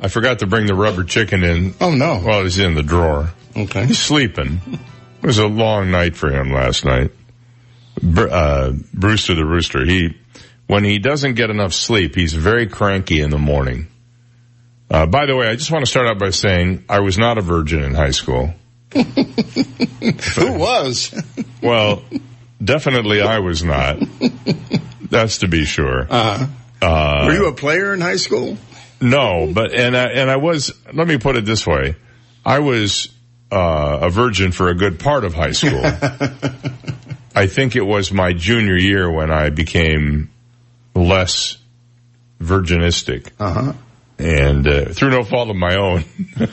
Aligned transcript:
I 0.00 0.08
forgot 0.08 0.40
to 0.40 0.46
bring 0.46 0.66
the 0.66 0.74
rubber 0.74 1.04
chicken 1.04 1.42
in. 1.44 1.74
Oh 1.80 1.92
no. 1.94 2.22
Well, 2.24 2.42
he's 2.44 2.58
in 2.58 2.74
the 2.74 2.82
drawer. 2.82 3.30
Okay. 3.56 3.86
He's 3.86 3.98
sleeping. 3.98 4.60
It 5.22 5.26
was 5.26 5.38
a 5.38 5.46
long 5.48 5.90
night 5.90 6.16
for 6.16 6.30
him 6.30 6.52
last 6.52 6.84
night. 6.84 7.10
Br- 8.00 8.28
uh, 8.30 8.72
Brewster 8.94 9.34
the 9.34 9.44
rooster. 9.44 9.84
He, 9.84 10.16
when 10.68 10.84
he 10.84 10.98
doesn't 11.00 11.34
get 11.34 11.50
enough 11.50 11.72
sleep, 11.72 12.14
he's 12.14 12.32
very 12.34 12.68
cranky 12.68 13.20
in 13.20 13.30
the 13.30 13.38
morning. 13.38 13.88
Uh, 14.90 15.06
by 15.06 15.26
the 15.26 15.34
way, 15.36 15.48
I 15.48 15.56
just 15.56 15.70
want 15.72 15.84
to 15.84 15.90
start 15.90 16.06
out 16.06 16.18
by 16.18 16.30
saying 16.30 16.84
I 16.88 17.00
was 17.00 17.18
not 17.18 17.36
a 17.36 17.42
virgin 17.42 17.82
in 17.82 17.94
high 17.94 18.12
school. 18.12 18.54
Who 18.94 20.52
was? 20.58 21.14
Well, 21.60 22.04
definitely 22.62 23.20
I 23.20 23.40
was 23.40 23.64
not. 23.64 23.98
That's 25.10 25.38
to 25.38 25.48
be 25.48 25.64
sure. 25.64 26.06
Uh, 26.08 26.46
Uh, 26.80 27.24
were 27.26 27.32
you 27.34 27.46
a 27.48 27.52
player 27.52 27.92
in 27.92 28.00
high 28.00 28.14
school? 28.16 28.56
No, 29.00 29.50
but 29.52 29.72
and 29.72 29.96
I, 29.96 30.04
and 30.06 30.30
I 30.30 30.36
was. 30.36 30.72
Let 30.92 31.06
me 31.06 31.18
put 31.18 31.36
it 31.36 31.44
this 31.44 31.66
way: 31.66 31.94
I 32.44 32.58
was 32.58 33.08
uh, 33.52 33.98
a 34.02 34.10
virgin 34.10 34.52
for 34.52 34.68
a 34.68 34.74
good 34.74 34.98
part 34.98 35.24
of 35.24 35.34
high 35.34 35.52
school. 35.52 35.82
I 37.34 37.46
think 37.46 37.76
it 37.76 37.86
was 37.86 38.12
my 38.12 38.32
junior 38.32 38.76
year 38.76 39.10
when 39.10 39.30
I 39.30 39.50
became 39.50 40.30
less 40.94 41.56
virginistic, 42.42 43.30
Uh 43.38 43.52
huh. 43.52 43.72
and 44.18 44.66
uh, 44.66 44.84
through 44.86 45.10
no 45.10 45.22
fault 45.22 45.50
of 45.50 45.56
my 45.56 45.76
own. 45.76 46.04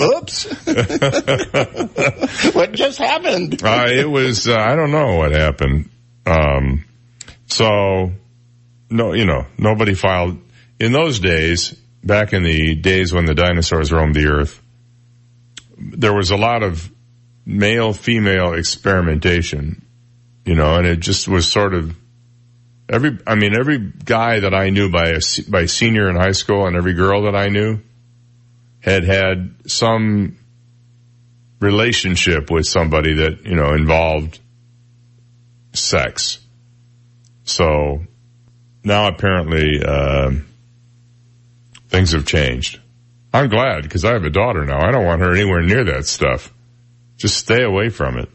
Oops. 0.00 0.44
what 2.54 2.72
just 2.72 2.98
happened? 2.98 3.62
uh, 3.62 3.86
it 3.88 4.08
was. 4.08 4.48
Uh, 4.48 4.56
I 4.56 4.74
don't 4.74 4.90
know 4.90 5.16
what 5.16 5.32
happened. 5.32 5.90
Um, 6.26 6.84
so 7.46 8.12
no, 8.90 9.12
you 9.12 9.26
know, 9.26 9.46
nobody 9.56 9.94
filed 9.94 10.38
in 10.78 10.92
those 10.92 11.20
days. 11.20 11.74
Back 12.02 12.32
in 12.32 12.44
the 12.44 12.76
days 12.76 13.12
when 13.12 13.26
the 13.26 13.34
dinosaurs 13.34 13.92
roamed 13.92 14.14
the 14.14 14.28
earth, 14.28 14.62
there 15.76 16.14
was 16.14 16.30
a 16.30 16.36
lot 16.36 16.62
of 16.62 16.90
male 17.44 17.92
female 17.92 18.54
experimentation, 18.54 19.84
you 20.44 20.54
know, 20.54 20.76
and 20.76 20.86
it 20.86 21.00
just 21.00 21.26
was 21.26 21.50
sort 21.50 21.74
of 21.74 21.96
every. 22.88 23.18
I 23.26 23.34
mean, 23.34 23.58
every 23.58 23.78
guy 23.78 24.40
that 24.40 24.54
I 24.54 24.70
knew 24.70 24.90
by 24.90 25.08
a, 25.08 25.20
by 25.48 25.66
senior 25.66 26.08
in 26.08 26.16
high 26.16 26.32
school, 26.32 26.66
and 26.66 26.76
every 26.76 26.94
girl 26.94 27.24
that 27.24 27.34
I 27.34 27.48
knew 27.48 27.80
had 28.80 29.04
had 29.04 29.54
some 29.66 30.38
relationship 31.60 32.50
with 32.50 32.66
somebody 32.66 33.14
that 33.14 33.44
you 33.44 33.56
know 33.56 33.74
involved 33.74 34.38
sex. 35.72 36.38
So 37.44 38.06
now 38.84 39.08
apparently 39.08 39.82
uh, 39.84 40.30
things 41.88 42.12
have 42.12 42.26
changed. 42.26 42.80
I'm 43.32 43.48
glad 43.48 43.82
because 43.82 44.04
I 44.04 44.12
have 44.12 44.24
a 44.24 44.30
daughter 44.30 44.64
now. 44.64 44.80
I 44.80 44.90
don't 44.90 45.04
want 45.04 45.20
her 45.20 45.32
anywhere 45.32 45.62
near 45.62 45.84
that 45.84 46.06
stuff. 46.06 46.52
Just 47.16 47.36
stay 47.36 47.62
away 47.62 47.88
from 47.88 48.18
it. 48.18 48.28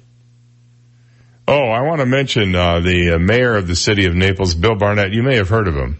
Oh, 1.47 1.69
I 1.69 1.81
want 1.81 1.99
to 1.99 2.05
mention 2.05 2.55
uh, 2.55 2.79
the 2.79 3.15
uh, 3.15 3.19
mayor 3.19 3.55
of 3.55 3.67
the 3.67 3.75
city 3.75 4.05
of 4.05 4.13
Naples, 4.13 4.53
Bill 4.55 4.75
Barnett. 4.75 5.11
You 5.11 5.23
may 5.23 5.35
have 5.35 5.49
heard 5.49 5.67
of 5.67 5.75
him. 5.75 5.99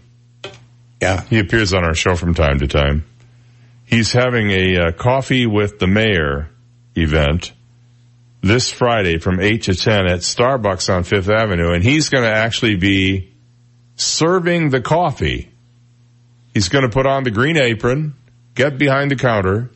Yeah. 1.02 1.22
He 1.22 1.38
appears 1.38 1.74
on 1.74 1.84
our 1.84 1.94
show 1.94 2.16
from 2.16 2.34
time 2.34 2.60
to 2.60 2.66
time. 2.66 3.04
He's 3.84 4.12
having 4.12 4.50
a 4.50 4.76
uh, 4.78 4.92
coffee 4.92 5.46
with 5.46 5.78
the 5.78 5.86
mayor 5.86 6.48
event 6.96 7.52
this 8.40 8.70
Friday 8.70 9.18
from 9.18 9.40
8 9.40 9.62
to 9.64 9.74
10 9.74 10.06
at 10.06 10.20
Starbucks 10.20 10.94
on 10.94 11.04
Fifth 11.04 11.28
Avenue, 11.28 11.72
and 11.72 11.82
he's 11.82 12.08
going 12.08 12.24
to 12.24 12.30
actually 12.30 12.76
be 12.76 13.33
serving 13.96 14.70
the 14.70 14.80
coffee. 14.80 15.50
He's 16.52 16.68
going 16.68 16.82
to 16.82 16.90
put 16.90 17.06
on 17.06 17.24
the 17.24 17.30
green 17.30 17.56
apron, 17.56 18.14
get 18.54 18.78
behind 18.78 19.10
the 19.10 19.16
counter, 19.16 19.70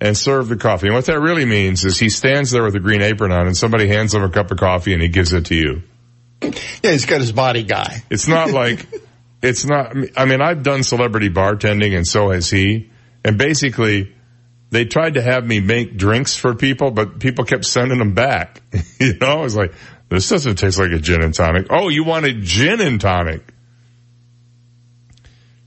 and 0.00 0.16
serve 0.16 0.48
the 0.48 0.56
coffee. 0.56 0.86
And 0.86 0.94
what 0.94 1.06
that 1.06 1.20
really 1.20 1.44
means 1.44 1.84
is 1.84 1.98
he 1.98 2.08
stands 2.08 2.50
there 2.50 2.62
with 2.62 2.74
a 2.74 2.80
green 2.80 3.02
apron 3.02 3.32
on 3.32 3.46
and 3.46 3.56
somebody 3.56 3.86
hands 3.86 4.14
him 4.14 4.22
a 4.22 4.30
cup 4.30 4.50
of 4.50 4.58
coffee 4.58 4.94
and 4.94 5.02
he 5.02 5.08
gives 5.08 5.32
it 5.32 5.46
to 5.46 5.54
you. 5.54 5.82
Yeah, 6.42 6.92
he's 6.92 7.06
got 7.06 7.20
his 7.20 7.32
body 7.32 7.62
guy. 7.62 8.02
It's 8.10 8.26
not 8.26 8.50
like, 8.52 8.86
it's 9.42 9.64
not, 9.64 9.94
I 10.16 10.24
mean, 10.24 10.40
I've 10.40 10.62
done 10.62 10.82
celebrity 10.82 11.28
bartending 11.28 11.94
and 11.94 12.06
so 12.06 12.30
has 12.30 12.48
he. 12.48 12.90
And 13.22 13.36
basically, 13.36 14.14
they 14.70 14.86
tried 14.86 15.14
to 15.14 15.22
have 15.22 15.44
me 15.44 15.60
make 15.60 15.96
drinks 15.96 16.34
for 16.34 16.54
people, 16.54 16.90
but 16.90 17.18
people 17.18 17.44
kept 17.44 17.66
sending 17.66 17.98
them 17.98 18.14
back. 18.14 18.62
you 19.00 19.18
know, 19.18 19.26
I 19.26 19.42
was 19.42 19.56
like, 19.56 19.74
this 20.10 20.28
doesn't 20.28 20.56
taste 20.56 20.78
like 20.78 20.90
a 20.90 20.98
gin 20.98 21.22
and 21.22 21.32
tonic. 21.32 21.68
Oh, 21.70 21.88
you 21.88 22.04
wanted 22.04 22.42
gin 22.42 22.80
and 22.80 23.00
tonic. 23.00 23.42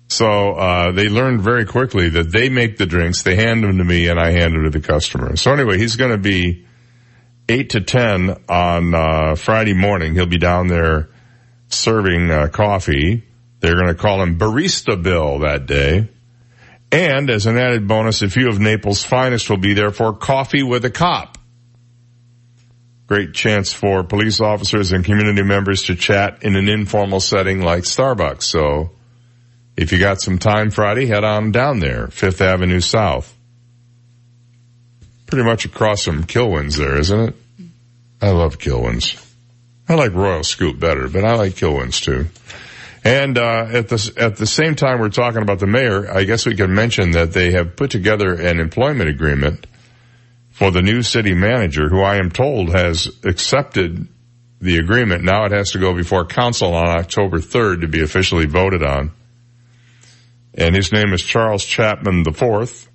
So, 0.10 0.54
uh, 0.54 0.92
they 0.92 1.08
learned 1.08 1.42
very 1.42 1.66
quickly 1.66 2.10
that 2.10 2.32
they 2.32 2.50
make 2.50 2.78
the 2.78 2.86
drinks, 2.86 3.24
they 3.24 3.36
hand 3.36 3.64
them 3.64 3.78
to 3.78 3.84
me 3.84 4.10
and 4.10 4.20
I 4.20 4.32
hand 4.32 4.54
them 4.54 4.64
to 4.66 4.70
the 4.70 4.86
customer. 4.86 5.38
So 5.38 5.54
anyway, 5.54 5.78
he's 5.78 5.96
going 5.96 6.12
to 6.12 6.18
be 6.18 6.68
eight 7.50 7.72
to 7.72 7.82
10 7.82 8.44
on, 8.48 8.94
uh, 8.94 9.36
Friday 9.36 9.74
morning. 9.74 10.14
He'll 10.14 10.26
be 10.26 10.38
down 10.38 10.68
there 10.68 11.10
serving, 11.70 12.30
uh, 12.30 12.50
coffee. 12.50 13.24
They're 13.62 13.76
going 13.76 13.88
to 13.88 13.96
call 13.96 14.22
him 14.22 14.38
Barista 14.38 15.02
Bill 15.02 15.40
that 15.40 15.66
day. 15.66 16.10
And 16.92 17.30
as 17.32 17.48
an 17.48 17.58
added 17.58 17.88
bonus, 17.88 18.22
a 18.22 18.30
few 18.30 18.50
of 18.50 18.60
Naples' 18.60 19.04
finest 19.04 19.50
will 19.50 19.58
be 19.58 19.74
there 19.74 19.90
for 19.90 20.14
coffee 20.14 20.62
with 20.62 20.86
a 20.86 20.92
cop. 20.92 21.40
Great 23.08 23.34
chance 23.34 23.74
for 23.74 24.04
police 24.04 24.40
officers 24.40 24.92
and 24.92 25.04
community 25.04 25.44
members 25.44 25.84
to 25.84 25.96
chat 25.96 26.44
in 26.44 26.56
an 26.56 26.70
informal 26.70 27.20
setting 27.20 27.62
like 27.62 27.84
Starbucks. 27.84 28.44
So 28.44 28.92
if 29.76 29.92
you 29.92 30.00
got 30.00 30.22
some 30.22 30.40
time 30.40 30.72
Friday, 30.72 31.06
head 31.06 31.24
on 31.24 31.52
down 31.52 31.80
there, 31.80 32.08
Fifth 32.08 32.42
Avenue 32.42 32.80
South. 32.80 33.36
Pretty 35.26 35.44
much 35.44 35.66
across 35.66 36.04
from 36.04 36.24
Kilwins 36.24 36.78
there, 36.78 36.98
isn't 36.98 37.20
it? 37.30 37.36
I 38.22 38.30
love 38.30 38.58
Kilwins. 38.58 39.20
I 39.90 39.96
like 39.96 40.14
Royal 40.14 40.44
Scoop 40.44 40.80
better, 40.80 41.10
but 41.10 41.26
I 41.26 41.36
like 41.36 41.54
Kilwins 41.54 42.02
too. 42.02 42.28
And 43.04 43.38
uh, 43.38 43.68
at 43.70 43.90
the 43.90 44.14
at 44.16 44.38
the 44.38 44.46
same 44.48 44.76
time, 44.76 45.00
we're 45.00 45.10
talking 45.10 45.42
about 45.42 45.60
the 45.60 45.68
mayor. 45.68 46.10
I 46.10 46.24
guess 46.24 46.46
we 46.46 46.56
can 46.56 46.74
mention 46.74 47.12
that 47.12 47.34
they 47.34 47.52
have 47.52 47.76
put 47.76 47.92
together 47.92 48.34
an 48.34 48.62
employment 48.62 49.10
agreement 49.10 49.68
for 50.54 50.70
the 50.70 50.82
new 50.84 51.02
city 51.02 51.34
manager, 51.34 51.90
who 51.90 52.02
I 52.02 52.18
am 52.18 52.30
told 52.30 52.70
has 52.70 53.10
accepted 53.24 54.08
the 54.62 54.78
agreement. 54.78 55.24
Now 55.24 55.46
it 55.46 55.52
has 55.52 55.72
to 55.72 55.80
go 55.80 55.94
before 55.94 56.26
council 56.26 56.76
on 56.76 56.88
October 56.88 57.40
third 57.40 57.82
to 57.82 57.88
be 57.88 58.02
officially 58.02 58.46
voted 58.46 58.84
on. 58.84 59.12
And 60.54 60.76
his 60.76 60.92
name 60.92 61.12
is 61.12 61.24
Charles 61.24 61.66
Chapman 61.66 62.22
the 62.22 62.32
Fourth. 62.32 62.88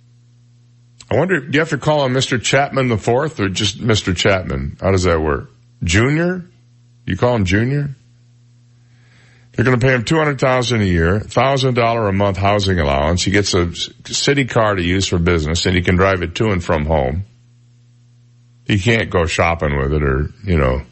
I 1.10 1.16
wonder, 1.16 1.40
do 1.40 1.50
you 1.52 1.58
have 1.58 1.70
to 1.70 1.78
call 1.78 2.06
him 2.06 2.14
Mr. 2.14 2.40
Chapman 2.40 2.88
the 2.88 2.96
Fourth 2.96 3.40
or 3.40 3.48
just 3.48 3.80
Mr. 3.80 4.16
Chapman? 4.16 4.76
How 4.80 4.92
does 4.92 5.02
that 5.02 5.20
work? 5.20 5.50
Junior? 5.82 6.44
You 7.06 7.16
call 7.16 7.34
him 7.34 7.44
Junior? 7.44 7.90
They're 9.52 9.64
going 9.64 9.80
to 9.80 9.84
pay 9.84 9.94
him 9.94 10.04
two 10.04 10.16
hundred 10.16 10.38
thousand 10.38 10.82
a 10.82 10.86
year, 10.86 11.18
thousand 11.18 11.74
dollar 11.74 12.06
a 12.06 12.12
month 12.12 12.36
housing 12.36 12.78
allowance. 12.78 13.24
He 13.24 13.32
gets 13.32 13.52
a 13.54 13.74
city 13.74 14.44
car 14.44 14.76
to 14.76 14.82
use 14.82 15.08
for 15.08 15.18
business, 15.18 15.66
and 15.66 15.74
he 15.74 15.82
can 15.82 15.96
drive 15.96 16.22
it 16.22 16.36
to 16.36 16.50
and 16.50 16.62
from 16.62 16.84
home. 16.86 17.24
He 18.68 18.78
can't 18.78 19.10
go 19.10 19.26
shopping 19.26 19.76
with 19.76 19.92
it, 19.92 20.02
or 20.04 20.30
you 20.44 20.56
know, 20.56 20.82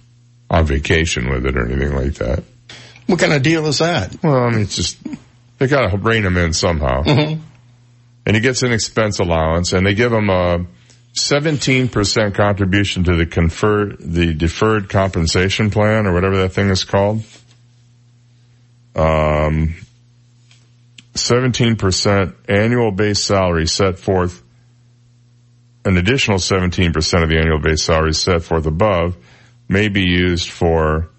on 0.51 0.65
vacation 0.65 1.31
with 1.31 1.47
it, 1.47 1.57
or 1.57 1.71
anything 1.71 1.95
like 1.95 2.15
that. 2.15 2.43
What 3.07 3.21
kind 3.21 3.33
of 3.33 3.43
deal 3.43 3.65
is 3.67 3.79
that? 3.79 4.17
Well, 4.25 4.35
I 4.35 4.51
mean, 4.51 4.63
it's 4.63 4.75
just 4.75 4.99
they 5.59 5.69
got 5.69 5.91
to 5.91 5.97
rein 5.97 6.25
him 6.25 6.37
in 6.37 6.53
somehow. 6.53 7.03
Mm-hmm. 7.03 7.41
And 8.27 8.35
he 8.35 8.43
gets 8.43 8.65
an 8.65 8.73
expense 8.73 9.21
allowance, 9.21 9.73
and 9.73 9.87
they 9.87 9.95
give 9.95 10.13
him 10.13 10.29
a 10.31 10.67
seventeen 11.13 11.89
percent 11.89 12.35
contribution 12.35 13.05
to 13.05 13.15
the 13.15 13.27
confer 13.27 13.95
the 14.01 14.35
deferred 14.35 14.89
compensation 14.89 15.71
plan, 15.71 16.07
or 16.07 16.15
whatever 16.15 16.39
that 16.39 16.53
thing 16.55 16.71
is 16.71 16.83
called. 16.83 17.23
Um, 18.97 19.75
17% 21.17 22.35
annual 22.49 22.91
base 22.93 23.21
salary 23.21 23.67
set 23.67 23.99
forth, 23.99 24.43
an 25.87 25.97
additional 25.97 26.39
17% 26.39 27.23
of 27.23 27.29
the 27.29 27.39
annual 27.39 27.61
base 27.61 27.85
salary 27.85 28.13
set 28.13 28.43
forth 28.43 28.67
above 28.67 29.17
may 29.69 29.89
be 29.89 30.03
used 30.03 30.51
for, 30.51 31.11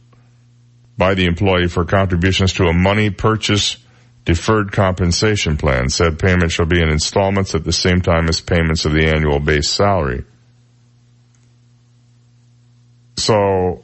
by 0.97 1.13
the 1.13 1.25
employee 1.25 1.69
for 1.69 1.85
contributions 1.85 2.53
to 2.53 2.65
a 2.65 2.73
money 2.73 3.09
purchase 3.09 3.77
deferred 4.25 4.73
compensation 4.73 5.55
plan. 5.55 5.89
Said 5.89 6.19
payment 6.19 6.51
shall 6.51 6.65
be 6.65 6.81
in 6.81 6.89
installments 6.89 7.55
at 7.55 7.63
the 7.63 7.71
same 7.71 8.01
time 8.01 8.27
as 8.27 8.41
payments 8.41 8.83
of 8.83 8.91
the 8.91 9.07
annual 9.07 9.39
base 9.39 9.69
salary. 9.69 10.25
So 13.15 13.83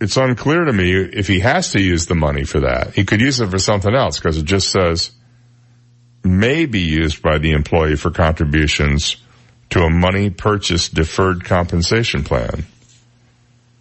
it's 0.00 0.16
unclear 0.16 0.64
to 0.64 0.72
me 0.72 0.92
if 0.94 1.28
he 1.28 1.40
has 1.40 1.70
to 1.72 1.80
use 1.80 2.06
the 2.06 2.16
money 2.16 2.44
for 2.44 2.60
that. 2.60 2.94
He 2.94 3.04
could 3.04 3.20
use 3.20 3.40
it 3.40 3.50
for 3.50 3.58
something 3.58 3.94
else 3.94 4.18
because 4.18 4.36
it 4.36 4.44
just 4.44 4.68
says 4.70 5.12
may 6.24 6.66
be 6.66 6.80
used 6.80 7.22
by 7.22 7.38
the 7.38 7.52
employee 7.52 7.94
for 7.94 8.10
contributions 8.10 9.16
to 9.76 9.84
a 9.84 9.90
money 9.90 10.30
purchase 10.30 10.88
deferred 10.88 11.44
compensation 11.44 12.24
plan. 12.24 12.64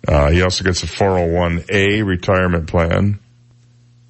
Uh, 0.05 0.29
he 0.29 0.41
also 0.41 0.63
gets 0.63 0.83
a 0.83 0.87
401a 0.87 2.05
retirement 2.05 2.67
plan 2.67 3.19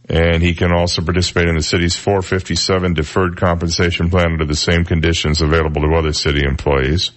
and 0.10 0.42
he 0.42 0.54
can 0.56 0.72
also 0.72 1.04
participate 1.04 1.48
in 1.48 1.56
the 1.56 1.64
city's 1.64 1.96
457 1.96 2.94
deferred 2.94 3.38
compensation 3.38 4.10
plan 4.10 4.34
under 4.34 4.46
the 4.46 4.56
same 4.56 4.84
conditions 4.84 5.42
available 5.42 5.82
to 5.82 5.96
other 5.96 6.14
city 6.14 6.44
employees. 6.44 7.12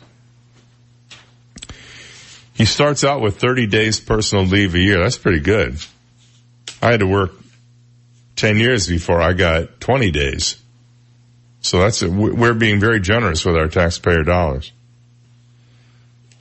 He 2.55 2.65
starts 2.65 3.05
out 3.05 3.21
with 3.21 3.39
30 3.39 3.67
days 3.67 4.01
personal 4.01 4.45
leave 4.45 4.75
a 4.75 4.79
year. 4.79 5.03
That's 5.03 5.19
pretty 5.19 5.41
good. 5.41 5.79
I 6.83 6.91
had 6.91 7.01
to 7.01 7.07
work 7.07 7.33
10 8.37 8.59
years 8.59 8.87
before 8.87 9.21
I 9.21 9.33
got 9.33 9.81
20 9.81 10.11
days. 10.11 10.57
So 11.61 11.81
that's, 11.81 12.03
it. 12.03 12.11
we're 12.11 12.55
being 12.55 12.81
very 12.81 13.01
generous 13.01 13.45
with 13.45 13.57
our 13.57 13.69
taxpayer 13.69 14.23
dollars. 14.23 14.73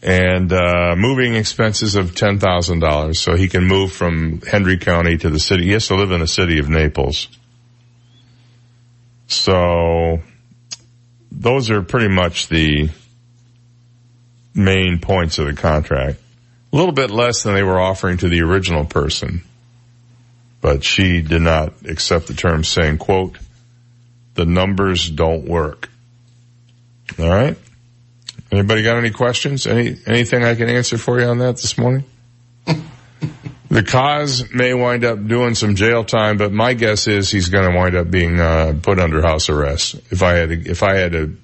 And, 0.01 0.53
uh, 0.53 0.95
moving 0.95 1.35
expenses 1.35 1.95
of 1.95 2.11
$10,000. 2.11 3.15
So 3.15 3.35
he 3.35 3.47
can 3.47 3.65
move 3.65 3.91
from 3.91 4.41
Hendry 4.41 4.77
County 4.77 5.17
to 5.17 5.29
the 5.29 5.39
city. 5.39 5.65
He 5.65 5.71
has 5.71 5.87
to 5.87 5.95
live 5.95 6.11
in 6.11 6.19
the 6.19 6.27
city 6.27 6.59
of 6.59 6.69
Naples. 6.69 7.27
So 9.27 10.21
those 11.31 11.69
are 11.69 11.81
pretty 11.81 12.07
much 12.07 12.47
the 12.47 12.89
main 14.53 14.99
points 14.99 15.39
of 15.39 15.47
the 15.47 15.53
contract. 15.53 16.19
A 16.73 16.75
little 16.75 16.93
bit 16.93 17.11
less 17.11 17.43
than 17.43 17.53
they 17.53 17.63
were 17.63 17.79
offering 17.79 18.17
to 18.17 18.29
the 18.29 18.41
original 18.41 18.85
person. 18.85 19.43
But 20.61 20.83
she 20.83 21.21
did 21.21 21.41
not 21.41 21.85
accept 21.85 22.27
the 22.27 22.33
terms 22.33 22.67
saying, 22.67 22.97
quote, 22.97 23.37
the 24.37 24.45
numbers 24.45 25.09
don't 25.09 25.45
work. 25.45 25.89
All 27.19 27.27
right. 27.27 27.57
Anybody 28.51 28.83
got 28.83 28.97
any 28.97 29.09
questions? 29.09 29.67
Any 29.67 29.97
anything 30.05 30.45
I 30.45 30.55
can 30.55 30.69
answer 30.69 30.97
for 30.97 31.19
you 31.19 31.25
on 31.25 31.39
that 31.39 31.57
this 31.57 31.77
morning? 31.77 32.05
the 33.69 33.83
Cos 33.83 34.43
may 34.53 34.73
wind 34.73 35.03
up 35.03 35.27
doing 35.27 35.55
some 35.55 35.75
jail 35.75 36.05
time, 36.05 36.37
but 36.37 36.53
my 36.53 36.73
guess 36.73 37.07
is 37.07 37.29
he's 37.29 37.49
going 37.49 37.69
to 37.69 37.75
wind 37.75 37.95
up 37.95 38.09
being 38.09 38.39
uh, 38.39 38.79
put 38.81 38.99
under 38.99 39.21
house 39.21 39.49
arrest. 39.49 39.95
If 40.11 40.21
I 40.23 40.33
had 40.33 40.49
to, 40.49 40.69
if 40.69 40.83
I 40.83 40.95
had 40.95 41.11
to 41.13 41.35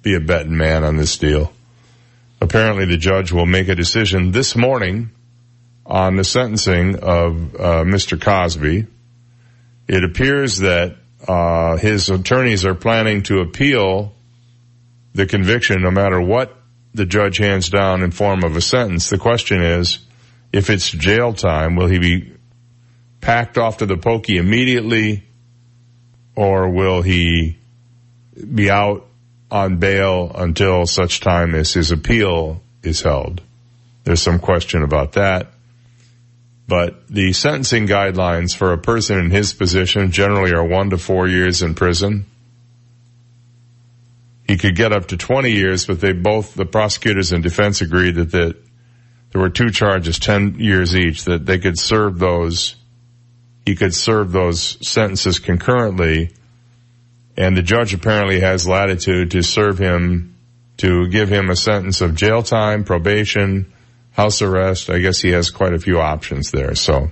be 0.00 0.14
a 0.14 0.20
betting 0.20 0.56
man 0.56 0.84
on 0.84 0.96
this 0.96 1.18
deal, 1.18 1.52
apparently 2.40 2.86
the 2.86 2.96
judge 2.96 3.32
will 3.32 3.46
make 3.46 3.68
a 3.68 3.74
decision 3.74 4.30
this 4.30 4.54
morning 4.54 5.10
on 5.84 6.16
the 6.16 6.24
sentencing 6.24 6.96
of 7.00 7.54
uh, 7.56 7.84
Mr. 7.84 8.20
Cosby. 8.20 8.86
It 9.88 10.04
appears 10.04 10.58
that 10.58 10.96
uh, 11.28 11.76
his 11.76 12.10
attorneys 12.10 12.64
are 12.64 12.74
planning 12.74 13.22
to 13.24 13.40
appeal 13.40 14.12
the 15.14 15.26
conviction 15.26 15.82
no 15.82 15.90
matter 15.90 16.20
what 16.20 16.56
the 16.92 17.06
judge 17.06 17.38
hands 17.38 17.68
down 17.70 18.02
in 18.02 18.10
form 18.10 18.44
of 18.44 18.56
a 18.56 18.60
sentence. 18.60 19.10
The 19.10 19.18
question 19.18 19.62
is, 19.62 19.98
if 20.52 20.70
it's 20.70 20.90
jail 20.90 21.32
time, 21.32 21.76
will 21.76 21.88
he 21.88 21.98
be 21.98 22.32
packed 23.20 23.58
off 23.58 23.78
to 23.78 23.86
the 23.86 23.96
pokey 23.96 24.36
immediately 24.36 25.24
or 26.36 26.68
will 26.68 27.02
he 27.02 27.58
be 28.52 28.70
out 28.70 29.06
on 29.50 29.78
bail 29.78 30.30
until 30.34 30.86
such 30.86 31.20
time 31.20 31.54
as 31.54 31.72
his 31.72 31.90
appeal 31.90 32.60
is 32.82 33.02
held? 33.02 33.40
There's 34.04 34.22
some 34.22 34.38
question 34.38 34.82
about 34.82 35.12
that. 35.12 35.53
But 36.66 37.08
the 37.08 37.32
sentencing 37.32 37.86
guidelines 37.86 38.56
for 38.56 38.72
a 38.72 38.78
person 38.78 39.18
in 39.18 39.30
his 39.30 39.52
position 39.52 40.10
generally 40.10 40.52
are 40.52 40.64
one 40.64 40.90
to 40.90 40.98
four 40.98 41.28
years 41.28 41.62
in 41.62 41.74
prison. 41.74 42.26
He 44.48 44.56
could 44.56 44.76
get 44.76 44.92
up 44.92 45.06
to 45.08 45.16
20 45.16 45.50
years, 45.50 45.86
but 45.86 46.00
they 46.00 46.12
both, 46.12 46.54
the 46.54 46.66
prosecutors 46.66 47.32
and 47.32 47.42
defense 47.42 47.80
agreed 47.80 48.16
that, 48.16 48.30
that 48.32 48.56
there 49.30 49.40
were 49.40 49.50
two 49.50 49.70
charges, 49.70 50.18
10 50.18 50.60
years 50.60 50.94
each, 50.94 51.24
that 51.24 51.44
they 51.44 51.58
could 51.58 51.78
serve 51.78 52.18
those, 52.18 52.76
he 53.66 53.74
could 53.74 53.94
serve 53.94 54.32
those 54.32 54.78
sentences 54.86 55.38
concurrently. 55.38 56.30
And 57.36 57.56
the 57.56 57.62
judge 57.62 57.94
apparently 57.94 58.40
has 58.40 58.68
latitude 58.68 59.32
to 59.32 59.42
serve 59.42 59.78
him, 59.78 60.36
to 60.78 61.08
give 61.08 61.28
him 61.28 61.50
a 61.50 61.56
sentence 61.56 62.00
of 62.00 62.14
jail 62.14 62.42
time, 62.42 62.84
probation, 62.84 63.72
house 64.14 64.42
arrest. 64.42 64.90
I 64.90 65.00
guess 65.00 65.20
he 65.20 65.30
has 65.30 65.50
quite 65.50 65.74
a 65.74 65.78
few 65.78 66.00
options 66.00 66.50
there. 66.50 66.74
So 66.74 67.10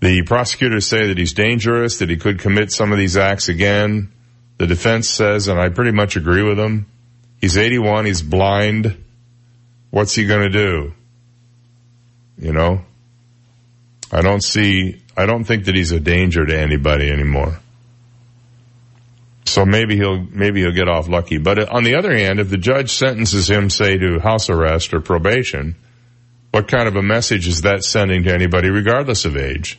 the 0.00 0.22
prosecutors 0.22 0.86
say 0.86 1.08
that 1.08 1.18
he's 1.18 1.32
dangerous, 1.32 1.98
that 1.98 2.10
he 2.10 2.16
could 2.16 2.38
commit 2.38 2.70
some 2.70 2.92
of 2.92 2.98
these 2.98 3.16
acts 3.16 3.48
again. 3.48 4.12
The 4.58 4.66
defense 4.66 5.08
says, 5.08 5.48
and 5.48 5.58
I 5.58 5.70
pretty 5.70 5.90
much 5.90 6.16
agree 6.16 6.42
with 6.42 6.58
him, 6.58 6.86
he's 7.40 7.56
81, 7.56 8.04
he's 8.04 8.22
blind. 8.22 9.02
What's 9.90 10.14
he 10.14 10.26
gonna 10.26 10.50
do? 10.50 10.92
You 12.38 12.52
know? 12.52 12.84
I 14.12 14.20
don't 14.20 14.42
see, 14.42 15.02
I 15.16 15.26
don't 15.26 15.44
think 15.44 15.64
that 15.64 15.74
he's 15.74 15.92
a 15.92 16.00
danger 16.00 16.44
to 16.44 16.56
anybody 16.56 17.10
anymore. 17.10 17.58
So 19.54 19.64
maybe 19.64 19.94
he'll, 19.94 20.18
maybe 20.18 20.62
he'll 20.62 20.72
get 20.72 20.88
off 20.88 21.06
lucky. 21.06 21.38
But 21.38 21.68
on 21.68 21.84
the 21.84 21.94
other 21.94 22.12
hand, 22.12 22.40
if 22.40 22.50
the 22.50 22.56
judge 22.56 22.90
sentences 22.90 23.48
him, 23.48 23.70
say, 23.70 23.96
to 23.96 24.18
house 24.18 24.50
arrest 24.50 24.92
or 24.92 25.00
probation, 25.00 25.76
what 26.50 26.66
kind 26.66 26.88
of 26.88 26.96
a 26.96 27.02
message 27.02 27.46
is 27.46 27.62
that 27.62 27.84
sending 27.84 28.24
to 28.24 28.34
anybody 28.34 28.68
regardless 28.68 29.24
of 29.24 29.36
age? 29.36 29.78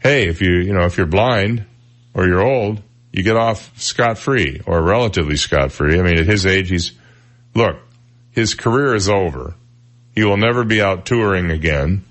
Hey, 0.00 0.26
if 0.26 0.42
you, 0.42 0.50
you 0.62 0.72
know, 0.72 0.84
if 0.84 0.96
you're 0.96 1.06
blind 1.06 1.64
or 2.12 2.26
you're 2.26 2.42
old, 2.42 2.82
you 3.12 3.22
get 3.22 3.36
off 3.36 3.70
scot 3.80 4.18
free 4.18 4.60
or 4.66 4.82
relatively 4.82 5.36
scot 5.36 5.70
free. 5.70 5.96
I 5.96 6.02
mean, 6.02 6.18
at 6.18 6.26
his 6.26 6.44
age, 6.44 6.68
he's, 6.68 6.90
look, 7.54 7.76
his 8.32 8.54
career 8.54 8.96
is 8.96 9.08
over. 9.08 9.54
He 10.12 10.24
will 10.24 10.38
never 10.38 10.64
be 10.64 10.82
out 10.82 11.06
touring 11.06 11.52
again. 11.52 12.04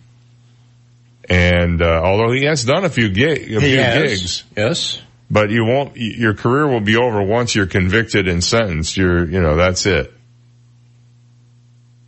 And, 1.27 1.81
uh, 1.81 2.01
although 2.01 2.31
he 2.31 2.45
has 2.45 2.63
done 2.63 2.85
a 2.85 2.89
few, 2.89 3.09
gig, 3.09 3.51
a 3.51 3.59
few 3.59 3.77
has. 3.77 4.01
gigs, 4.03 4.43
Yes. 4.55 5.01
But 5.29 5.49
you 5.49 5.65
won't, 5.65 5.97
your 5.97 6.33
career 6.33 6.67
will 6.67 6.81
be 6.81 6.97
over 6.97 7.21
once 7.21 7.55
you're 7.55 7.65
convicted 7.65 8.27
and 8.27 8.43
sentenced. 8.43 8.97
You're, 8.97 9.25
you 9.25 9.41
know, 9.41 9.55
that's 9.55 9.85
it. 9.85 10.13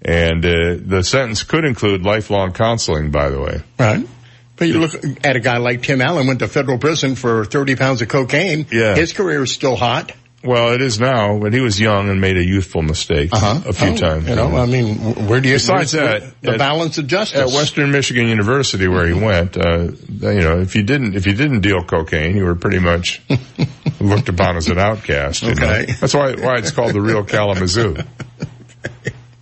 And, 0.01 0.45
uh, 0.45 0.77
the 0.79 1.03
sentence 1.03 1.43
could 1.43 1.65
include 1.65 2.03
lifelong 2.03 2.53
counseling, 2.53 3.11
by 3.11 3.29
the 3.29 3.41
way. 3.41 3.61
Right. 3.79 4.07
But 4.55 4.67
you 4.67 4.79
look 4.79 4.93
at 5.23 5.35
a 5.35 5.39
guy 5.39 5.57
like 5.57 5.83
Tim 5.83 6.01
Allen 6.01 6.25
went 6.27 6.39
to 6.39 6.47
federal 6.47 6.79
prison 6.79 7.15
for 7.15 7.45
30 7.45 7.75
pounds 7.75 8.01
of 8.01 8.07
cocaine. 8.07 8.65
Yeah. 8.71 8.95
His 8.95 9.13
career 9.13 9.43
is 9.43 9.51
still 9.51 9.75
hot. 9.75 10.13
Well, 10.47 10.71
it 10.73 10.81
is 10.81 10.99
now, 10.99 11.37
but 11.39 11.53
he 11.53 11.59
was 11.59 11.79
young 11.79 12.09
and 12.09 12.21
made 12.21 12.37
a 12.37 12.43
youthful 12.43 12.81
mistake 12.81 13.31
a 13.33 13.73
few 13.73 13.89
Oh, 13.89 13.97
times. 13.97 14.27
You 14.29 14.35
know, 14.35 14.55
I 14.55 14.65
mean, 14.65 14.95
where 15.27 15.41
do 15.41 15.49
you, 15.49 15.55
Besides 15.55 15.91
that, 15.91 16.41
the 16.41 16.51
at- 16.53 16.57
balance 16.57 16.97
of 16.97 17.07
justice? 17.07 17.39
at 17.39 17.47
Western 17.47 17.91
Michigan 17.91 18.27
University 18.27 18.87
where 18.87 19.05
he 19.05 19.13
went, 19.13 19.57
uh, 19.57 19.89
you 20.07 20.39
know, 20.41 20.59
if 20.61 20.75
you 20.75 20.83
didn't, 20.83 21.15
if 21.15 21.27
you 21.27 21.33
didn't 21.33 21.59
deal 21.61 21.83
cocaine, 21.83 22.37
you 22.37 22.45
were 22.45 22.55
pretty 22.55 22.79
much 22.79 23.21
looked 23.99 24.29
upon 24.29 24.55
as 24.55 24.69
an 24.69 24.79
outcast. 24.79 25.43
you 25.43 25.53
know. 25.53 25.65
Okay. 25.67 25.91
That's 25.99 26.13
why, 26.13 26.33
why 26.35 26.55
it's 26.57 26.71
called 26.71 26.93
the 26.93 27.01
real 27.01 27.23
Kalamazoo. 27.23 27.97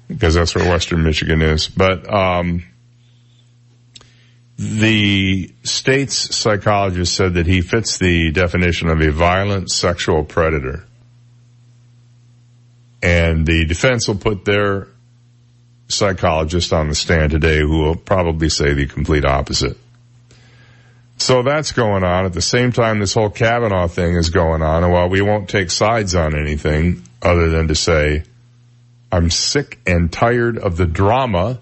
Because 0.08 0.36
that's 0.36 0.56
where 0.56 0.70
Western 0.70 1.04
Michigan 1.04 1.42
is. 1.42 1.68
But, 1.68 2.12
um, 2.12 2.64
the 4.58 5.54
state's 5.64 6.34
psychologist 6.36 7.14
said 7.16 7.34
that 7.34 7.48
he 7.48 7.62
fits 7.62 7.98
the 7.98 8.32
definition 8.32 8.88
of 8.90 9.02
a 9.02 9.12
violent 9.12 9.70
sexual 9.70 10.24
predator. 10.24 10.86
And 13.06 13.46
the 13.46 13.66
defense 13.66 14.08
will 14.08 14.18
put 14.18 14.46
their 14.46 14.88
psychologist 15.88 16.74
on 16.74 16.90
the 16.90 16.96
stand 16.96 17.30
today 17.30 17.60
who 17.60 17.84
will 17.84 17.96
probably 17.96 18.50
say 18.50 18.74
the 18.74 18.88
complete 18.88 19.24
opposite. 19.24 19.78
So 21.18 21.44
that's 21.44 21.72
going 21.72 22.04
on. 22.04 22.26
At 22.26 22.34
the 22.34 22.42
same 22.42 22.72
time, 22.72 23.00
this 23.00 23.14
whole 23.14 23.30
Kavanaugh 23.30 23.88
thing 23.88 24.16
is 24.16 24.32
going 24.32 24.64
on. 24.64 24.84
And 24.84 24.92
while 24.92 25.08
we 25.08 25.22
won't 25.22 25.48
take 25.50 25.70
sides 25.70 26.16
on 26.16 26.36
anything 26.36 27.04
other 27.22 27.50
than 27.50 27.68
to 27.68 27.76
say, 27.76 28.24
I'm 29.12 29.30
sick 29.30 29.80
and 29.86 30.12
tired 30.12 30.58
of 30.58 30.76
the 30.76 30.88
drama. 30.88 31.60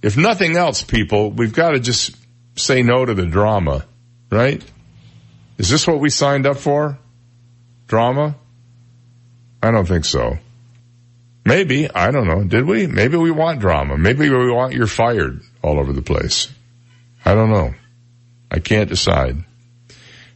If 0.00 0.16
nothing 0.16 0.54
else, 0.54 0.80
people, 0.84 1.32
we've 1.32 1.52
got 1.52 1.70
to 1.70 1.80
just 1.80 2.16
say 2.54 2.84
no 2.84 3.04
to 3.04 3.14
the 3.14 3.26
drama, 3.26 3.84
right? 4.30 4.62
Is 5.58 5.68
this 5.68 5.88
what 5.88 5.98
we 5.98 6.08
signed 6.08 6.46
up 6.46 6.58
for? 6.58 7.00
Drama? 7.88 8.36
I 9.62 9.70
don't 9.70 9.86
think 9.86 10.04
so. 10.04 10.38
Maybe, 11.44 11.90
I 11.90 12.10
don't 12.10 12.26
know. 12.26 12.44
Did 12.44 12.66
we? 12.66 12.86
Maybe 12.86 13.16
we 13.16 13.30
want 13.30 13.60
drama. 13.60 13.96
Maybe 13.96 14.28
we 14.28 14.52
want 14.52 14.74
you're 14.74 14.86
fired 14.86 15.40
all 15.62 15.78
over 15.78 15.92
the 15.92 16.02
place. 16.02 16.48
I 17.24 17.34
don't 17.34 17.50
know. 17.50 17.74
I 18.50 18.58
can't 18.60 18.88
decide. 18.88 19.36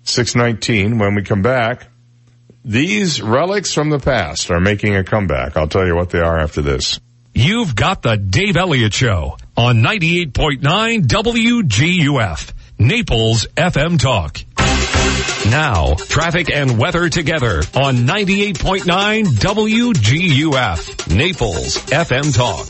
619. 0.05 0.99
When 0.99 1.15
we 1.15 1.23
come 1.23 1.43
back, 1.43 1.87
these 2.65 3.21
relics 3.21 3.75
from 3.75 3.91
the 3.91 3.99
past 3.99 4.51
are 4.51 4.61
making 4.61 4.97
a 4.97 5.05
comeback. 5.05 5.57
I'll 5.57 5.69
tell 5.69 5.87
you 5.87 5.95
what 5.95 6.11
they 6.11 6.21
are 6.21 6.39
after 6.39 6.63
this. 6.63 6.99
You've 7.35 7.75
got 7.75 8.03
the 8.03 8.17
Dave 8.17 8.57
Elliott 8.57 8.93
Show 8.93 9.37
on 9.57 9.77
98.9 9.77 11.07
WGUF, 11.07 12.53
Naples 12.79 13.47
FM 13.57 13.99
Talk. 13.99 14.39
Now, 15.51 15.95
traffic 15.95 16.51
and 16.51 16.79
weather 16.79 17.09
together 17.09 17.63
on 17.75 17.97
98.9 18.07 19.25
WGUF, 19.25 21.15
Naples 21.15 21.79
FM 21.79 22.35
Talk. 22.35 22.69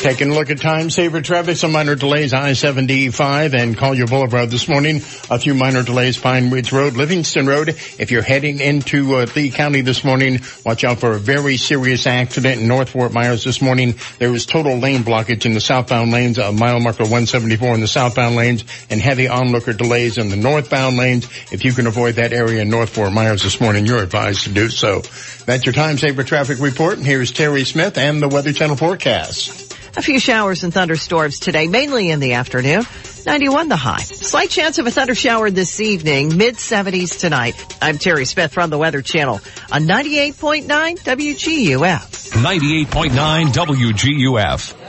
Taking 0.00 0.30
a 0.30 0.34
look 0.34 0.50
at 0.50 0.60
time 0.60 0.88
saver 0.88 1.20
traffic, 1.20 1.56
some 1.56 1.72
minor 1.72 1.94
delays 1.94 2.32
I-75 2.32 3.54
and 3.54 3.76
Collier 3.76 4.06
Boulevard 4.06 4.50
this 4.50 4.66
morning. 4.68 4.96
A 5.30 5.38
few 5.38 5.52
minor 5.52 5.82
delays 5.82 6.16
Pine 6.16 6.50
Ridge 6.50 6.72
Road, 6.72 6.94
Livingston 6.94 7.46
Road. 7.46 7.68
If 7.68 8.10
you're 8.10 8.22
heading 8.22 8.60
into 8.60 9.16
uh, 9.16 9.26
Lee 9.36 9.50
County 9.50 9.82
this 9.82 10.04
morning, 10.04 10.40
watch 10.64 10.84
out 10.84 11.00
for 11.00 11.12
a 11.12 11.18
very 11.18 11.56
serious 11.58 12.06
accident 12.06 12.62
in 12.62 12.68
North 12.68 12.90
Fort 12.90 13.12
Myers 13.12 13.44
this 13.44 13.60
morning. 13.60 13.96
There 14.18 14.30
was 14.30 14.46
total 14.46 14.78
lane 14.78 15.02
blockage 15.02 15.44
in 15.44 15.52
the 15.52 15.60
southbound 15.60 16.12
lanes, 16.12 16.38
a 16.38 16.52
mile 16.52 16.80
marker 16.80 17.02
174 17.02 17.74
in 17.74 17.80
the 17.80 17.88
southbound 17.88 18.36
lanes, 18.36 18.64
and 18.88 19.00
heavy 19.02 19.28
onlooker 19.28 19.74
delays 19.74 20.16
in 20.16 20.30
the 20.30 20.36
northbound 20.36 20.96
lanes. 20.96 21.26
If 21.52 21.64
you 21.64 21.72
can 21.80 21.86
avoid 21.86 22.16
that 22.16 22.34
area 22.34 22.60
in 22.60 22.68
North 22.68 22.90
Fort 22.90 23.10
Myers 23.10 23.42
this 23.42 23.58
morning, 23.58 23.86
you're 23.86 24.02
advised 24.02 24.44
to 24.44 24.50
do 24.50 24.68
so. 24.68 25.00
That's 25.46 25.64
your 25.64 25.72
time 25.72 25.96
saver 25.96 26.22
traffic 26.22 26.60
report. 26.60 26.98
And 26.98 27.06
here's 27.06 27.32
Terry 27.32 27.64
Smith 27.64 27.96
and 27.96 28.20
the 28.20 28.28
Weather 28.28 28.52
Channel 28.52 28.76
forecast. 28.76 29.74
A 29.96 30.02
few 30.02 30.20
showers 30.20 30.62
and 30.62 30.74
thunderstorms 30.74 31.38
today, 31.38 31.68
mainly 31.68 32.10
in 32.10 32.20
the 32.20 32.34
afternoon. 32.34 32.84
91 33.24 33.68
the 33.68 33.76
high. 33.76 34.02
Slight 34.02 34.50
chance 34.50 34.78
of 34.78 34.86
a 34.86 34.90
thunder 34.90 35.14
shower 35.14 35.50
this 35.50 35.80
evening, 35.80 36.36
mid 36.36 36.56
70s 36.56 37.18
tonight. 37.18 37.54
I'm 37.80 37.96
Terry 37.96 38.26
Smith 38.26 38.52
from 38.52 38.68
the 38.68 38.78
Weather 38.78 39.00
Channel 39.00 39.40
on 39.72 39.86
98.9 39.86 40.66
WGUF. 40.98 42.30
98.9 42.32 43.46
WGUF. 43.46 44.79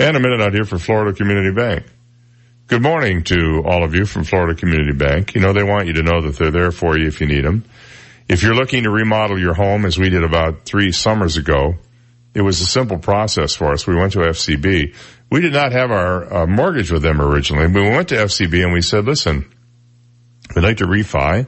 And 0.00 0.16
a 0.16 0.20
minute 0.20 0.40
out 0.40 0.54
here 0.54 0.64
for 0.64 0.78
Florida 0.78 1.14
Community 1.14 1.54
Bank. 1.54 1.84
Good 2.68 2.80
morning 2.80 3.22
to 3.24 3.62
all 3.66 3.84
of 3.84 3.94
you 3.94 4.06
from 4.06 4.24
Florida 4.24 4.58
Community 4.58 4.96
Bank. 4.96 5.34
You 5.34 5.42
know, 5.42 5.52
they 5.52 5.62
want 5.62 5.88
you 5.88 5.92
to 5.92 6.02
know 6.02 6.22
that 6.22 6.38
they're 6.38 6.50
there 6.50 6.72
for 6.72 6.96
you 6.96 7.06
if 7.06 7.20
you 7.20 7.26
need 7.26 7.44
them. 7.44 7.66
If 8.26 8.42
you're 8.42 8.54
looking 8.54 8.84
to 8.84 8.90
remodel 8.90 9.38
your 9.38 9.52
home 9.52 9.84
as 9.84 9.98
we 9.98 10.08
did 10.08 10.24
about 10.24 10.64
three 10.64 10.90
summers 10.90 11.36
ago, 11.36 11.74
it 12.32 12.40
was 12.40 12.62
a 12.62 12.64
simple 12.64 12.96
process 12.96 13.54
for 13.54 13.72
us. 13.72 13.86
We 13.86 13.94
went 13.94 14.14
to 14.14 14.20
FCB. 14.20 14.94
We 15.30 15.40
did 15.42 15.52
not 15.52 15.72
have 15.72 15.90
our 15.90 16.32
uh, 16.32 16.46
mortgage 16.46 16.90
with 16.90 17.02
them 17.02 17.20
originally, 17.20 17.66
we 17.66 17.82
went 17.82 18.08
to 18.08 18.14
FCB 18.14 18.64
and 18.64 18.72
we 18.72 18.80
said, 18.80 19.04
listen, 19.04 19.52
we'd 20.56 20.62
like 20.62 20.78
to 20.78 20.86
refi 20.86 21.46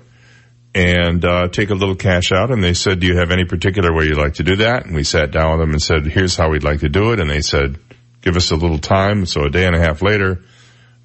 and 0.75 1.25
uh, 1.25 1.49
take 1.49 1.71
a 1.71 1.75
little 1.75 1.97
cash 1.97 2.33
out. 2.33 2.51
And 2.51 2.63
they 2.63 2.75
said, 2.75 3.01
do 3.01 3.07
you 3.07 3.17
have 3.17 3.31
any 3.31 3.47
particular 3.47 3.95
way 3.95 4.05
you'd 4.05 4.19
like 4.19 4.35
to 4.35 4.43
do 4.43 4.57
that? 4.57 4.85
And 4.85 4.95
we 4.95 5.05
sat 5.05 5.31
down 5.31 5.53
with 5.53 5.67
them 5.67 5.71
and 5.71 5.81
said, 5.81 6.05
here's 6.05 6.37
how 6.37 6.51
we'd 6.51 6.65
like 6.65 6.81
to 6.81 6.91
do 6.91 7.15
it. 7.15 7.19
And 7.19 7.31
they 7.31 7.41
said, 7.41 7.79
give 8.23 8.37
us 8.37 8.51
a 8.51 8.57
little 8.57 8.79
time. 8.79 9.27
So 9.27 9.43
a 9.43 9.51
day 9.51 9.67
and 9.67 9.77
a 9.77 9.81
half 9.81 10.01
later, 10.01 10.43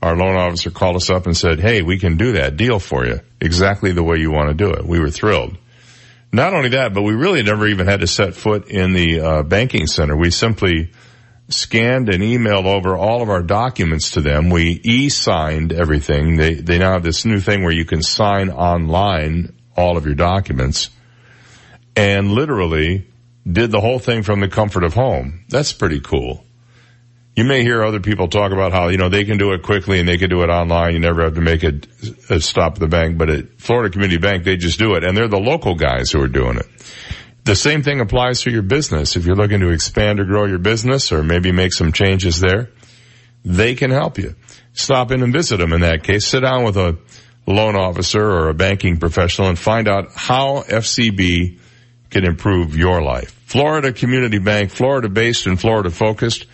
our 0.01 0.15
loan 0.15 0.37
officer 0.37 0.71
called 0.71 0.95
us 0.95 1.09
up 1.09 1.25
and 1.25 1.35
said, 1.35 1.59
hey, 1.59 1.81
we 1.81 1.97
can 1.97 2.17
do 2.17 2.33
that 2.33 2.55
deal 2.55 2.79
for 2.79 3.05
you 3.05 3.19
exactly 3.41 3.91
the 3.91 4.03
way 4.03 4.17
you 4.17 4.31
want 4.31 4.49
to 4.49 4.53
do 4.53 4.71
it. 4.71 4.85
We 4.85 4.99
were 4.99 5.09
thrilled. 5.09 5.57
Not 6.31 6.53
only 6.53 6.69
that, 6.69 6.93
but 6.93 7.03
we 7.03 7.13
really 7.13 7.41
never 7.41 7.67
even 7.67 7.87
had 7.87 8.01
to 8.01 8.07
set 8.07 8.35
foot 8.35 8.69
in 8.69 8.93
the 8.93 9.19
uh, 9.19 9.43
banking 9.43 9.87
center. 9.87 10.15
We 10.15 10.29
simply 10.29 10.91
scanned 11.49 12.09
and 12.09 12.21
emailed 12.21 12.65
over 12.65 12.95
all 12.95 13.21
of 13.21 13.29
our 13.29 13.41
documents 13.41 14.11
to 14.11 14.21
them. 14.21 14.49
We 14.49 14.79
e-signed 14.83 15.71
everything. 15.71 16.35
They, 16.35 16.55
they 16.55 16.77
now 16.77 16.91
have 16.91 17.03
this 17.03 17.25
new 17.25 17.39
thing 17.39 17.63
where 17.63 17.71
you 17.71 17.85
can 17.85 18.01
sign 18.01 18.49
online 18.49 19.55
all 19.75 19.95
of 19.97 20.05
your 20.05 20.15
documents 20.15 20.89
and 21.95 22.31
literally 22.31 23.07
did 23.49 23.71
the 23.71 23.79
whole 23.79 23.99
thing 23.99 24.23
from 24.23 24.41
the 24.41 24.49
comfort 24.49 24.83
of 24.83 24.93
home. 24.93 25.45
That's 25.47 25.71
pretty 25.71 26.01
cool. 26.01 26.43
You 27.37 27.43
may 27.43 27.61
hear 27.61 27.83
other 27.83 27.99
people 27.99 28.29
talk 28.29 28.51
about 28.51 28.71
how, 28.71 28.87
you 28.87 28.97
know, 28.97 29.09
they 29.09 29.23
can 29.23 29.37
do 29.37 29.53
it 29.53 29.61
quickly 29.61 29.99
and 29.99 30.09
they 30.09 30.17
can 30.17 30.27
do 30.27 30.41
it 30.41 30.49
online. 30.49 30.95
You 30.95 30.99
never 30.99 31.21
have 31.21 31.35
to 31.35 31.41
make 31.41 31.63
a, 31.63 31.79
a 32.31 32.41
stop 32.41 32.73
at 32.73 32.79
the 32.79 32.87
bank, 32.87 33.19
but 33.19 33.29
at 33.29 33.61
Florida 33.61 33.91
Community 33.91 34.17
Bank, 34.17 34.43
they 34.43 34.57
just 34.57 34.79
do 34.79 34.95
it 34.95 35.03
and 35.03 35.15
they're 35.15 35.27
the 35.27 35.39
local 35.39 35.75
guys 35.75 36.11
who 36.11 36.19
are 36.19 36.27
doing 36.27 36.57
it. 36.57 36.65
The 37.43 37.55
same 37.55 37.83
thing 37.83 37.99
applies 37.99 38.41
to 38.41 38.51
your 38.51 38.63
business. 38.63 39.15
If 39.15 39.27
you're 39.27 39.35
looking 39.35 39.59
to 39.59 39.69
expand 39.69 40.19
or 40.19 40.25
grow 40.25 40.45
your 40.45 40.57
business 40.57 41.11
or 41.11 41.21
maybe 41.21 41.51
make 41.51 41.73
some 41.73 41.91
changes 41.91 42.39
there, 42.39 42.71
they 43.45 43.75
can 43.75 43.91
help 43.91 44.17
you. 44.17 44.33
Stop 44.73 45.11
in 45.11 45.21
and 45.21 45.31
visit 45.31 45.57
them 45.57 45.73
in 45.73 45.81
that 45.81 46.01
case. 46.03 46.25
Sit 46.25 46.39
down 46.39 46.63
with 46.63 46.75
a 46.75 46.97
loan 47.45 47.75
officer 47.75 48.19
or 48.19 48.49
a 48.49 48.55
banking 48.55 48.97
professional 48.97 49.47
and 49.47 49.59
find 49.59 49.87
out 49.87 50.07
how 50.15 50.63
FCB 50.63 51.59
can 52.09 52.25
improve 52.25 52.75
your 52.75 53.03
life. 53.03 53.31
Florida 53.45 53.93
Community 53.93 54.39
Bank, 54.39 54.71
Florida 54.71 55.07
based 55.07 55.45
and 55.45 55.61
Florida 55.61 55.91
focused, 55.91 56.47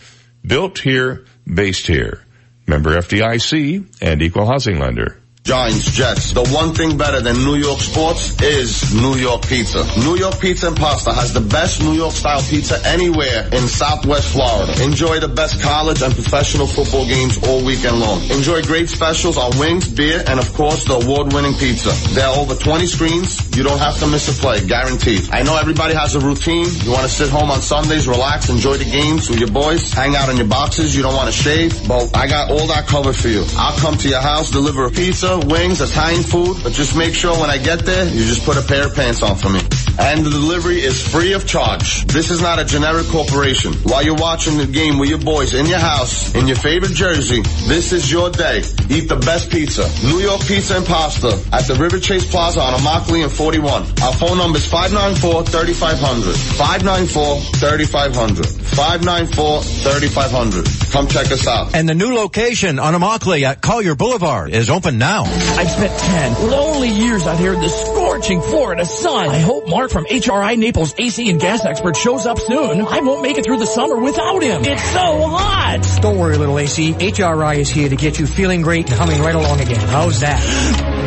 built 0.46 0.80
here, 0.80 1.26
based 1.46 1.88
here. 1.88 2.24
Member 2.68 2.96
FDIC 2.98 4.02
and 4.02 4.22
equal 4.22 4.46
housing 4.46 4.80
lender. 4.80 5.20
Giants, 5.44 5.92
Jets. 5.92 6.32
The 6.32 6.48
one 6.56 6.74
thing 6.74 6.96
better 6.96 7.20
than 7.20 7.36
New 7.44 7.56
York 7.56 7.82
sports 7.82 8.32
is 8.42 8.96
New 8.96 9.16
York 9.16 9.46
pizza. 9.46 9.84
New 10.00 10.16
York 10.16 10.40
Pizza 10.40 10.68
and 10.70 10.78
Pasta 10.78 11.12
has 11.12 11.34
the 11.34 11.42
best 11.42 11.84
New 11.84 11.92
York 11.92 12.14
style 12.14 12.40
pizza 12.42 12.80
anywhere 12.88 13.44
in 13.52 13.68
Southwest 13.68 14.32
Florida. 14.32 14.72
Enjoy 14.82 15.20
the 15.20 15.28
best 15.28 15.62
college 15.62 16.02
and 16.02 16.14
professional 16.14 16.66
football 16.66 17.06
games 17.06 17.44
all 17.44 17.62
weekend 17.62 18.00
long. 18.00 18.24
Enjoy 18.32 18.64
great 18.64 18.88
specials 18.88 19.36
on 19.36 19.52
wings, 19.60 19.86
beer, 19.92 20.24
and 20.28 20.40
of 20.40 20.48
course 20.54 20.86
the 20.86 20.96
award-winning 20.96 21.56
pizza. 21.56 21.92
There 22.16 22.26
are 22.26 22.40
over 22.40 22.56
20 22.56 22.88
screens. 22.88 23.36
You 23.58 23.64
don't 23.64 23.80
have 23.80 24.00
to 24.00 24.08
miss 24.08 24.32
a 24.32 24.40
play, 24.40 24.66
guaranteed. 24.66 25.28
I 25.30 25.44
know 25.44 25.58
everybody 25.58 25.94
has 25.94 26.16
a 26.16 26.22
routine. 26.22 26.72
You 26.88 26.92
want 26.96 27.04
to 27.04 27.12
sit 27.12 27.28
home 27.30 27.52
on 27.52 27.62
Sundays, 27.62 28.08
relax, 28.08 28.48
enjoy 28.48 28.78
the 28.78 28.88
games 28.88 29.30
with 29.30 29.40
your 29.40 29.52
boys, 29.52 29.92
hang 29.92 30.16
out 30.16 30.30
in 30.30 30.38
your 30.38 30.48
boxes. 30.48 30.96
You 30.96 31.04
don't 31.04 31.16
want 31.16 31.28
to 31.28 31.36
shave. 31.36 31.86
But 31.86 32.16
I 32.16 32.28
got 32.28 32.50
all 32.50 32.68
that 32.68 32.88
covered 32.88 33.18
for 33.18 33.28
you. 33.28 33.44
I'll 33.58 33.78
come 33.78 33.98
to 33.98 34.08
your 34.08 34.22
house, 34.22 34.50
deliver 34.50 34.86
a 34.86 34.90
pizza, 34.90 35.33
wings, 35.40 35.82
Italian 35.82 36.24
food, 36.24 36.58
but 36.64 36.74
just 36.74 36.96
make 36.98 37.14
sure 37.14 37.38
when 37.40 37.50
I 37.50 37.58
get 37.58 37.86
there, 37.86 38.06
you 38.06 38.24
just 38.26 38.44
put 38.46 38.58
a 38.58 38.62
pair 38.62 38.86
of 38.88 38.96
pants 38.96 39.22
on 39.24 39.36
for 39.36 39.50
me. 39.50 39.60
And 40.00 40.26
the 40.26 40.32
delivery 40.32 40.82
is 40.82 41.00
free 41.08 41.34
of 41.34 41.46
charge. 41.46 42.06
This 42.08 42.32
is 42.32 42.42
not 42.42 42.58
a 42.58 42.66
generic 42.66 43.06
corporation. 43.08 43.74
While 43.84 44.04
you're 44.04 44.16
watching 44.16 44.58
the 44.58 44.66
game 44.66 44.98
with 44.98 45.10
your 45.10 45.20
boys 45.20 45.54
in 45.54 45.68
your 45.68 45.78
house, 45.80 46.34
in 46.34 46.48
your 46.48 46.58
favorite 46.58 46.94
jersey, 46.94 47.42
this 47.68 47.92
is 47.94 48.12
your 48.12 48.32
day. 48.32 48.64
Eat 48.90 49.08
the 49.08 49.18
best 49.24 49.52
pizza. 49.52 49.88
New 50.04 50.20
York 50.20 50.42
Pizza 50.48 50.78
and 50.78 50.86
Pasta 50.86 51.40
at 51.54 51.68
the 51.68 51.76
River 51.76 52.00
Chase 52.00 52.26
Plaza 52.30 52.60
on 52.62 52.74
Immokalee 52.80 53.22
and 53.24 53.32
41. 53.32 53.84
Our 54.02 54.14
phone 54.14 54.38
number 54.40 54.58
is 54.58 54.66
594-3500. 54.68 56.34
594-3500. 56.58 58.64
594-3500. 58.74 60.92
Come 60.92 61.08
check 61.08 61.32
us 61.32 61.46
out. 61.48 61.76
And 61.76 61.88
the 61.88 61.94
new 61.94 62.14
location 62.16 62.80
on 62.80 62.96
Immokalee 62.96 63.44
at 63.44 63.62
Collier 63.62 63.94
Boulevard 63.96 64.50
is 64.52 64.70
open 64.72 64.98
now. 64.98 65.23
I've 65.26 65.70
spent 65.70 66.00
10 66.00 66.50
lonely 66.50 66.90
years 66.90 67.28
out 67.28 67.38
here 67.38 67.54
in 67.54 67.60
the 67.60 67.70
scorching 67.70 68.14
scorching 68.14 68.42
Florida 68.42 68.86
sun. 68.86 69.30
I 69.30 69.40
hope 69.40 69.68
Mark 69.68 69.90
from 69.90 70.06
HRI 70.06 70.56
Naples 70.58 70.94
AC 70.98 71.30
and 71.30 71.42
gas 71.42 71.66
expert 71.66 71.98
shows 71.98 72.26
up 72.26 72.40
soon. 72.40 72.82
I 72.82 73.02
won't 73.02 73.22
make 73.22 73.38
it 73.38 73.44
through 73.44 73.58
the 73.58 73.66
summer 73.66 74.00
without 74.00 74.42
him. 74.44 74.64
It's 74.64 74.84
so 74.92 75.28
hot. 75.28 76.00
Don't 76.02 76.18
worry, 76.18 76.38
little 76.38 76.58
AC. 76.60 76.94
HRI 76.94 77.58
is 77.58 77.70
here 77.70 77.90
to 77.90 77.96
get 77.96 78.20
you 78.20 78.28
feeling 78.28 78.62
great 78.62 78.90
and 78.90 79.00
humming 79.00 79.22
right 79.22 79.36
along 79.36 79.62
again. 79.62 79.80
How's 79.90 80.20
that? 80.20 80.40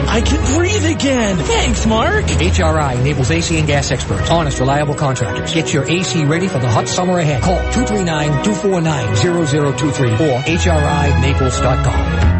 I 0.08 0.20
can 0.20 0.56
breathe 0.56 0.84
again. 0.84 1.36
Thanks, 1.36 1.86
Mark. 1.86 2.24
HRI, 2.24 3.02
Naples 3.04 3.30
AC 3.30 3.58
and 3.58 3.66
gas 3.66 3.90
experts. 3.90 4.28
Honest, 4.28 4.58
reliable 4.58 4.94
contractors. 4.94 5.54
Get 5.54 5.72
your 5.72 5.88
AC 5.88 6.24
ready 6.24 6.48
for 6.48 6.58
the 6.58 6.68
hot 6.68 6.88
summer 6.88 7.18
ahead. 7.18 7.42
Call 7.42 7.58
239-249-0023 7.72 10.20
or 10.20 10.40
HRINaples.com. 10.42 12.35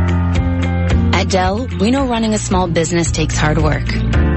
At 1.26 1.32
Dell, 1.32 1.66
we 1.80 1.90
know 1.90 2.06
running 2.06 2.34
a 2.34 2.38
small 2.38 2.68
business 2.68 3.10
takes 3.10 3.36
hard 3.36 3.58
work. 3.58 3.92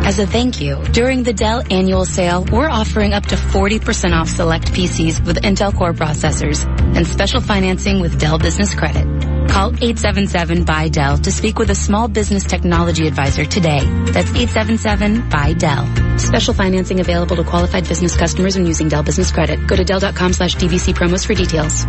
As 0.08 0.17
a 0.17 0.25
thank 0.25 0.60
you, 0.60 0.84
during 0.91 1.22
the 1.22 1.34
Dell 1.34 1.62
annual 1.69 2.03
sale, 2.03 2.43
we're 2.51 2.67
offering 2.67 3.13
up 3.13 3.27
to 3.27 3.36
40% 3.36 4.12
off 4.13 4.27
select 4.27 4.72
PCs 4.74 5.24
with 5.24 5.38
Intel 5.43 5.72
Core 5.72 5.93
processors 5.93 6.65
and 6.96 7.05
special 7.05 7.41
financing 7.41 8.01
with 8.01 8.19
Dell 8.19 8.39
Business 8.39 8.74
Credit. 8.74 9.03
Call 9.50 9.72
877-BUY-DELL 9.74 11.19
to 11.19 11.31
speak 11.31 11.60
with 11.60 11.69
a 11.69 11.75
small 11.75 12.08
business 12.08 12.43
technology 12.43 13.05
advisor 13.05 13.46
today. 13.46 13.81
That's 14.05 14.31
877-BUY-DELL. 14.31 16.17
Special 16.17 16.55
financing 16.55 17.01
available 17.01 17.36
to 17.36 17.43
qualified 17.43 17.88
business 17.88 18.17
customers 18.17 18.58
when 18.58 18.65
using 18.65 18.88
Dell 18.89 19.03
Business 19.03 19.31
Credit. 19.31 19.67
Go 19.67 19.75
to 19.75 19.84
Dell.com 19.84 20.34
slash 20.34 20.55
DBC 20.55 20.96
promos 20.96 21.24
for 21.24 21.36
details. 21.36 21.86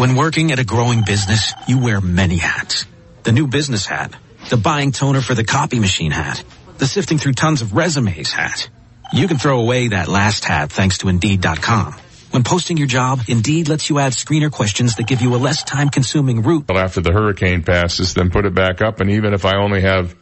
When 0.00 0.16
working 0.16 0.50
at 0.50 0.58
a 0.58 0.64
growing 0.64 1.02
business, 1.04 1.52
you 1.68 1.78
wear 1.78 2.00
many 2.00 2.38
hats. 2.38 2.86
The 3.22 3.32
new 3.32 3.46
business 3.46 3.84
hat, 3.84 4.16
the 4.48 4.56
buying 4.56 4.92
toner 4.92 5.20
for 5.20 5.34
the 5.34 5.44
copy 5.44 5.78
machine 5.78 6.10
hat, 6.10 6.42
the 6.78 6.86
sifting 6.86 7.18
through 7.18 7.34
tons 7.34 7.60
of 7.60 7.74
resumes 7.74 8.32
hat. 8.32 8.70
You 9.12 9.28
can 9.28 9.36
throw 9.36 9.60
away 9.60 9.88
that 9.88 10.08
last 10.08 10.46
hat 10.46 10.72
thanks 10.72 10.96
to 10.98 11.08
Indeed.com. 11.08 11.92
When 12.30 12.44
posting 12.44 12.78
your 12.78 12.86
job, 12.86 13.20
Indeed 13.28 13.68
lets 13.68 13.90
you 13.90 13.98
add 13.98 14.12
screener 14.12 14.50
questions 14.50 14.96
that 14.96 15.06
give 15.06 15.20
you 15.20 15.34
a 15.34 15.36
less 15.36 15.64
time 15.64 15.90
consuming 15.90 16.44
route. 16.44 16.70
After 16.70 17.02
the 17.02 17.12
hurricane 17.12 17.62
passes, 17.62 18.14
then 18.14 18.30
put 18.30 18.46
it 18.46 18.54
back 18.54 18.80
up. 18.80 19.00
And 19.00 19.10
even 19.10 19.34
if 19.34 19.44
I 19.44 19.58
only 19.58 19.82
have 19.82 20.16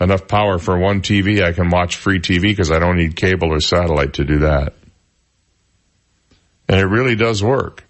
enough 0.00 0.28
power 0.28 0.58
for 0.58 0.78
one 0.78 1.02
TV, 1.02 1.42
I 1.42 1.50
can 1.50 1.70
watch 1.70 1.96
free 1.96 2.20
TV 2.20 2.42
because 2.42 2.70
I 2.70 2.78
don't 2.78 2.98
need 2.98 3.16
cable 3.16 3.52
or 3.52 3.58
satellite 3.58 4.12
to 4.12 4.24
do 4.24 4.38
that. 4.38 4.74
And 6.68 6.78
it 6.78 6.86
really 6.86 7.16
does 7.16 7.42
work. 7.42 7.84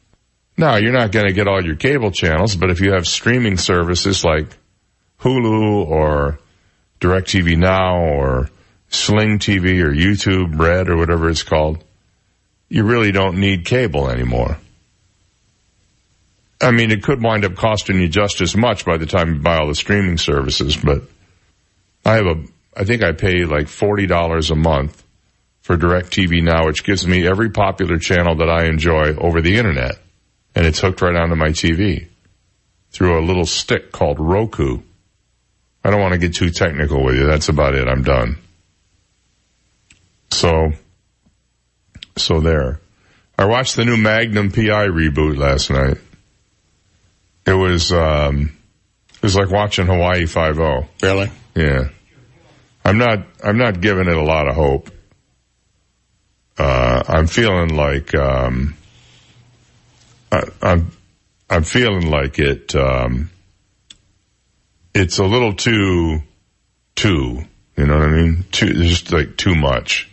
Now, 0.56 0.76
you're 0.76 0.92
not 0.92 1.10
going 1.10 1.26
to 1.26 1.32
get 1.32 1.48
all 1.48 1.64
your 1.64 1.74
cable 1.74 2.12
channels, 2.12 2.54
but 2.54 2.70
if 2.70 2.80
you 2.80 2.92
have 2.92 3.06
streaming 3.06 3.56
services 3.56 4.24
like 4.24 4.46
Hulu 5.20 5.86
or 5.86 6.38
DirecTV 7.00 7.58
Now 7.58 7.98
or 7.98 8.50
Sling 8.88 9.38
TV 9.40 9.82
or 9.82 9.92
YouTube 9.92 10.58
Red 10.58 10.88
or 10.88 10.96
whatever 10.96 11.28
it's 11.28 11.42
called, 11.42 11.82
you 12.68 12.84
really 12.84 13.10
don't 13.10 13.40
need 13.40 13.64
cable 13.64 14.08
anymore. 14.08 14.58
I 16.60 16.70
mean, 16.70 16.92
it 16.92 17.02
could 17.02 17.22
wind 17.22 17.44
up 17.44 17.56
costing 17.56 18.00
you 18.00 18.08
just 18.08 18.40
as 18.40 18.56
much 18.56 18.84
by 18.84 18.96
the 18.96 19.06
time 19.06 19.34
you 19.34 19.40
buy 19.40 19.58
all 19.58 19.68
the 19.68 19.74
streaming 19.74 20.18
services, 20.18 20.76
but 20.76 21.02
I 22.04 22.14
have 22.14 22.26
a, 22.26 22.44
I 22.76 22.84
think 22.84 23.02
I 23.02 23.12
pay 23.12 23.44
like 23.44 23.66
$40 23.66 24.50
a 24.50 24.54
month 24.54 25.02
for 25.62 25.76
DirecTV 25.76 26.42
Now, 26.42 26.66
which 26.66 26.84
gives 26.84 27.06
me 27.06 27.26
every 27.26 27.50
popular 27.50 27.98
channel 27.98 28.36
that 28.36 28.48
I 28.48 28.66
enjoy 28.66 29.16
over 29.16 29.40
the 29.40 29.56
internet. 29.56 29.98
And 30.54 30.66
it's 30.66 30.80
hooked 30.80 31.02
right 31.02 31.16
onto 31.16 31.34
my 31.34 31.48
TV 31.48 32.08
through 32.90 33.18
a 33.18 33.26
little 33.26 33.46
stick 33.46 33.90
called 33.90 34.18
Roku. 34.20 34.80
I 35.84 35.90
don't 35.90 36.00
want 36.00 36.12
to 36.12 36.18
get 36.18 36.34
too 36.34 36.50
technical 36.50 37.04
with 37.04 37.16
you. 37.16 37.26
That's 37.26 37.48
about 37.48 37.74
it. 37.74 37.88
I'm 37.88 38.02
done. 38.02 38.38
So, 40.30 40.72
so 42.16 42.40
there. 42.40 42.80
I 43.36 43.46
watched 43.46 43.76
the 43.76 43.84
new 43.84 43.96
Magnum 43.96 44.50
PI 44.50 44.86
reboot 44.88 45.36
last 45.36 45.70
night. 45.70 45.98
It 47.46 47.52
was, 47.52 47.92
um, 47.92 48.56
it 49.16 49.22
was 49.22 49.36
like 49.36 49.50
watching 49.50 49.86
Hawaii 49.86 50.26
Five-O. 50.26 50.86
Really? 51.02 51.30
Yeah. 51.54 51.88
I'm 52.84 52.98
not, 52.98 53.26
I'm 53.42 53.58
not 53.58 53.80
giving 53.80 54.08
it 54.08 54.16
a 54.16 54.22
lot 54.22 54.48
of 54.48 54.54
hope. 54.54 54.90
Uh, 56.56 57.02
I'm 57.08 57.26
feeling 57.26 57.74
like, 57.74 58.14
um, 58.14 58.76
I, 60.34 60.42
I'm, 60.62 60.90
I'm 61.48 61.62
feeling 61.62 62.10
like 62.10 62.38
it, 62.38 62.74
um, 62.74 63.30
it's 64.94 65.18
a 65.18 65.24
little 65.24 65.54
too, 65.54 66.22
too, 66.94 67.44
you 67.76 67.86
know 67.86 67.94
what 67.98 68.08
I 68.08 68.12
mean? 68.12 68.44
Too, 68.50 68.72
just 68.84 69.12
like 69.12 69.36
too 69.36 69.54
much. 69.54 70.10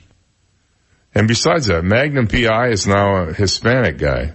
And 1.13 1.27
besides 1.27 1.67
that, 1.67 1.84
Magnum 1.84 2.27
PI 2.27 2.69
is 2.69 2.88
now 2.88 3.23
a 3.23 3.34
Hispanic 3.34 3.97
guy. 3.97 4.34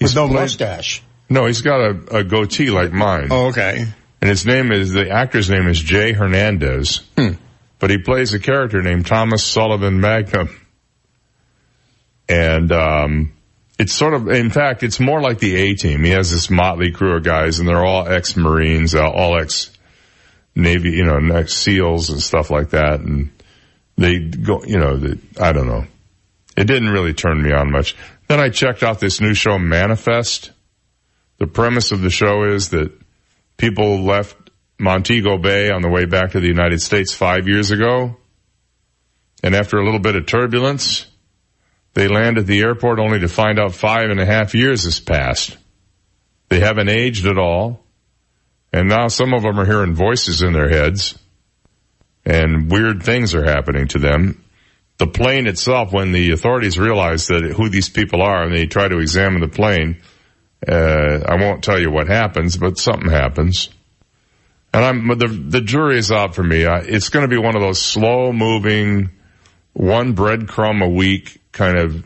With 0.00 0.14
no 0.14 0.26
played- 0.28 0.40
mustache. 0.40 1.02
No, 1.28 1.46
he's 1.46 1.62
got 1.62 1.80
a, 1.80 2.18
a 2.18 2.24
goatee 2.24 2.70
like 2.70 2.92
mine. 2.92 3.28
Oh, 3.30 3.48
okay. 3.50 3.84
And 4.20 4.28
his 4.28 4.44
name 4.44 4.72
is, 4.72 4.90
the 4.92 5.10
actor's 5.10 5.48
name 5.48 5.68
is 5.68 5.78
Jay 5.78 6.12
Hernandez. 6.12 7.02
But 7.78 7.88
he 7.90 7.98
plays 7.98 8.34
a 8.34 8.40
character 8.40 8.82
named 8.82 9.06
Thomas 9.06 9.44
Sullivan 9.44 10.00
Magnum. 10.00 10.48
And, 12.28 12.72
um, 12.72 13.32
it's 13.80 13.94
sort 13.94 14.12
of, 14.12 14.28
in 14.28 14.50
fact, 14.50 14.82
it's 14.82 15.00
more 15.00 15.22
like 15.22 15.38
the 15.38 15.56
A-team. 15.56 16.04
He 16.04 16.10
has 16.10 16.30
this 16.30 16.50
motley 16.50 16.92
crew 16.92 17.16
of 17.16 17.24
guys 17.24 17.58
and 17.58 17.66
they're 17.66 17.82
all 17.82 18.06
ex-Marines, 18.06 18.94
uh, 18.94 19.08
all 19.08 19.40
ex-Navy, 19.40 20.90
you 20.90 21.04
know, 21.04 21.16
ex-SEALs 21.34 22.10
and 22.10 22.20
stuff 22.20 22.50
like 22.50 22.70
that. 22.70 23.00
And 23.00 23.30
they 23.96 24.18
go, 24.18 24.62
you 24.64 24.78
know, 24.78 25.14
I 25.40 25.52
don't 25.52 25.66
know. 25.66 25.86
It 26.58 26.64
didn't 26.64 26.90
really 26.90 27.14
turn 27.14 27.42
me 27.42 27.52
on 27.52 27.72
much. 27.72 27.96
Then 28.28 28.38
I 28.38 28.50
checked 28.50 28.82
out 28.82 29.00
this 29.00 29.18
new 29.22 29.32
show, 29.32 29.58
Manifest. 29.58 30.50
The 31.38 31.46
premise 31.46 31.90
of 31.90 32.02
the 32.02 32.10
show 32.10 32.52
is 32.52 32.68
that 32.70 32.92
people 33.56 34.04
left 34.04 34.36
Montego 34.78 35.38
Bay 35.38 35.70
on 35.70 35.80
the 35.80 35.88
way 35.88 36.04
back 36.04 36.32
to 36.32 36.40
the 36.40 36.48
United 36.48 36.82
States 36.82 37.14
five 37.14 37.48
years 37.48 37.70
ago. 37.70 38.18
And 39.42 39.54
after 39.54 39.78
a 39.78 39.84
little 39.86 40.00
bit 40.00 40.16
of 40.16 40.26
turbulence, 40.26 41.06
they 41.94 42.08
land 42.08 42.38
at 42.38 42.46
the 42.46 42.60
airport 42.60 42.98
only 42.98 43.20
to 43.20 43.28
find 43.28 43.58
out 43.58 43.74
five 43.74 44.10
and 44.10 44.20
a 44.20 44.26
half 44.26 44.54
years 44.54 44.84
has 44.84 45.00
passed. 45.00 45.56
They 46.48 46.60
haven't 46.60 46.88
aged 46.88 47.26
at 47.26 47.38
all. 47.38 47.84
And 48.72 48.88
now 48.88 49.08
some 49.08 49.34
of 49.34 49.42
them 49.42 49.58
are 49.58 49.66
hearing 49.66 49.94
voices 49.94 50.42
in 50.42 50.52
their 50.52 50.68
heads 50.68 51.18
and 52.24 52.70
weird 52.70 53.02
things 53.02 53.34
are 53.34 53.44
happening 53.44 53.88
to 53.88 53.98
them. 53.98 54.44
The 54.98 55.06
plane 55.06 55.46
itself, 55.46 55.92
when 55.92 56.12
the 56.12 56.32
authorities 56.32 56.78
realize 56.78 57.28
that 57.28 57.42
who 57.56 57.70
these 57.70 57.88
people 57.88 58.22
are 58.22 58.42
and 58.42 58.54
they 58.54 58.66
try 58.66 58.86
to 58.86 58.98
examine 58.98 59.40
the 59.40 59.48
plane, 59.48 60.02
uh, 60.68 61.20
I 61.26 61.36
won't 61.36 61.64
tell 61.64 61.80
you 61.80 61.90
what 61.90 62.06
happens, 62.06 62.56
but 62.56 62.78
something 62.78 63.10
happens. 63.10 63.70
And 64.74 64.84
I'm, 64.84 65.18
the, 65.18 65.26
the 65.26 65.60
jury 65.62 65.98
is 65.98 66.12
out 66.12 66.34
for 66.34 66.42
me. 66.42 66.66
I, 66.66 66.80
it's 66.80 67.08
going 67.08 67.24
to 67.24 67.34
be 67.34 67.38
one 67.38 67.56
of 67.56 67.62
those 67.62 67.80
slow 67.80 68.32
moving, 68.32 69.10
one 69.72 70.14
breadcrumb 70.14 70.84
a 70.84 70.88
week 70.88 71.40
kind 71.52 71.78
of 71.78 72.04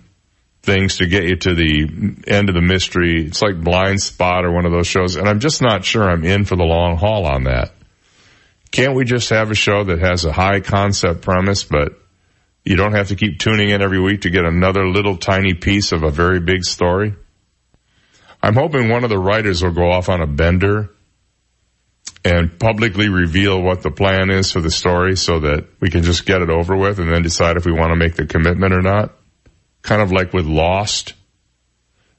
things 0.62 0.96
to 0.96 1.06
get 1.06 1.24
you 1.24 1.36
to 1.36 1.54
the 1.54 2.22
end 2.26 2.48
of 2.48 2.54
the 2.54 2.62
mystery. 2.62 3.26
It's 3.26 3.42
like 3.42 3.60
Blind 3.60 4.00
Spot 4.00 4.44
or 4.44 4.52
one 4.52 4.64
of 4.64 4.72
those 4.72 4.86
shows. 4.86 5.16
And 5.16 5.28
I'm 5.28 5.40
just 5.40 5.60
not 5.60 5.84
sure 5.84 6.08
I'm 6.08 6.24
in 6.24 6.44
for 6.44 6.56
the 6.56 6.64
long 6.64 6.96
haul 6.96 7.26
on 7.26 7.44
that. 7.44 7.72
Can't 8.70 8.94
we 8.94 9.04
just 9.04 9.30
have 9.30 9.50
a 9.50 9.54
show 9.54 9.84
that 9.84 10.00
has 10.00 10.24
a 10.24 10.32
high 10.32 10.60
concept 10.60 11.22
premise, 11.22 11.62
but 11.62 11.92
you 12.64 12.76
don't 12.76 12.94
have 12.94 13.08
to 13.08 13.16
keep 13.16 13.38
tuning 13.38 13.70
in 13.70 13.82
every 13.82 14.00
week 14.00 14.22
to 14.22 14.30
get 14.30 14.44
another 14.44 14.88
little 14.88 15.16
tiny 15.16 15.54
piece 15.54 15.92
of 15.92 16.02
a 16.02 16.10
very 16.10 16.40
big 16.40 16.64
story? 16.64 17.14
I'm 18.42 18.54
hoping 18.54 18.88
one 18.88 19.04
of 19.04 19.10
the 19.10 19.18
writers 19.18 19.62
will 19.62 19.72
go 19.72 19.90
off 19.90 20.08
on 20.08 20.20
a 20.20 20.26
bender 20.26 20.93
and 22.24 22.58
publicly 22.58 23.08
reveal 23.08 23.60
what 23.60 23.82
the 23.82 23.90
plan 23.90 24.30
is 24.30 24.50
for 24.50 24.62
the 24.62 24.70
story 24.70 25.14
so 25.14 25.40
that 25.40 25.66
we 25.80 25.90
can 25.90 26.02
just 26.02 26.24
get 26.24 26.40
it 26.40 26.48
over 26.48 26.74
with 26.74 26.98
and 26.98 27.12
then 27.12 27.22
decide 27.22 27.56
if 27.56 27.66
we 27.66 27.72
want 27.72 27.90
to 27.90 27.96
make 27.96 28.14
the 28.14 28.26
commitment 28.26 28.72
or 28.72 28.80
not. 28.80 29.14
Kind 29.82 30.00
of 30.00 30.10
like 30.10 30.32
with 30.32 30.46
Lost. 30.46 31.12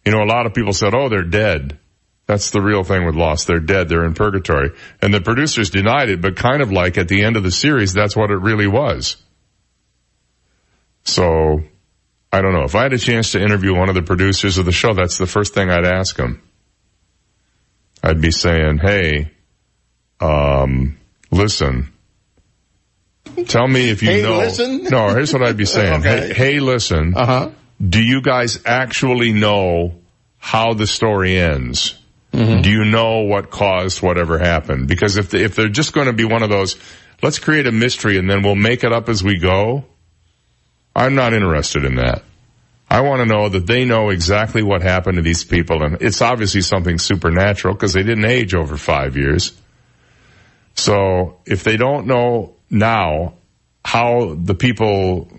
You 0.05 0.11
know, 0.11 0.21
a 0.21 0.29
lot 0.29 0.45
of 0.45 0.53
people 0.53 0.73
said, 0.73 0.93
oh, 0.93 1.09
they're 1.09 1.23
dead. 1.23 1.79
That's 2.27 2.51
the 2.51 2.61
real 2.61 2.83
thing 2.83 3.05
with 3.05 3.15
Lost. 3.15 3.47
They're 3.47 3.59
dead. 3.59 3.89
They're 3.89 4.05
in 4.05 4.13
purgatory. 4.13 4.71
And 5.01 5.11
the 5.11 5.21
producers 5.21 5.71
denied 5.71 6.09
it, 6.09 6.21
but 6.21 6.35
kind 6.35 6.61
of 6.61 6.71
like 6.71 6.99
at 6.99 7.07
the 7.07 7.23
end 7.23 7.35
of 7.35 7.43
the 7.43 7.51
series, 7.51 7.93
that's 7.93 8.15
what 8.15 8.29
it 8.29 8.37
really 8.37 8.67
was. 8.67 9.17
So, 11.03 11.61
I 12.31 12.41
don't 12.41 12.53
know. 12.53 12.63
If 12.63 12.75
I 12.75 12.83
had 12.83 12.93
a 12.93 12.99
chance 12.99 13.31
to 13.31 13.41
interview 13.41 13.75
one 13.75 13.89
of 13.89 13.95
the 13.95 14.01
producers 14.01 14.57
of 14.59 14.65
the 14.65 14.71
show, 14.71 14.93
that's 14.93 15.17
the 15.17 15.27
first 15.27 15.53
thing 15.55 15.69
I'd 15.69 15.85
ask 15.85 16.15
them. 16.15 16.41
I'd 18.03 18.21
be 18.21 18.31
saying, 18.31 18.79
hey, 18.83 19.31
um, 20.19 20.97
listen, 21.32 21.91
tell 23.47 23.67
me 23.67 23.89
if 23.89 24.01
you 24.04 24.10
Hey, 24.10 24.21
know. 24.21 24.38
listen? 24.38 24.84
No, 24.89 25.10
here's 25.10 25.34
what 25.34 25.43
I'd 25.43 25.58
be 25.58 25.65
saying. 25.65 26.01
Okay. 26.01 26.28
hey, 26.28 26.34
hey, 26.34 26.60
listen. 26.60 27.13
Uh 27.15 27.25
huh. 27.25 27.49
Do 27.88 28.01
you 28.01 28.21
guys 28.21 28.60
actually 28.65 29.34
know 29.34 29.95
how 30.38 30.73
the 30.73 30.88
story 30.88 31.38
ends? 31.38 31.95
Do 32.32 32.69
you 32.69 32.84
know 32.84 33.19
what 33.21 33.49
caused 33.49 34.01
whatever 34.01 34.38
happened? 34.38 34.89
Because 34.89 35.15
if, 35.15 35.34
if 35.34 35.56
they're 35.56 35.69
just 35.69 35.93
going 35.93 36.08
to 36.08 36.13
be 36.13 36.25
one 36.25 36.43
of 36.43 36.49
those, 36.49 36.75
let's 37.23 37.39
create 37.39 37.65
a 37.65 37.71
mystery 37.71 38.17
and 38.17 38.30
then 38.30 38.43
we'll 38.43 38.56
make 38.56 38.84
it 38.84 38.91
up 38.91 39.08
as 39.08 39.23
we 39.23 39.39
go, 39.39 39.86
I'm 40.93 41.15
not 41.15 41.32
interested 41.32 41.86
in 41.86 41.95
that. 41.95 42.23
I 42.89 43.01
want 43.01 43.21
to 43.21 43.25
know 43.25 43.47
that 43.47 43.65
they 43.67 43.86
know 43.86 44.10
exactly 44.10 44.63
what 44.63 44.82
happened 44.82 45.15
to 45.15 45.21
these 45.21 45.45
people 45.45 45.82
and 45.82 46.01
it's 46.01 46.21
obviously 46.21 46.60
something 46.60 46.97
supernatural 46.99 47.73
because 47.73 47.93
they 47.93 48.04
didn't 48.04 48.25
age 48.25 48.54
over 48.54 48.75
five 48.75 49.15
years. 49.15 49.54
So 50.75 51.39
if 51.45 51.63
they 51.63 51.77
don't 51.77 52.07
know 52.07 52.55
now 52.69 53.35
how 53.83 54.35
the 54.35 54.55
people 54.55 55.29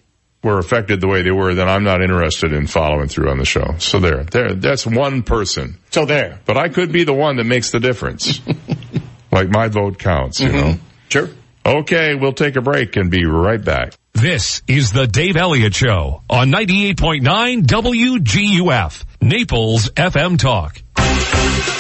were 0.43 0.59
affected 0.59 1.01
the 1.01 1.09
way 1.09 1.23
they 1.23 1.31
were, 1.31 1.55
then 1.55 1.69
I'm 1.69 1.85
not 1.85 2.03
interested 2.03 2.53
in 2.53 2.67
following 2.67 3.09
through 3.09 3.31
on 3.31 3.39
the 3.39 3.45
show. 3.45 3.75
So 3.79 3.99
there, 3.99 4.25
there, 4.25 4.55
that's 4.55 4.87
one 4.87 5.23
person. 5.23 5.79
So 5.91 6.05
there. 6.07 6.41
But 6.47 6.57
I 6.57 6.69
could 6.69 6.93
be 6.93 7.05
the 7.05 7.15
one 7.15 7.37
that 7.37 7.45
makes 7.45 7.71
the 7.71 7.81
difference. 7.81 8.41
like 9.33 9.49
my 9.49 9.69
vote 9.69 9.99
counts, 9.99 10.41
you 10.41 10.49
mm-hmm. 10.49 10.57
know? 10.57 10.79
Sure. 11.09 11.29
Okay, 11.65 12.15
we'll 12.15 12.33
take 12.33 12.55
a 12.55 12.61
break 12.61 12.95
and 12.97 13.11
be 13.11 13.27
right 13.27 13.63
back. 13.63 13.95
This 14.15 14.63
is 14.69 14.93
the 14.93 15.07
Dave 15.07 15.37
Elliott 15.37 15.75
Show 15.75 16.23
on 16.31 16.51
98.9 16.51 17.63
WGUF, 17.67 19.05
Naples 19.21 19.91
FM 19.91 20.39
Talk. 20.39 20.81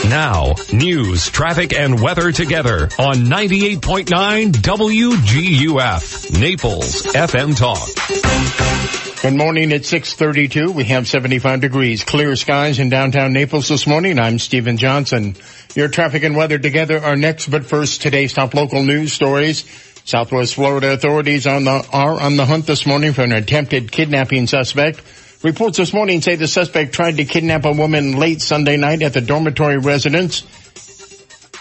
Now, 0.08 0.54
news, 0.72 1.28
traffic, 1.30 1.72
and 1.72 2.00
weather 2.00 2.30
together 2.32 2.88
on 2.98 3.26
98.9 3.26 4.52
WGUF, 4.52 6.40
Naples 6.40 7.02
FM 7.06 7.56
Talk. 7.56 9.22
Good 9.22 9.34
morning 9.34 9.72
at 9.72 9.84
632. 9.84 10.70
We 10.70 10.84
have 10.84 11.08
75 11.08 11.60
degrees. 11.60 12.04
Clear 12.04 12.36
skies 12.36 12.78
in 12.78 12.88
downtown 12.88 13.32
Naples 13.32 13.66
this 13.68 13.86
morning. 13.86 14.18
I'm 14.20 14.38
Stephen 14.38 14.76
Johnson. 14.76 15.34
Your 15.74 15.88
traffic 15.88 16.22
and 16.22 16.36
weather 16.36 16.58
together 16.58 17.00
are 17.00 17.16
next, 17.16 17.48
but 17.48 17.64
first 17.64 18.02
today's 18.02 18.32
top 18.32 18.54
local 18.54 18.84
news 18.84 19.12
stories. 19.12 19.64
Southwest 20.04 20.54
Florida 20.54 20.92
authorities 20.92 21.48
on 21.48 21.64
the, 21.64 21.84
are 21.92 22.20
on 22.20 22.36
the 22.36 22.46
hunt 22.46 22.66
this 22.66 22.86
morning 22.86 23.12
for 23.12 23.22
an 23.22 23.32
attempted 23.32 23.90
kidnapping 23.90 24.46
suspect. 24.46 25.02
Reports 25.42 25.76
this 25.76 25.92
morning 25.92 26.22
say 26.22 26.36
the 26.36 26.48
suspect 26.48 26.94
tried 26.94 27.18
to 27.18 27.24
kidnap 27.24 27.66
a 27.66 27.72
woman 27.72 28.18
late 28.18 28.40
Sunday 28.40 28.78
night 28.78 29.02
at 29.02 29.12
the 29.12 29.20
dormitory 29.20 29.76
residence 29.76 30.44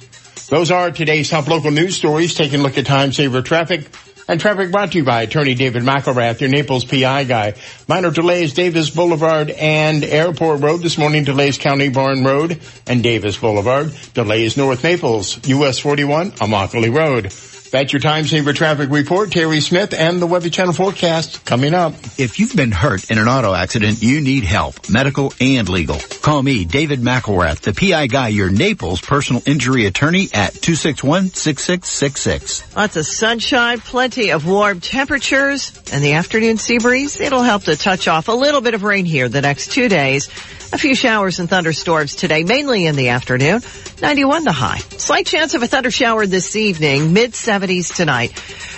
Those 0.49 0.71
are 0.71 0.89
today's 0.89 1.29
top 1.29 1.47
local 1.47 1.69
news 1.69 1.95
stories. 1.95 2.33
Taking 2.33 2.61
a 2.61 2.63
look 2.63 2.79
at 2.79 2.87
time 2.87 3.13
saver 3.13 3.43
traffic. 3.43 3.87
And 4.29 4.39
traffic 4.39 4.71
brought 4.71 4.91
to 4.91 4.99
you 4.99 5.03
by 5.03 5.23
Attorney 5.23 5.55
David 5.55 5.81
McElrath, 5.81 6.39
your 6.39 6.51
Naples 6.51 6.85
PI 6.85 7.23
guy. 7.23 7.55
Minor 7.87 8.11
delays 8.11 8.53
Davis 8.53 8.91
Boulevard 8.91 9.49
and 9.49 10.03
Airport 10.03 10.61
Road 10.61 10.83
this 10.83 10.99
morning. 10.99 11.23
Delays 11.23 11.57
County 11.57 11.89
Barn 11.89 12.23
Road 12.23 12.61
and 12.85 13.01
Davis 13.01 13.37
Boulevard. 13.37 13.91
Delays 14.13 14.55
North 14.55 14.83
Naples, 14.83 15.39
US 15.47 15.79
41, 15.79 16.33
Immokalee 16.33 16.95
Road. 16.95 17.33
That's 17.71 17.93
your 17.93 17.99
time 17.99 18.25
saver 18.25 18.53
traffic 18.53 18.89
report. 18.89 19.31
Terry 19.31 19.61
Smith 19.61 19.93
and 19.93 20.19
the 20.21 20.27
Weather 20.27 20.49
Channel 20.49 20.73
forecast 20.73 21.45
coming 21.45 21.73
up. 21.73 21.93
If 22.17 22.39
you've 22.39 22.55
been 22.55 22.71
hurt 22.71 23.09
in 23.11 23.17
an 23.17 23.27
auto 23.27 23.53
accident, 23.53 24.01
you 24.01 24.21
need 24.21 24.43
help, 24.43 24.89
medical 24.89 25.33
and 25.39 25.69
legal. 25.69 25.99
Call 26.21 26.41
me, 26.41 26.65
David 26.65 27.01
McElrath, 27.01 27.61
the 27.61 27.73
PI 27.73 28.07
guy, 28.07 28.29
your 28.29 28.49
Naples 28.49 29.01
personal 29.01 29.43
injury 29.45 29.85
attorney 29.85 30.29
at 30.33 30.53
261-6666. 30.53 32.75
Lots 32.75 32.97
of 32.97 33.05
sunshine, 33.05 33.79
plenty 33.79 34.31
of 34.31 34.47
warm 34.47 34.79
temperatures, 34.79 35.71
and 35.91 36.03
the 36.03 36.13
afternoon 36.13 36.57
sea 36.57 36.79
breeze. 36.79 37.19
It'll 37.19 37.43
help 37.43 37.63
to 37.63 37.75
touch 37.75 38.07
off 38.07 38.27
a 38.27 38.33
little 38.33 38.61
bit 38.61 38.73
of 38.73 38.81
rain 38.83 39.05
here 39.05 39.29
the 39.29 39.41
next 39.41 39.71
two 39.71 39.89
days. 39.89 40.29
A 40.71 40.77
few 40.77 40.93
showers 40.93 41.39
and 41.39 41.49
thunderstorms 41.49 42.13
today, 42.13 42.43
mainly 42.43 42.85
in 42.85 42.95
the 42.95 43.09
afternoon. 43.09 43.61
91 44.03 44.43
the 44.43 44.51
high. 44.51 44.77
Slight 44.77 45.25
chance 45.25 45.55
of 45.55 45.63
a 45.63 45.67
thunder 45.67 45.89
shower 45.89 46.27
this 46.27 46.55
evening, 46.55 47.11
mid 47.11 47.31
70s 47.31 47.95
tonight. 47.95 48.31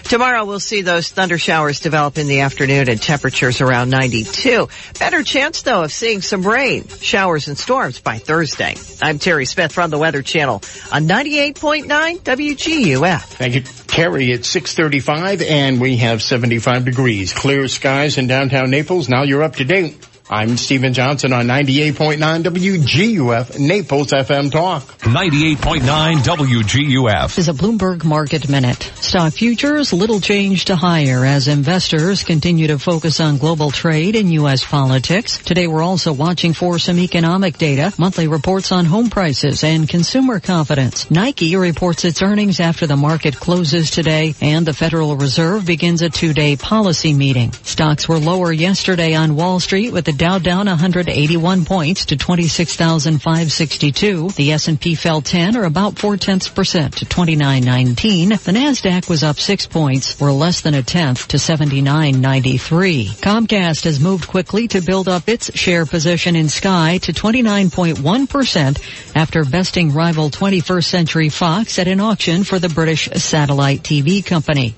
Tomorrow 0.05 0.45
we'll 0.45 0.61
see 0.61 0.83
those 0.83 1.09
thunder 1.09 1.37
showers 1.37 1.81
develop 1.81 2.17
in 2.17 2.27
the 2.27 2.41
afternoon 2.41 2.89
and 2.89 3.01
temperatures 3.01 3.59
around 3.59 3.89
92. 3.89 4.69
Better 4.99 5.21
chance 5.23 5.63
though 5.63 5.83
of 5.83 5.91
seeing 5.91 6.21
some 6.21 6.47
rain, 6.47 6.87
showers 6.87 7.49
and 7.49 7.57
storms 7.57 7.99
by 7.99 8.19
Thursday. 8.19 8.75
I'm 9.01 9.19
Terry 9.19 9.45
Smith 9.45 9.73
from 9.73 9.89
the 9.89 9.97
Weather 9.97 10.21
Channel 10.21 10.63
on 10.93 11.07
98.9 11.07 11.85
WGUF. 12.21 13.21
Thank 13.21 13.55
you, 13.55 13.61
Terry. 13.61 14.31
It's 14.31 14.47
635 14.47 15.41
and 15.41 15.81
we 15.81 15.97
have 15.97 16.21
75 16.21 16.85
degrees. 16.85 17.33
Clear 17.33 17.67
skies 17.67 18.17
in 18.17 18.27
downtown 18.27 18.69
Naples. 18.69 19.09
Now 19.09 19.23
you're 19.23 19.43
up 19.43 19.57
to 19.57 19.65
date. 19.65 20.07
I'm 20.33 20.55
Stephen 20.55 20.93
Johnson 20.93 21.33
on 21.33 21.45
98.9 21.47 22.17
WGUF 22.43 23.59
Naples 23.59 24.11
FM 24.11 24.49
Talk. 24.49 24.83
98.9 24.99 25.81
WGUF. 26.19 27.37
Is 27.37 27.49
a 27.49 27.53
Bloomberg 27.53 28.05
Market 28.05 28.47
Minute. 28.47 28.81
Stock 28.95 29.33
futures 29.33 29.91
little 29.91 30.21
change 30.21 30.65
to 30.65 30.77
higher 30.77 31.25
as 31.25 31.49
investors 31.49 32.23
continue 32.23 32.67
to 32.67 32.79
focus 32.79 33.19
on 33.19 33.39
global 33.39 33.71
trade 33.71 34.15
and 34.15 34.31
U.S. 34.35 34.63
politics. 34.63 35.37
Today 35.39 35.67
we're 35.67 35.81
also 35.81 36.13
watching 36.13 36.53
for 36.53 36.79
some 36.79 36.97
economic 36.99 37.57
data, 37.57 37.93
monthly 37.97 38.29
reports 38.29 38.71
on 38.71 38.85
home 38.85 39.09
prices 39.09 39.65
and 39.65 39.89
consumer 39.89 40.39
confidence. 40.39 41.11
Nike 41.11 41.57
reports 41.57 42.05
its 42.05 42.21
earnings 42.21 42.61
after 42.61 42.87
the 42.87 42.95
market 42.95 43.35
closes 43.35 43.91
today 43.91 44.33
and 44.39 44.65
the 44.65 44.73
Federal 44.73 45.17
Reserve 45.17 45.65
begins 45.65 46.01
a 46.01 46.09
two-day 46.09 46.55
policy 46.55 47.13
meeting. 47.13 47.51
Stocks 47.63 48.07
were 48.07 48.17
lower 48.17 48.53
yesterday 48.53 49.13
on 49.13 49.35
Wall 49.35 49.59
Street 49.59 49.91
with 49.91 50.05
the 50.05 50.20
Dow 50.21 50.37
down 50.37 50.67
181 50.67 51.65
points 51.65 52.05
to 52.05 52.15
26,562. 52.15 54.29
The 54.29 54.51
S&P 54.51 54.93
fell 54.93 55.19
10 55.19 55.57
or 55.57 55.63
about 55.63 55.97
4 55.97 56.15
tenths 56.17 56.47
percent 56.47 56.97
to 56.97 57.05
2919. 57.05 58.29
The 58.29 58.35
Nasdaq 58.35 59.09
was 59.09 59.23
up 59.23 59.39
6 59.39 59.65
points 59.65 60.21
or 60.21 60.31
less 60.31 60.61
than 60.61 60.75
a 60.75 60.83
tenth 60.83 61.29
to 61.29 61.39
7993. 61.39 63.07
Comcast 63.07 63.85
has 63.85 63.99
moved 63.99 64.27
quickly 64.27 64.67
to 64.67 64.81
build 64.81 65.07
up 65.07 65.27
its 65.27 65.57
share 65.57 65.87
position 65.87 66.35
in 66.35 66.49
Sky 66.49 66.99
to 66.99 67.13
29.1% 67.13 69.15
after 69.15 69.43
besting 69.43 69.91
rival 69.91 70.29
21st 70.29 70.85
Century 70.85 71.29
Fox 71.29 71.79
at 71.79 71.87
an 71.87 71.99
auction 71.99 72.43
for 72.43 72.59
the 72.59 72.69
British 72.69 73.09
satellite 73.09 73.81
TV 73.81 74.23
company. 74.23 74.75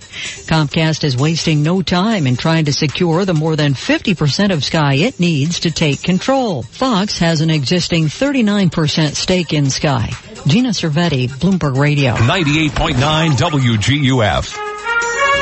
Comcast 0.47 1.03
is 1.03 1.17
wasting 1.17 1.63
no 1.63 1.81
time 1.81 2.27
in 2.27 2.37
trying 2.37 2.63
to 2.63 2.71
secure 2.71 3.25
the 3.25 3.33
more 3.33 3.57
than 3.57 3.73
50% 3.73 4.53
of 4.53 4.63
Sky 4.63 4.93
it 4.93 5.19
needs 5.23 5.61
to 5.61 5.71
take 5.71 6.03
control. 6.03 6.63
Fox 6.63 7.19
has 7.19 7.39
an 7.39 7.49
existing 7.49 8.07
39% 8.07 9.15
stake 9.15 9.53
in 9.53 9.69
Sky. 9.69 10.09
Gina 10.47 10.69
Cervetti, 10.69 11.29
Bloomberg 11.29 11.77
Radio. 11.77 12.13
98.9 12.15 13.29
WGUF. 13.37 14.72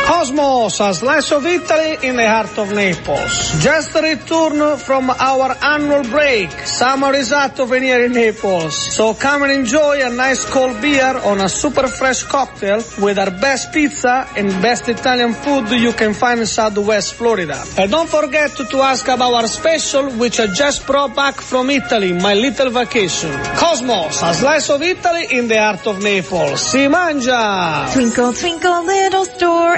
Cosmos, 0.06 0.80
a 0.80 0.94
slice 0.94 1.32
of 1.32 1.46
Italy 1.46 1.98
in 2.08 2.16
the 2.16 2.28
heart 2.28 2.58
of 2.58 2.74
Naples. 2.74 3.64
Just 3.64 3.94
returned 3.96 4.82
from 4.82 5.10
our 5.10 5.56
annual 5.62 6.04
break. 6.04 6.52
Summer 6.66 7.14
is 7.14 7.32
out 7.32 7.60
over 7.60 7.80
here 7.80 8.06
in 8.06 8.14
Naples. 8.14 8.76
So 8.96 9.14
come 9.14 9.44
and 9.44 9.52
enjoy 9.52 10.06
a 10.06 10.10
nice 10.10 10.44
cold 10.46 10.82
beer 10.82 11.18
on 11.24 11.42
a 11.42 11.50
super 11.50 11.88
fresh 11.88 12.24
cocktail 12.24 12.84
with 13.00 13.18
our 13.18 13.32
best 13.32 13.72
pizza 13.74 14.28
and 14.36 14.50
best 14.62 14.90
Italian 14.90 15.34
food 15.34 15.70
you 15.72 15.94
can 15.94 16.14
find 16.14 16.40
in 16.40 16.46
Southwest 16.46 17.14
Florida. 17.14 17.64
And 17.78 17.90
don't 17.92 18.10
forget 18.10 18.52
to 18.58 18.78
ask 18.82 19.08
about 19.08 19.34
our 19.34 19.48
special, 19.48 20.12
which 20.12 20.40
I 20.40 20.48
just 20.48 20.86
brought 20.86 21.16
back 21.16 21.36
from 21.36 21.70
Italy, 21.70 22.14
my 22.14 22.34
little 22.34 22.70
vacation. 22.70 23.32
Cosmos, 23.56 24.22
a 24.22 24.34
slice 24.34 24.70
of 24.70 24.82
Italy 24.82 25.28
in 25.32 25.48
the 25.48 25.58
heart 25.58 25.86
of 25.88 26.02
Naples. 26.02 26.62
Si 26.62 26.88
mangia! 26.88 27.92
Twinkle, 27.94 28.34
twinkle, 28.34 28.84
little 28.84 29.26
store, 29.26 29.78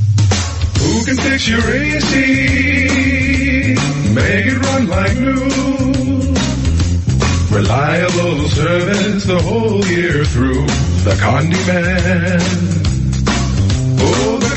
Who 0.81 1.05
can 1.05 1.17
fix 1.17 1.47
your 1.47 1.61
AC? 1.61 2.11
Make 4.13 4.45
it 4.47 4.57
run 4.57 4.87
like 4.87 5.15
new. 5.17 5.51
Reliable 7.55 8.49
service 8.49 9.25
the 9.25 9.39
whole 9.41 9.85
year 9.85 10.25
through. 10.25 10.65
The 11.03 11.15
Condi 11.19 11.67
Man. 11.67 12.90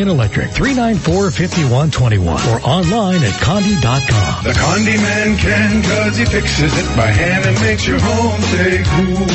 and 0.00 0.10
Electric 0.10 0.50
394-5121 0.50 2.22
or 2.52 2.60
online 2.66 3.22
at 3.22 3.32
condi.com. 3.40 4.44
The 4.44 4.52
Condi 4.52 4.96
Man 4.96 5.36
can 5.36 5.82
cause 5.82 6.16
he 6.16 6.24
fixes 6.24 6.72
it 6.76 6.96
by 6.96 7.06
hand 7.06 7.44
and 7.46 7.60
makes 7.60 7.86
your 7.86 7.98
home 8.00 8.40
stay 8.42 8.82
cool. 8.84 9.26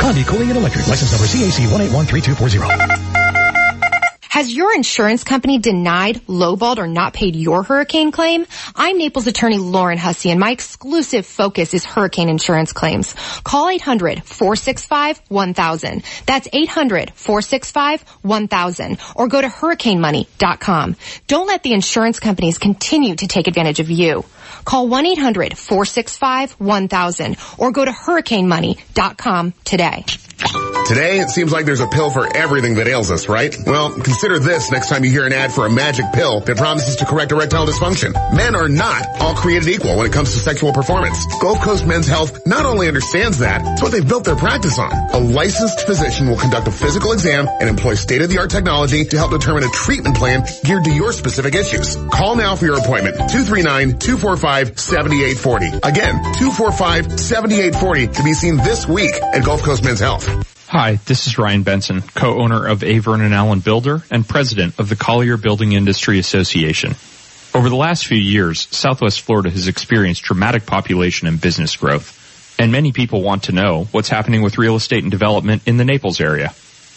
Condi 0.00 0.26
Cooling 0.26 0.50
and 0.50 0.58
Electric, 0.58 0.86
license 0.88 1.12
number 1.12 1.26
CAC 1.26 1.66
1813240. 1.68 3.05
Has 4.36 4.52
your 4.54 4.76
insurance 4.76 5.24
company 5.24 5.58
denied, 5.58 6.20
lowballed, 6.26 6.76
or 6.76 6.86
not 6.86 7.14
paid 7.14 7.34
your 7.34 7.62
hurricane 7.62 8.12
claim? 8.12 8.44
I'm 8.74 8.98
Naples 8.98 9.26
attorney 9.26 9.56
Lauren 9.56 9.96
Hussey 9.96 10.30
and 10.30 10.38
my 10.38 10.50
exclusive 10.50 11.24
focus 11.24 11.72
is 11.72 11.86
hurricane 11.86 12.28
insurance 12.28 12.74
claims. 12.74 13.14
Call 13.44 13.68
800-465-1000. 13.78 16.26
That's 16.26 16.48
800-465-1000 16.48 19.12
or 19.16 19.28
go 19.28 19.40
to 19.40 19.48
hurricanemoney.com. 19.48 20.96
Don't 21.28 21.46
let 21.46 21.62
the 21.62 21.72
insurance 21.72 22.20
companies 22.20 22.58
continue 22.58 23.16
to 23.16 23.26
take 23.26 23.48
advantage 23.48 23.80
of 23.80 23.88
you. 23.88 24.22
Call 24.64 24.88
1-800-465-1000 24.88 27.58
or 27.58 27.72
go 27.72 27.84
to 27.84 27.90
hurricanemoney.com 27.90 29.54
today. 29.64 30.04
Today, 30.86 31.18
it 31.18 31.30
seems 31.30 31.50
like 31.50 31.66
there's 31.66 31.80
a 31.80 31.88
pill 31.88 32.10
for 32.10 32.36
everything 32.36 32.76
that 32.76 32.86
ails 32.86 33.10
us, 33.10 33.28
right? 33.28 33.56
Well, 33.66 33.92
consider 33.92 34.38
this 34.38 34.70
next 34.70 34.88
time 34.88 35.02
you 35.02 35.10
hear 35.10 35.26
an 35.26 35.32
ad 35.32 35.52
for 35.52 35.66
a 35.66 35.70
magic 35.70 36.04
pill 36.12 36.38
that 36.40 36.56
promises 36.56 36.94
to 36.96 37.06
correct 37.06 37.32
erectile 37.32 37.66
dysfunction. 37.66 38.12
Men 38.36 38.54
are 38.54 38.68
not 38.68 39.04
all 39.20 39.34
created 39.34 39.68
equal 39.68 39.96
when 39.96 40.06
it 40.06 40.12
comes 40.12 40.32
to 40.34 40.38
sexual 40.38 40.72
performance. 40.72 41.26
Gulf 41.40 41.60
Coast 41.60 41.84
Men's 41.86 42.06
Health 42.06 42.46
not 42.46 42.66
only 42.66 42.86
understands 42.86 43.38
that, 43.38 43.62
it's 43.66 43.82
what 43.82 43.90
they've 43.90 44.06
built 44.06 44.22
their 44.24 44.36
practice 44.36 44.78
on. 44.78 44.92
A 44.92 45.18
licensed 45.18 45.80
physician 45.80 46.28
will 46.28 46.36
conduct 46.36 46.68
a 46.68 46.70
physical 46.70 47.10
exam 47.10 47.48
and 47.48 47.68
employ 47.68 47.94
state-of-the-art 47.94 48.50
technology 48.50 49.04
to 49.06 49.16
help 49.16 49.32
determine 49.32 49.64
a 49.64 49.68
treatment 49.70 50.16
plan 50.16 50.44
geared 50.62 50.84
to 50.84 50.92
your 50.92 51.12
specific 51.12 51.56
issues. 51.56 51.96
Call 52.12 52.36
now 52.36 52.54
for 52.54 52.66
your 52.66 52.78
appointment, 52.78 53.16
239-245-7840. 54.46 55.80
Again, 55.82 56.14
245-7840 56.34 58.16
to 58.16 58.22
be 58.22 58.32
seen 58.32 58.56
this 58.58 58.86
week 58.86 59.12
at 59.22 59.44
Gulf 59.44 59.62
Coast 59.62 59.82
Men's 59.84 60.00
Health. 60.00 60.28
Hi, 60.68 60.96
this 61.06 61.26
is 61.26 61.38
Ryan 61.38 61.62
Benson, 61.62 62.02
co-owner 62.02 62.66
of 62.66 62.84
A. 62.84 62.98
Vernon 62.98 63.32
Allen 63.32 63.60
Builder 63.60 64.02
and 64.10 64.28
president 64.28 64.78
of 64.78 64.88
the 64.88 64.96
Collier 64.96 65.36
Building 65.36 65.72
Industry 65.72 66.18
Association. 66.18 66.92
Over 67.54 67.68
the 67.68 67.76
last 67.76 68.06
few 68.06 68.18
years, 68.18 68.68
Southwest 68.70 69.22
Florida 69.22 69.50
has 69.50 69.68
experienced 69.68 70.22
dramatic 70.22 70.66
population 70.66 71.26
and 71.26 71.40
business 71.40 71.76
growth, 71.76 72.56
and 72.58 72.70
many 72.70 72.92
people 72.92 73.22
want 73.22 73.44
to 73.44 73.52
know 73.52 73.88
what's 73.92 74.08
happening 74.08 74.42
with 74.42 74.58
real 74.58 74.76
estate 74.76 75.02
and 75.02 75.10
development 75.10 75.62
in 75.66 75.76
the 75.76 75.84
Naples 75.84 76.20
area. 76.20 76.54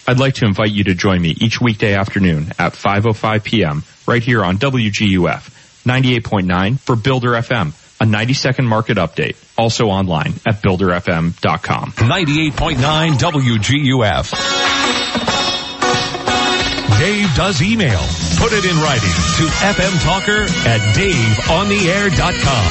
I'd 0.07 0.19
like 0.19 0.35
to 0.35 0.45
invite 0.45 0.71
you 0.71 0.85
to 0.85 0.95
join 0.95 1.21
me 1.21 1.35
each 1.39 1.61
weekday 1.61 1.93
afternoon 1.93 2.51
at 2.57 2.73
5.05 2.73 3.43
p.m. 3.43 3.83
right 4.07 4.23
here 4.23 4.43
on 4.43 4.57
WGUF 4.57 5.55
98.9 5.89 6.79
for 6.79 6.95
Builder 6.95 7.31
FM 7.31 7.73
a 7.99 8.05
90 8.05 8.33
second 8.33 8.65
market 8.65 8.97
update. 8.97 9.35
Also 9.57 9.87
online 9.87 10.33
at 10.45 10.61
builderfm.com. 10.61 11.91
98.9 11.91 13.17
WGUF. 13.17 14.31
Dave 16.99 17.33
does 17.35 17.61
email. 17.61 17.99
Put 18.37 18.51
it 18.53 18.63
in 18.65 18.77
writing 18.79 19.13
to 19.37 19.43
FM 19.71 20.01
Talker 20.03 20.43
at 20.67 20.81
daveontheair.com. 20.95 22.67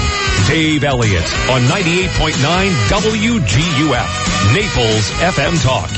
Dave 0.48 0.84
Elliott 0.84 1.24
on 1.50 1.62
98.9 1.62 2.72
WGUF. 2.88 4.10
Naples 4.54 5.10
FM 5.20 5.62
Talk. 5.62 5.88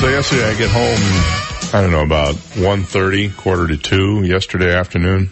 So 0.00 0.08
yesterday 0.08 0.50
I 0.50 0.54
get 0.56 0.70
home, 0.70 1.00
I 1.72 1.80
don't 1.80 1.92
know, 1.92 2.02
about 2.04 2.34
1.30, 2.34 3.36
quarter 3.36 3.68
to 3.68 3.76
2 3.76 4.24
yesterday 4.24 4.74
afternoon. 4.74 5.30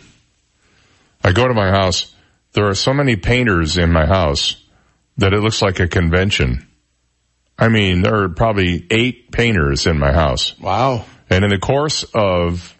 I 1.24 1.32
go 1.32 1.46
to 1.46 1.54
my 1.54 1.70
house. 1.70 2.14
There 2.52 2.68
are 2.68 2.74
so 2.74 2.92
many 2.92 3.16
painters 3.16 3.78
in 3.78 3.92
my 3.92 4.06
house 4.06 4.56
that 5.18 5.32
it 5.32 5.40
looks 5.40 5.62
like 5.62 5.80
a 5.80 5.88
convention. 5.88 6.68
I 7.58 7.68
mean, 7.68 8.02
there 8.02 8.22
are 8.22 8.28
probably 8.28 8.86
eight 8.90 9.30
painters 9.30 9.86
in 9.86 9.98
my 9.98 10.12
house. 10.12 10.58
Wow. 10.58 11.04
And 11.30 11.44
in 11.44 11.50
the 11.50 11.58
course 11.58 12.04
of 12.14 12.76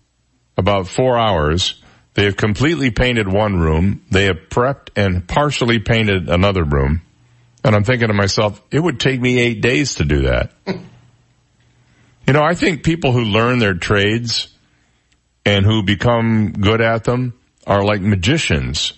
about 0.56 0.88
four 0.88 1.18
hours, 1.18 1.80
they 2.14 2.24
have 2.24 2.36
completely 2.36 2.90
painted 2.90 3.28
one 3.28 3.58
room. 3.58 4.04
They 4.10 4.24
have 4.24 4.48
prepped 4.50 4.88
and 4.96 5.26
partially 5.26 5.78
painted 5.78 6.28
another 6.28 6.64
room. 6.64 7.02
And 7.64 7.76
I'm 7.76 7.84
thinking 7.84 8.08
to 8.08 8.14
myself, 8.14 8.60
it 8.70 8.80
would 8.80 8.98
take 8.98 9.20
me 9.20 9.38
eight 9.38 9.60
days 9.62 9.94
to 9.96 10.04
do 10.04 10.22
that. 10.22 10.52
you 10.66 12.32
know, 12.32 12.42
I 12.42 12.54
think 12.54 12.82
people 12.82 13.12
who 13.12 13.22
learn 13.22 13.60
their 13.60 13.74
trades 13.74 14.48
and 15.46 15.64
who 15.64 15.82
become 15.82 16.52
good 16.52 16.80
at 16.80 17.04
them 17.04 17.34
are 17.66 17.84
like 17.84 18.00
magicians. 18.00 18.92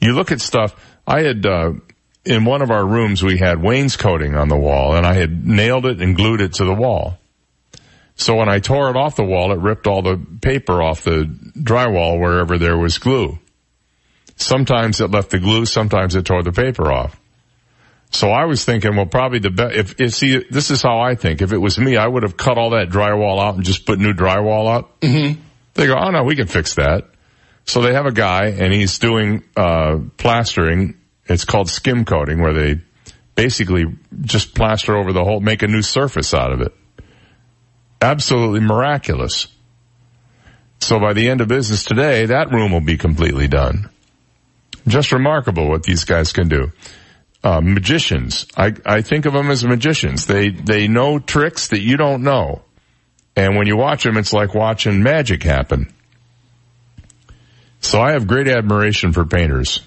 You 0.00 0.14
look 0.14 0.32
at 0.32 0.40
stuff, 0.40 0.74
I 1.06 1.22
had, 1.22 1.46
uh, 1.46 1.72
in 2.24 2.44
one 2.44 2.62
of 2.62 2.70
our 2.70 2.86
rooms, 2.86 3.22
we 3.22 3.38
had 3.38 3.62
wainscoting 3.62 4.34
on 4.34 4.48
the 4.48 4.56
wall 4.56 4.94
and 4.94 5.06
I 5.06 5.14
had 5.14 5.46
nailed 5.46 5.86
it 5.86 6.00
and 6.00 6.16
glued 6.16 6.40
it 6.40 6.54
to 6.54 6.64
the 6.64 6.74
wall. 6.74 7.18
So 8.14 8.36
when 8.36 8.48
I 8.48 8.58
tore 8.58 8.90
it 8.90 8.96
off 8.96 9.16
the 9.16 9.24
wall, 9.24 9.52
it 9.52 9.58
ripped 9.58 9.86
all 9.86 10.02
the 10.02 10.20
paper 10.40 10.82
off 10.82 11.02
the 11.02 11.24
drywall 11.58 12.20
wherever 12.20 12.58
there 12.58 12.76
was 12.76 12.98
glue. 12.98 13.38
Sometimes 14.36 15.00
it 15.00 15.10
left 15.10 15.30
the 15.30 15.38
glue, 15.38 15.66
sometimes 15.66 16.14
it 16.14 16.24
tore 16.24 16.42
the 16.42 16.52
paper 16.52 16.92
off. 16.92 17.18
So 18.10 18.28
I 18.30 18.44
was 18.44 18.64
thinking, 18.64 18.94
well, 18.94 19.06
probably 19.06 19.38
the 19.38 19.50
best, 19.50 19.74
if, 19.74 20.00
if, 20.00 20.14
see, 20.14 20.44
this 20.50 20.70
is 20.70 20.82
how 20.82 21.00
I 21.00 21.14
think. 21.14 21.40
If 21.40 21.52
it 21.52 21.58
was 21.58 21.78
me, 21.78 21.96
I 21.96 22.06
would 22.06 22.24
have 22.24 22.36
cut 22.36 22.58
all 22.58 22.70
that 22.70 22.90
drywall 22.90 23.40
out 23.40 23.54
and 23.54 23.64
just 23.64 23.86
put 23.86 23.98
new 23.98 24.12
drywall 24.12 24.72
up. 24.72 25.00
Mm-hmm. 25.00 25.40
They 25.74 25.86
go, 25.86 25.96
oh 25.96 26.10
no, 26.10 26.22
we 26.22 26.36
can 26.36 26.46
fix 26.46 26.74
that. 26.74 27.08
So 27.64 27.80
they 27.80 27.94
have 27.94 28.06
a 28.06 28.12
guy 28.12 28.46
and 28.46 28.72
he's 28.72 28.98
doing, 28.98 29.44
uh, 29.56 29.98
plastering. 30.16 30.98
It's 31.26 31.44
called 31.44 31.68
skim 31.70 32.04
coating 32.04 32.40
where 32.40 32.52
they 32.52 32.80
basically 33.34 33.84
just 34.20 34.54
plaster 34.54 34.96
over 34.96 35.12
the 35.12 35.24
whole, 35.24 35.40
make 35.40 35.62
a 35.62 35.68
new 35.68 35.82
surface 35.82 36.34
out 36.34 36.52
of 36.52 36.60
it 36.60 36.74
absolutely 38.02 38.60
miraculous. 38.60 39.46
So 40.80 40.98
by 40.98 41.12
the 41.12 41.30
end 41.30 41.40
of 41.40 41.48
business 41.48 41.84
today, 41.84 42.26
that 42.26 42.50
room 42.50 42.72
will 42.72 42.80
be 42.80 42.98
completely 42.98 43.48
done. 43.48 43.88
Just 44.86 45.12
remarkable 45.12 45.68
what 45.68 45.84
these 45.84 46.04
guys 46.04 46.32
can 46.32 46.48
do. 46.48 46.72
Uh, 47.44 47.60
magicians. 47.60 48.46
I, 48.56 48.74
I 48.84 49.02
think 49.02 49.26
of 49.26 49.32
them 49.32 49.50
as 49.50 49.64
magicians. 49.64 50.26
They, 50.26 50.50
they 50.50 50.88
know 50.88 51.18
tricks 51.20 51.68
that 51.68 51.80
you 51.80 51.96
don't 51.96 52.22
know. 52.22 52.62
And 53.36 53.56
when 53.56 53.66
you 53.66 53.76
watch 53.76 54.02
them, 54.02 54.16
it's 54.16 54.32
like 54.32 54.54
watching 54.54 55.02
magic 55.02 55.42
happen. 55.42 55.92
So 57.82 58.00
I 58.00 58.12
have 58.12 58.26
great 58.26 58.48
admiration 58.48 59.12
for 59.12 59.24
painters. 59.24 59.80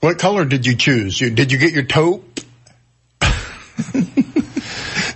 What 0.00 0.18
color 0.18 0.44
did 0.44 0.66
you 0.66 0.76
choose? 0.76 1.20
You, 1.20 1.30
did 1.30 1.50
you 1.50 1.58
get 1.58 1.72
your 1.72 1.84
taupe? 1.84 2.40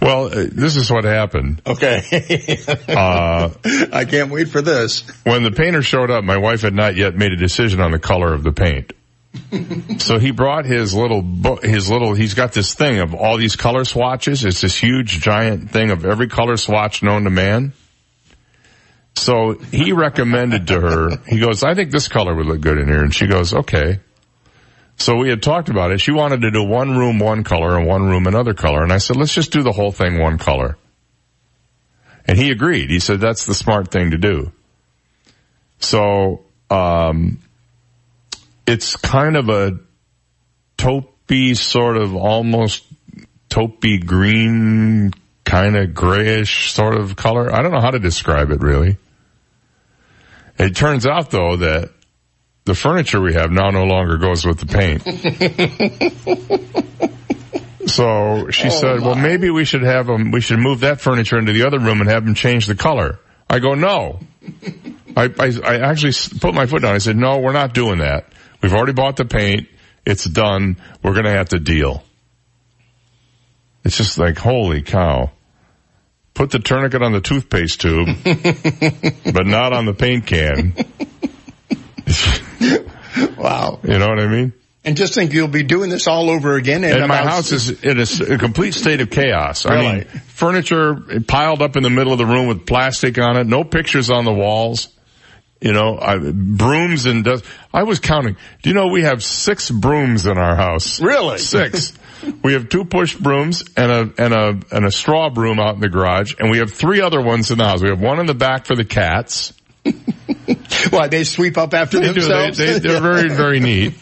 Well, 0.00 0.26
uh, 0.26 0.46
this 0.50 0.76
is 0.76 0.90
what 0.90 1.04
happened. 1.04 1.60
Okay. 1.66 2.58
Uh, 2.88 3.50
I 3.92 4.06
can't 4.06 4.30
wait 4.30 4.48
for 4.48 4.62
this. 4.62 5.02
when 5.24 5.42
the 5.42 5.50
painter 5.50 5.82
showed 5.82 6.10
up, 6.10 6.24
my 6.24 6.38
wife 6.38 6.62
had 6.62 6.74
not 6.74 6.96
yet 6.96 7.14
made 7.14 7.32
a 7.32 7.36
decision 7.36 7.80
on 7.80 7.90
the 7.90 7.98
color 7.98 8.32
of 8.32 8.42
the 8.42 8.52
paint. 8.52 8.92
so 9.98 10.18
he 10.18 10.30
brought 10.30 10.64
his 10.64 10.94
little 10.94 11.22
book, 11.22 11.62
his 11.62 11.90
little, 11.90 12.14
he's 12.14 12.34
got 12.34 12.52
this 12.52 12.74
thing 12.74 13.00
of 13.00 13.14
all 13.14 13.36
these 13.36 13.56
color 13.56 13.84
swatches. 13.84 14.44
It's 14.44 14.62
this 14.62 14.76
huge 14.76 15.20
giant 15.20 15.70
thing 15.70 15.90
of 15.90 16.04
every 16.04 16.28
color 16.28 16.56
swatch 16.56 17.02
known 17.02 17.24
to 17.24 17.30
man. 17.30 17.74
So 19.16 19.54
he 19.54 19.92
recommended 19.92 20.68
to 20.68 20.80
her, 20.80 21.10
he 21.26 21.38
goes, 21.38 21.62
I 21.62 21.74
think 21.74 21.90
this 21.90 22.08
color 22.08 22.34
would 22.34 22.46
look 22.46 22.60
good 22.60 22.78
in 22.78 22.88
here. 22.88 23.02
And 23.02 23.14
she 23.14 23.26
goes, 23.26 23.52
okay. 23.52 24.00
So 24.96 25.16
we 25.16 25.30
had 25.30 25.42
talked 25.42 25.68
about 25.68 25.92
it. 25.92 26.00
She 26.00 26.12
wanted 26.12 26.42
to 26.42 26.50
do 26.50 26.62
one 26.62 26.96
room 26.96 27.18
one 27.18 27.44
color 27.44 27.76
and 27.76 27.86
one 27.86 28.02
room 28.02 28.26
another 28.26 28.54
color. 28.54 28.82
And 28.82 28.92
I 28.92 28.98
said, 28.98 29.16
let's 29.16 29.34
just 29.34 29.52
do 29.52 29.62
the 29.62 29.72
whole 29.72 29.92
thing 29.92 30.18
one 30.18 30.38
color. 30.38 30.76
And 32.26 32.38
he 32.38 32.50
agreed. 32.50 32.90
He 32.90 33.00
said, 33.00 33.20
that's 33.20 33.46
the 33.46 33.54
smart 33.54 33.90
thing 33.90 34.10
to 34.10 34.18
do. 34.18 34.52
So, 35.78 36.44
um, 36.68 37.40
it's 38.66 38.94
kind 38.96 39.36
of 39.36 39.48
a 39.48 39.78
taupey 40.76 41.56
sort 41.56 41.96
of 41.96 42.14
almost 42.14 42.84
taupey 43.48 44.04
green 44.04 45.12
kind 45.50 45.76
of 45.76 45.94
grayish 45.94 46.72
sort 46.72 46.96
of 46.96 47.16
color. 47.16 47.52
I 47.52 47.62
don't 47.62 47.72
know 47.72 47.80
how 47.80 47.90
to 47.90 47.98
describe 47.98 48.50
it 48.50 48.60
really. 48.60 48.96
It 50.58 50.76
turns 50.76 51.06
out 51.06 51.30
though 51.30 51.56
that 51.56 51.90
the 52.64 52.74
furniture 52.74 53.20
we 53.20 53.34
have 53.34 53.50
now 53.50 53.70
no 53.70 53.84
longer 53.84 54.16
goes 54.18 54.44
with 54.44 54.58
the 54.60 54.66
paint. 54.66 55.02
so 57.88 58.50
she 58.50 58.68
Oh, 58.68 58.70
said, 58.70 59.00
well 59.00 59.14
maybe 59.16 59.50
we 59.50 59.64
should 59.64 59.82
have 59.82 60.06
them, 60.06 60.30
we 60.30 60.40
should 60.40 60.58
move 60.58 60.80
that 60.80 61.00
furniture 61.00 61.38
into 61.38 61.52
the 61.52 61.66
other 61.66 61.78
room 61.78 62.00
and 62.00 62.08
have 62.10 62.24
them 62.24 62.34
change 62.34 62.66
the 62.66 62.74
color. 62.76 63.18
I 63.48 63.58
go, 63.58 63.74
no. 63.74 64.20
I, 65.16 65.24
I, 65.38 65.52
I 65.64 65.90
actually 65.90 66.12
put 66.38 66.54
my 66.54 66.66
foot 66.66 66.82
down. 66.82 66.94
I 66.94 66.98
said, 66.98 67.16
no, 67.16 67.38
we're 67.40 67.52
not 67.52 67.74
doing 67.74 67.98
that. 67.98 68.26
We've 68.62 68.72
already 68.72 68.92
bought 68.92 69.16
the 69.16 69.24
paint. 69.24 69.66
It's 70.06 70.24
done. 70.24 70.76
We're 71.02 71.12
going 71.14 71.24
to 71.24 71.32
have 71.32 71.48
to 71.48 71.58
deal. 71.58 72.04
It's 73.84 73.96
just 73.96 74.18
like, 74.18 74.38
holy 74.38 74.82
cow. 74.82 75.32
Put 76.40 76.52
the 76.52 76.58
tourniquet 76.58 77.02
on 77.02 77.12
the 77.12 77.20
toothpaste 77.20 77.82
tube, 77.82 78.08
but 79.34 79.46
not 79.46 79.74
on 79.74 79.84
the 79.84 79.92
paint 79.92 80.24
can. 80.26 80.72
Wow. 83.36 83.78
You 83.84 83.98
know 83.98 84.08
what 84.08 84.18
I 84.20 84.26
mean? 84.26 84.54
And 84.82 84.96
just 84.96 85.12
think 85.12 85.34
you'll 85.34 85.48
be 85.48 85.64
doing 85.64 85.90
this 85.90 86.06
all 86.06 86.30
over 86.30 86.54
again. 86.54 86.82
And 86.82 87.06
my 87.08 87.18
house 87.18 87.52
is 87.52 87.68
in 87.84 88.00
a 88.32 88.38
complete 88.38 88.72
state 88.72 89.02
of 89.02 89.10
chaos. 89.10 89.66
I 89.66 89.74
Really? 89.74 89.92
mean, 89.96 90.04
furniture 90.28 91.20
piled 91.28 91.60
up 91.60 91.76
in 91.76 91.82
the 91.82 91.90
middle 91.90 92.12
of 92.14 92.18
the 92.18 92.24
room 92.24 92.46
with 92.46 92.64
plastic 92.64 93.18
on 93.18 93.36
it, 93.36 93.46
no 93.46 93.62
pictures 93.62 94.08
on 94.10 94.24
the 94.24 94.32
walls. 94.32 94.88
You 95.60 95.74
know, 95.74 95.98
I, 96.00 96.16
brooms 96.18 97.04
and 97.04 97.22
dust. 97.22 97.44
I 97.74 97.82
was 97.82 98.00
counting. 98.00 98.38
Do 98.62 98.70
you 98.70 98.74
know 98.74 98.86
we 98.86 99.02
have 99.02 99.22
six 99.22 99.70
brooms 99.70 100.24
in 100.24 100.38
our 100.38 100.56
house? 100.56 101.02
Really? 101.02 101.36
Six. 101.36 101.92
we 102.42 102.54
have 102.54 102.68
two 102.68 102.84
push 102.84 103.14
brooms 103.14 103.64
and 103.76 103.90
a 103.90 104.12
and 104.18 104.34
a 104.34 104.60
and 104.76 104.84
a 104.84 104.90
straw 104.90 105.30
broom 105.30 105.58
out 105.58 105.74
in 105.74 105.80
the 105.80 105.88
garage, 105.88 106.34
and 106.38 106.50
we 106.50 106.58
have 106.58 106.72
three 106.72 107.00
other 107.00 107.20
ones 107.20 107.50
in 107.50 107.58
the 107.58 107.64
house. 107.64 107.82
We 107.82 107.88
have 107.88 108.00
one 108.00 108.20
in 108.20 108.26
the 108.26 108.34
back 108.34 108.66
for 108.66 108.74
the 108.74 108.84
cats. 108.84 109.52
Why 110.90 111.08
they 111.08 111.24
sweep 111.24 111.56
up 111.56 111.74
after 111.74 112.00
They 112.00 112.12
do. 112.12 112.20
They, 112.20 112.50
they, 112.50 112.78
they're 112.78 113.00
very, 113.12 113.28
very 113.28 113.60
neat. 113.60 113.94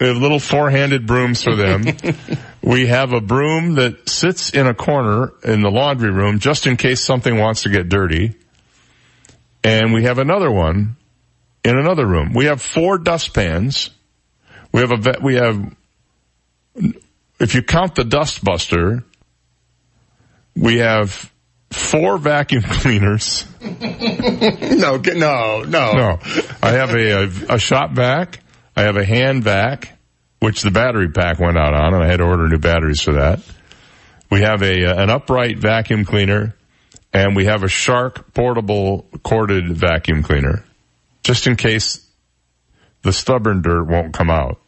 We 0.00 0.08
have 0.08 0.16
little 0.16 0.40
four-handed 0.40 1.06
brooms 1.06 1.44
for 1.44 1.54
them. 1.54 1.84
we 2.62 2.86
have 2.86 3.12
a 3.12 3.20
broom 3.20 3.74
that 3.74 4.08
sits 4.08 4.50
in 4.50 4.66
a 4.66 4.74
corner 4.74 5.32
in 5.44 5.62
the 5.62 5.70
laundry 5.70 6.10
room 6.10 6.40
just 6.40 6.66
in 6.66 6.76
case 6.76 7.00
something 7.00 7.38
wants 7.38 7.62
to 7.62 7.68
get 7.68 7.88
dirty. 7.88 8.34
And 9.62 9.92
we 9.92 10.04
have 10.04 10.18
another 10.18 10.50
one 10.50 10.96
in 11.64 11.78
another 11.78 12.04
room. 12.04 12.32
We 12.34 12.46
have 12.46 12.60
four 12.60 12.98
dustpans. 12.98 13.90
We 14.72 14.80
have 14.80 14.90
a, 14.90 14.96
ve- 14.96 15.20
we 15.22 15.34
have, 15.36 15.76
if 17.42 17.54
you 17.54 17.62
count 17.62 17.96
the 17.96 18.04
dust 18.04 18.44
buster, 18.44 19.04
we 20.54 20.78
have 20.78 21.30
four 21.70 22.18
vacuum 22.18 22.62
cleaners. 22.66 23.44
no, 23.60 24.96
no, 24.96 25.62
no. 25.62 25.64
No. 25.64 26.18
I 26.62 26.70
have 26.72 26.94
a, 26.94 27.24
a, 27.24 27.54
a 27.54 27.58
shop 27.58 27.92
vac. 27.92 28.40
I 28.76 28.82
have 28.82 28.96
a 28.96 29.04
hand 29.04 29.44
vac, 29.44 29.98
which 30.38 30.62
the 30.62 30.70
battery 30.70 31.10
pack 31.10 31.38
went 31.38 31.58
out 31.58 31.74
on, 31.74 31.94
and 31.94 32.02
I 32.02 32.06
had 32.06 32.18
to 32.18 32.24
order 32.24 32.48
new 32.48 32.58
batteries 32.58 33.02
for 33.02 33.14
that. 33.14 33.40
We 34.30 34.40
have 34.40 34.62
a 34.62 34.86
uh, 34.86 35.02
an 35.02 35.10
upright 35.10 35.58
vacuum 35.58 36.06
cleaner, 36.06 36.56
and 37.12 37.36
we 37.36 37.44
have 37.46 37.64
a 37.64 37.68
Shark 37.68 38.32
portable 38.32 39.06
corded 39.22 39.76
vacuum 39.76 40.22
cleaner, 40.22 40.64
just 41.22 41.46
in 41.46 41.56
case 41.56 42.06
the 43.02 43.12
stubborn 43.12 43.60
dirt 43.60 43.84
won't 43.84 44.14
come 44.14 44.30
out. 44.30 44.61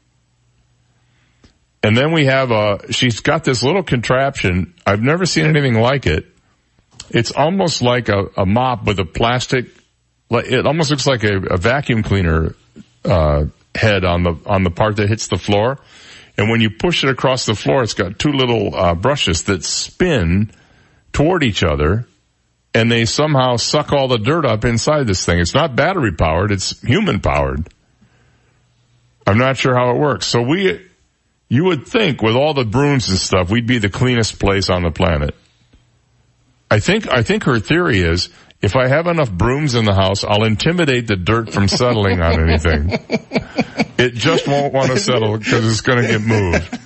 And 1.84 1.94
then 1.94 2.12
we 2.12 2.24
have 2.24 2.50
a, 2.50 2.90
she's 2.92 3.20
got 3.20 3.44
this 3.44 3.62
little 3.62 3.82
contraption. 3.82 4.72
I've 4.86 5.02
never 5.02 5.26
seen 5.26 5.44
anything 5.44 5.74
like 5.74 6.06
it. 6.06 6.24
It's 7.10 7.30
almost 7.30 7.82
like 7.82 8.08
a, 8.08 8.24
a 8.38 8.46
mop 8.46 8.84
with 8.84 8.98
a 9.00 9.04
plastic, 9.04 9.66
it 10.30 10.66
almost 10.66 10.90
looks 10.90 11.06
like 11.06 11.24
a, 11.24 11.36
a 11.36 11.58
vacuum 11.58 12.02
cleaner, 12.02 12.54
uh, 13.04 13.44
head 13.74 14.02
on 14.06 14.22
the, 14.22 14.34
on 14.46 14.62
the 14.62 14.70
part 14.70 14.96
that 14.96 15.10
hits 15.10 15.28
the 15.28 15.36
floor. 15.36 15.78
And 16.38 16.48
when 16.48 16.62
you 16.62 16.70
push 16.70 17.04
it 17.04 17.10
across 17.10 17.44
the 17.44 17.54
floor, 17.54 17.82
it's 17.82 17.92
got 17.92 18.18
two 18.18 18.32
little, 18.32 18.74
uh, 18.74 18.94
brushes 18.94 19.42
that 19.42 19.62
spin 19.62 20.52
toward 21.12 21.42
each 21.42 21.62
other 21.62 22.06
and 22.72 22.90
they 22.90 23.04
somehow 23.04 23.56
suck 23.56 23.92
all 23.92 24.08
the 24.08 24.16
dirt 24.16 24.46
up 24.46 24.64
inside 24.64 25.06
this 25.06 25.26
thing. 25.26 25.38
It's 25.38 25.54
not 25.54 25.76
battery 25.76 26.12
powered, 26.12 26.50
it's 26.50 26.80
human 26.80 27.20
powered. 27.20 27.68
I'm 29.26 29.36
not 29.36 29.58
sure 29.58 29.74
how 29.74 29.90
it 29.90 29.98
works. 29.98 30.26
So 30.26 30.40
we, 30.40 30.80
you 31.48 31.64
would 31.64 31.86
think 31.86 32.22
with 32.22 32.34
all 32.34 32.54
the 32.54 32.64
brooms 32.64 33.08
and 33.08 33.18
stuff, 33.18 33.50
we'd 33.50 33.66
be 33.66 33.78
the 33.78 33.90
cleanest 33.90 34.38
place 34.38 34.70
on 34.70 34.82
the 34.82 34.90
planet. 34.90 35.34
I 36.70 36.80
think, 36.80 37.12
I 37.12 37.22
think 37.22 37.44
her 37.44 37.60
theory 37.60 37.98
is 38.00 38.30
if 38.60 38.76
I 38.76 38.88
have 38.88 39.06
enough 39.06 39.30
brooms 39.30 39.74
in 39.74 39.84
the 39.84 39.94
house, 39.94 40.24
I'll 40.24 40.44
intimidate 40.44 41.06
the 41.06 41.16
dirt 41.16 41.52
from 41.52 41.68
settling 41.68 42.20
on 42.20 42.48
anything. 42.48 42.90
It 43.96 44.14
just 44.14 44.48
won't 44.48 44.72
want 44.72 44.90
to 44.90 44.98
settle 44.98 45.38
because 45.38 45.70
it's 45.70 45.82
going 45.82 46.02
to 46.02 46.08
get 46.08 46.20
moved. 46.22 46.78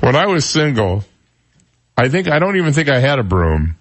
When 0.00 0.16
I 0.16 0.26
was 0.26 0.44
single, 0.44 1.04
I 1.96 2.08
think, 2.08 2.28
I 2.28 2.38
don't 2.38 2.56
even 2.56 2.72
think 2.72 2.88
I 2.88 3.00
had 3.00 3.18
a 3.18 3.22
broom. 3.22 3.76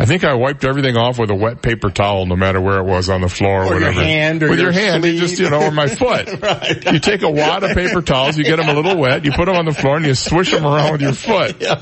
I 0.00 0.04
think 0.04 0.22
I 0.22 0.34
wiped 0.34 0.64
everything 0.64 0.96
off 0.96 1.18
with 1.18 1.28
a 1.30 1.34
wet 1.34 1.60
paper 1.60 1.90
towel 1.90 2.24
no 2.24 2.36
matter 2.36 2.60
where 2.60 2.78
it 2.78 2.84
was 2.84 3.08
on 3.10 3.20
the 3.20 3.28
floor 3.28 3.64
or, 3.64 3.64
Or 3.64 3.80
your 3.80 3.88
whatever. 3.88 4.00
hand 4.00 4.42
or 4.44 4.48
with 4.50 4.60
your 4.60 4.70
your 4.70 4.80
hand, 4.80 5.04
you 5.04 5.18
just, 5.18 5.40
you 5.40 5.50
know, 5.50 5.60
or 5.60 5.72
my 5.72 5.88
foot. 5.88 6.28
Right. 6.40 6.92
You 6.92 7.00
take 7.00 7.22
a 7.22 7.30
wad 7.30 7.64
of 7.64 7.74
paper 7.74 8.00
towels, 8.00 8.38
you 8.38 8.44
get 8.44 8.58
them 8.58 8.68
a 8.68 8.74
little 8.74 8.96
wet, 8.96 9.24
you 9.24 9.32
put 9.32 9.46
them 9.46 9.56
on 9.56 9.64
the 9.64 9.72
floor 9.72 9.96
and 9.96 10.06
you 10.06 10.14
swish 10.14 10.52
them 10.52 10.64
around 10.64 10.92
with 10.92 11.00
your 11.00 11.12
foot. 11.14 11.56
Yeah. 11.60 11.74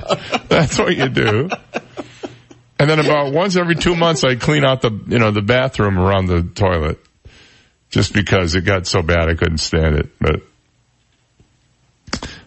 That's 0.49 0.79
what 0.79 0.97
you 0.97 1.11
do. 1.11 1.51
And 2.79 2.89
then 2.89 2.99
about 3.01 3.35
once 3.35 3.55
every 3.57 3.75
two 3.75 3.95
months 3.95 4.25
I 4.25 4.37
clean 4.37 4.65
out 4.65 4.81
the, 4.81 4.99
you 5.09 5.19
know, 5.19 5.31
the 5.31 5.43
bathroom 5.43 5.99
around 5.99 6.27
the 6.27 6.43
toilet. 6.43 6.99
Just 7.91 8.15
because 8.15 8.55
it 8.55 8.63
got 8.63 8.87
so 8.87 9.03
bad 9.03 9.29
I 9.29 9.35
couldn't 9.35 9.59
stand 9.59 9.97
it, 9.97 10.09
but. 10.19 10.41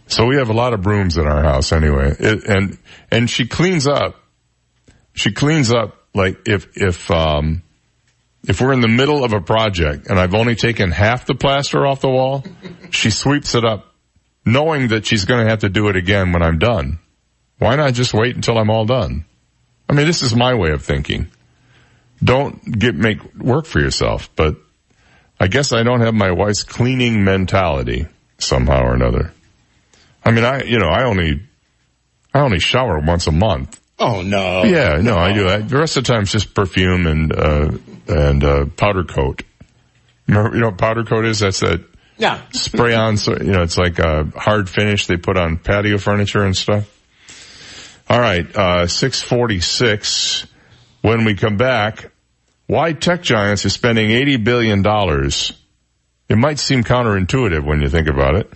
So 0.08 0.26
we 0.26 0.38
have 0.38 0.50
a 0.50 0.54
lot 0.54 0.74
of 0.74 0.82
brooms 0.82 1.18
in 1.18 1.28
our 1.28 1.44
house 1.44 1.72
anyway. 1.72 2.16
It, 2.20 2.44
and, 2.46 2.78
and 3.12 3.30
she 3.30 3.46
cleans 3.48 3.86
up. 3.86 4.16
She 5.20 5.34
cleans 5.34 5.70
up 5.70 5.98
like 6.14 6.48
if, 6.48 6.78
if, 6.78 7.12
um, 7.12 7.62
if 8.48 8.62
we're 8.62 8.72
in 8.72 8.80
the 8.80 8.88
middle 8.88 9.26
of 9.26 9.34
a 9.34 9.42
project 9.42 10.08
and 10.08 10.18
I've 10.18 10.34
only 10.34 10.56
taken 10.56 10.92
half 10.92 11.26
the 11.26 11.36
plaster 11.36 11.86
off 11.86 12.00
the 12.00 12.08
wall, 12.08 12.46
she 12.92 13.10
sweeps 13.10 13.54
it 13.54 13.66
up 13.66 13.94
knowing 14.46 14.88
that 14.88 15.06
she's 15.06 15.26
going 15.26 15.44
to 15.44 15.50
have 15.50 15.60
to 15.60 15.68
do 15.68 15.90
it 15.90 15.98
again 15.98 16.32
when 16.32 16.42
I'm 16.42 16.58
done. 16.58 17.00
Why 17.58 17.76
not 17.76 17.96
just 17.96 18.14
wait 18.14 18.38
until 18.38 18.58
I'm 18.58 18.70
all 18.70 18.86
done? 18.86 19.26
I 19.90 19.94
mean, 19.94 20.08
this 20.08 20.22
is 20.22 20.34
my 20.34 20.54
way 20.54 20.72
of 20.72 20.86
thinking. 20.86 21.28
Don't 22.24 22.80
get, 22.80 22.96
make 22.96 23.36
work 23.36 23.66
for 23.66 23.82
yourself, 23.82 24.30
but 24.38 24.56
I 25.38 25.48
guess 25.48 25.74
I 25.74 25.84
don't 25.84 26.00
have 26.00 26.14
my 26.14 26.32
wife's 26.32 26.64
cleaning 26.64 27.26
mentality 27.26 28.08
somehow 28.38 28.84
or 28.84 28.94
another. 28.94 29.34
I 30.24 30.32
mean, 30.32 30.46
I, 30.46 30.64
you 30.64 30.80
know, 30.80 30.88
I 30.88 31.04
only, 31.04 31.42
I 32.34 32.40
only 32.40 32.60
shower 32.60 33.00
once 33.00 33.28
a 33.28 33.34
month 33.34 33.82
Oh 34.00 34.22
no. 34.22 34.64
Yeah, 34.64 35.00
no, 35.02 35.16
I 35.18 35.34
do. 35.34 35.48
I, 35.48 35.58
the 35.58 35.78
rest 35.78 35.98
of 35.98 36.06
the 36.06 36.12
time 36.14 36.22
it's 36.24 36.32
just 36.32 36.54
perfume 36.54 37.06
and 37.06 37.34
uh, 37.36 37.72
and 38.08 38.44
uh, 38.44 38.66
powder 38.78 39.04
coat. 39.04 39.44
Remember, 40.28 40.56
you 40.56 40.62
know 40.62 40.70
what 40.70 40.78
powder 40.78 41.04
coat 41.04 41.26
is? 41.26 41.40
That's 41.40 41.60
that 41.60 41.84
Yeah. 42.18 42.42
spray 42.54 42.96
on. 42.96 43.18
So 43.18 43.34
you 43.38 43.52
know, 43.52 43.64
it's 43.64 43.78
like 43.78 44.00
a 44.00 44.26
hard 44.36 44.70
finish 44.70 45.08
they 45.08 45.18
put 45.18 45.38
on 45.38 45.58
patio 45.58 45.98
furniture 45.98 46.44
and 46.46 46.56
stuff. 46.56 46.88
All 48.10 48.20
right, 48.20 48.48
uh, 48.56 48.88
six 48.88 49.22
forty 49.22 49.60
six. 49.60 50.46
When 51.02 51.24
we 51.26 51.36
come 51.36 51.58
back, 51.58 52.12
why 52.68 52.94
tech 52.94 53.22
giants 53.22 53.66
are 53.66 53.70
spending 53.70 54.12
eighty 54.12 54.38
billion 54.38 54.82
dollars? 54.82 55.54
It 56.30 56.38
might 56.38 56.60
seem 56.60 56.84
counterintuitive 56.84 57.66
when 57.66 57.82
you 57.82 57.90
think 57.90 58.08
about 58.08 58.36
it. 58.36 58.52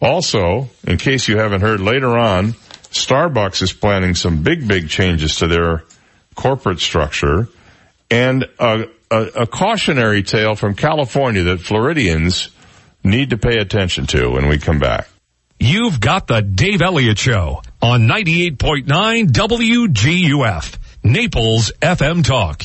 Also, 0.00 0.70
in 0.86 0.96
case 0.96 1.28
you 1.28 1.36
haven't 1.36 1.60
heard, 1.60 1.80
later 1.80 2.16
on, 2.16 2.54
Starbucks 2.90 3.62
is 3.62 3.72
planning 3.72 4.14
some 4.14 4.42
big, 4.42 4.66
big 4.66 4.88
changes 4.88 5.36
to 5.36 5.46
their 5.46 5.84
corporate 6.34 6.80
structure 6.80 7.48
and 8.10 8.44
a, 8.58 8.86
a, 9.10 9.22
a 9.22 9.46
cautionary 9.46 10.22
tale 10.22 10.54
from 10.56 10.74
California 10.74 11.42
that 11.44 11.60
Floridians 11.60 12.50
need 13.04 13.30
to 13.30 13.38
pay 13.38 13.58
attention 13.58 14.06
to 14.06 14.30
when 14.30 14.48
we 14.48 14.58
come 14.58 14.78
back. 14.78 15.08
You've 15.58 16.00
got 16.00 16.26
the 16.26 16.40
Dave 16.40 16.80
Elliott 16.82 17.18
Show 17.18 17.62
on 17.82 18.02
98.9 18.02 19.28
WGUF, 19.28 20.78
Naples 21.04 21.72
FM 21.80 22.24
Talk. 22.24 22.64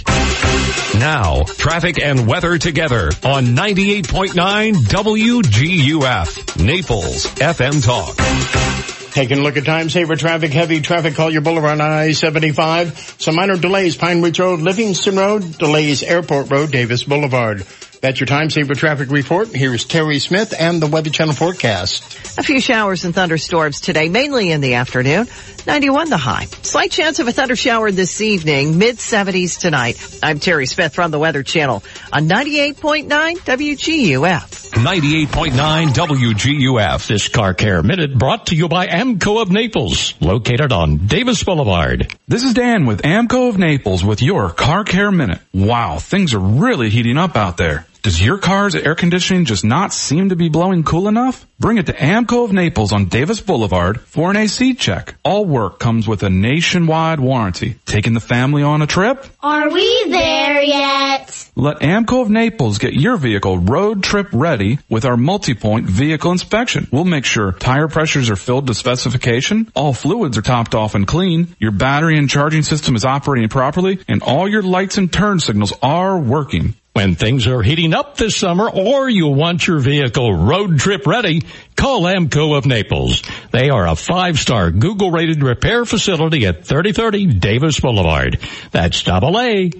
Now, 1.00 1.44
traffic 1.44 2.00
and 2.02 2.26
weather 2.26 2.58
together 2.58 3.12
on 3.24 3.48
98.9 3.48 4.74
WGUF, 4.76 6.66
Naples 6.66 7.26
FM 7.26 7.84
Talk. 7.84 9.05
Taking 9.16 9.38
a 9.38 9.41
look 9.43 9.55
at 9.55 9.63
time 9.63 9.89
saver 9.89 10.18
traffic, 10.18 10.51
heavy 10.51 10.82
traffic, 10.82 11.16
Collier 11.16 11.39
Boulevard 11.39 11.80
on 11.80 11.88
I-75. 11.89 13.22
Some 13.22 13.36
minor 13.36 13.55
delays, 13.55 13.95
Pine 13.95 14.22
Ridge 14.22 14.39
Road, 14.39 14.59
Livingston 14.59 15.16
Road, 15.16 15.57
delays 15.57 16.03
Airport 16.03 16.51
Road, 16.51 16.70
Davis 16.70 17.05
Boulevard. 17.05 17.66
That's 18.06 18.20
your 18.20 18.28
time 18.28 18.51
saver 18.51 18.76
traffic 18.76 19.10
report. 19.10 19.47
Here's 19.47 19.84
Terry 19.84 20.20
Smith 20.20 20.53
and 20.60 20.80
the 20.80 20.86
Weather 20.86 21.10
Channel 21.10 21.34
forecast. 21.34 22.38
A 22.38 22.43
few 22.43 22.62
showers 22.62 23.03
and 23.03 23.16
thunderstorms 23.16 23.82
today, 23.82 24.10
mainly 24.10 24.51
in 24.51 24.62
the 24.62 24.76
afternoon. 24.76 25.28
91 25.66 26.12
the 26.12 26.18
high. 26.18 26.45
Slight 26.62 26.91
chance 26.91 27.18
of 27.18 27.28
a 27.28 27.32
thunder 27.32 27.56
shower 27.56 27.89
this 27.89 28.22
evening, 28.22 28.78
mid 28.78 28.97
70s 28.97 29.60
tonight. 29.60 30.20
I'm 30.22 30.39
Terry 30.39 30.68
Smith 30.68 30.93
from 30.93 31.10
the 31.10 31.18
Weather 31.18 31.41
Channel 31.41 31.84
on 32.14 32.30
98.9 32.30 33.08
WGUF. 33.08 34.70
98.9 34.74 35.88
WGUF. 35.88 37.08
This 37.08 37.28
Car 37.30 37.56
Care 37.56 37.82
Minute 37.82 38.16
brought 38.16 38.47
to 38.47 38.56
you 38.56 38.68
by 38.68 38.86
AAMCO 38.86 39.41
of 39.41 39.49
Naples, 39.49 40.14
located 40.22 40.72
on 40.72 41.08
Davis 41.08 41.43
Boulevard. 41.43 42.16
This 42.28 42.43
is 42.43 42.53
Dan 42.53 42.86
with 42.86 43.01
AAMCO 43.01 43.49
of 43.49 43.58
Naples 43.58 44.06
with 44.06 44.22
your 44.22 44.51
Car 44.51 44.84
Care 44.84 45.10
Minute. 45.10 45.39
Wow, 45.56 45.97
things 45.97 46.36
are 46.36 46.39
really 46.39 46.91
heating 46.91 47.18
up 47.18 47.36
out 47.36 47.58
there. 47.58 47.88
Does 48.06 48.24
your 48.24 48.38
car's 48.38 48.76
air 48.76 48.93
conditioning 48.93 49.45
just 49.45 49.66
not 49.66 49.91
seem 49.91 50.30
to 50.30 50.36
be 50.36 50.47
blowing 50.47 50.84
cool 50.84 51.08
enough? 51.08 51.47
Bring 51.60 51.80
it 51.80 51.88
to 51.88 51.93
AAMCO 51.93 52.45
of 52.45 52.53
Naples 52.53 52.93
on 52.93 53.06
Davis 53.06 53.41
Boulevard 53.41 53.99
for 53.99 54.30
an 54.30 54.38
AC 54.38 54.76
check. 54.76 55.16
All 55.24 55.43
work 55.43 55.80
comes 55.80 56.08
with 56.08 56.22
a 56.22 56.30
nationwide 56.30 57.20
warranty. 57.20 57.80
Taking 57.88 58.14
the 58.14 58.20
family 58.20 58.62
on 58.62 58.84
a 58.84 58.86
trip? 58.86 59.26
Are 59.41 59.72
we 59.72 60.06
there 60.12 60.62
yet? 60.62 61.49
Let 61.56 61.80
AAMCO 61.80 62.22
of 62.22 62.30
Naples 62.30 62.78
get 62.78 62.93
your 62.93 63.18
vehicle 63.18 63.58
road 63.58 64.03
trip 64.03 64.28
ready 64.32 64.78
with 64.88 65.03
our 65.03 65.18
multi-point 65.18 65.88
vehicle 65.88 66.32
inspection. 66.32 66.88
We'll 66.91 67.06
make 67.06 67.26
sure 67.26 67.53
tire 67.53 67.88
pressures 67.88 68.30
are 68.30 68.36
filled 68.36 68.68
to 68.68 68.76
specification, 68.76 69.72
all 69.74 69.93
fluids 69.93 70.38
are 70.38 70.43
topped 70.43 70.76
off 70.76 70.93
and 70.93 71.08
clean, 71.08 71.56
your 71.58 71.72
battery 71.72 72.20
and 72.20 72.30
charging 72.30 72.62
system 72.62 72.95
is 72.95 73.03
operating 73.03 73.49
properly, 73.49 73.97
and 74.08 74.22
all 74.22 74.47
your 74.47 74.62
lights 74.62 74.99
and 74.99 75.12
turn 75.12 75.39
signals 75.39 75.74
are 75.82 76.20
working. 76.20 76.76
When 76.96 77.16
things 77.16 77.46
are 77.46 77.62
heating 77.62 77.93
up 77.93 78.16
this 78.16 78.38
summer 78.38 78.70
or 78.70 79.10
you 79.10 79.28
want 79.28 79.68
your 79.68 79.80
vehicle 79.80 80.34
road 80.34 80.80
trip 80.80 81.06
ready, 81.06 81.41
call 81.76 82.04
AAMCO 82.04 82.58
of 82.58 82.66
Naples. 82.66 83.22
They 83.52 83.70
are 83.70 83.86
a 83.86 83.98
five-star 83.98 84.72
Google 84.72 85.12
rated 85.12 85.43
repair 85.43 85.84
facility 85.84 86.46
at 86.46 86.66
3030 86.66 87.34
Davis 87.34 87.82
Boulevard. 87.82 88.39
That's 88.72 89.04
double 89.04 89.38
A. 89.38 89.72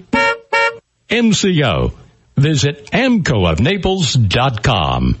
MCO. 1.08 1.94
Visit 2.36 2.90
amcoofnaples.com. 2.90 5.18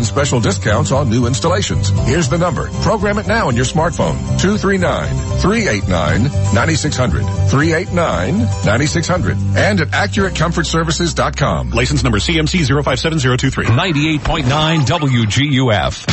and 0.00 0.06
special 0.06 0.40
discounts 0.40 0.90
on 0.92 1.10
new 1.10 1.26
installations. 1.26 1.90
Here's 2.08 2.30
the 2.30 2.38
number. 2.38 2.70
Program 2.80 3.18
it 3.18 3.26
now 3.26 3.48
on 3.48 3.56
your 3.56 3.66
smartphone. 3.66 4.16
239-389-9600. 4.40 7.20
389-9600. 7.50 9.56
And 9.56 9.82
at 9.82 9.88
AccurateComfortServices.com. 9.88 11.72
License 11.72 12.02
number 12.02 12.18
CMC 12.18 12.66
057023. 12.66 13.66
98.9 13.66 14.86
WGUF. 14.86 16.06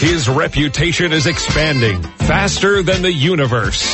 His 0.00 0.26
reputation 0.26 1.12
is 1.12 1.26
expanding 1.26 2.00
faster 2.02 2.82
than 2.82 3.02
the 3.02 3.12
universe. 3.12 3.92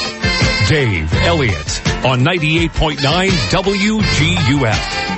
Dave 0.68 1.12
Elliott 1.14 1.80
on 2.04 2.20
98.9 2.20 2.98
WGUF. 3.50 5.15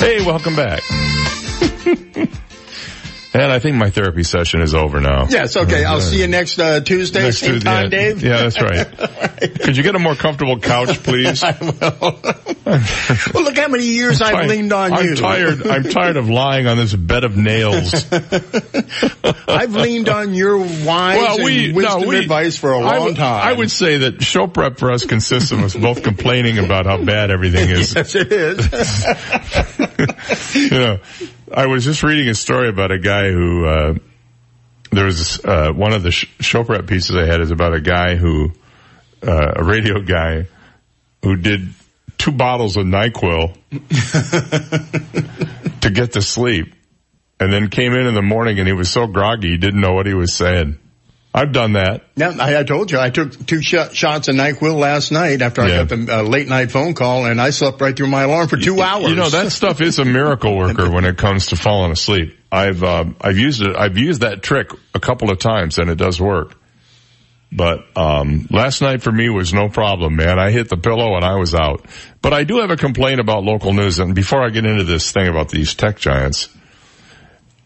Hey, 0.00 0.24
welcome 0.24 0.54
back. 0.54 0.84
And 3.38 3.52
I 3.52 3.58
think 3.58 3.76
my 3.76 3.90
therapy 3.90 4.22
session 4.22 4.60
is 4.62 4.74
over 4.74 5.00
now. 5.00 5.26
Yes, 5.28 5.56
okay. 5.56 5.84
I'll 5.84 6.00
see 6.00 6.20
you 6.20 6.26
next 6.28 6.58
uh, 6.58 6.80
Tuesday, 6.80 7.22
Next 7.22 7.38
same 7.38 7.52
Tuesday, 7.54 7.70
time, 7.70 7.84
yeah. 7.84 7.90
Dave. 7.90 8.22
Yeah, 8.22 8.48
that's 8.48 8.60
right. 8.60 9.60
Could 9.60 9.76
you 9.76 9.82
get 9.82 9.94
a 9.94 9.98
more 9.98 10.14
comfortable 10.14 10.58
couch, 10.58 11.02
please? 11.02 11.42
I 11.44 11.56
will. 11.60 11.70
well, 13.34 13.44
look 13.44 13.56
how 13.56 13.68
many 13.68 13.84
years 13.84 14.20
I've 14.20 14.32
tired- 14.32 14.48
leaned 14.48 14.72
on 14.72 14.92
I'm 14.92 15.04
you. 15.04 15.14
tired. 15.16 15.66
I'm 15.66 15.84
tired 15.84 16.16
of 16.16 16.28
lying 16.28 16.66
on 16.66 16.76
this 16.76 16.94
bed 16.94 17.24
of 17.24 17.36
nails. 17.36 18.04
I've 19.48 19.74
leaned 19.74 20.08
on 20.08 20.34
your 20.34 20.58
wise 20.58 21.38
and 21.38 21.74
wisdom 21.76 22.10
advice 22.10 22.56
for 22.56 22.72
a 22.72 22.78
long 22.78 22.88
I 22.94 22.98
would, 22.98 23.16
time. 23.16 23.46
I 23.48 23.52
would 23.52 23.70
say 23.70 23.98
that 23.98 24.22
show 24.22 24.46
prep 24.46 24.78
for 24.78 24.90
us 24.90 25.04
consists 25.04 25.52
of 25.52 25.60
us 25.60 25.74
both 25.76 26.02
complaining 26.02 26.58
about 26.58 26.86
how 26.86 27.02
bad 27.02 27.30
everything 27.30 27.70
is. 27.70 27.94
yes, 27.94 28.14
it 28.14 28.32
is. 28.32 28.68
you 30.54 30.70
know, 30.70 30.98
I 31.54 31.66
was 31.66 31.84
just 31.84 32.02
reading 32.02 32.28
a 32.28 32.34
story 32.34 32.68
about 32.68 32.90
a 32.90 32.98
guy 32.98 33.30
who, 33.30 33.66
uh, 33.66 33.94
there 34.90 35.04
was, 35.04 35.44
uh, 35.44 35.72
one 35.72 35.92
of 35.92 36.02
the 36.02 36.10
sh- 36.10 36.26
show 36.40 36.64
prep 36.64 36.86
pieces 36.86 37.16
I 37.16 37.26
had 37.26 37.40
is 37.40 37.50
about 37.50 37.74
a 37.74 37.80
guy 37.80 38.16
who, 38.16 38.52
uh, 39.26 39.52
a 39.56 39.64
radio 39.64 40.00
guy 40.00 40.46
who 41.22 41.36
did 41.36 41.68
two 42.18 42.32
bottles 42.32 42.76
of 42.76 42.86
NyQuil 42.86 43.56
to 45.80 45.90
get 45.90 46.12
to 46.12 46.22
sleep 46.22 46.74
and 47.40 47.52
then 47.52 47.68
came 47.68 47.94
in 47.94 48.06
in 48.06 48.14
the 48.14 48.22
morning 48.22 48.58
and 48.58 48.66
he 48.66 48.74
was 48.74 48.90
so 48.90 49.06
groggy 49.06 49.50
he 49.50 49.56
didn't 49.56 49.80
know 49.80 49.92
what 49.92 50.06
he 50.06 50.14
was 50.14 50.34
saying. 50.34 50.78
I've 51.38 51.52
done 51.52 51.74
that. 51.74 52.02
Yeah, 52.16 52.34
I, 52.40 52.58
I 52.58 52.62
told 52.64 52.90
you 52.90 52.98
I 52.98 53.10
took 53.10 53.46
two 53.46 53.62
sh- 53.62 53.92
shots 53.92 54.26
of 54.26 54.34
Nyquil 54.34 54.76
last 54.76 55.12
night 55.12 55.40
after 55.40 55.62
I 55.62 55.68
got 55.68 55.88
the 55.88 56.18
uh, 56.18 56.22
late 56.22 56.48
night 56.48 56.72
phone 56.72 56.94
call, 56.94 57.26
and 57.26 57.40
I 57.40 57.50
slept 57.50 57.80
right 57.80 57.96
through 57.96 58.08
my 58.08 58.22
alarm 58.22 58.48
for 58.48 58.56
two 58.56 58.80
hours. 58.80 59.08
You 59.08 59.14
know 59.14 59.28
that 59.28 59.52
stuff 59.52 59.80
is 59.80 60.00
a 60.00 60.04
miracle 60.04 60.56
worker 60.56 60.90
when 60.90 61.04
it 61.04 61.16
comes 61.16 61.46
to 61.48 61.56
falling 61.56 61.92
asleep. 61.92 62.36
I've 62.50 62.82
uh, 62.82 63.04
I've 63.20 63.38
used 63.38 63.62
it. 63.62 63.76
I've 63.76 63.96
used 63.96 64.22
that 64.22 64.42
trick 64.42 64.72
a 64.94 65.00
couple 65.00 65.30
of 65.30 65.38
times 65.38 65.78
and 65.78 65.88
it 65.90 65.96
does 65.96 66.20
work. 66.20 66.56
But 67.52 67.84
um, 67.96 68.46
last 68.50 68.82
night 68.82 69.02
for 69.02 69.12
me 69.12 69.28
was 69.28 69.54
no 69.54 69.68
problem, 69.68 70.16
man. 70.16 70.38
I 70.38 70.50
hit 70.50 70.68
the 70.68 70.76
pillow 70.76 71.14
and 71.14 71.24
I 71.24 71.36
was 71.36 71.54
out. 71.54 71.86
But 72.20 72.32
I 72.32 72.44
do 72.44 72.58
have 72.58 72.70
a 72.70 72.76
complaint 72.76 73.20
about 73.20 73.44
local 73.44 73.72
news. 73.72 74.00
And 74.00 74.14
before 74.14 74.44
I 74.44 74.50
get 74.50 74.66
into 74.66 74.84
this 74.84 75.12
thing 75.12 75.28
about 75.28 75.48
these 75.48 75.74
tech 75.74 75.98
giants, 75.98 76.48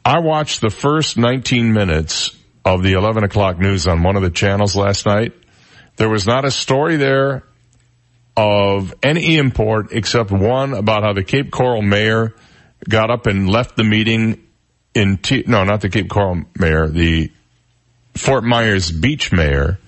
I 0.04 0.20
watched 0.20 0.60
the 0.60 0.70
first 0.70 1.16
19 1.16 1.72
minutes 1.72 2.36
of 2.64 2.82
the 2.82 2.92
11 2.92 3.24
o'clock 3.24 3.58
news 3.58 3.86
on 3.86 4.02
one 4.02 4.16
of 4.16 4.22
the 4.22 4.30
channels 4.30 4.76
last 4.76 5.06
night. 5.06 5.32
There 5.96 6.08
was 6.08 6.26
not 6.26 6.44
a 6.44 6.50
story 6.50 6.96
there 6.96 7.44
of 8.36 8.94
any 9.02 9.36
import 9.36 9.88
except 9.92 10.30
one 10.30 10.72
about 10.74 11.02
how 11.02 11.12
the 11.12 11.24
Cape 11.24 11.50
Coral 11.50 11.82
mayor 11.82 12.34
got 12.88 13.10
up 13.10 13.26
and 13.26 13.48
left 13.48 13.76
the 13.76 13.84
meeting 13.84 14.46
in 14.94 15.18
T- 15.18 15.44
no, 15.46 15.64
not 15.64 15.80
the 15.80 15.88
Cape 15.88 16.08
Coral 16.08 16.42
mayor, 16.58 16.88
the 16.88 17.30
Fort 18.14 18.44
Myers 18.44 18.90
Beach 18.90 19.32
mayor 19.32 19.78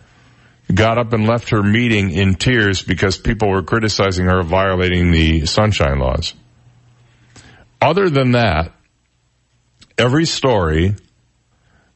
got 0.73 0.99
up 0.99 1.13
and 1.13 1.27
left 1.27 1.51
her 1.51 1.63
meeting 1.63 2.11
in 2.11 2.35
tears 2.35 2.83
because 2.83 3.19
people 3.19 3.51
were 3.51 3.63
criticizing 3.63 4.27
her 4.27 4.43
violating 4.43 5.11
the 5.11 5.47
sunshine 5.47 5.99
laws. 5.99 6.35
Other 7.83 8.09
than 8.09 8.33
that, 8.33 8.73
every 9.99 10.25
story 10.25 10.95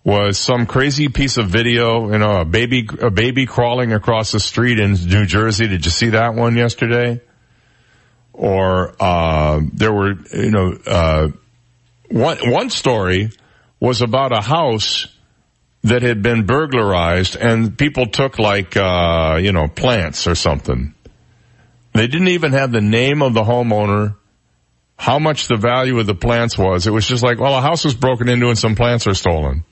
was 0.09 0.39
some 0.39 0.65
crazy 0.65 1.11
piece 1.11 1.37
of 1.37 1.49
video, 1.49 2.11
you 2.11 2.17
know, 2.17 2.41
a 2.41 2.45
baby, 2.47 2.89
a 3.03 3.11
baby 3.11 3.45
crawling 3.45 3.93
across 3.93 4.33
the 4.33 4.41
street 4.41 4.81
in 4.81 4.93
New 4.93 5.27
Jersey. 5.27 5.69
Did 5.69 5.85
you 5.85 5.91
see 5.91 6.09
that 6.09 6.35
one 6.35 6.57
yesterday? 6.57 7.21
Or, 8.33 8.95
uh, 8.99 9.61
there 9.71 9.93
were, 9.93 10.15
you 10.33 10.51
know, 10.51 10.79
uh, 10.87 11.29
one, 12.09 12.39
one 12.51 12.71
story 12.71 13.33
was 13.81 14.01
about 14.01 14.33
a 14.33 14.41
house 14.41 15.09
that 15.83 16.01
had 16.01 16.23
been 16.23 16.47
burglarized 16.47 17.37
and 17.37 17.77
people 17.77 18.07
took 18.07 18.39
like, 18.39 18.79
uh, 18.79 19.39
you 19.39 19.53
know, 19.53 19.69
plants 19.69 20.27
or 20.27 20.35
something. 20.35 20.95
They 21.93 22.07
didn't 22.07 22.29
even 22.29 22.53
have 22.53 22.73
the 22.73 22.81
name 22.81 23.21
of 23.21 23.35
the 23.35 23.43
homeowner, 23.43 24.17
how 24.97 25.19
much 25.19 25.49
the 25.49 25.59
value 25.59 25.99
of 25.99 26.07
the 26.07 26.15
plants 26.15 26.57
was. 26.57 26.87
It 26.87 26.93
was 26.93 27.07
just 27.07 27.23
like, 27.23 27.39
well, 27.39 27.55
a 27.55 27.61
house 27.61 27.85
was 27.85 27.95
broken 27.95 28.31
into 28.31 28.49
and 28.49 28.57
some 28.57 28.75
plants 28.75 29.07
are 29.07 29.13
stolen. 29.13 29.65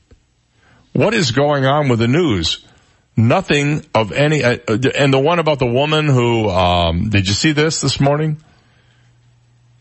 What 0.96 1.12
is 1.12 1.32
going 1.32 1.66
on 1.66 1.90
with 1.90 1.98
the 1.98 2.08
news? 2.08 2.64
Nothing 3.18 3.84
of 3.94 4.12
any, 4.12 4.42
uh, 4.42 4.56
and 4.94 5.12
the 5.12 5.18
one 5.18 5.38
about 5.38 5.58
the 5.58 5.66
woman 5.66 6.06
who, 6.06 6.48
um, 6.48 7.10
did 7.10 7.28
you 7.28 7.34
see 7.34 7.52
this 7.52 7.82
this 7.82 8.00
morning? 8.00 8.38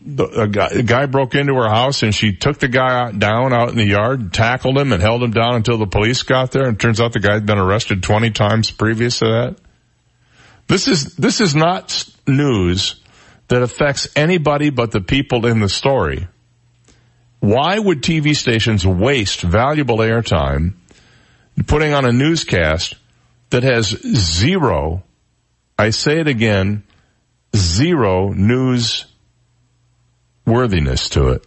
The, 0.02 0.42
a, 0.42 0.46
guy, 0.46 0.68
a 0.72 0.82
guy 0.82 1.06
broke 1.06 1.34
into 1.34 1.54
her 1.54 1.70
house 1.70 2.02
and 2.02 2.14
she 2.14 2.36
took 2.36 2.58
the 2.58 2.68
guy 2.68 3.00
out, 3.00 3.18
down 3.18 3.54
out 3.54 3.70
in 3.70 3.76
the 3.76 3.86
yard, 3.86 4.34
tackled 4.34 4.76
him 4.76 4.92
and 4.92 5.00
held 5.00 5.22
him 5.22 5.30
down 5.30 5.54
until 5.54 5.78
the 5.78 5.86
police 5.86 6.22
got 6.22 6.50
there. 6.50 6.68
And 6.68 6.78
turns 6.78 7.00
out 7.00 7.14
the 7.14 7.20
guy 7.20 7.32
had 7.32 7.46
been 7.46 7.56
arrested 7.56 8.02
20 8.02 8.32
times 8.32 8.70
previous 8.70 9.20
to 9.20 9.24
that. 9.24 9.56
This 10.66 10.86
is, 10.86 11.16
this 11.16 11.40
is 11.40 11.54
not 11.54 12.04
news 12.26 13.00
that 13.48 13.62
affects 13.62 14.06
anybody 14.14 14.68
but 14.68 14.90
the 14.90 15.00
people 15.00 15.46
in 15.46 15.60
the 15.60 15.70
story. 15.70 16.28
Why 17.40 17.78
would 17.78 18.02
TV 18.02 18.36
stations 18.36 18.86
waste 18.86 19.40
valuable 19.40 19.98
airtime 19.98 20.74
putting 21.66 21.92
on 21.94 22.04
a 22.04 22.12
newscast 22.12 22.96
that 23.50 23.62
has 23.62 23.88
zero, 23.88 25.02
I 25.78 25.90
say 25.90 26.20
it 26.20 26.28
again, 26.28 26.84
zero 27.54 28.32
news 28.32 29.06
worthiness 30.44 31.08
to 31.10 31.28
it. 31.28 31.46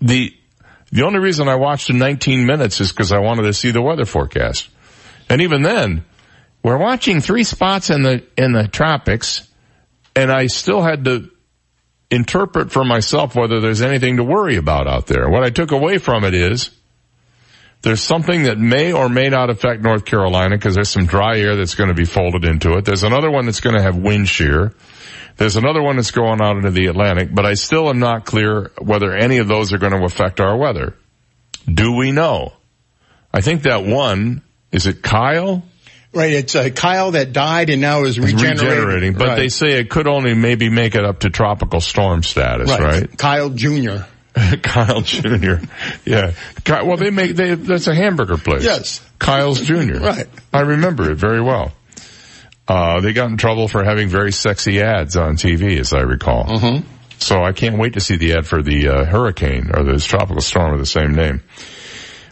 The, 0.00 0.34
the 0.90 1.02
only 1.02 1.18
reason 1.18 1.48
I 1.48 1.56
watched 1.56 1.90
in 1.90 1.98
19 1.98 2.46
minutes 2.46 2.80
is 2.80 2.90
because 2.90 3.12
I 3.12 3.18
wanted 3.18 3.42
to 3.42 3.52
see 3.52 3.70
the 3.70 3.82
weather 3.82 4.04
forecast. 4.04 4.68
And 5.28 5.42
even 5.42 5.62
then, 5.62 6.04
we're 6.62 6.78
watching 6.78 7.20
three 7.20 7.44
spots 7.44 7.90
in 7.90 8.02
the, 8.02 8.24
in 8.36 8.52
the 8.52 8.68
tropics 8.68 9.48
and 10.16 10.30
I 10.30 10.46
still 10.46 10.82
had 10.82 11.04
to 11.06 11.30
interpret 12.10 12.70
for 12.70 12.84
myself 12.84 13.34
whether 13.34 13.60
there's 13.60 13.82
anything 13.82 14.18
to 14.18 14.24
worry 14.24 14.56
about 14.56 14.86
out 14.86 15.06
there. 15.06 15.28
What 15.28 15.42
I 15.42 15.50
took 15.50 15.72
away 15.72 15.98
from 15.98 16.24
it 16.24 16.34
is 16.34 16.70
there's 17.84 18.02
something 18.02 18.44
that 18.44 18.58
may 18.58 18.92
or 18.92 19.08
may 19.10 19.28
not 19.28 19.50
affect 19.50 19.82
North 19.82 20.04
Carolina 20.06 20.56
because 20.56 20.74
there's 20.74 20.88
some 20.88 21.04
dry 21.06 21.38
air 21.38 21.54
that's 21.54 21.74
going 21.74 21.88
to 21.88 21.94
be 21.94 22.06
folded 22.06 22.44
into 22.44 22.76
it. 22.78 22.84
There's 22.86 23.02
another 23.02 23.30
one 23.30 23.44
that's 23.44 23.60
going 23.60 23.76
to 23.76 23.82
have 23.82 23.94
wind 23.96 24.26
shear. 24.26 24.72
There's 25.36 25.56
another 25.56 25.82
one 25.82 25.96
that's 25.96 26.10
going 26.10 26.40
out 26.40 26.56
into 26.56 26.70
the 26.70 26.86
Atlantic, 26.86 27.28
but 27.32 27.44
I 27.44 27.54
still 27.54 27.88
am 27.90 27.98
not 27.98 28.24
clear 28.24 28.70
whether 28.80 29.12
any 29.14 29.38
of 29.38 29.48
those 29.48 29.72
are 29.74 29.78
going 29.78 29.92
to 29.92 30.04
affect 30.04 30.40
our 30.40 30.56
weather. 30.56 30.96
Do 31.72 31.92
we 31.92 32.10
know? 32.10 32.54
I 33.32 33.40
think 33.42 33.62
that 33.64 33.84
one, 33.84 34.42
is 34.72 34.86
it 34.86 35.02
Kyle? 35.02 35.62
Right, 36.14 36.32
it's 36.32 36.54
uh, 36.54 36.70
Kyle 36.70 37.10
that 37.10 37.32
died 37.32 37.68
and 37.68 37.80
now 37.82 38.04
is 38.04 38.18
regenerating. 38.18 38.66
regenerating, 38.68 39.12
but 39.14 39.28
Right. 39.28 39.36
they 39.36 39.48
say 39.48 39.72
it 39.80 39.90
could 39.90 40.06
only 40.06 40.32
maybe 40.34 40.68
make 40.70 40.94
it 40.94 41.04
up 41.04 41.20
to 41.20 41.30
tropical 41.30 41.80
storm 41.80 42.22
status, 42.22 42.70
right? 42.70 43.18
Kyle 43.18 43.50
Jr. 43.50 44.04
Kyle 44.62 45.00
Jr. 45.00 45.54
Yeah. 46.04 46.32
Ky- 46.64 46.82
Well, 46.84 46.96
they 46.96 47.10
make, 47.10 47.36
they, 47.36 47.54
that's 47.54 47.86
a 47.86 47.94
hamburger 47.94 48.36
place. 48.36 48.64
Yes. 48.64 49.00
Carl's 49.18 49.60
Jr. 49.60 49.74
Right. 50.00 50.26
I 50.52 50.60
remember 50.60 51.10
it 51.10 51.16
very 51.16 51.40
well. 51.40 51.72
Uh, 52.66 53.00
they 53.00 53.12
got 53.12 53.30
in 53.30 53.36
trouble 53.36 53.68
for 53.68 53.84
having 53.84 54.08
very 54.08 54.32
sexy 54.32 54.80
ads 54.80 55.16
on 55.16 55.36
TV, 55.36 55.78
as 55.78 55.92
I 55.92 56.00
recall. 56.00 56.46
Mm-hmm. 56.46 56.86
So 57.18 57.42
I 57.42 57.52
can't 57.52 57.78
wait 57.78 57.94
to 57.94 58.00
see 58.00 58.16
the 58.16 58.34
ad 58.34 58.46
for 58.46 58.62
the 58.62 58.88
uh, 58.88 59.04
hurricane 59.04 59.70
or 59.74 59.84
this 59.84 60.04
tropical 60.04 60.40
storm 60.42 60.72
of 60.72 60.78
the 60.78 60.86
same 60.86 61.14
name. 61.14 61.42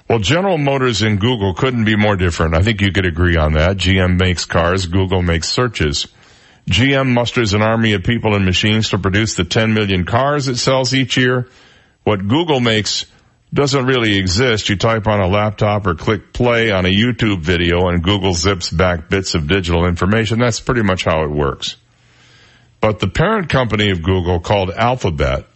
Well, 0.08 0.18
General 0.18 0.58
Motors 0.58 1.02
and 1.02 1.20
Google 1.20 1.54
couldn't 1.54 1.84
be 1.84 1.96
more 1.96 2.16
different. 2.16 2.54
I 2.54 2.62
think 2.62 2.80
you 2.80 2.92
could 2.92 3.06
agree 3.06 3.36
on 3.36 3.52
that. 3.54 3.76
GM 3.76 4.18
makes 4.18 4.44
cars, 4.44 4.86
Google 4.86 5.22
makes 5.22 5.48
searches. 5.48 6.06
GM 6.68 7.12
musters 7.12 7.54
an 7.54 7.62
army 7.62 7.92
of 7.94 8.02
people 8.04 8.34
and 8.34 8.44
machines 8.44 8.90
to 8.90 8.98
produce 8.98 9.34
the 9.34 9.44
10 9.44 9.72
million 9.74 10.04
cars 10.04 10.48
it 10.48 10.56
sells 10.56 10.92
each 10.94 11.16
year. 11.16 11.48
What 12.04 12.26
Google 12.26 12.60
makes 12.60 13.06
doesn't 13.54 13.84
really 13.84 14.16
exist. 14.16 14.68
You 14.68 14.76
type 14.76 15.06
on 15.06 15.20
a 15.20 15.28
laptop 15.28 15.86
or 15.86 15.94
click 15.94 16.32
play 16.32 16.70
on 16.70 16.86
a 16.86 16.88
YouTube 16.88 17.40
video 17.40 17.88
and 17.88 18.02
Google 18.02 18.32
zips 18.32 18.70
back 18.70 19.08
bits 19.08 19.34
of 19.34 19.46
digital 19.46 19.86
information. 19.86 20.38
That's 20.38 20.60
pretty 20.60 20.82
much 20.82 21.04
how 21.04 21.24
it 21.24 21.30
works. 21.30 21.76
But 22.80 22.98
the 22.98 23.08
parent 23.08 23.48
company 23.48 23.90
of 23.90 24.02
Google 24.02 24.40
called 24.40 24.70
Alphabet 24.70 25.46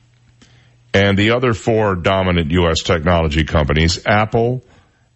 and 0.95 1.19
the 1.19 1.33
other 1.33 1.55
four 1.55 1.97
dominant 1.97 2.51
U.S. 2.53 2.83
technology 2.83 3.45
companies, 3.45 4.07
Apple, 4.07 4.63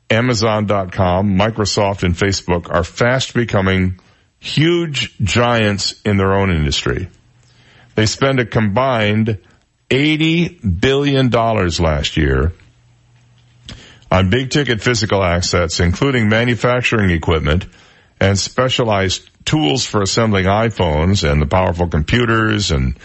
Amazon.com, 0.08 1.38
Microsoft, 1.38 2.02
and 2.02 2.14
Facebook 2.14 2.68
are 2.68 2.82
fast 2.82 3.32
becoming 3.32 4.00
huge 4.40 5.16
giants 5.18 6.00
in 6.02 6.16
their 6.16 6.32
own 6.32 6.50
industry. 6.50 7.08
They 7.94 8.06
spend 8.06 8.40
a 8.40 8.46
combined 8.46 9.38
$80 9.90 10.80
billion 10.80 11.30
last 11.30 12.16
year 12.16 12.52
on 14.10 14.30
big 14.30 14.50
ticket 14.50 14.80
physical 14.80 15.22
assets, 15.22 15.80
including 15.80 16.28
manufacturing 16.28 17.10
equipment 17.10 17.66
and 18.20 18.38
specialized 18.38 19.28
tools 19.44 19.84
for 19.84 20.02
assembling 20.02 20.44
iPhones 20.44 21.28
and 21.30 21.40
the 21.40 21.46
powerful 21.46 21.88
computers 21.88 22.70
and 22.70 22.98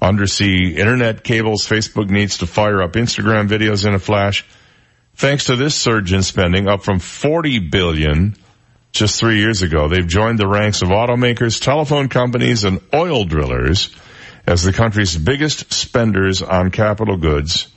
undersea 0.00 0.74
internet 0.76 1.24
cables 1.24 1.66
Facebook 1.66 2.10
needs 2.10 2.38
to 2.38 2.46
fire 2.46 2.82
up 2.82 2.92
Instagram 2.92 3.48
videos 3.48 3.86
in 3.86 3.94
a 3.94 3.98
flash. 3.98 4.44
Thanks 5.14 5.46
to 5.46 5.56
this 5.56 5.74
surge 5.74 6.12
in 6.12 6.22
spending, 6.22 6.68
up 6.68 6.82
from 6.82 6.98
40 6.98 7.60
billion 7.70 8.36
just 8.92 9.18
three 9.20 9.38
years 9.38 9.62
ago, 9.62 9.88
they've 9.88 10.06
joined 10.06 10.38
the 10.38 10.46
ranks 10.46 10.82
of 10.82 10.88
automakers, 10.88 11.62
telephone 11.62 12.08
companies, 12.08 12.64
and 12.64 12.80
oil 12.94 13.24
drillers 13.24 13.94
as 14.46 14.62
the 14.62 14.72
country's 14.72 15.16
biggest 15.16 15.72
spenders 15.72 16.42
on 16.42 16.70
capital 16.70 17.16
goods, 17.16 17.68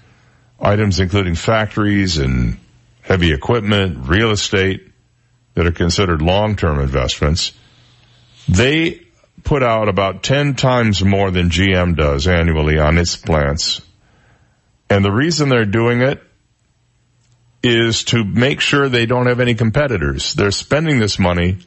items 0.59 0.99
including 0.99 1.35
factories 1.35 2.17
and 2.17 2.59
heavy 3.01 3.33
equipment, 3.33 4.07
real 4.07 4.31
estate 4.31 4.87
that 5.55 5.65
are 5.65 5.71
considered 5.71 6.21
long-term 6.21 6.79
investments. 6.79 7.53
They 8.47 9.01
put 9.43 9.63
out 9.63 9.89
about 9.89 10.21
10 10.21 10.55
times 10.55 11.03
more 11.03 11.31
than 11.31 11.49
GM 11.49 11.95
does 11.95 12.27
annually 12.27 12.77
on 12.77 12.97
its 12.97 13.15
plants. 13.15 13.81
And 14.89 15.03
the 15.03 15.11
reason 15.11 15.49
they're 15.49 15.65
doing 15.65 16.01
it 16.01 16.21
is 17.63 18.03
to 18.05 18.23
make 18.23 18.61
sure 18.61 18.89
they 18.89 19.05
don't 19.05 19.27
have 19.27 19.39
any 19.39 19.55
competitors. 19.55 20.33
They're 20.33 20.51
spending 20.51 20.99
this 20.99 21.19
money 21.19 21.59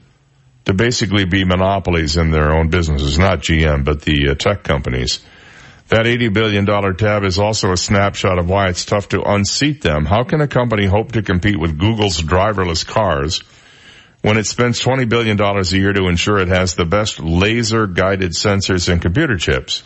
to 0.64 0.74
basically 0.74 1.24
be 1.24 1.44
monopolies 1.44 2.16
in 2.16 2.30
their 2.30 2.52
own 2.52 2.68
businesses, 2.68 3.18
not 3.18 3.40
GM, 3.40 3.84
but 3.84 4.02
the 4.02 4.30
uh, 4.30 4.34
tech 4.34 4.62
companies. 4.62 5.20
That 5.88 6.06
$80 6.06 6.32
billion 6.32 6.66
tab 6.96 7.24
is 7.24 7.38
also 7.38 7.72
a 7.72 7.76
snapshot 7.76 8.38
of 8.38 8.48
why 8.48 8.68
it's 8.68 8.84
tough 8.84 9.08
to 9.10 9.22
unseat 9.22 9.82
them. 9.82 10.06
How 10.06 10.24
can 10.24 10.40
a 10.40 10.48
company 10.48 10.86
hope 10.86 11.12
to 11.12 11.22
compete 11.22 11.58
with 11.58 11.78
Google's 11.78 12.22
driverless 12.22 12.86
cars 12.86 13.42
when 14.22 14.38
it 14.38 14.46
spends 14.46 14.80
$20 14.80 15.08
billion 15.08 15.38
a 15.38 15.62
year 15.64 15.92
to 15.92 16.08
ensure 16.08 16.38
it 16.38 16.48
has 16.48 16.76
the 16.76 16.86
best 16.86 17.20
laser 17.20 17.86
guided 17.86 18.30
sensors 18.30 18.88
and 18.90 19.02
computer 19.02 19.36
chips? 19.36 19.82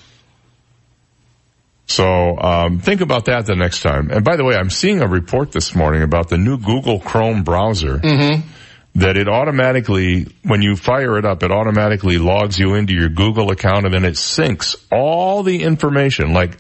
So 1.87 2.37
um, 2.39 2.81
think 2.81 3.01
about 3.01 3.25
that 3.27 3.47
the 3.47 3.57
next 3.57 3.81
time. 3.81 4.11
And 4.11 4.25
by 4.25 4.37
the 4.37 4.45
way, 4.45 4.55
I'm 4.55 4.71
seeing 4.71 5.01
a 5.01 5.09
report 5.09 5.53
this 5.53 5.75
morning 5.75 6.03
about 6.03 6.29
the 6.29 6.37
new 6.37 6.59
Google 6.59 7.01
Chrome 7.01 7.43
browser. 7.43 7.99
Mm-hmm. 7.99 8.49
That 8.97 9.19
it 9.19 9.29
automatically, 9.29 10.27
when 10.43 10.63
you 10.63 10.75
fire 10.75 11.19
it 11.19 11.27
up, 11.27 11.43
it 11.43 11.51
automatically 11.51 12.17
logs 12.17 12.59
you 12.59 12.75
into 12.75 12.95
your 12.95 13.11
Google 13.11 13.51
account 13.51 13.85
and 13.85 13.93
then 13.93 14.05
it 14.07 14.15
syncs 14.15 14.75
all 14.91 15.43
the 15.43 15.63
information. 15.63 16.33
Like, 16.33 16.57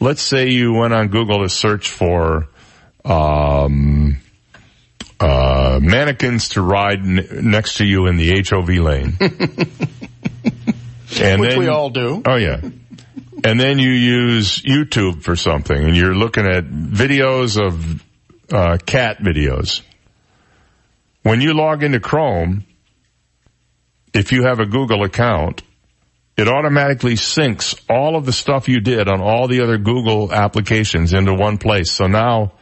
let's 0.00 0.22
say 0.22 0.48
you 0.48 0.72
went 0.72 0.94
on 0.94 1.08
Google 1.08 1.42
to 1.42 1.48
search 1.50 1.90
for, 1.90 2.48
um, 3.04 4.18
uh, 5.20 5.78
mannequins 5.82 6.48
to 6.50 6.62
ride 6.62 7.00
n- 7.00 7.28
next 7.42 7.76
to 7.76 7.84
you 7.84 8.06
in 8.06 8.16
the 8.16 8.42
HOV 8.48 8.68
lane. 8.68 9.16
and 11.20 11.40
Which 11.40 11.50
then, 11.50 11.58
we 11.58 11.68
all 11.68 11.90
do. 11.90 12.22
Oh 12.24 12.36
yeah. 12.36 12.60
And 13.44 13.60
then 13.60 13.78
you 13.78 13.90
use 13.90 14.62
YouTube 14.62 15.22
for 15.22 15.36
something 15.36 15.76
and 15.76 15.94
you're 15.94 16.14
looking 16.14 16.46
at 16.46 16.64
videos 16.64 17.60
of, 17.60 18.02
uh, 18.50 18.78
cat 18.86 19.18
videos. 19.18 19.82
When 21.24 21.40
you 21.40 21.54
log 21.54 21.82
into 21.82 22.00
Chrome, 22.00 22.66
if 24.12 24.30
you 24.30 24.44
have 24.44 24.60
a 24.60 24.66
Google 24.66 25.04
account, 25.04 25.62
it 26.36 26.48
automatically 26.48 27.14
syncs 27.14 27.80
all 27.88 28.14
of 28.14 28.26
the 28.26 28.32
stuff 28.32 28.68
you 28.68 28.80
did 28.80 29.08
on 29.08 29.22
all 29.22 29.48
the 29.48 29.62
other 29.62 29.78
Google 29.78 30.30
applications 30.30 31.14
into 31.14 31.32
one 31.32 31.56
place. 31.56 31.90
So 31.90 32.08
now 32.08 32.52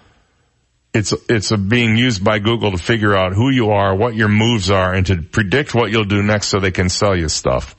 it's, 0.95 1.13
it's 1.29 1.51
being 1.51 1.97
used 1.97 2.23
by 2.23 2.39
Google 2.39 2.71
to 2.71 2.79
figure 2.79 3.17
out 3.17 3.33
who 3.33 3.51
you 3.51 3.71
are, 3.71 3.97
what 3.97 4.15
your 4.15 4.29
moves 4.29 4.71
are, 4.71 4.95
and 4.95 5.07
to 5.07 5.21
predict 5.21 5.75
what 5.75 5.91
you'll 5.91 6.05
do 6.05 6.23
next 6.23 6.47
so 6.47 6.61
they 6.61 6.71
can 6.71 6.89
sell 6.89 7.17
you 7.17 7.29
stuff. 7.29 7.75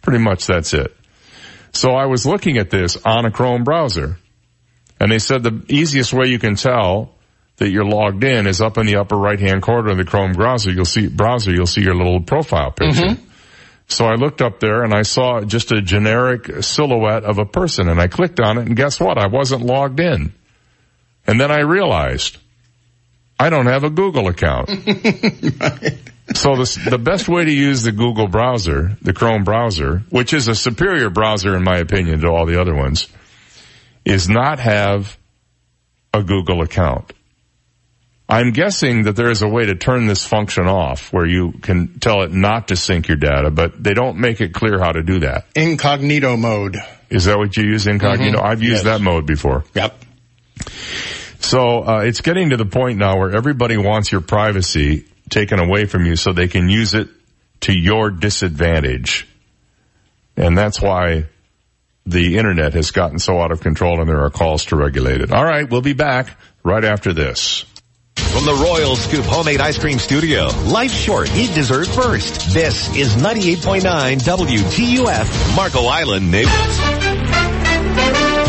Pretty 0.00 0.22
much 0.22 0.46
that's 0.46 0.74
it. 0.74 0.96
So 1.72 1.90
I 1.90 2.06
was 2.06 2.24
looking 2.24 2.56
at 2.58 2.70
this 2.70 2.96
on 3.04 3.26
a 3.26 3.32
Chrome 3.32 3.64
browser 3.64 4.16
and 5.00 5.10
they 5.10 5.18
said 5.18 5.42
the 5.42 5.64
easiest 5.68 6.12
way 6.12 6.28
you 6.28 6.38
can 6.38 6.54
tell 6.54 7.15
that 7.56 7.70
you're 7.70 7.84
logged 7.84 8.22
in 8.24 8.46
is 8.46 8.60
up 8.60 8.78
in 8.78 8.86
the 8.86 8.96
upper 8.96 9.16
right 9.16 9.40
hand 9.40 9.62
corner 9.62 9.90
of 9.90 9.96
the 9.96 10.04
Chrome 10.04 10.32
browser. 10.32 10.70
You'll 10.70 10.84
see 10.84 11.08
browser. 11.08 11.52
You'll 11.52 11.66
see 11.66 11.82
your 11.82 11.94
little 11.94 12.20
profile 12.20 12.70
picture. 12.70 13.02
Mm-hmm. 13.02 13.22
So 13.88 14.04
I 14.04 14.14
looked 14.14 14.42
up 14.42 14.60
there 14.60 14.82
and 14.82 14.92
I 14.92 15.02
saw 15.02 15.42
just 15.42 15.72
a 15.72 15.80
generic 15.80 16.62
silhouette 16.62 17.24
of 17.24 17.38
a 17.38 17.46
person 17.46 17.88
and 17.88 18.00
I 18.00 18.08
clicked 18.08 18.40
on 18.40 18.58
it 18.58 18.66
and 18.66 18.76
guess 18.76 18.98
what? 18.98 19.16
I 19.16 19.28
wasn't 19.28 19.62
logged 19.62 20.00
in. 20.00 20.32
And 21.26 21.40
then 21.40 21.50
I 21.50 21.60
realized 21.60 22.36
I 23.38 23.48
don't 23.48 23.66
have 23.66 23.84
a 23.84 23.90
Google 23.90 24.28
account. 24.28 24.70
So 26.34 26.56
the, 26.56 26.88
the 26.90 26.98
best 26.98 27.28
way 27.28 27.44
to 27.44 27.52
use 27.52 27.82
the 27.82 27.92
Google 27.92 28.26
browser, 28.26 28.96
the 29.00 29.12
Chrome 29.12 29.44
browser, 29.44 30.02
which 30.10 30.32
is 30.32 30.48
a 30.48 30.56
superior 30.56 31.08
browser 31.08 31.56
in 31.56 31.62
my 31.62 31.78
opinion 31.78 32.20
to 32.22 32.28
all 32.28 32.46
the 32.46 32.60
other 32.60 32.74
ones, 32.74 33.08
is 34.04 34.28
not 34.28 34.58
have 34.58 35.16
a 36.12 36.24
Google 36.24 36.62
account. 36.62 37.12
I'm 38.28 38.50
guessing 38.50 39.04
that 39.04 39.14
there 39.14 39.30
is 39.30 39.42
a 39.42 39.48
way 39.48 39.66
to 39.66 39.76
turn 39.76 40.06
this 40.06 40.24
function 40.24 40.66
off 40.66 41.12
where 41.12 41.26
you 41.26 41.52
can 41.52 42.00
tell 42.00 42.22
it 42.22 42.32
not 42.32 42.68
to 42.68 42.76
sync 42.76 43.06
your 43.06 43.16
data, 43.16 43.50
but 43.52 43.80
they 43.82 43.94
don't 43.94 44.18
make 44.18 44.40
it 44.40 44.52
clear 44.52 44.80
how 44.80 44.90
to 44.90 45.02
do 45.04 45.20
that. 45.20 45.46
Incognito 45.54 46.36
mode. 46.36 46.76
Is 47.08 47.26
that 47.26 47.38
what 47.38 47.56
you 47.56 47.62
use 47.64 47.86
incognito? 47.86 48.38
Mhm. 48.40 48.44
I've 48.44 48.62
used 48.62 48.84
Yes. 48.84 48.98
that 48.98 49.00
mode 49.00 49.26
before. 49.26 49.64
Yep. 49.74 50.02
So 51.38 51.84
uh, 51.86 52.00
it's 52.04 52.20
getting 52.20 52.50
to 52.50 52.56
the 52.56 52.66
point 52.66 52.98
now 52.98 53.16
where 53.18 53.30
everybody 53.34 53.76
wants 53.76 54.10
your 54.10 54.20
privacy 54.22 55.04
taken 55.30 55.60
away 55.60 55.86
from 55.86 56.04
you 56.04 56.16
so 56.16 56.32
they 56.32 56.48
can 56.48 56.68
use 56.68 56.94
it 56.94 57.08
to 57.60 57.72
your 57.72 58.10
disadvantage. 58.10 59.28
And 60.36 60.58
that's 60.58 60.80
why 60.80 61.26
the 62.04 62.38
internet 62.38 62.74
has 62.74 62.90
gotten 62.90 63.18
so 63.20 63.40
out 63.40 63.52
of 63.52 63.60
control 63.60 64.00
and 64.00 64.08
there 64.08 64.22
are 64.24 64.30
calls 64.30 64.66
to 64.66 64.76
regulate 64.76 65.20
it. 65.20 65.32
All 65.32 65.44
right, 65.44 65.68
we'll 65.68 65.80
be 65.80 65.92
back 65.92 66.36
right 66.64 66.84
after 66.84 67.12
this. 67.12 67.64
From 68.16 68.44
the 68.44 68.54
Royal 68.54 68.96
Scoop 68.96 69.24
Homemade 69.24 69.60
Ice 69.60 69.78
Cream 69.78 69.98
Studio, 69.98 70.48
life's 70.64 70.94
short, 70.94 71.34
eat 71.36 71.54
dessert 71.54 71.86
first. 71.86 72.52
This 72.52 72.94
is 72.96 73.14
98.9 73.14 73.82
WGUF, 74.18 75.56
Marco 75.56 75.84
Island, 75.86 76.30
Naples. 76.30 76.54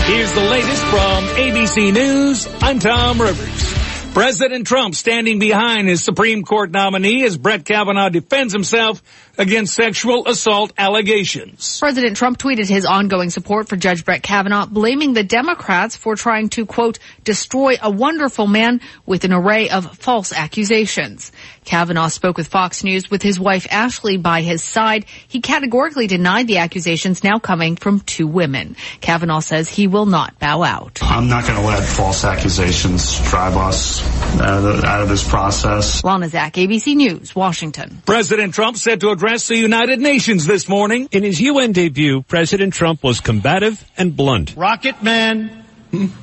Here's 0.07 0.31
the 0.33 0.41
latest 0.49 0.83
from 0.85 1.23
ABC 1.35 1.93
News. 1.93 2.47
I'm 2.61 2.79
Tom 2.79 3.21
Rivers. 3.21 3.73
President 4.13 4.65
Trump 4.65 4.95
standing 4.95 5.37
behind 5.37 5.87
his 5.87 6.03
Supreme 6.03 6.43
Court 6.43 6.71
nominee 6.71 7.23
as 7.23 7.37
Brett 7.37 7.65
Kavanaugh 7.65 8.09
defends 8.09 8.51
himself 8.51 9.03
against 9.37 9.73
sexual 9.73 10.27
assault 10.27 10.73
allegations. 10.77 11.79
President 11.79 12.17
Trump 12.17 12.37
tweeted 12.37 12.67
his 12.67 12.85
ongoing 12.85 13.29
support 13.29 13.69
for 13.69 13.75
Judge 13.75 14.03
Brett 14.03 14.23
Kavanaugh, 14.23 14.65
blaming 14.65 15.13
the 15.13 15.23
Democrats 15.23 15.95
for 15.95 16.15
trying 16.15 16.49
to, 16.49 16.65
quote, 16.65 16.99
destroy 17.23 17.75
a 17.81 17.89
wonderful 17.89 18.47
man 18.47 18.81
with 19.05 19.23
an 19.23 19.33
array 19.33 19.69
of 19.69 19.97
false 19.97 20.33
accusations. 20.33 21.31
Kavanaugh 21.65 22.07
spoke 22.07 22.37
with 22.37 22.47
Fox 22.47 22.83
News 22.83 23.11
with 23.11 23.21
his 23.21 23.39
wife 23.39 23.67
Ashley 23.69 24.17
by 24.17 24.41
his 24.41 24.63
side. 24.63 25.05
He 25.27 25.41
categorically 25.41 26.07
denied 26.07 26.47
the 26.47 26.59
accusations 26.59 27.23
now 27.23 27.39
coming 27.39 27.75
from 27.75 27.99
two 27.99 28.25
women. 28.25 28.75
Kavanaugh 29.01 29.41
says 29.41 29.67
he 29.67 29.87
will 29.87 30.05
not 30.05 30.39
bow 30.39 30.63
out. 30.63 30.99
I'm 31.01 31.27
not 31.27 31.43
going 31.43 31.59
to 31.59 31.65
let 31.65 31.83
false 31.83 32.23
accusations 32.23 33.19
drive 33.29 33.57
us 33.57 34.01
out 34.39 34.63
of, 34.63 34.83
out 34.83 35.01
of 35.01 35.09
this 35.09 35.27
process. 35.27 36.03
Lana 36.03 36.29
Zak, 36.29 36.53
ABC 36.53 36.95
News, 36.95 37.35
Washington. 37.35 38.01
President 38.05 38.53
Trump 38.53 38.77
set 38.77 39.01
to 39.01 39.09
address 39.09 39.26
the 39.27 39.57
United 39.57 39.99
Nations 39.99 40.45
this 40.45 40.69
morning. 40.69 41.09
In 41.11 41.21
his 41.21 41.41
UN 41.41 41.73
debut, 41.73 42.21
President 42.21 42.73
Trump 42.73 43.03
was 43.03 43.19
combative 43.19 43.83
and 43.97 44.15
blunt. 44.15 44.55
Rocket 44.55 45.03
Man 45.03 45.65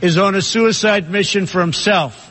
is 0.00 0.16
on 0.16 0.34
a 0.34 0.40
suicide 0.40 1.10
mission 1.10 1.44
for 1.44 1.60
himself 1.60 2.30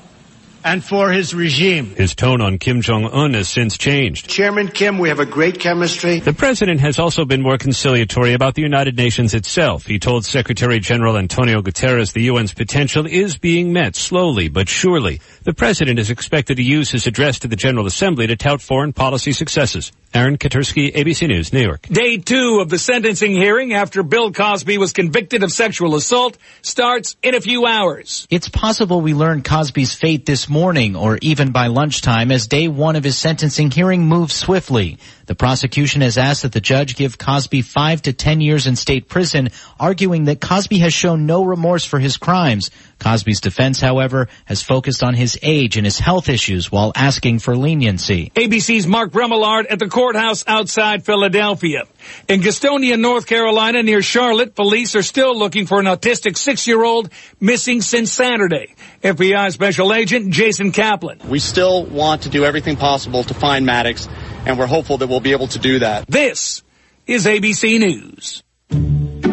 and 0.66 0.84
for 0.84 1.12
his 1.12 1.34
regime. 1.36 1.94
His 1.96 2.16
tone 2.16 2.42
on 2.42 2.58
Kim 2.58 2.82
Jong-un 2.82 3.34
has 3.34 3.50
since 3.50 3.78
changed. 3.78 4.28
Chairman 4.28 4.68
Kim, 4.70 4.98
we 4.98 5.10
have 5.10 5.20
a 5.20 5.26
great 5.26 5.60
chemistry. 5.60 6.20
The 6.20 6.34
president 6.34 6.80
has 6.80 6.98
also 6.98 7.24
been 7.26 7.42
more 7.42 7.58
conciliatory 7.58 8.34
about 8.34 8.56
the 8.56 8.62
United 8.62 8.98
Nations 8.98 9.34
itself. 9.34 9.86
He 9.86 10.00
told 10.00 10.26
Secretary 10.26 10.80
General 10.80 11.18
Antonio 11.18 11.62
Guterres 11.62 12.14
the 12.14 12.30
UN's 12.30 12.54
potential 12.54 13.06
is 13.06 13.38
being 13.38 13.74
met 13.74 13.96
slowly 13.96 14.48
but 14.48 14.70
surely. 14.70 15.22
The 15.44 15.54
president 15.54 16.00
is 16.00 16.10
expected 16.10 16.56
to 16.56 16.64
use 16.64 16.90
his 16.90 17.06
address 17.06 17.40
to 17.40 17.50
the 17.50 17.58
General 17.58 17.86
Assembly 17.86 18.28
to 18.28 18.38
tout 18.38 18.62
foreign 18.62 18.94
policy 18.94 19.34
successes. 19.34 19.92
Aaron 20.14 20.38
Katersky, 20.38 20.94
ABC 20.94 21.28
News, 21.28 21.52
New 21.52 21.60
York. 21.60 21.82
Day 21.88 22.16
two 22.18 22.60
of 22.62 22.70
the 22.70 22.80
sentencing 22.80 23.34
hearing 23.34 23.74
after 23.74 24.04
Bill 24.04 24.32
Cosby 24.32 24.78
was 24.78 24.94
convicted 24.94 25.44
of 25.44 25.52
sexual 25.52 25.96
assault 25.96 26.38
starts 26.62 27.18
in 27.22 27.36
a 27.36 27.42
few 27.42 27.66
hours. 27.66 28.26
It's 28.30 28.48
possible 28.48 29.02
we 29.02 29.14
learn 29.14 29.44
Cosby's 29.44 29.94
fate 29.94 30.26
this 30.26 30.48
morning 30.48 30.96
or 30.96 31.20
even 31.22 31.52
by 31.52 31.68
lunchtime 31.68 32.32
as 32.32 32.48
day 32.48 32.70
one 32.70 32.96
of 32.96 33.04
his 33.04 33.18
sentencing 33.18 33.70
hearing 33.70 34.04
moves 34.04 34.34
swiftly. 34.34 34.98
The 35.26 35.36
prosecution 35.36 36.02
has 36.02 36.18
asked 36.18 36.42
that 36.42 36.52
the 36.52 36.60
judge 36.60 36.96
give 36.96 37.18
Cosby 37.18 37.62
five 37.62 38.02
to 38.04 38.14
ten 38.14 38.42
years 38.42 38.68
in 38.68 38.76
state 38.76 39.08
prison, 39.08 39.50
arguing 39.80 40.26
that 40.26 40.42
Cosby 40.42 40.80
has 40.80 40.94
shown 40.94 41.26
no 41.26 41.46
remorse 41.46 41.86
for 41.86 42.00
his 42.00 42.18
crimes. 42.18 42.72
Cosby's 43.00 43.42
defense, 43.42 43.80
however, 43.80 44.28
has 44.46 44.62
focused 44.62 45.04
on 45.04 45.14
his 45.14 45.38
age 45.42 45.78
and 45.78 45.86
his 45.86 46.00
health 46.00 46.30
issues 46.30 46.72
while 46.72 46.92
asking 46.96 47.40
for 47.40 47.56
leniency. 47.56 48.32
ABC's 48.36 48.88
Mark 48.88 49.12
Remillard 49.12 49.66
at 49.70 49.80
the 49.80 49.88
courthouse 49.88 50.44
outside 50.48 51.06
Philadelphia. 51.06 51.84
In 52.28 52.42
Gastonia, 52.42 53.00
North 53.00 53.26
Carolina, 53.26 53.84
near 53.84 54.02
Charlotte, 54.02 54.56
police 54.56 54.96
are 54.96 55.04
still 55.04 55.38
looking 55.38 55.66
for 55.66 55.80
an 55.80 55.86
autistic 55.86 56.38
six-year-old 56.38 57.10
missing 57.40 57.82
since 57.82 58.12
Saturday. 58.12 58.76
FBI 59.04 59.52
Special 59.52 59.94
Agent 59.94 60.32
Jason 60.32 60.72
Kaplan. 60.72 61.20
We 61.28 61.40
still 61.40 61.86
want 61.86 62.22
to 62.22 62.30
do 62.30 62.46
everything 62.46 62.78
possible 62.78 63.26
to 63.26 63.34
find 63.34 63.66
Maddox, 63.66 64.08
and 64.46 64.58
we're 64.58 64.66
hopeful 64.66 65.00
that 65.00 65.08
we'll 65.08 65.20
be 65.20 65.34
able 65.34 65.48
to 65.48 65.60
do 65.60 65.80
that. 65.80 66.08
This 66.08 66.64
is 67.06 67.26
ABC 67.26 67.80
News. 67.80 68.44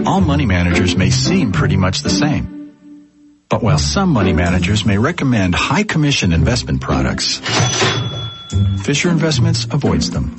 All 0.05 0.21
money 0.21 0.45
managers 0.45 0.97
may 0.97 1.11
seem 1.11 1.53
pretty 1.53 1.77
much 1.77 2.01
the 2.01 2.11
same. 2.11 2.75
But 3.49 3.63
while 3.63 3.79
some 3.79 4.09
money 4.09 4.33
managers 4.33 4.85
may 4.85 4.99
recommend 4.99 5.55
high 5.55 5.85
commission 5.85 6.33
investment 6.33 6.81
products, 6.81 7.41
Fisher 8.83 9.09
Investments 9.09 9.69
avoids 9.71 10.11
them. 10.11 10.37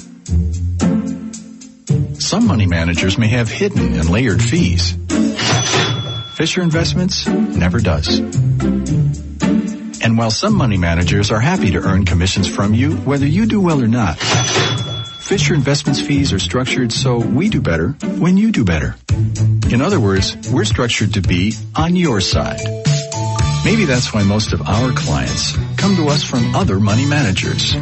Some 2.20 2.48
money 2.48 2.68
managers 2.68 3.18
may 3.18 3.30
have 3.30 3.50
hidden 3.50 3.94
and 3.94 4.10
layered 4.10 4.44
fees. 4.44 4.98
Fisher 6.42 6.64
Investments 6.64 7.28
never 7.28 7.80
does. 7.80 8.18
And 10.02 10.18
while 10.18 10.32
some 10.32 10.56
money 10.56 10.76
managers 10.76 11.30
are 11.30 11.40
happy 11.40 11.70
to 11.70 11.78
earn 11.78 12.04
commissions 12.04 12.48
from 12.48 12.74
you, 12.74 12.96
whether 12.96 13.28
you 13.28 13.46
do 13.46 13.62
well 13.62 13.80
or 13.80 13.88
not, 13.88 14.18
Fisher 14.18 15.54
Investments 15.54 16.02
fees 16.02 16.34
are 16.34 16.40
structured 16.40 16.92
so 16.92 17.20
we 17.20 17.48
do 17.48 17.62
better 17.62 17.90
when 18.18 18.38
you 18.38 18.52
do 18.52 18.66
better. 18.66 18.96
In 19.70 19.84
other 19.84 20.00
words, 20.00 20.36
we're 20.52 20.66
structured 20.66 21.14
to 21.14 21.22
be 21.22 21.54
on 21.76 21.96
your 21.96 22.20
side. 22.22 22.62
Maybe 23.64 23.86
that's 23.86 24.12
why 24.12 24.24
most 24.24 24.52
of 24.52 24.64
our 24.64 24.94
clients 24.94 25.56
come 25.78 25.96
to 25.98 26.08
us 26.08 26.24
from 26.24 26.56
other 26.56 26.80
money 26.80 27.06
managers. 27.06 27.76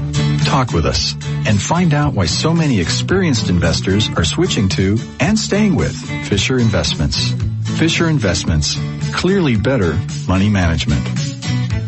Talk 0.43 0.74
with 0.74 0.86
us 0.86 1.14
and 1.47 1.62
find 1.62 1.93
out 1.93 2.14
why 2.14 2.26
so 2.26 2.53
many 2.53 2.82
experienced 2.82 3.47
investors 3.49 4.10
are 4.18 4.26
switching 4.26 4.68
to 4.68 4.97
and 5.22 5.39
staying 5.39 5.76
with 5.76 5.95
Fisher 6.28 6.60
Investments. 6.60 7.34
Fisher 7.80 8.09
Investments, 8.09 8.77
clearly 9.13 9.55
better 9.55 9.97
money 10.27 10.49
management. 10.49 10.99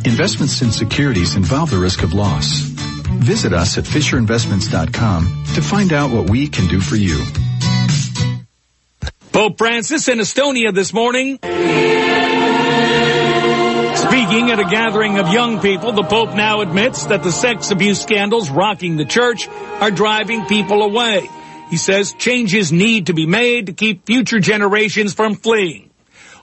Investments 0.07 0.61
in 0.61 0.71
securities 0.71 1.35
involve 1.35 1.69
the 1.69 1.77
risk 1.77 2.01
of 2.01 2.13
loss. 2.13 2.61
Visit 2.61 3.51
us 3.51 3.77
at 3.77 3.83
FisherInvestments.com 3.83 5.43
to 5.53 5.61
find 5.61 5.91
out 5.91 6.11
what 6.11 6.29
we 6.29 6.47
can 6.47 6.69
do 6.69 6.79
for 6.79 6.95
you. 6.95 7.21
Pope 9.33 9.57
Francis 9.57 10.07
in 10.07 10.19
Estonia 10.19 10.73
this 10.73 10.93
morning. 10.93 11.35
Speaking 13.97 14.49
at 14.49 14.59
a 14.59 14.69
gathering 14.71 15.19
of 15.19 15.27
young 15.33 15.59
people, 15.59 15.91
the 15.91 16.03
Pope 16.03 16.33
now 16.35 16.61
admits 16.61 17.07
that 17.07 17.21
the 17.21 17.33
sex 17.33 17.69
abuse 17.69 18.01
scandals 18.01 18.49
rocking 18.49 18.95
the 18.95 19.03
church 19.03 19.49
are 19.81 19.91
driving 19.91 20.45
people 20.45 20.83
away. 20.83 21.27
He 21.71 21.77
says 21.77 22.11
changes 22.11 22.73
need 22.73 23.05
to 23.05 23.13
be 23.13 23.25
made 23.25 23.67
to 23.67 23.73
keep 23.73 24.05
future 24.05 24.41
generations 24.41 25.13
from 25.13 25.35
fleeing. 25.35 25.90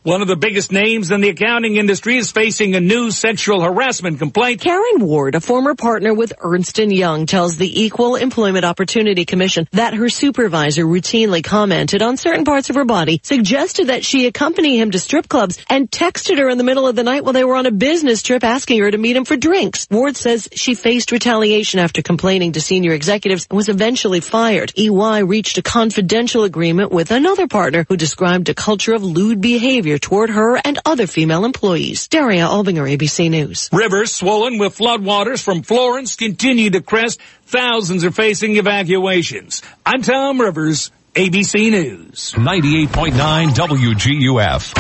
One 0.05 0.23
of 0.23 0.29
the 0.29 0.37
biggest 0.37 0.71
names 0.71 1.11
in 1.11 1.21
the 1.21 1.29
accounting 1.29 1.75
industry 1.75 2.19
is 2.19 2.31
facing 2.31 2.77
a 2.77 2.81
new 2.81 3.11
sexual 3.11 3.61
harassment 3.61 4.21
complaint. 4.21 4.61
Karen 4.61 5.01
Ward, 5.01 5.35
a 5.35 5.41
former 5.41 5.75
partner 5.75 6.15
with 6.15 6.33
Ernst 6.39 6.79
& 6.79 6.79
Young, 6.79 7.27
tells 7.27 7.57
the 7.57 7.83
Equal 7.83 8.15
Employment 8.15 8.65
Opportunity 8.65 9.25
Commission 9.25 9.67
that 9.73 9.95
her 9.95 10.09
supervisor 10.09 10.85
routinely 10.85 11.43
commented 11.43 12.01
on 12.01 12.17
certain 12.17 12.45
parts 12.45 12.71
of 12.71 12.77
her 12.77 12.85
body, 12.85 13.21
suggested 13.25 13.89
that 13.89 14.05
she 14.05 14.27
accompany 14.27 14.79
him 14.79 14.93
to 14.93 15.01
strip 15.01 15.29
clubs, 15.29 15.59
and 15.69 15.91
texted 15.91 16.39
her 16.39 16.49
in 16.49 16.59
the 16.59 16.65
middle 16.65 16.87
of 16.87 16.95
the 16.95 17.03
night 17.03 17.25
while 17.25 17.33
they 17.33 17.45
were 17.45 17.57
on 17.57 17.67
a 17.67 17.73
business 17.73 18.23
trip 18.23 18.45
asking 18.45 18.81
her 18.81 18.93
to 18.93 18.99
meet 18.99 19.17
him 19.17 19.25
for 19.25 19.37
drinks. 19.37 19.89
Ward 19.91 20.17
says 20.17 20.49
she 20.53 20.77
faced 20.77 21.11
retaliation 21.11 21.81
after 21.81 22.03
complaining 22.03 22.53
to 22.53 22.61
senior 22.61 22.93
executives 22.93 23.49
and 23.51 23.57
was 23.57 23.69
eventually 23.69 24.21
fired. 24.21 24.73
EY 24.79 25.25
reached 25.25 25.59
a 25.59 25.63
confidential 25.63 26.45
agreement 26.45 26.93
with 26.93 27.11
another 27.11 27.49
partner 27.49 27.85
who 27.89 27.97
described 27.97 28.49
a 28.49 28.55
culture 28.55 28.95
of 28.95 29.03
lewd 29.03 29.41
behavior 29.41 29.88
toward 29.97 30.29
her 30.31 30.57
and 30.57 30.79
other 30.85 31.07
female 31.07 31.45
employees. 31.45 32.09
Daria 32.09 32.47
Albinger, 32.47 32.85
ABC 32.85 33.31
News. 33.31 33.71
Rivers 33.73 34.13
swollen 34.13 34.59
with 34.59 34.77
floodwaters 34.77 35.41
from 35.41 35.63
Florence 35.63 36.17
continue 36.17 36.69
to 36.71 36.83
crest. 36.83 37.21
Thousands 37.47 38.05
are 38.05 38.11
facing 38.11 38.57
evacuations. 38.57 39.63
I'm 39.87 40.03
Tom 40.03 40.41
Rivers. 40.41 40.91
ABC 41.19 41.71
News. 41.73 42.33
98.9 42.35 43.49
WGUF. 43.49 44.73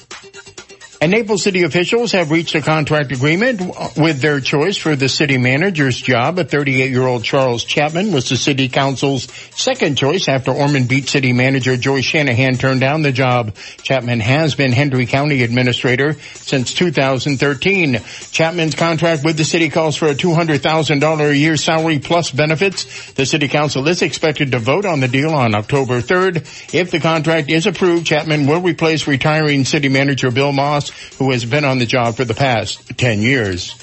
And 1.00 1.12
Naples 1.12 1.44
City 1.44 1.62
officials 1.62 2.10
have 2.10 2.32
reached 2.32 2.56
a 2.56 2.60
contract 2.60 3.12
agreement 3.12 3.60
with 3.96 4.20
their 4.20 4.40
choice 4.40 4.76
for 4.76 4.96
the 4.96 5.08
city 5.08 5.38
manager's 5.38 5.96
job. 5.96 6.40
A 6.40 6.44
38-year-old 6.44 7.22
Charles 7.22 7.62
Chapman 7.62 8.10
was 8.10 8.28
the 8.28 8.36
city 8.36 8.68
council's 8.68 9.28
second 9.54 9.96
choice 9.96 10.26
after 10.26 10.50
Ormond 10.50 10.88
Beach 10.88 11.08
City 11.08 11.32
Manager 11.32 11.76
Joy 11.76 12.00
Shanahan 12.00 12.54
turned 12.54 12.80
down 12.80 13.02
the 13.02 13.12
job. 13.12 13.54
Chapman 13.84 14.18
has 14.18 14.56
been 14.56 14.72
Hendry 14.72 15.06
County 15.06 15.44
Administrator 15.44 16.14
since 16.34 16.74
2013. 16.74 18.00
Chapman's 18.32 18.74
contract 18.74 19.22
with 19.24 19.36
the 19.36 19.44
city 19.44 19.68
calls 19.70 19.94
for 19.94 20.06
a 20.08 20.16
$200,000 20.16 21.30
a 21.30 21.36
year 21.36 21.56
salary 21.56 22.00
plus 22.00 22.32
benefits. 22.32 23.12
The 23.12 23.24
city 23.24 23.46
council 23.46 23.86
is 23.86 24.02
expected 24.02 24.50
to 24.50 24.58
vote 24.58 24.84
on 24.84 24.98
the 24.98 25.06
deal 25.06 25.30
on 25.30 25.54
October 25.54 26.02
3rd. 26.02 26.74
If 26.74 26.90
the 26.90 26.98
contract 26.98 27.52
is 27.52 27.68
approved, 27.68 28.04
Chapman 28.04 28.48
will 28.48 28.62
replace 28.62 29.06
retiring 29.06 29.64
city 29.64 29.88
manager 29.88 30.32
Bill 30.32 30.50
Moss 30.50 30.87
who 31.18 31.30
has 31.32 31.44
been 31.44 31.64
on 31.64 31.78
the 31.78 31.86
job 31.86 32.16
for 32.16 32.24
the 32.24 32.34
past 32.34 32.98
10 32.98 33.20
years. 33.20 33.74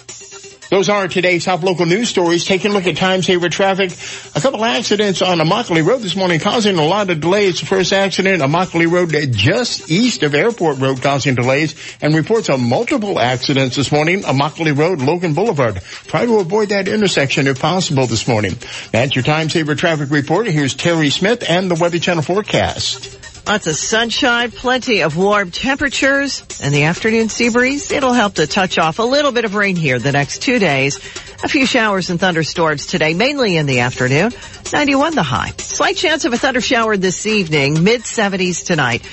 Those 0.70 0.90
are 0.90 1.08
today's 1.08 1.46
top 1.46 1.62
local 1.62 1.86
news 1.86 2.10
stories. 2.10 2.44
Taking 2.44 2.72
a 2.72 2.74
look 2.74 2.88
at 2.88 2.98
time 2.98 3.22
saver 3.22 3.50
traffic. 3.50 3.92
A 4.36 4.42
couple 4.42 4.66
accidents 4.66 5.22
on 5.22 5.38
Immokalee 5.38 5.86
Road 5.86 6.02
this 6.02 6.16
morning 6.16 6.40
causing 6.40 6.78
a 6.78 6.86
lot 6.86 7.10
of 7.10 7.22
delays. 7.22 7.60
The 7.60 7.68
first 7.68 7.94
accident, 7.94 8.42
Immokalee 8.42 8.92
Road 8.92 9.14
just 9.32 9.92
east 9.92 10.24
of 10.24 10.34
Airport 10.34 10.80
Road 10.80 11.02
causing 11.02 11.36
delays 11.36 11.76
and 12.02 12.16
reports 12.16 12.50
of 12.50 12.60
multiple 12.60 13.20
accidents 13.20 13.76
this 13.76 13.92
morning. 13.92 14.22
Immokalee 14.24 14.76
Road, 14.76 15.02
Logan 15.02 15.34
Boulevard. 15.34 15.82
Try 16.08 16.26
to 16.26 16.40
avoid 16.40 16.70
that 16.70 16.88
intersection 16.88 17.48
if 17.48 17.60
possible 17.60 18.08
this 18.08 18.28
morning. 18.28 18.56
That's 18.92 19.16
your 19.16 19.24
time 19.24 19.50
saver 19.50 19.76
traffic 19.76 20.10
report. 20.10 20.48
Here's 20.48 20.74
Terry 20.74 21.12
Smith 21.12 21.48
and 21.48 21.70
the 21.70 21.76
Weather 21.76 22.00
Channel 22.00 22.24
forecast. 22.24 23.35
Lots 23.48 23.68
of 23.68 23.76
sunshine, 23.76 24.50
plenty 24.50 25.04
of 25.04 25.16
warm 25.18 25.52
temperatures, 25.52 26.44
and 26.64 26.74
the 26.74 26.86
afternoon 26.86 27.30
sea 27.30 27.50
breeze. 27.50 27.92
It'll 27.92 28.12
help 28.12 28.36
to 28.36 28.48
touch 28.48 28.80
off 28.80 28.98
a 28.98 29.04
little 29.04 29.32
bit 29.32 29.46
of 29.46 29.54
rain 29.54 29.76
here 29.76 30.00
the 30.00 30.12
next 30.12 30.42
two 30.42 30.58
days. 30.58 30.98
A 31.44 31.48
few 31.48 31.68
showers 31.68 32.10
and 32.10 32.20
thunderstorms 32.20 32.88
today, 32.88 33.14
mainly 33.14 33.56
in 33.56 33.68
the 33.68 33.82
afternoon. 33.82 34.32
91 34.74 35.14
the 35.14 35.22
high. 35.22 35.52
Slight 35.60 35.96
chance 35.96 36.26
of 36.26 36.34
a 36.34 36.38
thunder 36.38 36.60
shower 36.60 36.98
this 36.98 37.28
evening, 37.28 37.84
mid 37.84 38.02
70s 38.02 38.66
tonight. 38.66 39.04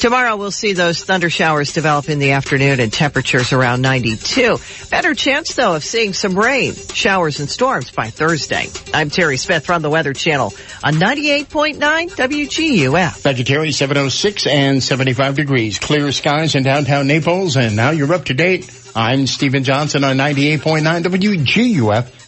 Tomorrow 0.00 0.36
we'll 0.36 0.50
see 0.50 0.74
those 0.74 1.02
thunder 1.02 1.30
showers 1.30 1.72
develop 1.72 2.10
in 2.10 2.18
the 2.18 2.32
afternoon 2.32 2.80
and 2.80 2.92
temperatures 2.92 3.54
around 3.54 3.80
92. 3.80 4.58
Better 4.90 5.14
chance 5.14 5.54
though 5.54 5.76
of 5.76 5.82
seeing 5.82 6.12
some 6.12 6.38
rain, 6.38 6.74
showers 6.74 7.40
and 7.40 7.48
storms 7.48 7.90
by 7.90 8.10
Thursday. 8.10 8.66
I'm 8.92 9.08
Terry 9.08 9.38
Smith 9.38 9.64
from 9.64 9.80
the 9.80 9.88
Weather 9.88 10.12
Channel 10.12 10.52
on 10.84 10.94
98.9 10.94 11.78
WGUF. 11.78 13.12
Thank 13.12 13.38
you, 13.38 13.44
Terry. 13.44 13.72
706 13.78 14.48
and 14.48 14.82
75 14.82 15.36
degrees. 15.36 15.78
Clear 15.78 16.10
skies 16.10 16.56
in 16.56 16.64
downtown 16.64 17.06
Naples. 17.06 17.56
And 17.56 17.76
now 17.76 17.90
you're 17.90 18.12
up 18.12 18.24
to 18.24 18.34
date. 18.34 18.68
I'm 18.96 19.28
Stephen 19.28 19.62
Johnson 19.62 20.02
on 20.02 20.16
98.9 20.16 21.04
WGUF. 21.04 22.27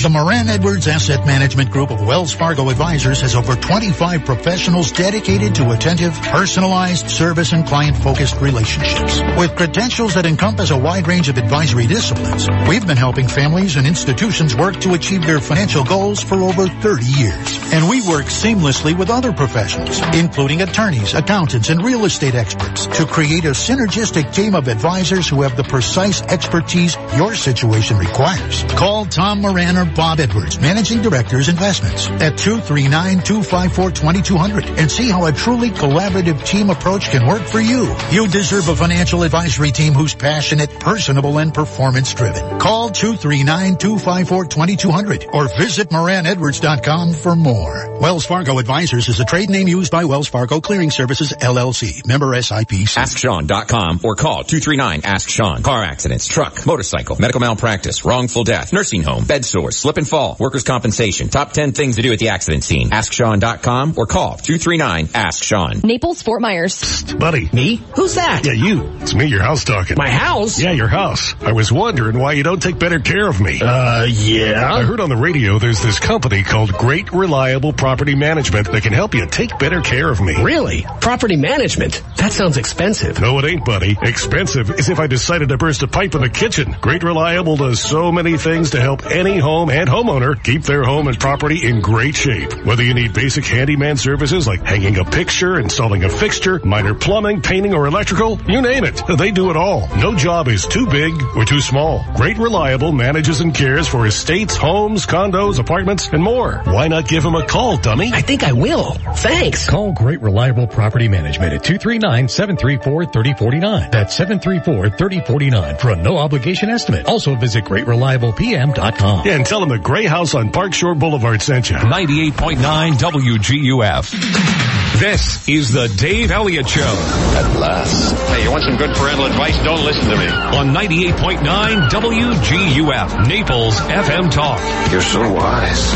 The 0.00 0.10
Moran 0.10 0.48
Edwards 0.48 0.86
Asset 0.86 1.26
Management 1.26 1.72
Group 1.72 1.90
of 1.90 2.06
Wells 2.06 2.32
Fargo 2.32 2.70
Advisors 2.70 3.20
has 3.22 3.34
over 3.34 3.56
25 3.56 4.24
professionals 4.24 4.92
dedicated 4.92 5.56
to 5.56 5.72
attentive, 5.72 6.14
personalized 6.22 7.10
service 7.10 7.52
and 7.52 7.66
client-focused 7.66 8.40
relationships. 8.40 9.20
With 9.36 9.56
credentials 9.56 10.14
that 10.14 10.24
encompass 10.24 10.70
a 10.70 10.78
wide 10.78 11.08
range 11.08 11.28
of 11.28 11.36
advisory 11.36 11.88
disciplines, 11.88 12.46
we've 12.68 12.86
been 12.86 12.96
helping 12.96 13.26
families 13.26 13.74
and 13.74 13.88
institutions 13.88 14.54
work 14.54 14.78
to 14.82 14.94
achieve 14.94 15.26
their 15.26 15.40
financial 15.40 15.82
goals 15.82 16.22
for 16.22 16.36
over 16.36 16.68
30 16.68 17.04
years. 17.04 17.72
And 17.72 17.88
we 17.88 18.00
work 18.02 18.26
seamlessly 18.26 18.96
with 18.96 19.10
other 19.10 19.32
professionals, 19.32 20.00
including 20.14 20.62
attorneys, 20.62 21.12
accountants, 21.12 21.70
and 21.70 21.84
real 21.84 22.04
estate 22.04 22.36
experts 22.36 22.86
to 22.86 23.04
create 23.04 23.44
a 23.46 23.50
synergistic 23.50 24.32
team 24.32 24.54
of 24.54 24.68
advisors 24.68 25.28
who 25.28 25.42
have 25.42 25.56
the 25.56 25.64
precise 25.64 26.22
expertise 26.22 26.96
your 27.16 27.34
situation 27.34 27.98
requires. 27.98 28.62
Call 28.74 29.04
Tom 29.04 29.40
Moran 29.40 29.76
or 29.76 29.87
Bob 29.94 30.20
Edwards, 30.20 30.60
Managing 30.60 31.00
Directors 31.02 31.48
Investments 31.48 32.08
at 32.08 32.34
239-254-2200 32.34 34.78
and 34.78 34.90
see 34.90 35.08
how 35.08 35.24
a 35.26 35.32
truly 35.32 35.70
collaborative 35.70 36.44
team 36.44 36.68
approach 36.70 37.10
can 37.10 37.26
work 37.26 37.42
for 37.42 37.60
you. 37.60 37.94
You 38.10 38.28
deserve 38.28 38.68
a 38.68 38.76
financial 38.76 39.22
advisory 39.22 39.72
team 39.72 39.94
who's 39.94 40.14
passionate, 40.14 40.78
personable, 40.80 41.38
and 41.38 41.54
performance 41.54 42.12
driven. 42.14 42.58
Call 42.58 42.90
239-254-2200 42.90 45.34
or 45.34 45.48
visit 45.58 45.88
moranedwards.com 45.90 47.12
for 47.14 47.36
more. 47.36 47.98
Wells 48.00 48.26
Fargo 48.26 48.58
Advisors 48.58 49.08
is 49.08 49.20
a 49.20 49.24
trade 49.24 49.48
name 49.50 49.68
used 49.68 49.90
by 49.90 50.04
Wells 50.04 50.28
Fargo 50.28 50.60
Clearing 50.60 50.90
Services 50.90 51.32
LLC, 51.32 52.06
member 52.06 52.28
SIPC. 52.28 52.96
AskSean.com 52.96 54.00
or 54.04 54.14
call 54.14 54.44
239-ASK-SEAN. 54.44 55.62
Car 55.62 55.82
accidents, 55.82 56.28
truck, 56.28 56.64
motorcycle, 56.66 57.16
medical 57.18 57.40
malpractice, 57.40 58.04
wrongful 58.04 58.44
death, 58.44 58.72
nursing 58.72 59.02
home, 59.02 59.24
bed 59.24 59.44
sores, 59.44 59.76
slip 59.78 59.96
and 59.96 60.08
fall, 60.08 60.36
workers' 60.38 60.64
compensation. 60.64 61.28
Top 61.28 61.52
10 61.52 61.72
things 61.72 61.96
to 61.96 62.02
do 62.02 62.12
at 62.12 62.18
the 62.18 62.28
accident 62.30 62.64
scene. 62.64 62.90
AskSean.com 62.90 63.94
or 63.96 64.06
call 64.06 64.36
239-ASK-SEAN. 64.36 65.80
Naples, 65.84 66.22
Fort 66.22 66.42
Myers. 66.42 67.02
Buddy. 67.14 67.48
Me? 67.52 67.76
Who's 67.94 68.16
that? 68.16 68.44
Yeah, 68.44 68.52
you. 68.52 68.90
It's 69.00 69.14
me, 69.14 69.26
your 69.26 69.42
house 69.42 69.64
talking. 69.64 69.96
My 69.96 70.10
house? 70.10 70.60
Yeah, 70.60 70.72
your 70.72 70.88
house. 70.88 71.34
I 71.40 71.52
was 71.52 71.72
wondering 71.72 72.18
why 72.18 72.32
you 72.32 72.42
don't 72.42 72.62
take 72.62 72.78
better 72.78 72.98
care 72.98 73.28
of 73.28 73.40
me. 73.40 73.60
Uh, 73.62 74.04
yeah? 74.04 74.72
I 74.74 74.82
heard 74.82 75.00
on 75.00 75.08
the 75.08 75.16
radio 75.16 75.58
there's 75.58 75.82
this 75.82 75.98
company 76.00 76.42
called 76.42 76.72
Great 76.72 77.12
Reliable 77.12 77.72
Property 77.72 78.14
Management 78.14 78.70
that 78.72 78.82
can 78.82 78.92
help 78.92 79.14
you 79.14 79.26
take 79.26 79.58
better 79.58 79.80
care 79.80 80.10
of 80.10 80.20
me. 80.20 80.42
Really? 80.42 80.84
Property 81.00 81.36
management? 81.36 82.02
That 82.16 82.32
sounds 82.32 82.56
expensive. 82.56 83.20
No, 83.20 83.38
it 83.38 83.44
ain't, 83.44 83.64
buddy. 83.64 83.96
Expensive 84.00 84.70
is 84.70 84.88
if 84.88 84.98
I 84.98 85.06
decided 85.06 85.48
to 85.50 85.56
burst 85.56 85.82
a 85.82 85.88
pipe 85.88 86.14
in 86.14 86.20
the 86.20 86.28
kitchen. 86.28 86.76
Great 86.80 87.02
Reliable 87.02 87.56
does 87.56 87.80
so 87.80 88.10
many 88.12 88.36
things 88.36 88.70
to 88.70 88.80
help 88.80 89.06
any 89.06 89.38
home 89.38 89.67
and 89.70 89.88
homeowner 89.88 90.42
keep 90.42 90.62
their 90.62 90.84
home 90.84 91.08
and 91.08 91.18
property 91.18 91.66
in 91.66 91.80
great 91.80 92.14
shape. 92.14 92.52
Whether 92.64 92.82
you 92.82 92.94
need 92.94 93.12
basic 93.14 93.44
handyman 93.44 93.96
services 93.96 94.46
like 94.46 94.62
hanging 94.64 94.98
a 94.98 95.04
picture, 95.04 95.58
installing 95.58 96.04
a 96.04 96.08
fixture, 96.08 96.60
minor 96.64 96.94
plumbing, 96.94 97.42
painting, 97.42 97.74
or 97.74 97.86
electrical, 97.86 98.40
you 98.48 98.62
name 98.62 98.84
it. 98.84 99.02
They 99.18 99.30
do 99.30 99.50
it 99.50 99.56
all. 99.56 99.88
No 99.96 100.14
job 100.14 100.48
is 100.48 100.66
too 100.66 100.86
big 100.86 101.12
or 101.36 101.44
too 101.44 101.60
small. 101.60 102.04
Great 102.16 102.38
Reliable 102.38 102.92
manages 102.92 103.40
and 103.40 103.54
cares 103.54 103.88
for 103.88 104.06
estates, 104.06 104.56
homes, 104.56 105.06
condos, 105.06 105.58
apartments, 105.58 106.08
and 106.08 106.22
more. 106.22 106.62
Why 106.64 106.88
not 106.88 107.08
give 107.08 107.22
them 107.22 107.34
a 107.34 107.46
call, 107.46 107.76
dummy? 107.76 108.10
I 108.12 108.22
think 108.22 108.42
I 108.44 108.52
will. 108.52 108.92
Thanks. 109.16 109.68
Call 109.68 109.92
Great 109.92 110.20
Reliable 110.22 110.66
Property 110.66 111.08
Management 111.08 111.52
at 111.52 111.62
239-734-3049. 111.64 113.90
That's 113.90 114.18
734-3049 114.18 115.80
for 115.80 115.90
a 115.90 115.96
no 115.96 116.16
obligation 116.18 116.70
estimate. 116.70 117.06
Also 117.06 117.34
visit 117.34 117.64
greatreliablepm.com. 117.64 119.26
Yeah, 119.26 119.34
and 119.34 119.44
tell 119.46 119.57
them 119.60 119.68
the 119.68 119.78
Gray 119.78 120.06
House 120.06 120.34
on 120.34 120.50
Park 120.50 120.74
Shore 120.74 120.94
Boulevard 120.94 121.42
sent 121.42 121.70
you. 121.70 121.76
98.9 121.76 122.92
WGUF. 122.94 124.98
This 124.98 125.48
is 125.48 125.72
the 125.72 125.88
Dave 125.88 126.30
Elliott 126.30 126.68
Show. 126.68 126.82
At 126.82 127.56
last. 127.58 128.12
Hey, 128.30 128.42
you 128.42 128.50
want 128.50 128.64
some 128.64 128.76
good 128.76 128.94
parental 128.96 129.26
advice? 129.26 129.56
Don't 129.64 129.84
listen 129.84 130.08
to 130.10 130.16
me. 130.16 130.26
On 130.26 130.74
98.9 130.74 131.88
WGUF, 131.88 133.28
Naples 133.28 133.76
FM 133.78 134.30
Talk. 134.30 134.60
You're 134.90 135.02
so 135.02 135.32
wise. 135.32 135.92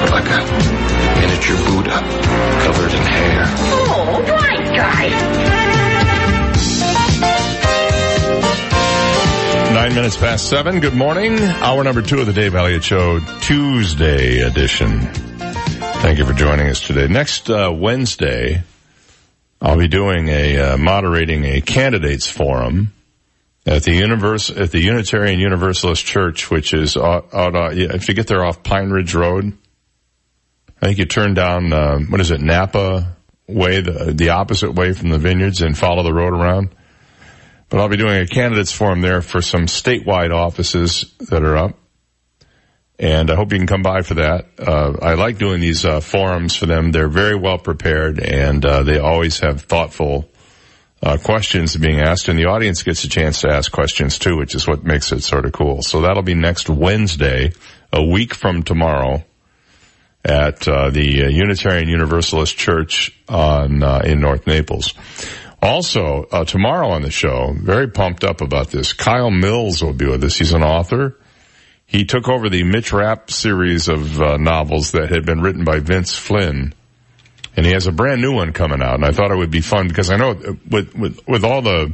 But 0.00 0.10
like 0.12 0.30
a 0.30 1.20
miniature 1.20 1.56
Buddha 1.66 1.98
covered 2.62 2.92
in 2.92 3.02
hair. 3.02 3.44
Oh, 3.46 4.22
right, 4.28 4.76
guys. 4.76 5.59
Nine 9.80 9.94
minutes 9.94 10.18
past 10.18 10.50
seven. 10.50 10.80
Good 10.80 10.92
morning. 10.92 11.38
Hour 11.40 11.82
number 11.84 12.02
two 12.02 12.20
of 12.20 12.26
the 12.26 12.34
Dave 12.34 12.54
Elliott 12.54 12.84
Show, 12.84 13.18
Tuesday 13.40 14.40
edition. 14.40 15.00
Thank 15.00 16.18
you 16.18 16.26
for 16.26 16.34
joining 16.34 16.66
us 16.66 16.86
today. 16.86 17.08
Next 17.08 17.48
uh, 17.48 17.72
Wednesday, 17.74 18.62
I'll 19.58 19.78
be 19.78 19.88
doing 19.88 20.28
a 20.28 20.58
uh, 20.58 20.76
moderating 20.76 21.46
a 21.46 21.62
candidates 21.62 22.28
forum 22.28 22.92
at 23.64 23.84
the 23.84 23.94
universe 23.94 24.50
at 24.50 24.70
the 24.70 24.80
Unitarian 24.80 25.40
Universalist 25.40 26.04
Church, 26.04 26.50
which 26.50 26.74
is 26.74 26.98
out, 26.98 27.32
out 27.32 27.56
uh, 27.56 27.70
if 27.72 28.06
you 28.06 28.12
get 28.12 28.26
there 28.26 28.44
off 28.44 28.62
Pine 28.62 28.90
Ridge 28.90 29.14
Road. 29.14 29.56
I 30.82 30.86
think 30.88 30.98
you 30.98 31.06
turn 31.06 31.32
down 31.32 31.72
uh, 31.72 32.00
what 32.00 32.20
is 32.20 32.30
it 32.30 32.42
Napa 32.42 33.16
way, 33.48 33.80
the 33.80 34.12
the 34.12 34.28
opposite 34.28 34.72
way 34.72 34.92
from 34.92 35.08
the 35.08 35.18
vineyards, 35.18 35.62
and 35.62 35.76
follow 35.76 36.02
the 36.02 36.12
road 36.12 36.34
around. 36.34 36.68
But 37.70 37.78
I'll 37.78 37.88
be 37.88 37.96
doing 37.96 38.20
a 38.20 38.26
candidates 38.26 38.72
forum 38.72 39.00
there 39.00 39.22
for 39.22 39.40
some 39.40 39.66
statewide 39.66 40.34
offices 40.34 41.14
that 41.30 41.44
are 41.44 41.56
up. 41.56 41.78
And 42.98 43.30
I 43.30 43.36
hope 43.36 43.52
you 43.52 43.58
can 43.58 43.68
come 43.68 43.82
by 43.82 44.02
for 44.02 44.14
that. 44.14 44.46
Uh, 44.58 44.98
I 45.00 45.14
like 45.14 45.38
doing 45.38 45.60
these 45.60 45.84
uh, 45.84 46.00
forums 46.00 46.56
for 46.56 46.66
them. 46.66 46.90
They're 46.90 47.08
very 47.08 47.36
well 47.36 47.58
prepared 47.58 48.18
and 48.18 48.62
uh, 48.64 48.82
they 48.82 48.98
always 48.98 49.38
have 49.40 49.62
thoughtful 49.62 50.28
uh, 51.00 51.16
questions 51.16 51.76
being 51.76 52.00
asked 52.00 52.28
and 52.28 52.38
the 52.38 52.46
audience 52.46 52.82
gets 52.82 53.04
a 53.04 53.08
chance 53.08 53.40
to 53.42 53.48
ask 53.48 53.70
questions 53.70 54.18
too, 54.18 54.36
which 54.36 54.54
is 54.54 54.66
what 54.66 54.84
makes 54.84 55.12
it 55.12 55.22
sort 55.22 55.46
of 55.46 55.52
cool. 55.52 55.80
So 55.80 56.02
that'll 56.02 56.24
be 56.24 56.34
next 56.34 56.68
Wednesday, 56.68 57.52
a 57.92 58.04
week 58.04 58.34
from 58.34 58.64
tomorrow 58.64 59.24
at 60.22 60.68
uh, 60.68 60.90
the 60.90 61.24
uh, 61.24 61.28
Unitarian 61.28 61.88
Universalist 61.88 62.54
Church 62.58 63.18
on 63.28 63.82
in 64.04 64.20
North 64.20 64.46
Naples. 64.46 64.92
Also, 65.62 66.26
uh, 66.32 66.44
tomorrow 66.44 66.88
on 66.88 67.02
the 67.02 67.10
show, 67.10 67.52
very 67.54 67.88
pumped 67.88 68.24
up 68.24 68.40
about 68.40 68.70
this. 68.70 68.94
Kyle 68.94 69.30
Mills 69.30 69.82
will 69.82 69.92
be 69.92 70.06
with 70.06 70.24
us. 70.24 70.36
He's 70.36 70.52
an 70.52 70.62
author. 70.62 71.18
He 71.86 72.04
took 72.04 72.28
over 72.28 72.48
the 72.48 72.62
Mitch 72.62 72.92
Rapp 72.92 73.30
series 73.30 73.88
of 73.88 74.20
uh, 74.20 74.36
novels 74.38 74.92
that 74.92 75.10
had 75.10 75.26
been 75.26 75.42
written 75.42 75.64
by 75.64 75.80
Vince 75.80 76.16
Flynn. 76.16 76.72
And 77.56 77.66
he 77.66 77.72
has 77.72 77.86
a 77.86 77.92
brand 77.92 78.22
new 78.22 78.32
one 78.32 78.52
coming 78.52 78.80
out. 78.80 78.94
And 78.94 79.04
I 79.04 79.10
thought 79.10 79.32
it 79.32 79.36
would 79.36 79.50
be 79.50 79.60
fun 79.60 79.88
because 79.88 80.10
I 80.10 80.16
know 80.16 80.34
with, 80.70 80.94
with, 80.94 81.28
with 81.28 81.44
all 81.44 81.60
the 81.60 81.92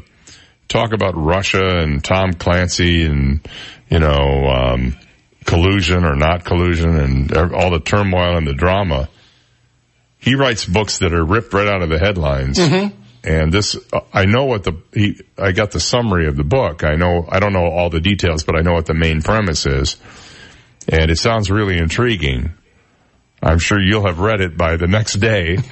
talk 0.68 0.92
about 0.92 1.16
Russia 1.16 1.78
and 1.78 2.04
Tom 2.04 2.34
Clancy 2.34 3.02
and, 3.02 3.48
you 3.88 3.98
know, 3.98 4.46
um, 4.46 4.96
collusion 5.44 6.04
or 6.04 6.14
not 6.14 6.44
collusion 6.44 6.96
and 6.96 7.32
all 7.52 7.70
the 7.70 7.80
turmoil 7.80 8.36
and 8.36 8.46
the 8.46 8.54
drama, 8.54 9.08
he 10.18 10.34
writes 10.36 10.66
books 10.66 10.98
that 10.98 11.12
are 11.12 11.24
ripped 11.24 11.52
right 11.52 11.66
out 11.66 11.82
of 11.82 11.88
the 11.88 11.98
headlines. 11.98 12.58
Mm-hmm 12.58 13.02
and 13.26 13.52
this, 13.52 13.76
I 14.12 14.24
know 14.24 14.44
what 14.44 14.62
the, 14.62 14.80
he, 14.94 15.20
I 15.36 15.50
got 15.50 15.72
the 15.72 15.80
summary 15.80 16.28
of 16.28 16.36
the 16.36 16.44
book. 16.44 16.84
I 16.84 16.94
know, 16.94 17.26
I 17.28 17.40
don't 17.40 17.52
know 17.52 17.66
all 17.66 17.90
the 17.90 18.00
details, 18.00 18.44
but 18.44 18.56
I 18.56 18.60
know 18.60 18.72
what 18.72 18.86
the 18.86 18.94
main 18.94 19.20
premise 19.20 19.66
is. 19.66 19.96
And 20.88 21.10
it 21.10 21.18
sounds 21.18 21.50
really 21.50 21.76
intriguing. 21.76 22.54
I'm 23.42 23.58
sure 23.58 23.78
you'll 23.80 24.06
have 24.06 24.18
read 24.18 24.40
it 24.40 24.56
by 24.56 24.76
the 24.76 24.86
next 24.86 25.14
day. 25.14 25.58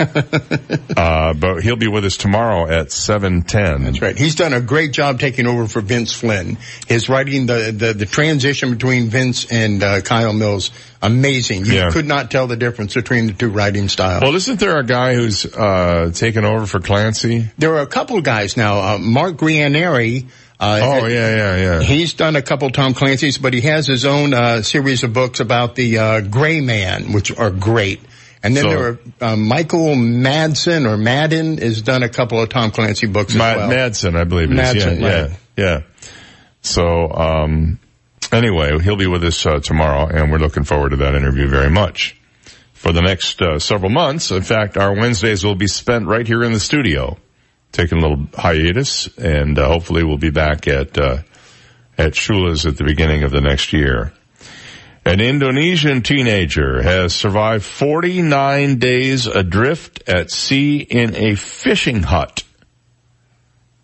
uh, 0.97 1.33
but 1.35 1.63
he'll 1.63 1.77
be 1.77 1.89
with 1.89 2.05
us 2.05 2.17
tomorrow 2.17 2.69
at 2.71 2.93
710. 2.93 3.85
That's 3.85 4.03
right. 4.03 4.17
He's 4.17 4.35
done 4.35 4.53
a 4.53 4.61
great 4.61 4.93
job 4.93 5.19
taking 5.19 5.47
over 5.47 5.67
for 5.67 5.81
Vince 5.81 6.13
Flynn. 6.13 6.59
His 6.87 7.09
writing, 7.09 7.47
the, 7.47 7.73
the, 7.77 7.93
the 7.95 8.07
transition 8.07 8.71
between 8.71 9.09
Vince 9.09 9.51
and 9.51 9.83
uh, 9.83 10.01
Kyle 10.03 10.33
Mills, 10.35 10.71
amazing. 11.03 11.65
You 11.65 11.73
Yeah. 11.73 11.91
could 11.91 12.07
not 12.07 12.31
tell 12.31 12.47
the 12.47 12.57
difference 12.57 12.95
between 12.95 13.27
the 13.29 13.33
two 13.33 13.49
writing 13.51 13.89
styles. 13.89 14.23
Well, 14.23 14.35
isn't 14.35 14.61
there 14.61 14.79
a 14.79 14.85
guy 14.85 15.15
who's, 15.15 15.47
uh, 15.47 16.11
taken 16.15 16.45
over 16.45 16.67
for 16.67 16.81
Clancy? 16.81 17.49
There 17.59 17.75
are 17.77 17.83
a 17.83 17.87
couple 17.87 18.19
of 18.19 18.25
guys 18.25 18.57
now. 18.57 18.79
Uh, 18.95 18.99
Mark 18.99 19.37
Greaney. 19.37 20.27
Uh, 20.61 20.81
Oh, 20.83 21.07
yeah, 21.07 21.37
yeah, 21.37 21.57
yeah. 21.57 21.83
He's 21.83 22.15
done 22.15 22.37
a 22.37 22.43
couple 22.43 22.71
Tom 22.71 22.95
Clancy's, 22.95 23.39
but 23.39 23.53
he 23.55 23.61
has 23.63 23.87
his 23.87 24.05
own 24.05 24.33
uh, 24.33 24.63
series 24.63 25.03
of 25.05 25.13
books 25.13 25.41
about 25.41 25.75
the 25.75 25.99
uh, 25.99 26.21
Gray 26.21 26.61
Man, 26.61 27.13
which 27.13 27.37
are 27.37 27.51
great. 27.51 28.01
And 28.43 28.57
then 28.57 28.63
So- 28.65 28.69
there 28.71 28.89
are 28.89 28.99
uh, 29.33 29.37
Michael 29.37 29.95
Madsen 29.95 30.87
or 30.87 30.97
Madden 30.97 31.59
has 31.59 31.83
done 31.83 32.03
a 32.03 32.09
couple 32.09 32.41
of 32.41 32.49
Tom 32.51 32.71
Clancy 32.71 33.07
books 33.07 33.35
as 33.35 33.39
well. 33.41 33.69
Madsen, 33.71 34.17
I 34.17 34.25
believe 34.25 34.51
it. 34.51 34.55
Madsen, 34.55 35.01
yeah, 35.01 35.23
right. 35.23 35.31
yeah, 35.57 35.65
yeah. 35.65 35.81
So, 36.63 37.11
um, 37.11 37.79
anyway, 38.33 38.79
he'll 38.81 38.97
be 38.97 39.07
with 39.07 39.25
us 39.25 39.45
uh, 39.45 39.59
tomorrow, 39.61 40.07
and 40.07 40.31
we're 40.31 40.39
looking 40.39 40.65
forward 40.65 40.91
to 40.91 40.97
that 40.97 41.15
interview 41.15 41.49
very 41.49 41.71
much. 41.71 42.17
For 42.75 42.93
the 42.93 43.01
next 43.01 43.41
uh, 43.41 43.59
several 43.59 43.91
months, 43.91 44.31
in 44.31 44.43
fact, 44.43 44.77
our 44.77 44.95
Wednesdays 44.95 45.43
will 45.43 45.55
be 45.55 45.67
spent 45.69 46.07
right 46.07 46.27
here 46.27 46.43
in 46.45 46.53
the 46.53 46.61
studio, 46.61 47.17
taking 47.75 47.99
a 47.99 48.01
little 48.01 48.27
hiatus, 48.33 49.09
and 49.19 49.59
uh, 49.59 49.67
hopefully 49.67 50.05
we'll 50.05 50.17
be 50.17 50.31
back 50.31 50.67
at 50.69 50.97
uh, 50.97 51.19
at 51.99 52.13
Shula's 52.13 52.65
at 52.65 52.77
the 52.77 52.85
beginning 52.85 53.25
of 53.25 53.33
the 53.33 53.41
next 53.41 53.73
year. 53.73 54.13
An 55.05 55.21
Indonesian 55.21 56.01
teenager 56.01 56.81
has 56.81 57.15
survived 57.15 57.65
49 57.65 58.79
days 58.79 59.27
adrift 59.27 60.09
at 60.09 60.31
sea 60.31 60.79
in 60.79 61.15
a 61.15 61.35
fishing 61.35 62.03
hut 62.03 62.43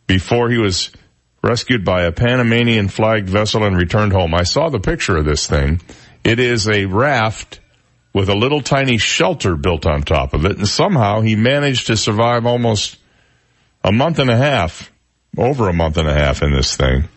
before 0.06 0.48
he 0.48 0.56
was 0.56 0.90
rescued 1.42 1.84
by 1.84 2.04
a 2.04 2.12
Panamanian 2.12 2.88
flagged 2.88 3.28
vessel 3.28 3.64
and 3.64 3.76
returned 3.76 4.12
home. 4.12 4.34
I 4.34 4.44
saw 4.44 4.70
the 4.70 4.80
picture 4.80 5.16
of 5.16 5.26
this 5.26 5.46
thing. 5.46 5.82
It 6.24 6.38
is 6.38 6.68
a 6.68 6.86
raft 6.86 7.60
with 8.14 8.28
a 8.28 8.34
little 8.34 8.62
tiny 8.62 8.98
shelter 8.98 9.56
built 9.56 9.86
on 9.86 10.02
top 10.02 10.32
of 10.32 10.46
it, 10.46 10.56
and 10.56 10.68
somehow 10.68 11.20
he 11.20 11.36
managed 11.36 11.88
to 11.88 11.96
survive 11.96 12.46
almost 12.46 12.96
a 13.82 13.92
month 13.92 14.18
and 14.18 14.30
a 14.30 14.36
half, 14.36 14.90
over 15.36 15.68
a 15.68 15.72
month 15.72 15.96
and 15.96 16.08
a 16.08 16.14
half 16.14 16.42
in 16.42 16.52
this 16.52 16.76
thing. 16.76 17.08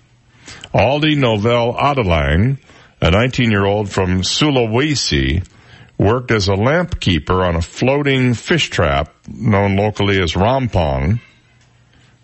Aldi 0.74 1.18
Novel 1.18 1.74
Adilang, 1.74 2.58
a 3.02 3.12
19-year-old 3.12 3.90
from 3.90 4.22
Sulawesi, 4.22 5.46
worked 5.98 6.32
as 6.32 6.48
a 6.48 6.56
lamp 6.56 7.00
keeper 7.00 7.44
on 7.44 7.56
a 7.56 7.62
floating 7.62 8.34
fish 8.34 8.70
trap 8.70 9.14
known 9.28 9.76
locally 9.76 10.22
as 10.22 10.34
Rompong, 10.34 11.20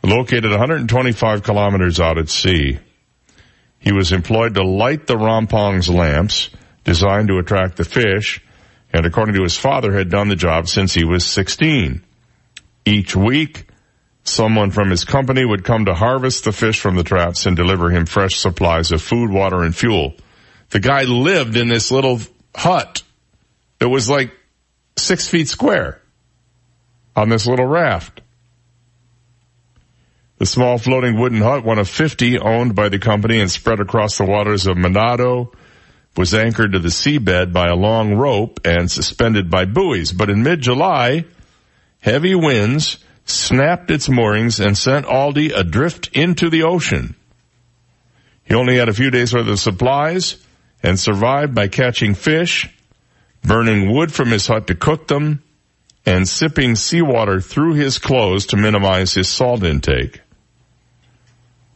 located 0.03 0.51
125 0.51 1.43
kilometers 1.43 1.99
out 1.99 2.17
at 2.17 2.29
sea. 2.29 2.79
He 3.79 3.91
was 3.91 4.11
employed 4.11 4.55
to 4.55 4.63
light 4.63 5.07
the 5.07 5.15
Rompong's 5.15 5.89
lamps, 5.89 6.49
designed 6.83 7.27
to 7.27 7.37
attract 7.37 7.77
the 7.77 7.85
fish, 7.85 8.43
and 8.91 9.05
according 9.05 9.35
to 9.35 9.43
his 9.43 9.57
father, 9.57 9.93
had 9.93 10.09
done 10.09 10.29
the 10.29 10.35
job 10.35 10.67
since 10.67 10.93
he 10.93 11.05
was 11.05 11.25
16. 11.25 12.03
Each 12.85 13.15
week, 13.15 13.68
someone 14.23 14.71
from 14.71 14.89
his 14.89 15.05
company 15.05 15.43
would 15.43 15.63
come 15.63 15.85
to 15.85 15.93
harvest 15.93 16.43
the 16.43 16.51
fish 16.51 16.79
from 16.79 16.95
the 16.95 17.03
traps 17.03 17.45
and 17.45 17.55
deliver 17.55 17.89
him 17.89 18.05
fresh 18.05 18.37
supplies 18.37 18.91
of 18.91 19.01
food, 19.01 19.31
water, 19.31 19.63
and 19.63 19.75
fuel. 19.75 20.13
The 20.69 20.79
guy 20.79 21.03
lived 21.03 21.57
in 21.57 21.67
this 21.67 21.91
little 21.91 22.19
hut 22.55 23.03
that 23.79 23.89
was 23.89 24.09
like 24.09 24.31
six 24.97 25.27
feet 25.27 25.47
square 25.47 26.01
on 27.15 27.29
this 27.29 27.47
little 27.47 27.65
raft. 27.65 28.21
The 30.37 30.45
small 30.45 30.77
floating 30.77 31.19
wooden 31.19 31.41
hut, 31.41 31.65
one 31.65 31.79
of 31.79 31.89
50 31.89 32.39
owned 32.39 32.75
by 32.75 32.87
the 32.87 32.99
company 32.99 33.41
and 33.41 33.51
spread 33.51 33.81
across 33.81 34.17
the 34.17 34.25
waters 34.25 34.67
of 34.67 34.77
Manado, 34.77 35.53
was 36.15 36.33
anchored 36.33 36.73
to 36.73 36.79
the 36.79 36.89
seabed 36.89 37.51
by 37.51 37.67
a 37.67 37.75
long 37.75 38.13
rope 38.13 38.59
and 38.65 38.89
suspended 38.89 39.49
by 39.49 39.65
buoys. 39.65 40.11
But 40.11 40.29
in 40.29 40.43
mid-July, 40.43 41.25
heavy 41.99 42.35
winds 42.35 42.97
snapped 43.29 43.91
its 43.91 44.09
moorings 44.09 44.59
and 44.59 44.77
sent 44.77 45.05
Aldi 45.05 45.55
adrift 45.55 46.09
into 46.13 46.49
the 46.49 46.63
ocean. 46.63 47.15
He 48.43 48.55
only 48.55 48.77
had 48.77 48.89
a 48.89 48.93
few 48.93 49.11
days 49.11 49.33
worth 49.33 49.47
of 49.47 49.59
supplies 49.59 50.37
and 50.81 50.99
survived 50.99 51.53
by 51.53 51.67
catching 51.67 52.15
fish, 52.15 52.69
burning 53.43 53.93
wood 53.93 54.11
from 54.11 54.29
his 54.29 54.47
hut 54.47 54.67
to 54.67 54.75
cook 54.75 55.07
them, 55.07 55.43
and 56.05 56.27
sipping 56.27 56.75
seawater 56.75 57.41
through 57.41 57.73
his 57.73 57.99
clothes 57.99 58.47
to 58.47 58.57
minimize 58.57 59.13
his 59.13 59.27
salt 59.27 59.63
intake. 59.63 60.21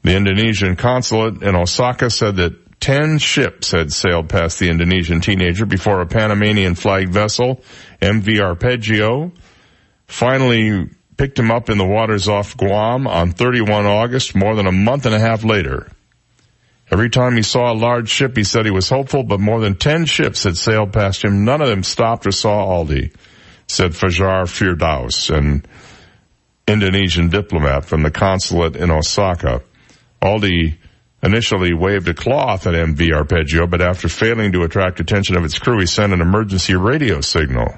The 0.04 0.16
Indonesian 0.16 0.76
consulate 0.76 1.44
in 1.44 1.56
Osaka 1.56 2.10
said 2.10 2.38
that 2.38 2.82
10 2.82 3.20
ships 3.20 3.72
had 3.72 3.94
sailed 3.94 4.28
past 4.28 4.60
the 4.60 4.70
Indonesian 4.70 5.22
teenager 5.22 5.66
before 5.66 6.02
a 6.02 6.08
Panamanian 6.08 6.76
flagged 6.76 7.14
vessel, 7.14 7.62
MV 8.02 8.42
Arpeggio, 8.42 9.32
finally 10.08 10.90
picked 11.18 11.38
him 11.38 11.52
up 11.52 11.70
in 11.70 11.78
the 11.78 11.86
waters 11.86 12.28
off 12.28 12.58
Guam 12.58 13.08
on 13.08 13.32
31 13.32 13.86
August, 13.86 14.36
more 14.36 14.56
than 14.56 14.68
a 14.68 14.72
month 14.72 15.06
and 15.06 15.16
a 15.16 15.20
half 15.20 15.44
later. 15.44 15.90
Every 16.92 17.10
time 17.10 17.36
he 17.36 17.42
saw 17.42 17.72
a 17.72 17.76
large 17.76 18.10
ship, 18.10 18.36
he 18.36 18.44
said 18.44 18.66
he 18.66 18.72
was 18.72 18.90
hopeful, 18.90 19.24
but 19.24 19.40
more 19.40 19.60
than 19.60 19.76
10 19.76 20.06
ships 20.06 20.44
had 20.44 20.58
sailed 20.58 20.94
past 20.94 21.24
him. 21.24 21.46
None 21.46 21.62
of 21.62 21.68
them 21.68 21.84
stopped 21.84 22.28
or 22.28 22.32
saw 22.32 22.66
Aldi, 22.66 23.16
said 23.68 23.92
Fajar 23.92 24.44
Firdaus, 24.44 25.36
an 25.36 25.66
Indonesian 26.68 27.30
diplomat 27.30 27.86
from 27.86 28.04
the 28.04 28.12
consulate 28.12 28.76
in 28.76 28.92
Osaka. 28.92 29.62
Aldi 30.22 30.78
initially 31.24 31.74
waved 31.74 32.08
a 32.10 32.14
cloth 32.14 32.68
at 32.68 32.74
MV 32.74 33.14
Arpeggio, 33.14 33.66
but 33.66 33.82
after 33.82 34.10
failing 34.10 34.52
to 34.52 34.64
attract 34.64 35.00
attention 35.00 35.38
of 35.38 35.46
its 35.46 35.58
crew, 35.58 35.80
he 35.80 35.86
sent 35.86 36.14
an 36.14 36.22
emergency 36.22 36.76
radio 36.76 37.22
signal. 37.22 37.78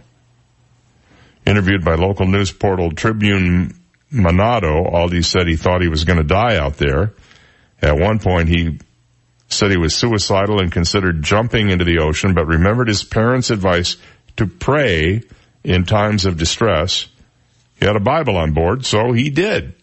Interviewed 1.45 1.85
by 1.85 1.95
local 1.95 2.25
news 2.25 2.51
portal 2.51 2.91
Tribun 2.91 3.75
Manado, 4.11 4.91
Aldi 4.91 5.23
said 5.23 5.47
he 5.47 5.55
thought 5.55 5.81
he 5.81 5.89
was 5.89 6.03
going 6.03 6.17
to 6.17 6.23
die 6.23 6.57
out 6.57 6.77
there. 6.77 7.13
At 7.81 7.99
one 7.99 8.19
point, 8.19 8.49
he 8.49 8.79
said 9.47 9.71
he 9.71 9.77
was 9.77 9.95
suicidal 9.95 10.59
and 10.59 10.71
considered 10.71 11.21
jumping 11.21 11.69
into 11.69 11.85
the 11.85 11.99
ocean, 11.99 12.33
but 12.33 12.47
remembered 12.47 12.87
his 12.87 13.03
parents' 13.03 13.51
advice 13.51 13.97
to 14.37 14.47
pray 14.47 15.21
in 15.63 15.85
times 15.85 16.25
of 16.25 16.37
distress. 16.37 17.07
He 17.79 17.85
had 17.85 17.95
a 17.95 18.01
Bible 18.01 18.37
on 18.37 18.53
board, 18.53 18.85
so 18.85 19.11
he 19.11 19.29
did. 19.29 19.75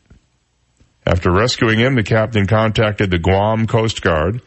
After 1.07 1.31
rescuing 1.31 1.79
him, 1.79 1.95
the 1.95 2.03
captain 2.03 2.47
contacted 2.47 3.11
the 3.11 3.19
Guam 3.19 3.67
Coast 3.67 4.03
Guard, 4.03 4.41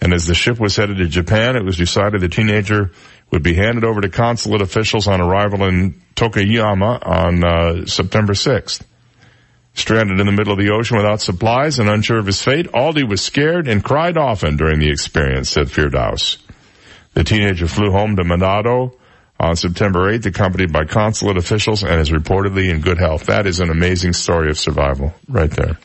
and 0.00 0.12
as 0.12 0.26
the 0.26 0.34
ship 0.34 0.58
was 0.58 0.76
headed 0.76 0.98
to 0.98 1.06
Japan, 1.06 1.56
it 1.56 1.64
was 1.64 1.76
decided 1.76 2.20
the 2.20 2.28
teenager 2.28 2.92
would 3.30 3.42
be 3.42 3.54
handed 3.54 3.84
over 3.84 4.00
to 4.00 4.08
consulate 4.08 4.62
officials 4.62 5.06
on 5.06 5.20
arrival 5.20 5.64
in 5.64 6.00
Tokuyama 6.14 7.06
on 7.06 7.44
uh, 7.44 7.86
September 7.86 8.32
6th. 8.32 8.82
Stranded 9.74 10.18
in 10.18 10.26
the 10.26 10.32
middle 10.32 10.52
of 10.52 10.58
the 10.58 10.72
ocean 10.72 10.96
without 10.96 11.20
supplies 11.20 11.78
and 11.78 11.88
unsure 11.88 12.18
of 12.18 12.26
his 12.26 12.42
fate, 12.42 12.66
Aldi 12.72 13.08
was 13.08 13.20
scared 13.20 13.68
and 13.68 13.84
cried 13.84 14.16
often 14.16 14.56
during 14.56 14.80
the 14.80 14.90
experience, 14.90 15.50
said 15.50 15.68
Firdaus. 15.68 16.38
The 17.14 17.22
teenager 17.22 17.68
flew 17.68 17.92
home 17.92 18.16
to 18.16 18.24
Manado 18.24 18.96
on 19.38 19.54
September 19.54 20.12
8th, 20.12 20.26
accompanied 20.26 20.72
by 20.72 20.84
consulate 20.84 21.36
officials 21.36 21.84
and 21.84 22.00
is 22.00 22.10
reportedly 22.10 22.70
in 22.70 22.80
good 22.80 22.98
health. 22.98 23.26
That 23.26 23.46
is 23.46 23.60
an 23.60 23.70
amazing 23.70 24.14
story 24.14 24.50
of 24.50 24.58
survival 24.58 25.14
right 25.28 25.50
there. 25.50 25.78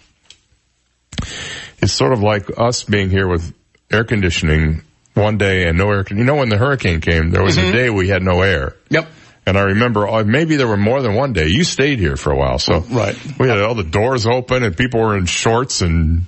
It's 1.79 1.93
sort 1.93 2.13
of 2.13 2.21
like 2.21 2.49
us 2.57 2.83
being 2.83 3.09
here 3.09 3.27
with 3.27 3.53
air 3.91 4.03
conditioning 4.03 4.81
one 5.13 5.37
day 5.37 5.67
and 5.67 5.77
no 5.77 5.89
air. 5.91 6.05
You 6.09 6.23
know, 6.23 6.35
when 6.35 6.49
the 6.49 6.57
hurricane 6.57 7.01
came, 7.01 7.29
there 7.31 7.43
was 7.43 7.57
a 7.57 7.71
day 7.71 7.89
we 7.89 8.07
had 8.09 8.23
no 8.23 8.41
air. 8.41 8.75
Yep. 8.89 9.07
And 9.45 9.57
I 9.57 9.61
remember, 9.63 10.07
uh, 10.07 10.23
maybe 10.23 10.55
there 10.55 10.67
were 10.67 10.77
more 10.77 11.01
than 11.01 11.15
one 11.15 11.33
day. 11.33 11.47
You 11.47 11.63
stayed 11.65 11.99
here 11.99 12.15
for 12.15 12.31
a 12.31 12.35
while, 12.37 12.59
so 12.59 12.79
Right. 12.79 13.15
we 13.37 13.47
had 13.49 13.59
all 13.59 13.75
the 13.75 13.83
doors 13.83 14.25
open 14.25 14.63
and 14.63 14.75
people 14.77 15.01
were 15.01 15.17
in 15.17 15.25
shorts 15.25 15.81
and 15.81 16.25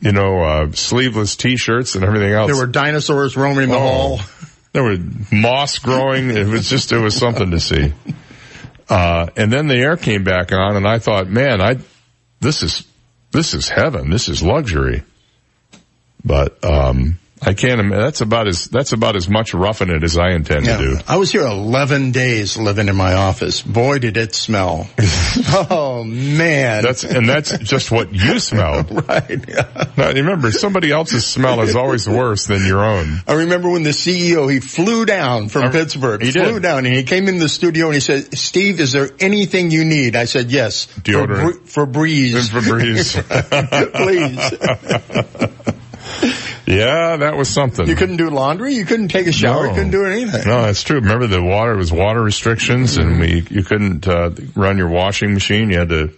you 0.00 0.12
know 0.12 0.42
uh, 0.42 0.72
sleeveless 0.72 1.36
t-shirts 1.36 1.94
and 1.94 2.04
everything 2.04 2.32
else. 2.32 2.48
There 2.50 2.56
were 2.60 2.66
dinosaurs 2.70 3.36
roaming 3.36 3.70
the 3.70 3.76
Oh. 3.76 3.78
hall. 3.80 4.20
There 4.72 4.82
was 4.84 4.98
moss 5.32 5.78
growing. 5.78 6.30
It 6.30 6.46
was 6.46 6.68
just, 6.68 6.92
it 6.92 6.98
was 6.98 7.16
something 7.16 7.52
to 7.52 7.60
see. 7.60 7.92
Uh, 8.88 9.28
and 9.36 9.50
then 9.52 9.66
the 9.68 9.76
air 9.76 9.96
came 9.96 10.24
back 10.24 10.52
on 10.52 10.76
and 10.76 10.86
I 10.86 10.98
thought, 10.98 11.28
man, 11.28 11.60
I, 11.62 11.76
this 12.40 12.62
is, 12.62 12.84
this 13.30 13.54
is 13.54 13.68
heaven. 13.68 14.10
This 14.10 14.28
is 14.28 14.42
luxury. 14.42 15.02
But, 16.24 16.62
um, 16.64 17.18
I 17.42 17.52
can't. 17.52 17.80
im- 17.80 17.90
That's 17.90 18.20
about 18.20 18.46
as 18.48 18.66
that's 18.66 18.92
about 18.92 19.16
as 19.16 19.28
much 19.28 19.52
roughing 19.54 19.90
it 19.90 20.02
as 20.02 20.16
I 20.16 20.30
intend 20.30 20.64
Yeah. 20.66 20.76
to 20.78 20.82
do. 20.82 20.98
I 21.06 21.16
was 21.16 21.30
here 21.32 21.42
11 21.46 22.12
days 22.12 22.56
living 22.56 22.88
in 22.88 22.96
my 22.96 23.14
office. 23.14 23.60
Boy, 23.60 23.98
did 23.98 24.16
it 24.16 24.34
smell. 24.34 24.88
oh 25.70 26.04
man. 26.04 26.82
That's 26.84 27.02
and 27.04 27.28
that's 27.28 27.58
just 27.58 27.90
what 27.90 28.14
you 28.14 28.38
smell. 28.38 28.82
right. 29.08 29.46
Now, 29.96 30.12
remember, 30.12 30.52
somebody 30.52 30.90
else's 30.90 31.26
smell 31.26 31.60
is 31.60 31.74
always 31.76 32.08
worse 32.08 32.46
than 32.46 32.64
your 32.66 32.82
own. 32.84 33.18
I 33.26 33.34
remember 33.34 33.68
when 33.70 33.82
the 33.82 33.90
CEO, 33.90 34.50
he 34.50 34.60
flew 34.60 35.04
down 35.04 35.48
from 35.48 35.70
Pittsburgh. 35.70 36.22
he 36.22 36.30
flew 36.30 36.54
did. 36.54 36.62
down 36.62 36.86
and 36.86 36.94
he 36.94 37.02
came 37.02 37.28
in 37.28 37.38
the 37.38 37.48
studio 37.48 37.86
and 37.86 37.94
he 37.94 38.00
said, 38.00 38.38
Steve, 38.38 38.80
is 38.80 38.92
there 38.92 39.10
anything 39.20 39.70
you 39.70 39.84
need? 39.84 40.16
I 40.16 40.24
said, 40.26 40.50
yes. 40.50 40.86
Deodorant. 41.00 41.66
For, 41.66 41.84
Bree- 41.84 42.32
for 42.32 42.32
Breeze. 42.32 42.50
For 42.50 42.62
Breeze. 42.62 43.12
Please. 43.94 44.50
Yeah, 46.66 47.16
that 47.18 47.36
was 47.36 47.48
something. 47.50 47.86
You 47.86 47.94
couldn't 47.94 48.16
do 48.16 48.30
laundry. 48.30 48.74
You 48.74 48.84
couldn't 48.86 49.08
take 49.08 49.26
a 49.26 49.32
shower. 49.32 49.64
No. 49.64 49.68
You 49.68 49.74
couldn't 49.74 49.90
do 49.90 50.04
anything. 50.06 50.46
No, 50.46 50.62
that's 50.62 50.82
true. 50.82 51.00
Remember 51.00 51.26
the 51.26 51.42
water 51.42 51.76
was 51.76 51.92
water 51.92 52.22
restrictions, 52.22 52.96
and 52.96 53.20
we 53.20 53.46
you 53.50 53.62
couldn't 53.62 54.08
uh, 54.08 54.30
run 54.54 54.78
your 54.78 54.88
washing 54.88 55.34
machine. 55.34 55.70
You 55.70 55.78
had 55.78 55.88
to. 55.90 56.12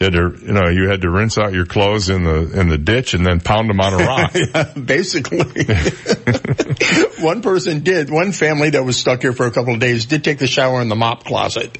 You 0.00 0.04
had 0.04 0.12
to, 0.12 0.46
you 0.46 0.52
know, 0.52 0.68
you 0.68 0.88
had 0.88 1.00
to 1.00 1.10
rinse 1.10 1.38
out 1.38 1.52
your 1.52 1.66
clothes 1.66 2.08
in 2.08 2.22
the 2.22 2.60
in 2.60 2.68
the 2.68 2.78
ditch 2.78 3.14
and 3.14 3.26
then 3.26 3.40
pound 3.40 3.68
them 3.68 3.80
on 3.80 3.94
a 3.94 3.96
rock. 4.06 4.30
yeah, 4.32 4.72
basically. 4.74 5.64
one 7.20 7.42
person 7.42 7.80
did. 7.80 8.08
One 8.08 8.30
family 8.30 8.70
that 8.70 8.84
was 8.84 8.96
stuck 8.96 9.22
here 9.22 9.32
for 9.32 9.46
a 9.46 9.50
couple 9.50 9.74
of 9.74 9.80
days 9.80 10.06
did 10.06 10.22
take 10.22 10.38
the 10.38 10.46
shower 10.46 10.80
in 10.80 10.88
the 10.88 10.94
mop 10.94 11.24
closet. 11.24 11.78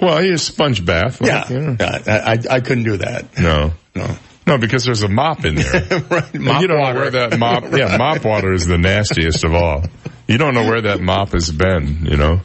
Well, 0.00 0.24
you 0.24 0.38
sponge 0.38 0.82
bath. 0.84 1.20
Yeah, 1.20 1.40
like, 1.40 1.50
know. 1.50 1.76
yeah, 1.78 2.02
I, 2.06 2.32
I 2.32 2.38
I 2.56 2.60
couldn't 2.60 2.84
do 2.84 2.96
that. 2.96 3.38
No, 3.38 3.72
no, 3.94 4.16
no, 4.48 4.58
because 4.58 4.84
there's 4.84 5.02
a 5.02 5.08
mop 5.08 5.44
in 5.44 5.54
there. 5.56 5.80
right, 6.10 6.34
mop 6.34 6.62
you 6.62 6.68
don't 6.68 6.78
water. 6.80 6.94
know 6.94 7.00
where 7.00 7.10
that 7.10 7.38
mop. 7.38 7.64
Yeah, 7.72 7.96
mop 7.98 8.24
water 8.24 8.52
is 8.52 8.66
the 8.66 8.78
nastiest 8.78 9.44
of 9.44 9.54
all. 9.54 9.84
You 10.26 10.38
don't 10.38 10.54
know 10.54 10.64
where 10.66 10.82
that 10.82 11.00
mop 11.00 11.32
has 11.32 11.50
been. 11.50 12.06
You 12.06 12.16
know. 12.16 12.40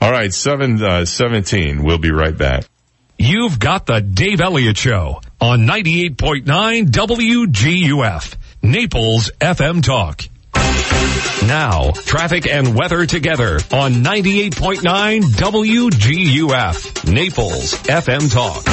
All 0.00 0.10
right, 0.12 0.32
seven 0.32 0.82
uh, 0.82 1.04
seventeen. 1.04 1.82
We'll 1.82 1.98
be 1.98 2.10
right 2.10 2.36
back. 2.36 2.64
You've 3.18 3.58
got 3.58 3.86
the 3.86 4.00
Dave 4.00 4.42
Elliott 4.42 4.76
Show 4.76 5.22
on 5.40 5.60
98.9 5.60 6.44
WGUF, 6.90 8.36
Naples 8.62 9.30
FM 9.40 9.82
Talk. 9.82 10.22
Now, 11.46 11.92
traffic 11.92 12.48
and 12.48 12.74
weather 12.74 13.06
together 13.06 13.60
on 13.72 14.02
98.9 14.02 15.20
WGUF, 15.22 17.12
Naples 17.12 17.74
FM 17.74 18.32
Talk. 18.32 18.64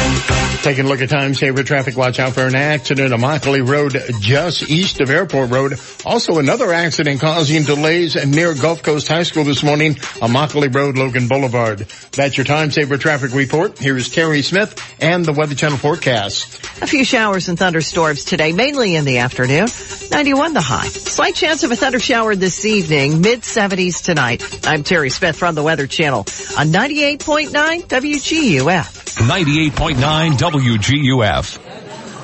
Taking 0.63 0.85
a 0.85 0.87
look 0.87 1.01
at 1.01 1.09
time 1.09 1.33
saver 1.33 1.63
traffic. 1.63 1.97
Watch 1.97 2.19
out 2.19 2.33
for 2.33 2.47
an 2.47 2.55
accident 2.55 3.13
on 3.13 3.19
Immokalee 3.19 3.67
Road 3.67 4.01
just 4.21 4.69
east 4.69 5.01
of 5.01 5.09
Airport 5.09 5.51
Road. 5.51 5.73
Also 6.05 6.39
another 6.39 6.71
accident 6.71 7.19
causing 7.19 7.63
delays 7.63 8.15
near 8.25 8.55
Gulf 8.55 8.81
Coast 8.81 9.07
High 9.09 9.23
School 9.23 9.43
this 9.43 9.61
morning 9.61 9.97
on 10.21 10.31
Immokalee 10.31 10.73
Road, 10.73 10.97
Logan 10.97 11.27
Boulevard. 11.27 11.79
That's 12.13 12.37
your 12.37 12.45
time 12.45 12.71
saver 12.71 12.97
traffic 12.97 13.33
report. 13.33 13.77
Here 13.77 13.97
is 13.97 14.09
Terry 14.09 14.41
Smith 14.41 14.79
and 15.01 15.25
the 15.25 15.33
Weather 15.33 15.53
Channel 15.55 15.77
forecast. 15.77 16.63
A 16.81 16.87
few 16.87 17.03
showers 17.03 17.49
and 17.49 17.59
thunderstorms 17.59 18.23
today, 18.23 18.53
mainly 18.53 18.95
in 18.95 19.03
the 19.03 19.17
afternoon. 19.19 19.67
91 20.11 20.53
the 20.53 20.61
high. 20.61 20.87
Slight 20.87 21.35
chance 21.35 21.63
of 21.63 21.71
a 21.71 21.75
thunder 21.75 21.99
shower 22.13 22.35
this 22.35 22.63
evening, 22.63 23.21
mid 23.21 23.41
70s 23.41 24.03
tonight. 24.03 24.67
I'm 24.67 24.83
Terry 24.83 25.09
Smith 25.09 25.35
from 25.35 25.55
the 25.55 25.63
Weather 25.63 25.87
Channel 25.87 26.19
on 26.19 26.67
98.9 26.67 27.49
WGUF. 27.87 29.17
98.9 29.17 30.31
WGUF. 30.33 31.62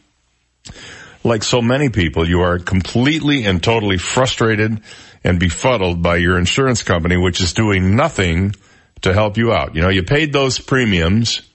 like 1.23 1.43
so 1.43 1.61
many 1.61 1.89
people, 1.89 2.27
you 2.27 2.41
are 2.41 2.57
completely 2.57 3.45
and 3.45 3.61
totally 3.61 3.99
frustrated 3.99 4.81
and 5.23 5.39
befuddled 5.39 6.01
by 6.01 6.15
your 6.15 6.39
insurance 6.39 6.81
company, 6.81 7.17
which 7.17 7.39
is 7.39 7.53
doing 7.53 7.95
nothing 7.95 8.55
to 9.01 9.13
help 9.13 9.37
you 9.37 9.53
out. 9.53 9.75
You 9.75 9.83
know, 9.83 9.89
you 9.89 10.01
paid 10.01 10.33
those 10.33 10.57
premiums. 10.57 11.47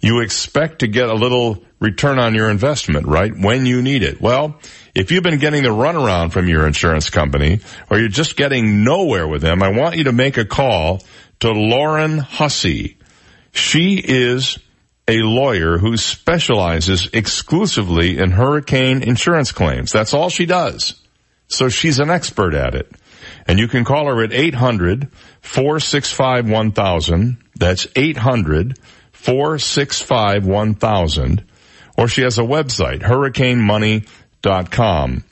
You 0.00 0.20
expect 0.20 0.80
to 0.80 0.86
get 0.86 1.08
a 1.08 1.14
little 1.14 1.64
return 1.80 2.18
on 2.18 2.34
your 2.34 2.50
investment, 2.50 3.06
right? 3.06 3.32
When 3.36 3.66
you 3.66 3.82
need 3.82 4.02
it. 4.02 4.20
Well, 4.20 4.60
if 4.94 5.10
you've 5.10 5.22
been 5.22 5.38
getting 5.38 5.62
the 5.62 5.70
runaround 5.70 6.32
from 6.32 6.48
your 6.48 6.66
insurance 6.66 7.10
company 7.10 7.60
or 7.90 7.98
you're 7.98 8.08
just 8.08 8.36
getting 8.36 8.84
nowhere 8.84 9.26
with 9.26 9.42
them, 9.42 9.62
I 9.62 9.68
want 9.68 9.96
you 9.96 10.04
to 10.04 10.12
make 10.12 10.36
a 10.36 10.44
call 10.44 11.02
to 11.40 11.52
Lauren 11.52 12.18
Hussey. 12.18 12.98
She 13.52 14.02
is 14.02 14.58
a 15.08 15.18
lawyer 15.18 15.78
who 15.78 15.96
specializes 15.96 17.08
exclusively 17.12 18.18
in 18.18 18.32
hurricane 18.32 19.02
insurance 19.02 19.52
claims. 19.52 19.92
That's 19.92 20.14
all 20.14 20.30
she 20.30 20.46
does. 20.46 21.00
So 21.48 21.68
she's 21.68 22.00
an 22.00 22.10
expert 22.10 22.54
at 22.54 22.74
it. 22.74 22.90
And 23.46 23.58
you 23.58 23.68
can 23.68 23.84
call 23.84 24.06
her 24.06 24.22
at 24.24 24.32
800 24.32 25.10
465 25.40 26.48
1000. 26.48 27.36
That's 27.54 27.86
800 27.94 28.78
465 29.16 30.46
1000. 30.46 31.44
Or 31.98 32.08
she 32.08 32.22
has 32.22 32.38
a 32.38 32.42
website, 32.42 33.02
hurricanemoney.com. 33.02 35.24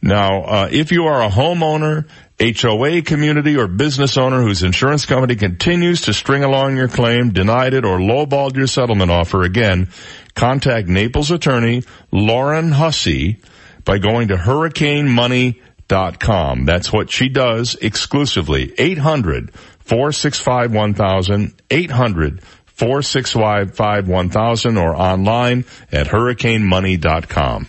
Now, 0.00 0.42
uh, 0.42 0.68
if 0.70 0.92
you 0.92 1.06
are 1.06 1.22
a 1.22 1.28
homeowner, 1.28 2.06
HOA 2.40 3.02
community 3.02 3.56
or 3.56 3.66
business 3.66 4.16
owner 4.16 4.40
whose 4.42 4.62
insurance 4.62 5.06
company 5.06 5.34
continues 5.34 6.02
to 6.02 6.14
string 6.14 6.44
along 6.44 6.76
your 6.76 6.86
claim, 6.86 7.30
denied 7.30 7.74
it, 7.74 7.84
or 7.84 7.98
lowballed 7.98 8.54
your 8.56 8.68
settlement 8.68 9.10
offer, 9.10 9.42
again, 9.42 9.88
contact 10.34 10.86
Naples 10.86 11.32
attorney 11.32 11.82
Lauren 12.12 12.70
Hussey 12.70 13.40
by 13.84 13.98
going 13.98 14.28
to 14.28 14.36
hurricanemoney.com. 14.36 16.64
That's 16.64 16.92
what 16.92 17.10
she 17.10 17.28
does 17.28 17.74
exclusively. 17.74 18.72
800 18.78 19.52
465 19.52 20.72
1000, 20.72 21.60
800 21.70 22.40
465 22.78 24.08
1000 24.08 24.76
or 24.78 24.94
online 24.94 25.64
at 25.92 26.06
hurricanemoney.com. 26.06 27.68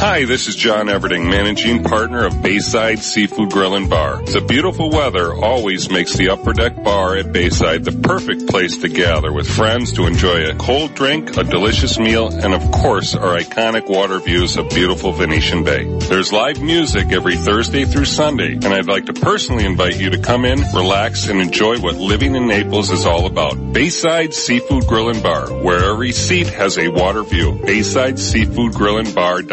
Hi, 0.00 0.24
this 0.24 0.48
is 0.48 0.56
John 0.56 0.86
Everding, 0.86 1.28
managing 1.28 1.84
partner 1.84 2.24
of 2.24 2.42
Bayside 2.42 3.00
Seafood 3.00 3.50
Grill 3.50 3.74
and 3.74 3.90
Bar. 3.90 4.22
The 4.22 4.40
beautiful 4.40 4.88
weather 4.88 5.34
always 5.34 5.90
makes 5.90 6.14
the 6.14 6.30
Upper 6.30 6.54
Deck 6.54 6.82
Bar 6.82 7.16
at 7.16 7.32
Bayside 7.32 7.84
the 7.84 7.92
perfect 7.92 8.48
place 8.48 8.78
to 8.78 8.88
gather 8.88 9.30
with 9.30 9.46
friends 9.46 9.92
to 9.92 10.06
enjoy 10.06 10.48
a 10.48 10.54
cold 10.54 10.94
drink, 10.94 11.36
a 11.36 11.44
delicious 11.44 11.98
meal, 11.98 12.28
and 12.28 12.54
of 12.54 12.70
course 12.72 13.14
our 13.14 13.36
iconic 13.36 13.90
water 13.90 14.18
views 14.20 14.56
of 14.56 14.70
beautiful 14.70 15.12
Venetian 15.12 15.64
Bay. 15.64 15.84
There's 15.84 16.32
live 16.32 16.62
music 16.62 17.12
every 17.12 17.36
Thursday 17.36 17.84
through 17.84 18.06
Sunday, 18.06 18.54
and 18.54 18.68
I'd 18.68 18.88
like 18.88 19.04
to 19.06 19.12
personally 19.12 19.66
invite 19.66 20.00
you 20.00 20.08
to 20.10 20.18
come 20.18 20.46
in, 20.46 20.60
relax, 20.74 21.28
and 21.28 21.42
enjoy 21.42 21.78
what 21.78 21.96
living 21.96 22.36
in 22.36 22.46
Naples 22.46 22.90
is 22.90 23.04
all 23.04 23.26
about. 23.26 23.74
Bayside 23.74 24.32
Seafood 24.32 24.86
Grill 24.86 25.10
and 25.10 25.22
Bar, 25.22 25.52
where 25.62 25.90
every 25.90 26.12
seat 26.12 26.46
has 26.46 26.78
a 26.78 26.88
water 26.88 27.22
view. 27.22 27.60
Bayside 27.66 28.18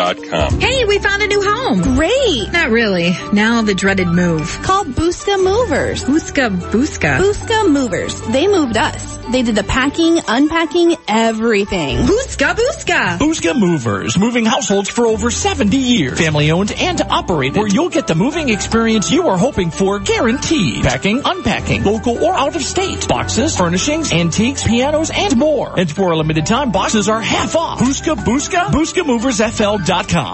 Seafood 0.08 0.30
Grill 0.30 0.42
and 0.42 0.52
Bar.com. 0.52 0.60
Hey, 0.60 0.86
we 0.86 1.00
found 1.00 1.22
a 1.24 1.28
new 1.28 1.42
home. 1.42 1.82
Great. 1.96 2.52
Not 2.52 2.70
really. 2.70 3.12
Now 3.34 3.62
the 3.62 3.74
dreaded 3.74 4.08
move. 4.08 4.60
Call 4.64 4.86
Busca 4.86 5.42
Movers. 5.44 6.04
Busca, 6.04 6.50
Busca. 6.72 7.18
Busca 7.20 7.70
Movers. 7.72 8.20
They 8.22 8.48
moved 8.48 8.78
us. 8.78 9.18
They 9.32 9.42
did 9.44 9.56
the 9.56 9.64
packing, 9.64 10.20
unpacking, 10.26 10.96
everything. 11.08 11.98
Booska 12.06 12.56
Booska. 12.56 13.18
Booska 13.18 13.60
Movers, 13.60 14.18
moving 14.18 14.46
households 14.46 14.90
for 14.90 15.06
over 15.06 15.30
70 15.30 15.76
years. 15.76 16.18
Family 16.18 16.50
owned 16.52 16.72
and 16.72 17.02
operated, 17.02 17.58
where 17.58 17.68
you'll 17.68 17.90
get 17.90 18.08
the 18.08 18.16
moving 18.16 18.48
experience 18.48 19.12
you 19.12 19.28
are 19.28 19.38
hoping 19.38 19.70
for 19.70 20.00
guaranteed. 20.00 20.84
Packing, 20.84 21.22
unpacking, 21.26 21.84
local 21.84 22.24
or 22.24 22.34
out 22.34 22.56
of 22.56 22.64
state. 22.64 23.06
Boxes, 23.10 23.58
furnishings, 23.58 24.14
antiques, 24.14 24.64
pianos, 24.64 25.12
and 25.14 25.36
more. 25.36 25.78
And 25.78 25.92
for 25.92 26.12
a 26.12 26.18
limited 26.18 26.46
time, 26.46 26.72
boxes 26.72 27.10
are 27.10 27.22
half 27.22 27.54
off. 27.58 27.80
Booska 27.80 28.16
Booska, 28.16 28.68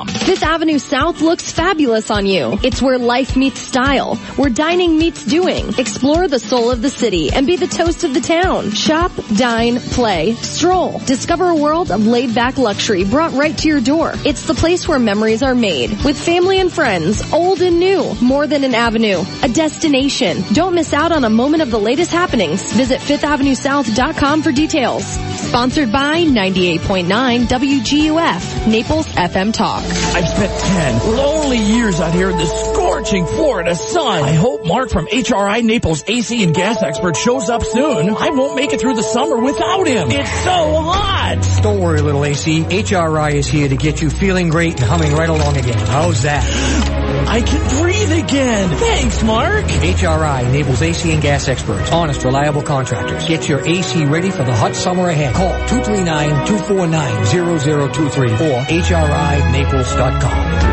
Fifth 0.10 0.44
Avenue 0.44 0.78
South 0.78 1.22
looks 1.22 1.50
fabulous 1.50 2.12
on 2.12 2.26
you. 2.26 2.60
It's 2.64 2.82
where 2.82 2.98
life 2.98 3.38
meets 3.38 3.62
style, 3.62 4.18
where 4.36 4.50
dining 4.50 4.98
meets 4.98 5.24
doing. 5.24 5.74
Explore 5.78 6.28
the 6.28 6.40
soul 6.40 6.70
of 6.70 6.82
the 6.82 6.90
city 6.90 7.32
and 7.32 7.48
be 7.48 7.56
the 7.56 7.68
toast 7.68 8.04
of 8.04 8.14
the 8.14 8.20
town. 8.20 8.72
Shop, 8.72 9.12
dine, 9.38 9.80
play, 9.80 10.34
stroll. 10.34 11.00
Discover 11.00 11.48
a 11.48 11.56
world 11.56 11.92
of 11.92 12.06
laid 12.06 12.36
back 12.36 12.58
luxury 12.58 13.06
brought 13.06 13.32
right 13.32 13.58
to 13.60 13.70
your 13.70 13.80
door. 13.80 14.12
It's 14.26 14.46
the 14.46 14.54
place 14.54 14.86
where 14.86 15.00
memories 15.00 15.42
are 15.42 15.56
made 15.56 15.92
with 16.04 16.18
family 16.18 16.60
and 16.60 16.72
friends, 16.72 17.32
old 17.32 17.62
and 17.62 17.80
new. 17.80 18.14
More 18.22 18.48
than 18.48 18.66
an 18.66 18.76
avenue, 18.76 19.24
a 19.44 19.48
destination. 19.48 20.44
Don't 20.52 20.76
miss 20.76 20.94
out 20.94 21.14
on 21.14 21.24
a 21.24 21.30
moment 21.30 21.64
of 21.64 21.72
the 21.72 21.80
latest 21.80 22.12
happenings. 22.12 22.74
Visit 22.74 23.00
fifthavenuesouth.com 23.00 24.44
for 24.44 24.52
details. 24.52 25.06
Sponsored 25.06 25.92
by 25.92 26.24
98.9 26.24 27.46
WGUF, 27.46 28.68
Naples 28.68 29.08
FM 29.08 29.53
Talk. 29.54 29.84
I've 29.84 30.28
spent 30.28 30.60
10 30.60 31.16
lonely 31.16 31.58
years 31.58 32.00
out 32.00 32.14
here 32.14 32.30
in 32.30 32.38
the 32.38 32.46
scorching 32.46 33.26
Florida 33.28 33.76
sun. 33.76 34.24
I 34.24 34.34
hope 34.34 34.66
Mark 34.66 34.90
from 34.90 35.06
HRI 35.08 35.64
Naples 35.64 36.04
AC 36.08 36.44
and 36.44 36.56
gas 36.56 36.82
expert 36.82 37.16
shows 37.16 37.50
up 37.50 37.64
soon. 37.64 38.10
I 38.10 38.30
won't 38.32 38.56
make 38.56 38.74
it 38.74 38.82
through 38.82 38.96
the 38.96 39.04
summer 39.04 39.38
without 39.38 39.88
him. 39.88 40.10
It's 40.12 40.32
so 40.44 40.82
hot. 40.82 41.60
Don't 41.62 41.80
worry, 41.80 42.02
little 42.02 42.26
AC. 42.26 42.64
HRI 42.64 43.36
is 43.36 43.48
here 43.48 43.70
to 43.70 43.76
get 43.76 44.02
you 44.02 44.10
feeling 44.10 44.50
great 44.50 44.80
and 44.80 44.84
humming 44.84 45.14
right 45.14 45.30
along 45.30 45.58
again. 45.58 45.86
How's 45.88 46.24
that? 46.24 47.03
I 47.28 47.42
can 47.42 47.82
breathe 47.82 48.12
again. 48.12 48.70
Thanks, 48.78 49.24
Mark. 49.24 49.66
HRI 49.66 50.52
Naples 50.52 50.82
AC 50.82 51.12
and 51.12 51.22
gas 51.22 51.48
experts, 51.48 51.92
honest, 51.92 52.24
reliable 52.24 52.62
contractors. 52.62 53.28
Get 53.28 53.50
your 53.50 53.68
AC 53.68 54.06
ready 54.06 54.30
for 54.32 54.44
the 54.44 54.56
hot 54.56 54.76
summer 54.76 55.10
ahead. 55.10 55.36
Call 55.36 55.52
239-249-0023 55.68 58.40
or 58.40 58.62
HRINaples.com. 58.66 60.73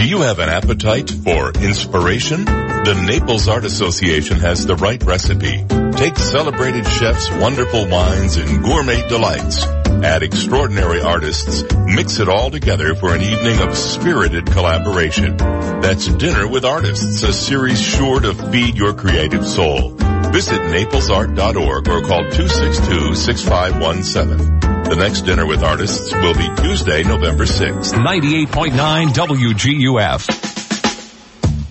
Do 0.00 0.08
you 0.08 0.22
have 0.22 0.38
an 0.38 0.48
appetite 0.48 1.10
for 1.10 1.52
inspiration? 1.52 2.46
The 2.46 2.94
Naples 3.06 3.48
Art 3.48 3.66
Association 3.66 4.38
has 4.38 4.64
the 4.64 4.74
right 4.74 5.02
recipe. 5.02 5.62
Take 5.92 6.16
celebrated 6.16 6.86
chefs, 6.86 7.30
wonderful 7.32 7.86
wines, 7.86 8.38
and 8.38 8.64
gourmet 8.64 9.06
delights. 9.10 9.62
Add 9.62 10.22
extraordinary 10.22 11.02
artists. 11.02 11.64
Mix 11.84 12.18
it 12.18 12.30
all 12.30 12.50
together 12.50 12.94
for 12.94 13.14
an 13.14 13.20
evening 13.20 13.60
of 13.60 13.76
spirited 13.76 14.46
collaboration. 14.46 15.36
That's 15.36 16.06
Dinner 16.06 16.48
with 16.48 16.64
Artists, 16.64 17.22
a 17.22 17.34
series 17.34 17.78
sure 17.78 18.20
to 18.20 18.32
feed 18.32 18.78
your 18.78 18.94
creative 18.94 19.46
soul. 19.46 19.90
Visit 19.90 20.62
naplesart.org 20.62 21.88
or 21.88 22.00
call 22.00 22.24
262-6517. 22.24 24.79
The 24.90 24.96
next 24.96 25.20
Dinner 25.20 25.46
with 25.46 25.62
Artists 25.62 26.12
will 26.12 26.34
be 26.34 26.48
Tuesday, 26.62 27.04
November 27.04 27.44
6th. 27.44 27.94
98.9 27.94 29.06
WGUF. 29.10 30.26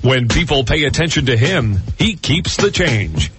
When 0.05 0.29
people 0.29 0.63
pay 0.63 0.85
attention 0.85 1.25
to 1.25 1.35
him, 1.35 1.79
he 1.97 2.15
keeps 2.15 2.55
the 2.55 2.71
change. 2.71 3.29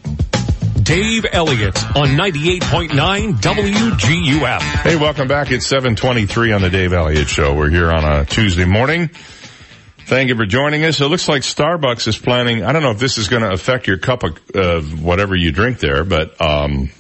Dave 0.82 1.24
Elliott 1.32 1.82
on 1.97 2.09
98.9 2.09 3.40
WGUF. 3.40 4.61
Hey, 4.61 4.97
welcome 4.97 5.28
back. 5.28 5.51
It's 5.51 5.65
723 5.65 6.52
on 6.52 6.61
the 6.61 6.69
Dave 6.69 6.93
Elliott 6.93 7.28
Show. 7.28 7.55
We're 7.55 7.70
here 7.70 7.90
on 7.90 8.05
a 8.05 8.27
Tuesday 8.27 8.66
morning. 8.66 9.09
Thank 10.01 10.28
you 10.28 10.36
for 10.36 10.44
joining 10.44 10.85
us. 10.85 11.01
It 11.01 11.07
looks 11.07 11.27
like 11.27 11.40
Starbucks 11.40 12.07
is 12.07 12.19
planning, 12.19 12.65
I 12.65 12.73
don't 12.73 12.82
know 12.82 12.90
if 12.90 12.98
this 12.98 13.16
is 13.16 13.28
going 13.28 13.44
to 13.44 13.52
affect 13.52 13.86
your 13.86 13.97
cup 13.97 14.24
of 14.24 14.55
uh, 14.55 14.82
whatever 14.82 15.35
you 15.35 15.52
drink 15.52 15.78
there, 15.78 16.05
but 16.05 16.39
um, 16.39 16.90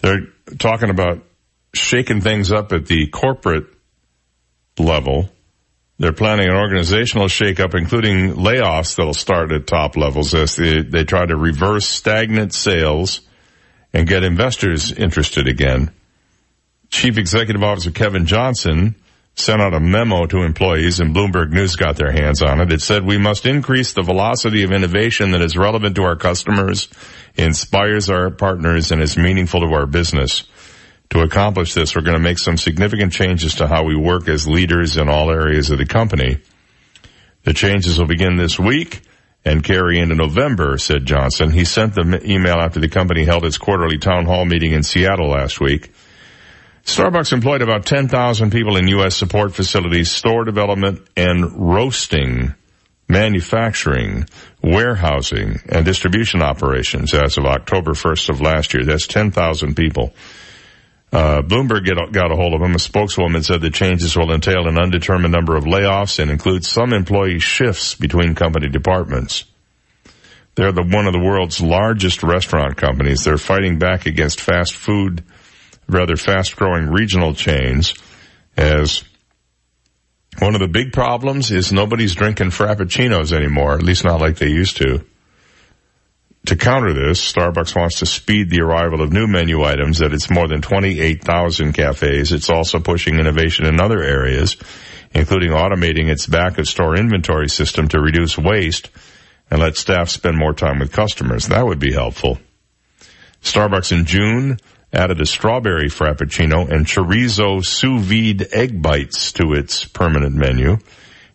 they're 0.00 0.28
talking 0.56 0.90
about 0.90 1.24
shaking 1.74 2.20
things 2.20 2.52
up 2.52 2.72
at 2.72 2.86
the 2.86 3.06
corporate 3.08 3.66
level. 4.78 5.28
They're 5.98 6.12
planning 6.12 6.48
an 6.48 6.56
organizational 6.56 7.26
shakeup, 7.26 7.74
including 7.74 8.34
layoffs 8.34 8.96
that'll 8.96 9.12
start 9.12 9.52
at 9.52 9.66
top 9.66 9.96
levels 9.96 10.34
as 10.34 10.56
they, 10.56 10.82
they 10.82 11.04
try 11.04 11.26
to 11.26 11.36
reverse 11.36 11.86
stagnant 11.86 12.54
sales 12.54 13.20
and 13.92 14.08
get 14.08 14.24
investors 14.24 14.92
interested 14.92 15.46
again. 15.46 15.90
Chief 16.88 17.18
Executive 17.18 17.62
Officer 17.62 17.90
Kevin 17.90 18.26
Johnson 18.26 18.96
sent 19.34 19.62
out 19.62 19.74
a 19.74 19.80
memo 19.80 20.26
to 20.26 20.42
employees 20.42 21.00
and 21.00 21.14
Bloomberg 21.14 21.50
News 21.52 21.76
got 21.76 21.96
their 21.96 22.12
hands 22.12 22.42
on 22.42 22.60
it. 22.60 22.72
It 22.72 22.82
said 22.82 23.04
we 23.04 23.18
must 23.18 23.46
increase 23.46 23.92
the 23.92 24.02
velocity 24.02 24.64
of 24.64 24.72
innovation 24.72 25.32
that 25.32 25.42
is 25.42 25.56
relevant 25.56 25.96
to 25.96 26.02
our 26.02 26.16
customers, 26.16 26.88
inspires 27.36 28.10
our 28.10 28.30
partners, 28.30 28.90
and 28.90 29.00
is 29.00 29.16
meaningful 29.16 29.60
to 29.60 29.74
our 29.74 29.86
business. 29.86 30.44
To 31.10 31.22
accomplish 31.22 31.74
this, 31.74 31.96
we're 31.96 32.02
going 32.02 32.16
to 32.16 32.22
make 32.22 32.38
some 32.38 32.56
significant 32.56 33.12
changes 33.12 33.56
to 33.56 33.66
how 33.66 33.84
we 33.84 33.96
work 33.96 34.28
as 34.28 34.46
leaders 34.46 34.96
in 34.96 35.08
all 35.08 35.30
areas 35.30 35.70
of 35.70 35.78
the 35.78 35.86
company. 35.86 36.38
The 37.42 37.52
changes 37.52 37.98
will 37.98 38.06
begin 38.06 38.36
this 38.36 38.58
week 38.58 39.02
and 39.44 39.64
carry 39.64 39.98
into 39.98 40.14
November, 40.14 40.78
said 40.78 41.06
Johnson. 41.06 41.50
He 41.50 41.64
sent 41.64 41.94
the 41.94 42.20
email 42.24 42.58
after 42.60 42.78
the 42.78 42.88
company 42.88 43.24
held 43.24 43.44
its 43.44 43.58
quarterly 43.58 43.98
town 43.98 44.26
hall 44.26 44.44
meeting 44.44 44.72
in 44.72 44.84
Seattle 44.84 45.30
last 45.30 45.60
week. 45.60 45.92
Starbucks 46.84 47.32
employed 47.32 47.62
about 47.62 47.86
10,000 47.86 48.52
people 48.52 48.76
in 48.76 48.86
U.S. 48.88 49.16
support 49.16 49.54
facilities, 49.54 50.10
store 50.12 50.44
development, 50.44 51.06
and 51.16 51.74
roasting, 51.74 52.54
manufacturing, 53.08 54.26
warehousing, 54.62 55.60
and 55.68 55.84
distribution 55.84 56.40
operations 56.40 57.12
as 57.14 57.36
of 57.36 57.46
October 57.46 57.92
1st 57.92 58.28
of 58.28 58.40
last 58.40 58.74
year. 58.74 58.84
That's 58.84 59.06
10,000 59.06 59.74
people. 59.74 60.14
Uh, 61.12 61.42
Bloomberg 61.42 61.84
get, 61.84 62.12
got 62.12 62.30
a 62.30 62.36
hold 62.36 62.54
of 62.54 62.62
him. 62.62 62.74
A 62.74 62.78
spokeswoman 62.78 63.42
said 63.42 63.60
the 63.60 63.70
changes 63.70 64.16
will 64.16 64.32
entail 64.32 64.68
an 64.68 64.78
undetermined 64.78 65.32
number 65.32 65.56
of 65.56 65.64
layoffs 65.64 66.20
and 66.20 66.30
include 66.30 66.64
some 66.64 66.92
employee 66.92 67.40
shifts 67.40 67.94
between 67.96 68.36
company 68.36 68.68
departments. 68.68 69.44
They're 70.54 70.72
the, 70.72 70.82
one 70.82 71.06
of 71.06 71.12
the 71.12 71.18
world's 71.20 71.60
largest 71.60 72.22
restaurant 72.22 72.76
companies. 72.76 73.24
They're 73.24 73.38
fighting 73.38 73.78
back 73.78 74.06
against 74.06 74.40
fast 74.40 74.74
food, 74.74 75.24
rather 75.88 76.16
fast 76.16 76.54
growing 76.56 76.88
regional 76.88 77.34
chains 77.34 77.94
as 78.56 79.02
one 80.38 80.54
of 80.54 80.60
the 80.60 80.68
big 80.68 80.92
problems 80.92 81.50
is 81.50 81.72
nobody's 81.72 82.14
drinking 82.14 82.50
frappuccinos 82.50 83.32
anymore, 83.32 83.74
at 83.74 83.82
least 83.82 84.04
not 84.04 84.20
like 84.20 84.36
they 84.36 84.48
used 84.48 84.76
to. 84.76 85.04
To 86.46 86.56
counter 86.56 86.94
this, 86.94 87.20
Starbucks 87.32 87.76
wants 87.76 87.98
to 87.98 88.06
speed 88.06 88.50
the 88.50 88.62
arrival 88.62 89.02
of 89.02 89.12
new 89.12 89.26
menu 89.26 89.62
items 89.62 90.00
at 90.00 90.14
its 90.14 90.30
more 90.30 90.48
than 90.48 90.62
28,000 90.62 91.72
cafes. 91.74 92.32
It's 92.32 92.48
also 92.48 92.80
pushing 92.80 93.18
innovation 93.18 93.66
in 93.66 93.78
other 93.78 94.02
areas, 94.02 94.56
including 95.12 95.50
automating 95.50 96.08
its 96.08 96.26
back 96.26 96.58
of 96.58 96.66
store 96.66 96.96
inventory 96.96 97.48
system 97.48 97.88
to 97.88 98.00
reduce 98.00 98.38
waste 98.38 98.90
and 99.50 99.60
let 99.60 99.76
staff 99.76 100.08
spend 100.08 100.38
more 100.38 100.54
time 100.54 100.78
with 100.78 100.92
customers. 100.92 101.48
That 101.48 101.66
would 101.66 101.78
be 101.78 101.92
helpful. 101.92 102.38
Starbucks 103.42 103.92
in 103.92 104.06
June 104.06 104.58
added 104.92 105.20
a 105.20 105.26
strawberry 105.26 105.88
frappuccino 105.88 106.70
and 106.70 106.86
chorizo 106.86 107.64
sous 107.64 108.02
vide 108.02 108.48
egg 108.52 108.80
bites 108.80 109.32
to 109.32 109.52
its 109.52 109.84
permanent 109.84 110.34
menu. 110.34 110.78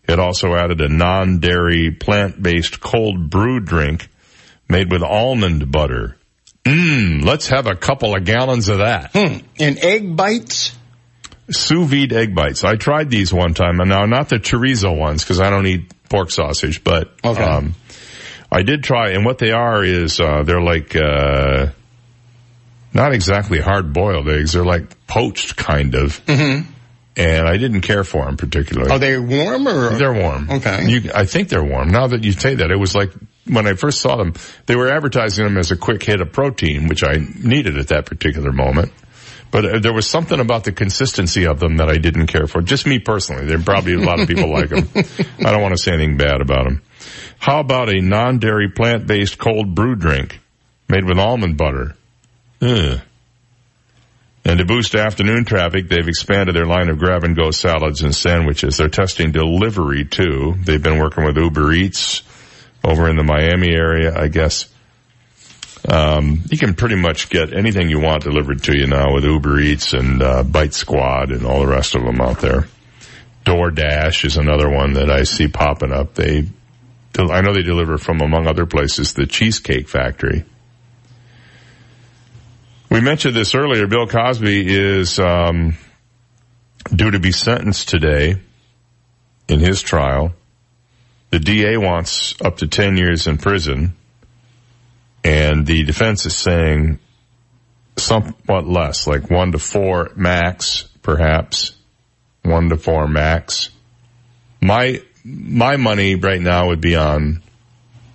It 0.08 0.18
also 0.18 0.54
added 0.54 0.80
a 0.80 0.88
non-dairy 0.88 1.92
plant-based 1.92 2.80
cold 2.80 3.30
brew 3.30 3.60
drink 3.60 4.08
made 4.68 4.90
with 4.90 5.02
almond 5.02 5.70
butter. 5.70 6.16
Mmm, 6.64 7.24
let's 7.24 7.48
have 7.48 7.66
a 7.66 7.76
couple 7.76 8.16
of 8.16 8.24
gallons 8.24 8.68
of 8.68 8.78
that. 8.78 9.12
Hmm. 9.12 9.38
And 9.60 9.78
egg 9.78 10.16
bites? 10.16 10.76
Sous 11.48 11.88
vide 11.88 12.12
egg 12.12 12.34
bites. 12.34 12.64
I 12.64 12.74
tried 12.74 13.08
these 13.08 13.32
one 13.32 13.54
time, 13.54 13.78
and 13.78 13.88
now 13.88 14.04
not 14.04 14.28
the 14.28 14.36
chorizo 14.36 14.96
ones 14.96 15.22
because 15.22 15.40
I 15.40 15.48
don't 15.48 15.66
eat 15.66 15.92
pork 16.08 16.32
sausage, 16.32 16.82
but 16.82 17.12
okay. 17.24 17.42
um, 17.42 17.74
I 18.50 18.62
did 18.62 18.82
try. 18.82 19.10
And 19.10 19.24
what 19.24 19.38
they 19.38 19.52
are 19.52 19.84
is 19.84 20.18
uh, 20.18 20.42
they're 20.42 20.60
like 20.60 20.96
uh, 20.96 21.68
not 22.92 23.12
exactly 23.12 23.60
hard 23.60 23.92
boiled 23.92 24.28
eggs. 24.28 24.54
They're 24.54 24.64
like 24.64 25.06
poached, 25.06 25.56
kind 25.56 25.94
of. 25.94 26.24
Mm-hmm. 26.26 26.72
And 27.18 27.48
I 27.48 27.56
didn't 27.56 27.80
care 27.82 28.04
for 28.04 28.26
them 28.26 28.36
particularly. 28.36 28.90
Are 28.90 28.98
they 28.98 29.16
warm 29.16 29.68
or? 29.68 29.90
They're 29.90 30.12
warm. 30.12 30.50
Okay. 30.50 30.86
You, 30.88 31.10
I 31.14 31.26
think 31.26 31.48
they're 31.48 31.64
warm. 31.64 31.88
Now 31.88 32.08
that 32.08 32.24
you 32.24 32.32
say 32.32 32.56
that, 32.56 32.70
it 32.70 32.76
was 32.76 32.94
like 32.94 33.12
when 33.48 33.66
I 33.66 33.74
first 33.74 34.00
saw 34.00 34.16
them, 34.16 34.34
they 34.66 34.76
were 34.76 34.88
advertising 34.88 35.44
them 35.44 35.56
as 35.56 35.70
a 35.70 35.76
quick 35.76 36.02
hit 36.02 36.20
of 36.20 36.32
protein, 36.32 36.88
which 36.88 37.04
I 37.04 37.16
needed 37.16 37.78
at 37.78 37.88
that 37.88 38.06
particular 38.06 38.52
moment. 38.52 38.92
But 39.50 39.64
uh, 39.64 39.78
there 39.78 39.94
was 39.94 40.06
something 40.06 40.40
about 40.40 40.64
the 40.64 40.72
consistency 40.72 41.46
of 41.46 41.60
them 41.60 41.76
that 41.76 41.88
I 41.88 41.98
didn't 41.98 42.26
care 42.26 42.46
for. 42.46 42.60
Just 42.60 42.86
me 42.86 42.98
personally. 42.98 43.46
There 43.46 43.58
probably 43.58 43.94
a 43.94 43.98
lot 43.98 44.20
of 44.20 44.28
people 44.28 44.52
like 44.52 44.70
them. 44.70 44.88
I 45.44 45.52
don't 45.52 45.62
want 45.62 45.76
to 45.76 45.82
say 45.82 45.92
anything 45.92 46.16
bad 46.16 46.40
about 46.40 46.64
them. 46.64 46.82
How 47.38 47.60
about 47.60 47.88
a 47.88 48.00
non-dairy 48.00 48.70
plant-based 48.70 49.38
cold 49.38 49.74
brew 49.74 49.94
drink 49.94 50.40
made 50.88 51.04
with 51.04 51.18
almond 51.18 51.56
butter? 51.56 51.94
Ugh. 52.60 53.00
And 54.44 54.58
to 54.58 54.64
boost 54.64 54.94
afternoon 54.94 55.44
traffic, 55.44 55.88
they've 55.88 56.06
expanded 56.06 56.54
their 56.54 56.66
line 56.66 56.88
of 56.88 56.98
grab 56.98 57.24
and 57.24 57.36
go 57.36 57.50
salads 57.50 58.02
and 58.02 58.14
sandwiches. 58.14 58.76
They're 58.76 58.88
testing 58.88 59.32
delivery 59.32 60.04
too. 60.04 60.54
They've 60.58 60.82
been 60.82 61.00
working 61.00 61.24
with 61.24 61.36
Uber 61.36 61.72
Eats 61.72 62.22
over 62.84 63.08
in 63.08 63.16
the 63.16 63.24
Miami 63.24 63.70
area, 63.70 64.14
I 64.16 64.28
guess. 64.28 64.68
Um, 65.88 66.42
you 66.50 66.58
can 66.58 66.74
pretty 66.74 66.96
much 66.96 67.28
get 67.28 67.52
anything 67.52 67.88
you 67.88 68.00
want 68.00 68.24
delivered 68.24 68.62
to 68.64 68.76
you 68.76 68.86
now 68.86 69.14
with 69.14 69.24
Uber 69.24 69.60
Eats 69.60 69.92
and 69.92 70.20
uh, 70.22 70.42
Bite 70.42 70.74
Squad 70.74 71.30
and 71.30 71.46
all 71.46 71.60
the 71.60 71.66
rest 71.66 71.94
of 71.94 72.02
them 72.02 72.20
out 72.20 72.40
there. 72.40 72.66
DoorDash 73.44 74.24
is 74.24 74.36
another 74.36 74.68
one 74.68 74.94
that 74.94 75.10
I 75.10 75.22
see 75.22 75.46
popping 75.46 75.92
up. 75.92 76.14
They, 76.14 76.48
I 77.16 77.40
know 77.42 77.54
they 77.54 77.62
deliver 77.62 77.98
from 77.98 78.20
among 78.20 78.48
other 78.48 78.66
places 78.66 79.14
the 79.14 79.26
Cheesecake 79.26 79.88
Factory. 79.88 80.44
We 82.90 83.00
mentioned 83.00 83.36
this 83.36 83.54
earlier. 83.54 83.86
Bill 83.86 84.08
Cosby 84.08 84.66
is 84.66 85.20
um, 85.20 85.76
due 86.92 87.12
to 87.12 87.20
be 87.20 87.30
sentenced 87.30 87.88
today 87.88 88.40
in 89.48 89.60
his 89.60 89.82
trial. 89.82 90.32
The 91.36 91.44
DA 91.44 91.76
wants 91.76 92.34
up 92.42 92.56
to 92.56 92.66
10 92.66 92.96
years 92.96 93.26
in 93.26 93.36
prison, 93.36 93.94
and 95.22 95.66
the 95.66 95.82
defense 95.84 96.24
is 96.24 96.34
saying 96.34 96.98
somewhat 97.98 98.66
less, 98.66 99.06
like 99.06 99.28
one 99.28 99.52
to 99.52 99.58
four 99.58 100.12
max, 100.16 100.84
perhaps. 101.02 101.76
One 102.42 102.70
to 102.70 102.78
four 102.78 103.06
max. 103.06 103.68
My, 104.62 105.02
my 105.24 105.76
money 105.76 106.14
right 106.14 106.40
now 106.40 106.68
would 106.68 106.80
be 106.80 106.96
on 106.96 107.42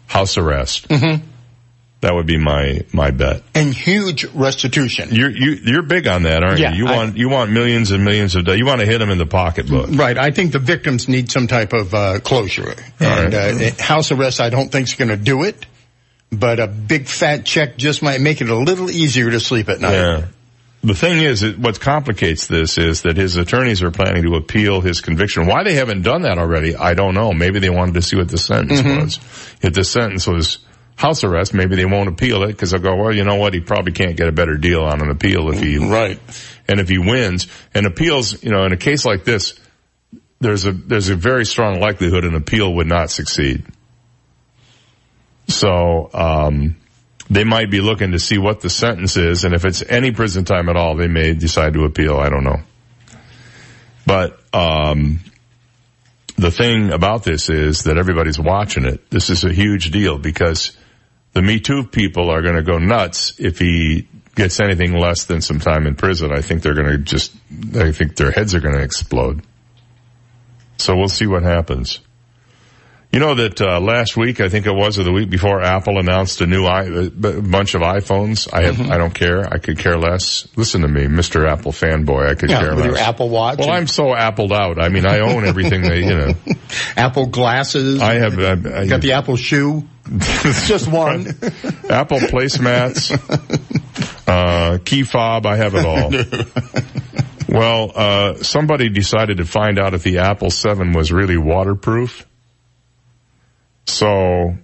house 0.08 0.40
arrest. 0.40 0.88
Mm-hmm. 0.88 1.24
That 2.02 2.16
would 2.16 2.26
be 2.26 2.38
my 2.38 2.82
my 2.92 3.12
bet. 3.12 3.44
And 3.54 3.74
huge 3.74 4.26
restitution. 4.34 5.10
You're 5.12 5.30
you, 5.30 5.52
you're 5.64 5.84
big 5.84 6.08
on 6.08 6.24
that, 6.24 6.44
aren't 6.44 6.60
Yeah, 6.60 6.74
you? 6.74 6.86
You 6.86 6.92
I- 6.92 6.96
want 6.98 7.18
you 7.18 7.30
want 7.30 7.52
millions 7.52 7.92
and 7.92 8.04
millions 8.04 8.36
of 8.36 8.44
dollars. 8.46 8.60
You 8.60 8.66
want 8.66 8.80
to 8.82 8.88
hit 8.88 8.98
them 8.98 9.12
in 9.12 9.20
the 9.20 9.26
pocketbook. 9.28 9.90
Right. 9.92 10.18
I 10.18 10.32
think 10.32 10.52
the 10.52 10.60
victims 10.60 11.08
need 11.08 11.30
some 11.32 11.48
type 11.48 11.74
of 11.74 11.94
uh, 11.94 12.20
closure. 12.20 12.74
And 13.00 13.34
uh, 13.34 13.72
house 13.80 14.12
arrest, 14.12 14.42
I 14.42 14.50
don't 14.50 14.72
think 14.72 14.88
is 14.88 14.96
going 14.96 15.10
to 15.10 15.18
do 15.18 15.44
it. 15.44 15.66
But 16.32 16.60
a 16.60 16.68
big 16.68 17.08
fat 17.08 17.46
check 17.46 17.78
just 17.78 18.02
might 18.02 18.22
make 18.22 18.42
it 18.42 18.50
a 18.50 18.56
little 18.58 18.90
easier 18.90 19.30
to 19.30 19.40
sleep 19.40 19.68
at 19.70 19.80
night. 19.82 19.94
Yeah. 19.94 20.26
The 20.84 20.96
thing 20.96 21.22
is, 21.22 21.44
what 21.58 21.80
complicates 21.80 22.48
this 22.48 22.80
is 22.80 23.04
that 23.04 23.16
his 23.18 23.36
attorneys 23.36 23.84
are 23.84 23.92
planning 23.92 24.24
to 24.24 24.36
appeal 24.36 24.82
his 24.82 25.02
conviction. 25.02 25.46
Why 25.46 25.64
they 25.64 25.76
haven't 25.76 26.02
done 26.02 26.24
that 26.24 26.40
already, 26.40 26.76
I 26.76 26.96
don't 26.96 27.14
know. 27.14 27.34
Maybe 27.34 27.60
they 27.60 27.70
wanted 27.70 27.94
to 27.96 28.02
see 28.02 28.16
what 28.18 28.30
the 28.30 28.40
sentence 28.40 28.82
Mhm. 28.82 29.02
was. 29.04 29.20
If 29.62 29.74
the 29.74 29.84
sentence 29.84 30.26
was 30.26 30.58
house 31.02 31.24
arrest, 31.24 31.56
maybe 31.56 31.76
they 31.76 31.86
won't 31.86 32.08
appeal 32.08 32.44
it 32.44 32.50
because 32.50 32.70
they'll 32.70 32.80
go, 32.80 32.96
well, 32.96 33.12
you 33.14 33.24
know 33.24 33.36
what? 33.36 33.56
He 33.56 33.60
probably 33.60 33.92
can't 33.92 34.16
get 34.16 34.28
a 34.28 34.32
better 34.32 34.56
deal 34.56 34.84
on 34.84 35.02
an 35.02 35.10
appeal 35.10 35.50
if 35.50 35.60
he, 35.60 35.80
right. 35.80 36.20
And 36.68 36.80
if 36.80 36.90
he 36.90 37.00
wins 37.00 37.48
and 37.74 37.88
appeals, 37.88 38.44
you 38.44 38.52
know, 38.52 38.66
in 38.66 38.72
a 38.72 38.78
case 38.78 39.04
like 39.04 39.24
this, 39.24 39.60
there's 40.40 40.68
a, 40.68 40.72
there's 40.72 41.10
a 41.10 41.16
very 41.16 41.46
strong 41.46 41.80
likelihood 41.80 42.24
an 42.24 42.36
appeal 42.36 42.72
would 42.76 42.86
not 42.86 43.10
succeed. 43.10 43.66
So, 45.48 46.12
um, 46.14 46.78
they 47.32 47.46
might 47.46 47.72
be 47.72 47.82
looking 47.82 48.12
to 48.12 48.20
see 48.20 48.38
what 48.38 48.62
the 48.62 48.70
sentence 48.70 49.18
is, 49.18 49.44
and 49.44 49.56
if 49.56 49.66
it's 49.66 49.82
any 49.82 50.12
prison 50.12 50.46
time 50.46 50.70
at 50.70 50.76
all, 50.76 50.96
they 50.96 51.08
may 51.08 51.34
decide 51.34 51.74
to 51.74 51.86
appeal. 51.86 52.18
I 52.18 52.30
don't 52.30 52.44
know. 52.44 52.60
But, 54.06 54.40
um, 54.54 55.20
the 56.38 56.52
thing 56.52 56.92
about 56.92 57.24
this 57.24 57.50
is 57.50 57.84
that 57.84 57.98
everybody's 57.98 58.40
watching 58.40 58.86
it. 58.86 59.10
This 59.10 59.30
is 59.32 59.44
a 59.44 59.52
huge 59.52 59.92
deal 59.92 60.18
because 60.20 60.78
the 61.34 61.42
Me 61.42 61.60
Too 61.60 61.84
people 61.86 62.30
are 62.30 62.42
going 62.42 62.56
to 62.56 62.64
go 62.64 62.78
nuts 62.78 63.40
if 63.40 63.60
he 63.60 64.08
gets 64.36 64.60
anything 64.60 64.94
less 64.94 65.26
than 65.26 65.42
some 65.42 65.60
time 65.60 65.88
in 65.88 65.96
prison. 65.96 66.32
I 66.32 66.42
think 66.42 66.62
they're 66.62 66.74
going 66.74 66.92
to 66.92 66.98
just, 66.98 67.34
I 67.76 67.92
think 67.92 68.16
their 68.16 68.32
heads 68.32 68.56
are 68.56 68.60
going 68.60 68.76
to 68.76 68.82
explode. 68.82 69.42
So 70.78 70.96
we'll 70.96 71.10
see 71.10 71.28
what 71.28 71.44
happens. 71.44 72.00
You 73.14 73.20
know 73.20 73.36
that 73.36 73.60
uh, 73.62 73.82
last 73.82 74.16
week, 74.16 74.40
I 74.40 74.48
think 74.48 74.66
it 74.66 74.72
was, 74.74 74.98
or 74.98 75.04
the 75.04 75.12
week 75.12 75.30
before, 75.30 75.62
Apple 75.62 76.00
announced 76.00 76.40
a 76.40 76.48
new 76.48 76.64
i- 76.66 76.84
a 76.84 77.10
b- 77.10 77.42
bunch 77.42 77.76
of 77.76 77.82
iPhones. 77.82 78.48
I 78.54 78.62
have, 78.72 78.90
I 78.90 78.98
don't 78.98 79.14
care. 79.14 79.46
I 79.54 79.58
could 79.58 79.78
care 79.80 79.98
less. 79.98 80.48
Listen 80.56 80.84
to 80.84 80.88
me, 80.88 81.08
Mr. 81.08 81.46
Apple 81.46 81.74
fanboy. 81.74 82.30
I 82.30 82.36
could 82.36 82.50
Yeah, 82.50 82.60
care 82.62 82.70
with 82.74 82.86
less. 82.86 82.88
your 82.88 82.98
Apple 82.98 83.28
Watch 83.28 83.58
Well, 83.60 83.68
and- 83.68 83.78
I'm 83.80 83.88
so 83.88 84.14
appled 84.16 84.54
out. 84.54 84.82
I 84.82 84.88
mean, 84.88 85.06
I 85.06 85.20
own 85.20 85.46
everything 85.46 85.82
that 85.82 85.98
you 85.98 86.06
know. 86.16 86.34
Apple 86.96 87.26
glasses. 87.26 88.02
I 88.02 88.14
have. 88.14 88.40
I, 88.40 88.52
I, 88.84 88.88
Got 88.88 89.02
the 89.02 89.12
Apple 89.12 89.36
shoe. 89.36 89.86
It's 90.10 90.68
just 90.70 90.88
one. 90.90 91.28
Apple 91.90 92.20
placemats, 92.20 93.12
uh, 94.26 94.78
key 94.86 95.04
fob. 95.04 95.46
I 95.46 95.58
have 95.58 95.76
it 95.76 95.86
all. 95.86 96.12
well, 97.50 97.92
uh, 97.94 98.36
somebody 98.36 98.88
decided 98.88 99.38
to 99.38 99.46
find 99.46 99.78
out 99.80 99.94
if 99.94 100.04
the 100.04 100.20
Apple 100.20 100.50
7 100.50 100.94
was 100.94 101.12
really 101.12 101.38
waterproof. 101.38 102.26
So 103.92 104.56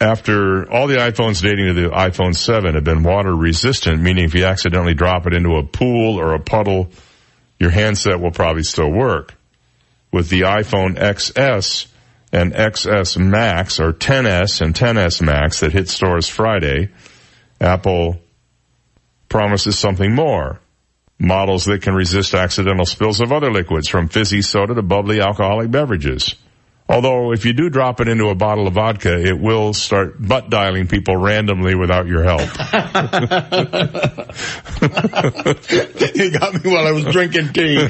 after 0.00 0.70
all 0.70 0.86
the 0.86 0.96
iPhones 0.96 1.42
dating 1.42 1.66
to 1.66 1.74
the 1.74 1.88
iPhone 1.88 2.36
7 2.36 2.74
have 2.74 2.84
been 2.84 3.02
water 3.02 3.34
resistant, 3.34 4.02
meaning 4.02 4.24
if 4.24 4.34
you 4.34 4.44
accidentally 4.44 4.94
drop 4.94 5.26
it 5.26 5.32
into 5.32 5.56
a 5.56 5.64
pool 5.64 6.20
or 6.20 6.34
a 6.34 6.40
puddle, 6.40 6.90
your 7.58 7.70
handset 7.70 8.20
will 8.20 8.30
probably 8.30 8.62
still 8.62 8.90
work. 8.90 9.34
With 10.12 10.28
the 10.28 10.42
iPhone 10.42 10.96
XS 10.96 11.86
and 12.30 12.52
XS 12.52 13.16
Max 13.16 13.80
or 13.80 13.92
10s 13.92 14.60
and 14.60 14.74
10s 14.74 15.22
Max 15.22 15.60
that 15.60 15.72
hit 15.72 15.88
stores 15.88 16.28
Friday, 16.28 16.90
Apple 17.60 18.20
promises 19.28 19.78
something 19.78 20.14
more. 20.14 20.60
Models 21.18 21.64
that 21.64 21.82
can 21.82 21.94
resist 21.94 22.34
accidental 22.34 22.84
spills 22.84 23.20
of 23.20 23.32
other 23.32 23.50
liquids 23.50 23.88
from 23.88 24.08
fizzy 24.08 24.42
soda 24.42 24.74
to 24.74 24.82
bubbly 24.82 25.20
alcoholic 25.20 25.70
beverages. 25.70 26.34
Although 26.86 27.32
if 27.32 27.46
you 27.46 27.54
do 27.54 27.70
drop 27.70 28.02
it 28.02 28.08
into 28.08 28.28
a 28.28 28.34
bottle 28.34 28.66
of 28.66 28.74
vodka, 28.74 29.18
it 29.18 29.40
will 29.40 29.72
start 29.72 30.20
butt 30.20 30.50
dialing 30.50 30.86
people 30.86 31.16
randomly 31.16 31.74
without 31.74 32.06
your 32.06 32.22
help. 32.22 32.40
you 36.14 36.30
got 36.30 36.62
me 36.62 36.70
while 36.70 36.86
I 36.86 36.90
was 36.92 37.06
drinking 37.06 37.54
tea. 37.54 37.76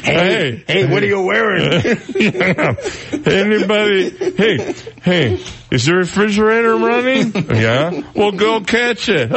hey, 0.00 0.64
hey, 0.66 0.86
what 0.90 1.04
are 1.04 1.06
you 1.06 1.22
wearing? 1.22 1.72
Anybody? 3.24 4.10
Hey, 4.34 4.74
hey, 5.02 5.38
is 5.70 5.84
the 5.86 5.94
refrigerator 5.94 6.74
running? 6.76 7.32
yeah. 7.54 8.02
Well, 8.12 8.32
go 8.32 8.60
catch 8.60 9.08
it. 9.08 9.30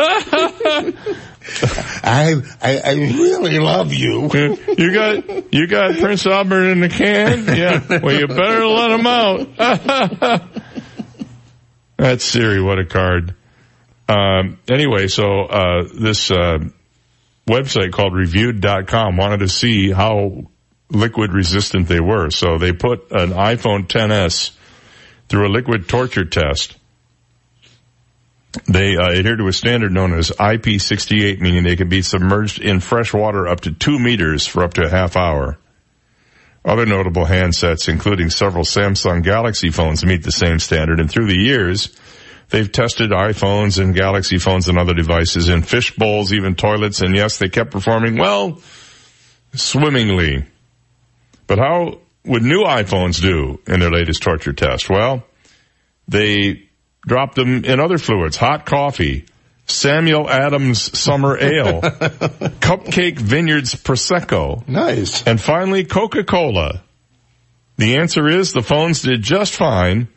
I, 2.03 2.35
I 2.61 2.77
I 2.79 2.93
really 2.93 3.59
love 3.59 3.93
you. 3.93 4.29
You 4.33 4.93
got 4.93 5.53
you 5.53 5.67
got 5.67 5.97
Prince 5.97 6.25
Albert 6.27 6.65
in 6.65 6.81
the 6.81 6.89
can? 6.89 7.45
Yeah. 7.45 7.99
Well, 8.01 8.19
you 8.19 8.27
better 8.27 8.65
let 8.65 8.91
him 8.91 9.07
out. 9.07 10.49
That's 11.97 12.23
Siri. 12.23 12.61
What 12.61 12.79
a 12.79 12.85
card. 12.85 13.35
Um, 14.07 14.59
anyway, 14.69 15.07
so 15.07 15.43
uh, 15.43 15.83
this 15.93 16.31
uh, 16.31 16.59
website 17.47 17.91
called 17.91 18.13
Reviewed.com 18.13 19.17
wanted 19.17 19.39
to 19.39 19.47
see 19.47 19.91
how 19.91 20.43
liquid 20.89 21.33
resistant 21.33 21.87
they 21.87 21.99
were. 21.99 22.29
So 22.31 22.57
they 22.57 22.73
put 22.73 23.11
an 23.11 23.31
iPhone 23.31 23.87
10s 23.87 24.51
through 25.27 25.47
a 25.47 25.51
liquid 25.51 25.87
torture 25.87 26.25
test. 26.25 26.75
They 28.67 28.97
uh, 28.97 29.11
adhere 29.11 29.35
to 29.35 29.47
a 29.47 29.53
standard 29.53 29.91
known 29.91 30.13
as 30.13 30.31
IP68, 30.31 31.39
meaning 31.39 31.63
they 31.63 31.75
can 31.75 31.89
be 31.89 32.01
submerged 32.01 32.59
in 32.59 32.79
fresh 32.79 33.13
water 33.13 33.47
up 33.47 33.61
to 33.61 33.71
two 33.71 33.99
meters 33.99 34.47
for 34.47 34.63
up 34.63 34.73
to 34.75 34.85
a 34.85 34.89
half 34.89 35.15
hour. 35.15 35.59
Other 36.65 36.85
notable 36.85 37.25
handsets, 37.25 37.87
including 37.87 38.31
several 38.31 38.63
Samsung 38.63 39.23
Galaxy 39.23 39.69
phones, 39.69 40.03
meet 40.03 40.23
the 40.23 40.31
same 40.31 40.59
standard, 40.59 40.99
and 40.99 41.09
through 41.09 41.27
the 41.27 41.37
years, 41.37 41.95
they've 42.49 42.71
tested 42.71 43.11
iPhones 43.11 43.79
and 43.79 43.95
Galaxy 43.95 44.39
phones 44.39 44.67
and 44.67 44.79
other 44.79 44.95
devices 44.95 45.47
in 45.47 45.61
fish 45.61 45.95
bowls, 45.95 46.33
even 46.33 46.55
toilets, 46.55 47.01
and 47.01 47.15
yes, 47.15 47.37
they 47.37 47.49
kept 47.49 47.71
performing 47.71 48.17
well, 48.17 48.59
swimmingly. 49.53 50.45
But 51.45 51.59
how 51.59 51.99
would 52.25 52.43
new 52.43 52.63
iPhones 52.63 53.21
do 53.21 53.59
in 53.67 53.79
their 53.79 53.91
latest 53.91 54.23
torture 54.23 54.53
test? 54.53 54.89
Well, 54.89 55.23
they 56.07 56.68
dropped 57.01 57.35
them 57.35 57.63
in 57.65 57.79
other 57.79 57.97
fluids, 57.97 58.37
hot 58.37 58.65
coffee, 58.65 59.25
Samuel 59.65 60.29
Adams 60.29 60.97
Summer 60.97 61.37
Ale, 61.37 61.81
Cupcake 61.81 63.17
Vineyards 63.17 63.75
Prosecco. 63.75 64.67
Nice. 64.67 65.23
And 65.25 65.39
finally, 65.39 65.85
Coca-Cola. 65.85 66.83
The 67.77 67.97
answer 67.97 68.27
is 68.27 68.51
the 68.51 68.61
phones 68.61 69.03
did 69.03 69.21
just 69.21 69.55
fine, 69.55 70.09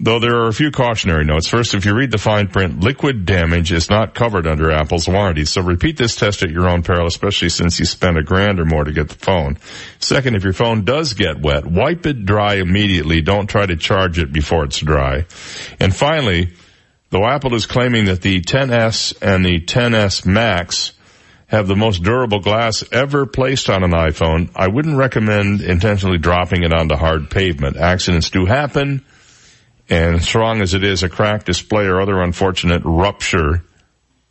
though 0.00 0.18
there 0.18 0.36
are 0.42 0.48
a 0.48 0.52
few 0.52 0.70
cautionary 0.70 1.24
notes. 1.24 1.48
First, 1.48 1.74
if 1.74 1.84
you 1.84 1.94
read 1.94 2.10
the 2.10 2.18
fine 2.18 2.48
print, 2.48 2.80
liquid 2.80 3.26
damage 3.26 3.72
is 3.72 3.90
not 3.90 4.14
covered 4.14 4.46
under 4.46 4.70
Apple's 4.70 5.08
warranty, 5.08 5.44
so 5.44 5.62
repeat 5.62 5.96
this 5.96 6.16
test 6.16 6.42
at 6.42 6.50
your 6.50 6.68
own 6.68 6.82
peril, 6.82 7.06
especially 7.06 7.48
since 7.48 7.78
you 7.78 7.84
spent 7.84 8.18
a 8.18 8.22
grand 8.22 8.60
or 8.60 8.64
more 8.64 8.84
to 8.84 8.92
get 8.92 9.08
the 9.08 9.14
phone. 9.14 9.58
Second, 9.98 10.36
if 10.36 10.44
your 10.44 10.52
phone 10.52 10.84
does 10.84 11.14
get 11.14 11.40
wet, 11.40 11.66
wipe 11.66 12.06
it 12.06 12.24
dry 12.24 12.54
immediately. 12.54 13.22
Don't 13.22 13.48
try 13.48 13.66
to 13.66 13.76
charge 13.76 14.18
it 14.18 14.32
before 14.32 14.64
it's 14.64 14.78
dry. 14.78 15.26
And 15.80 15.94
finally, 15.94 16.52
Though 17.10 17.26
Apple 17.26 17.54
is 17.54 17.64
claiming 17.64 18.06
that 18.06 18.20
the 18.20 18.42
10s 18.42 19.16
and 19.22 19.44
the 19.44 19.60
10s 19.60 20.26
Max 20.26 20.92
have 21.46 21.66
the 21.66 21.76
most 21.76 22.02
durable 22.02 22.40
glass 22.40 22.84
ever 22.92 23.24
placed 23.24 23.70
on 23.70 23.82
an 23.82 23.92
iPhone, 23.92 24.50
I 24.54 24.68
wouldn't 24.68 24.98
recommend 24.98 25.62
intentionally 25.62 26.18
dropping 26.18 26.64
it 26.64 26.72
onto 26.74 26.96
hard 26.96 27.30
pavement. 27.30 27.78
Accidents 27.78 28.28
do 28.28 28.44
happen, 28.44 29.02
and 29.88 30.22
strong 30.22 30.60
as 30.60 30.74
it 30.74 30.84
is, 30.84 31.02
a 31.02 31.08
crack 31.08 31.44
display 31.44 31.86
or 31.86 32.00
other 32.00 32.20
unfortunate 32.20 32.82
rupture 32.84 33.62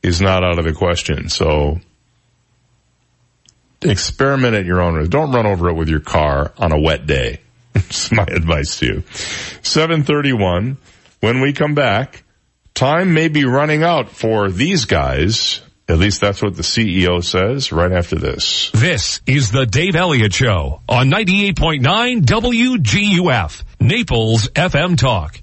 is 0.03 0.21
not 0.21 0.43
out 0.43 0.59
of 0.59 0.65
the 0.65 0.73
question. 0.73 1.29
So 1.29 1.79
experiment 3.81 4.55
at 4.55 4.65
your 4.65 4.81
own 4.81 4.95
risk. 4.95 5.11
Don't 5.11 5.31
run 5.31 5.45
over 5.45 5.69
it 5.69 5.73
with 5.73 5.89
your 5.89 5.99
car 5.99 6.53
on 6.57 6.71
a 6.71 6.79
wet 6.79 7.05
day. 7.05 7.41
It's 7.75 8.11
my 8.11 8.23
advice 8.23 8.79
to 8.79 8.85
you. 8.87 9.03
731. 9.61 10.77
When 11.19 11.41
we 11.41 11.53
come 11.53 11.75
back, 11.75 12.23
time 12.73 13.13
may 13.13 13.27
be 13.27 13.45
running 13.45 13.83
out 13.83 14.09
for 14.09 14.49
these 14.49 14.85
guys. 14.85 15.61
At 15.87 15.99
least 15.99 16.19
that's 16.19 16.41
what 16.41 16.55
the 16.55 16.63
CEO 16.63 17.23
says 17.23 17.71
right 17.71 17.91
after 17.91 18.15
this. 18.15 18.71
This 18.71 19.21
is 19.25 19.51
the 19.51 19.65
Dave 19.65 19.95
Elliott 19.95 20.33
Show 20.33 20.81
on 20.89 21.09
98.9 21.09 22.23
WGUF, 22.23 23.63
Naples 23.79 24.47
FM 24.49 24.97
Talk. 24.97 25.39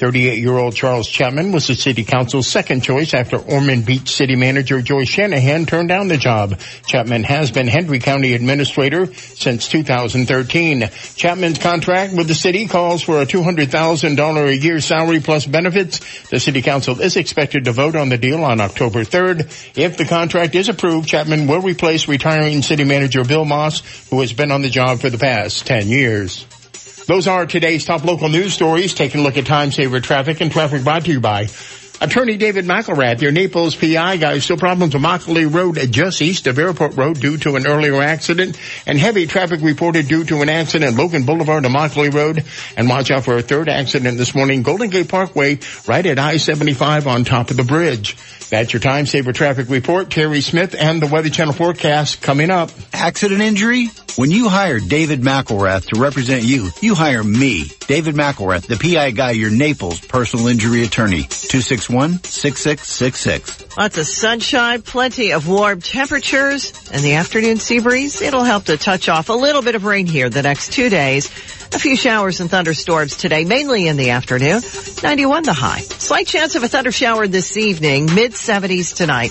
38-year-old 0.00 0.74
Charles 0.74 1.06
Chapman 1.06 1.52
was 1.52 1.66
the 1.66 1.74
city 1.74 2.04
council's 2.04 2.46
second 2.46 2.82
choice 2.82 3.12
after 3.12 3.36
Ormond 3.36 3.84
Beach 3.84 4.08
city 4.08 4.34
manager 4.34 4.80
Joyce 4.80 5.10
Shanahan 5.10 5.66
turned 5.66 5.90
down 5.90 6.08
the 6.08 6.16
job. 6.16 6.58
Chapman 6.86 7.22
has 7.24 7.50
been 7.50 7.68
Hendry 7.68 7.98
County 7.98 8.32
administrator 8.32 9.12
since 9.12 9.68
2013. 9.68 10.88
Chapman's 11.16 11.58
contract 11.58 12.14
with 12.14 12.28
the 12.28 12.34
city 12.34 12.66
calls 12.66 13.02
for 13.02 13.20
a 13.20 13.26
$200,000 13.26 14.48
a 14.48 14.56
year 14.56 14.80
salary 14.80 15.20
plus 15.20 15.44
benefits. 15.44 16.00
The 16.30 16.40
city 16.40 16.62
council 16.62 16.98
is 16.98 17.18
expected 17.18 17.66
to 17.66 17.72
vote 17.72 17.94
on 17.94 18.08
the 18.08 18.16
deal 18.16 18.42
on 18.42 18.62
October 18.62 19.04
3rd. 19.04 19.40
If 19.76 19.98
the 19.98 20.06
contract 20.06 20.54
is 20.54 20.70
approved, 20.70 21.08
Chapman 21.08 21.46
will 21.46 21.60
replace 21.60 22.08
retiring 22.08 22.62
city 22.62 22.84
manager 22.84 23.22
Bill 23.22 23.44
Moss, 23.44 24.08
who 24.08 24.22
has 24.22 24.32
been 24.32 24.50
on 24.50 24.62
the 24.62 24.70
job 24.70 25.00
for 25.00 25.10
the 25.10 25.18
past 25.18 25.66
10 25.66 25.88
years. 25.88 26.46
Those 27.10 27.26
are 27.26 27.44
today's 27.44 27.84
top 27.84 28.04
local 28.04 28.28
news 28.28 28.54
stories. 28.54 28.94
Taking 28.94 29.22
a 29.22 29.24
look 29.24 29.36
at 29.36 29.44
time 29.44 29.72
saver 29.72 29.98
traffic 29.98 30.40
and 30.40 30.52
traffic 30.52 30.84
brought 30.84 31.06
to 31.06 31.10
you 31.10 31.18
by 31.18 31.48
Attorney 32.00 32.36
David 32.36 32.66
McElrath, 32.66 33.20
your 33.20 33.32
Naples 33.32 33.74
PI 33.74 34.18
guy. 34.18 34.38
Still 34.38 34.56
problems 34.56 34.94
on 34.94 35.02
Immokalee 35.02 35.52
Road 35.52 35.76
just 35.90 36.22
east 36.22 36.46
of 36.46 36.56
Airport 36.56 36.96
Road 36.96 37.18
due 37.18 37.36
to 37.38 37.56
an 37.56 37.66
earlier 37.66 38.00
accident 38.00 38.56
and 38.86 38.96
heavy 38.96 39.26
traffic 39.26 39.60
reported 39.60 40.06
due 40.06 40.22
to 40.22 40.40
an 40.42 40.48
accident 40.48 40.96
Logan 40.96 41.24
Boulevard 41.24 41.64
to 41.64 41.68
Immokalee 41.68 42.14
Road. 42.14 42.44
And 42.76 42.88
watch 42.88 43.10
out 43.10 43.24
for 43.24 43.36
a 43.36 43.42
third 43.42 43.68
accident 43.68 44.16
this 44.16 44.32
morning, 44.32 44.62
Golden 44.62 44.88
Gate 44.88 45.08
Parkway 45.08 45.58
right 45.88 46.06
at 46.06 46.20
I-75 46.20 47.08
on 47.08 47.24
top 47.24 47.50
of 47.50 47.56
the 47.56 47.64
bridge. 47.64 48.16
That's 48.50 48.72
your 48.72 48.80
time 48.80 49.06
saver 49.06 49.32
traffic 49.32 49.68
report. 49.68 50.10
Terry 50.10 50.40
Smith 50.40 50.74
and 50.78 51.00
the 51.00 51.06
Weather 51.06 51.30
Channel 51.30 51.54
forecast 51.54 52.20
coming 52.20 52.50
up. 52.50 52.70
Accident 52.92 53.40
injury? 53.40 53.86
When 54.16 54.32
you 54.32 54.48
hire 54.48 54.80
David 54.80 55.20
McElrath 55.20 55.94
to 55.94 56.00
represent 56.00 56.42
you, 56.42 56.70
you 56.80 56.96
hire 56.96 57.22
me, 57.22 57.70
David 57.86 58.16
McElrath, 58.16 58.66
the 58.66 58.76
PI 58.76 59.12
guy, 59.12 59.30
your 59.30 59.50
Naples 59.50 60.00
personal 60.00 60.48
injury 60.48 60.82
attorney. 60.82 61.22
261-6666. 61.22 63.76
Lots 63.76 63.98
of 63.98 64.06
sunshine, 64.06 64.82
plenty 64.82 65.32
of 65.32 65.46
warm 65.48 65.80
temperatures, 65.80 66.72
and 66.92 67.04
the 67.04 67.14
afternoon 67.14 67.58
sea 67.58 67.78
breeze. 67.78 68.20
It'll 68.20 68.42
help 68.42 68.64
to 68.64 68.76
touch 68.76 69.08
off 69.08 69.28
a 69.28 69.32
little 69.32 69.62
bit 69.62 69.76
of 69.76 69.84
rain 69.84 70.06
here 70.06 70.28
the 70.28 70.42
next 70.42 70.72
two 70.72 70.90
days. 70.90 71.30
A 71.72 71.78
few 71.78 71.96
showers 71.96 72.40
and 72.40 72.50
thunderstorms 72.50 73.16
today, 73.16 73.44
mainly 73.44 73.86
in 73.86 73.96
the 73.96 74.10
afternoon. 74.10 74.60
91 75.02 75.44
the 75.44 75.52
high. 75.52 75.80
Slight 75.80 76.26
chance 76.26 76.56
of 76.56 76.62
a 76.64 76.68
thunder 76.68 76.90
shower 76.90 77.28
this 77.28 77.56
evening, 77.56 78.06
mid 78.14 78.32
70s 78.32 78.94
tonight. 78.94 79.30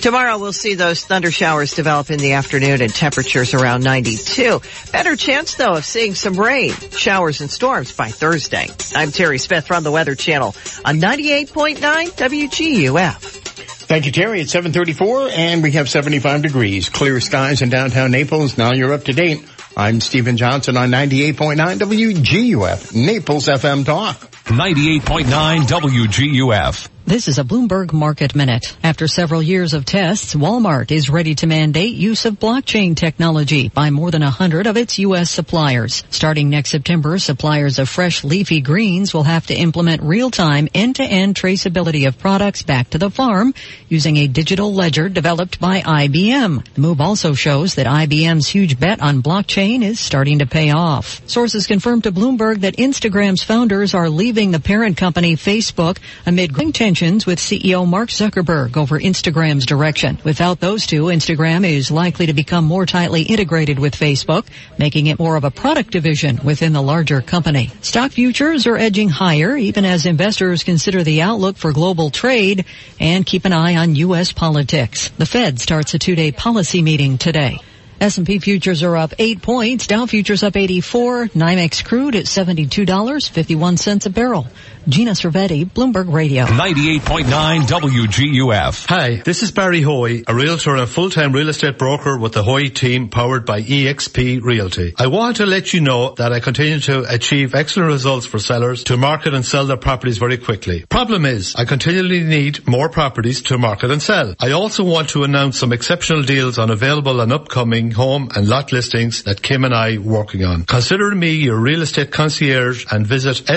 Tomorrow 0.00 0.38
we'll 0.38 0.52
see 0.52 0.74
those 0.74 1.04
thunder 1.04 1.30
showers 1.30 1.74
develop 1.74 2.10
in 2.10 2.18
the 2.18 2.32
afternoon 2.32 2.80
and 2.80 2.92
temperatures 2.92 3.54
around 3.54 3.84
92. 3.84 4.60
Better 4.92 5.14
chance 5.16 5.54
though 5.56 5.74
of 5.74 5.84
seeing 5.84 6.14
some 6.14 6.40
rain, 6.40 6.72
showers 6.90 7.42
and 7.42 7.50
storms 7.50 7.92
by 7.92 8.08
Thursday. 8.08 8.68
I'm 8.94 9.12
Terry 9.12 9.38
Smith 9.38 9.66
from 9.66 9.84
the 9.84 9.90
Weather 9.90 10.14
Channel 10.14 10.54
on 10.84 11.00
98.9 11.00 11.78
WGUF. 11.78 13.44
Thank 13.86 14.06
you, 14.06 14.12
Terry. 14.12 14.40
It's 14.40 14.52
734 14.52 15.28
and 15.32 15.62
we 15.62 15.72
have 15.72 15.90
75 15.90 16.40
degrees. 16.40 16.88
Clear 16.88 17.20
skies 17.20 17.60
in 17.60 17.68
downtown 17.68 18.10
Naples. 18.10 18.56
Now 18.56 18.72
you're 18.72 18.92
up 18.94 19.04
to 19.04 19.12
date. 19.12 19.44
I'm 19.76 20.00
Stephen 20.00 20.36
Johnson 20.36 20.76
on 20.76 20.90
98.9 20.90 21.78
WGUF, 21.78 22.94
Naples 22.94 23.48
FM 23.48 23.84
Talk. 23.84 24.16
98.9 24.44 25.62
WGUF. 25.62 26.88
This 27.06 27.28
is 27.28 27.38
a 27.38 27.44
Bloomberg 27.44 27.92
Market 27.92 28.34
Minute. 28.34 28.78
After 28.82 29.06
several 29.06 29.42
years 29.42 29.74
of 29.74 29.84
tests, 29.84 30.34
Walmart 30.34 30.90
is 30.90 31.10
ready 31.10 31.34
to 31.34 31.46
mandate 31.46 31.92
use 31.92 32.24
of 32.24 32.40
blockchain 32.40 32.96
technology 32.96 33.68
by 33.68 33.90
more 33.90 34.10
than 34.10 34.22
100 34.22 34.66
of 34.66 34.78
its 34.78 34.98
U.S. 35.00 35.30
suppliers. 35.30 36.02
Starting 36.08 36.48
next 36.48 36.70
September, 36.70 37.18
suppliers 37.18 37.78
of 37.78 37.90
fresh 37.90 38.24
leafy 38.24 38.62
greens 38.62 39.12
will 39.12 39.24
have 39.24 39.46
to 39.48 39.54
implement 39.54 40.02
real-time 40.02 40.66
end-to-end 40.72 41.34
traceability 41.34 42.08
of 42.08 42.18
products 42.18 42.62
back 42.62 42.88
to 42.88 42.98
the 42.98 43.10
farm 43.10 43.52
using 43.90 44.16
a 44.16 44.26
digital 44.26 44.72
ledger 44.72 45.10
developed 45.10 45.60
by 45.60 45.82
IBM. 45.82 46.66
The 46.72 46.80
move 46.80 47.02
also 47.02 47.34
shows 47.34 47.74
that 47.74 47.86
IBM's 47.86 48.48
huge 48.48 48.80
bet 48.80 49.02
on 49.02 49.22
blockchain 49.22 49.82
is 49.82 50.00
starting 50.00 50.38
to 50.38 50.46
pay 50.46 50.70
off. 50.70 51.20
Sources 51.28 51.66
confirmed 51.66 52.04
to 52.04 52.12
Bloomberg 52.12 52.62
that 52.62 52.78
Instagram's 52.78 53.42
founders 53.42 53.92
are 53.92 54.08
leaving 54.08 54.52
the 54.52 54.58
parent 54.58 54.96
company 54.96 55.36
Facebook 55.36 55.98
amid 56.24 56.54
growing 56.54 56.72
with 56.94 57.40
CEO 57.40 57.88
Mark 57.88 58.08
Zuckerberg 58.08 58.76
over 58.76 59.00
Instagram's 59.00 59.66
direction. 59.66 60.16
Without 60.22 60.60
those 60.60 60.86
two, 60.86 61.06
Instagram 61.06 61.68
is 61.68 61.90
likely 61.90 62.26
to 62.26 62.32
become 62.32 62.64
more 62.64 62.86
tightly 62.86 63.22
integrated 63.22 63.80
with 63.80 63.96
Facebook, 63.96 64.46
making 64.78 65.08
it 65.08 65.18
more 65.18 65.34
of 65.34 65.42
a 65.42 65.50
product 65.50 65.90
division 65.90 66.38
within 66.44 66.72
the 66.72 66.80
larger 66.80 67.20
company. 67.20 67.72
Stock 67.80 68.12
futures 68.12 68.68
are 68.68 68.76
edging 68.76 69.08
higher 69.08 69.56
even 69.56 69.84
as 69.84 70.06
investors 70.06 70.62
consider 70.62 71.02
the 71.02 71.22
outlook 71.22 71.56
for 71.56 71.72
global 71.72 72.10
trade 72.10 72.64
and 73.00 73.26
keep 73.26 73.44
an 73.44 73.52
eye 73.52 73.74
on 73.74 73.96
U.S. 73.96 74.30
politics. 74.30 75.08
The 75.18 75.26
Fed 75.26 75.58
starts 75.58 75.94
a 75.94 75.98
two-day 75.98 76.30
policy 76.30 76.80
meeting 76.80 77.18
today. 77.18 77.58
S&P 78.00 78.38
futures 78.38 78.82
are 78.82 78.96
up 78.96 79.14
8 79.18 79.40
points, 79.40 79.86
Dow 79.86 80.06
futures 80.06 80.42
up 80.42 80.56
84, 80.56 81.28
NYMEX 81.28 81.84
crude 81.84 82.14
at 82.16 82.26
$72.51 82.26 84.06
a 84.06 84.10
barrel. 84.10 84.46
Gina 84.86 85.12
Cervetti, 85.12 85.64
Bloomberg 85.64 86.12
Radio. 86.12 86.44
98.9 86.44 87.62
WGUF. 87.62 88.86
Hi, 88.86 89.16
this 89.16 89.42
is 89.42 89.50
Barry 89.50 89.80
Hoy, 89.80 90.22
a 90.26 90.34
realtor 90.34 90.72
and 90.72 90.80
a 90.80 90.86
full-time 90.86 91.32
real 91.32 91.48
estate 91.48 91.78
broker 91.78 92.18
with 92.18 92.32
the 92.32 92.42
Hoy 92.42 92.68
team 92.68 93.08
powered 93.08 93.46
by 93.46 93.62
EXP 93.62 94.42
Realty. 94.42 94.92
I 94.98 95.06
want 95.06 95.38
to 95.38 95.46
let 95.46 95.72
you 95.72 95.80
know 95.80 96.14
that 96.16 96.32
I 96.32 96.40
continue 96.40 96.80
to 96.80 97.04
achieve 97.08 97.54
excellent 97.54 97.92
results 97.92 98.26
for 98.26 98.38
sellers 98.38 98.84
to 98.84 98.98
market 98.98 99.32
and 99.32 99.44
sell 99.44 99.64
their 99.66 99.78
properties 99.78 100.18
very 100.18 100.36
quickly. 100.36 100.84
Problem 100.90 101.24
is, 101.24 101.54
I 101.56 101.64
continually 101.64 102.22
need 102.22 102.68
more 102.68 102.90
properties 102.90 103.40
to 103.42 103.56
market 103.56 103.90
and 103.90 104.02
sell. 104.02 104.34
I 104.38 104.52
also 104.52 104.84
want 104.84 105.08
to 105.10 105.24
announce 105.24 105.58
some 105.58 105.72
exceptional 105.72 106.22
deals 106.22 106.58
on 106.58 106.68
available 106.70 107.22
and 107.22 107.32
upcoming 107.32 107.90
home 107.90 108.28
and 108.36 108.48
lot 108.48 108.70
listings 108.70 109.22
that 109.22 109.40
Kim 109.40 109.64
and 109.64 109.74
I 109.74 109.96
are 109.96 110.00
working 110.00 110.44
on. 110.44 110.64
Consider 110.64 111.14
me 111.14 111.30
your 111.30 111.58
real 111.58 111.80
estate 111.80 112.10
concierge 112.10 112.84
and 112.90 113.06
visit 113.06 113.48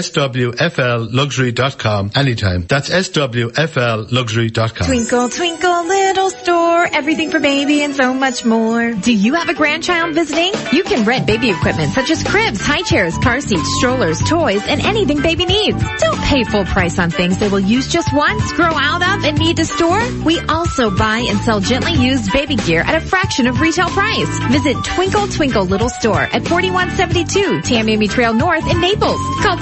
swflluxury.com 1.18 2.12
anytime. 2.16 2.66
That's 2.68 2.90
swflluxury.com. 2.90 4.88
Twinkle, 4.88 5.30
twinkle, 5.30 5.88
little 5.88 6.30
store, 6.30 6.88
everything 6.94 7.32
for 7.32 7.40
baby 7.40 7.82
and 7.84 7.96
so 7.96 8.14
much 8.14 8.46
more. 8.46 8.92
Do 8.94 9.12
you 9.14 9.34
have 9.36 9.50
a 9.50 9.54
grandchild 9.54 10.14
visiting? 10.14 10.54
You 10.72 10.84
can 10.84 11.06
rent 11.06 11.26
baby 11.26 11.50
equipment 11.50 11.94
such 11.94 12.12
as 12.12 12.24
cribs, 12.24 12.62
high 12.62 12.84
chairs, 12.84 13.18
car 13.18 13.42
seats, 13.42 13.78
strollers, 13.78 14.22
toys, 14.22 14.62
and 14.68 14.82
anything 14.82 15.22
baby 15.22 15.46
needs. 15.46 15.84
Don't 16.00 16.22
pay 16.22 16.44
full 16.44 16.66
price 16.66 17.00
on 17.00 17.10
things 17.10 17.38
they 17.40 17.50
will 17.50 17.60
use 17.60 17.88
just 17.88 18.14
once, 18.14 18.52
grow 18.54 18.74
out 18.74 19.02
of, 19.02 19.24
and 19.26 19.40
need 19.40 19.58
to 19.58 19.66
store. 19.66 20.02
We 20.24 20.40
also 20.42 20.96
buy 20.96 21.26
and 21.28 21.40
sell 21.40 21.60
gently 21.60 21.94
used 21.94 22.32
baby 22.32 22.56
gear 22.56 22.82
at 22.82 22.96
a 22.96 23.02
fraction 23.06 23.48
of 23.48 23.60
retail 23.60 23.90
price. 23.90 24.40
Visit 24.52 24.78
Twinkle 24.84 25.28
Twinkle 25.28 25.66
Little 25.66 25.90
Store 25.90 26.22
at 26.22 26.48
4172 26.48 27.62
Tamiami 27.62 28.10
Trail 28.10 28.34
North 28.34 28.70
in 28.70 28.80
Naples. 28.82 29.20
Call 29.42 29.58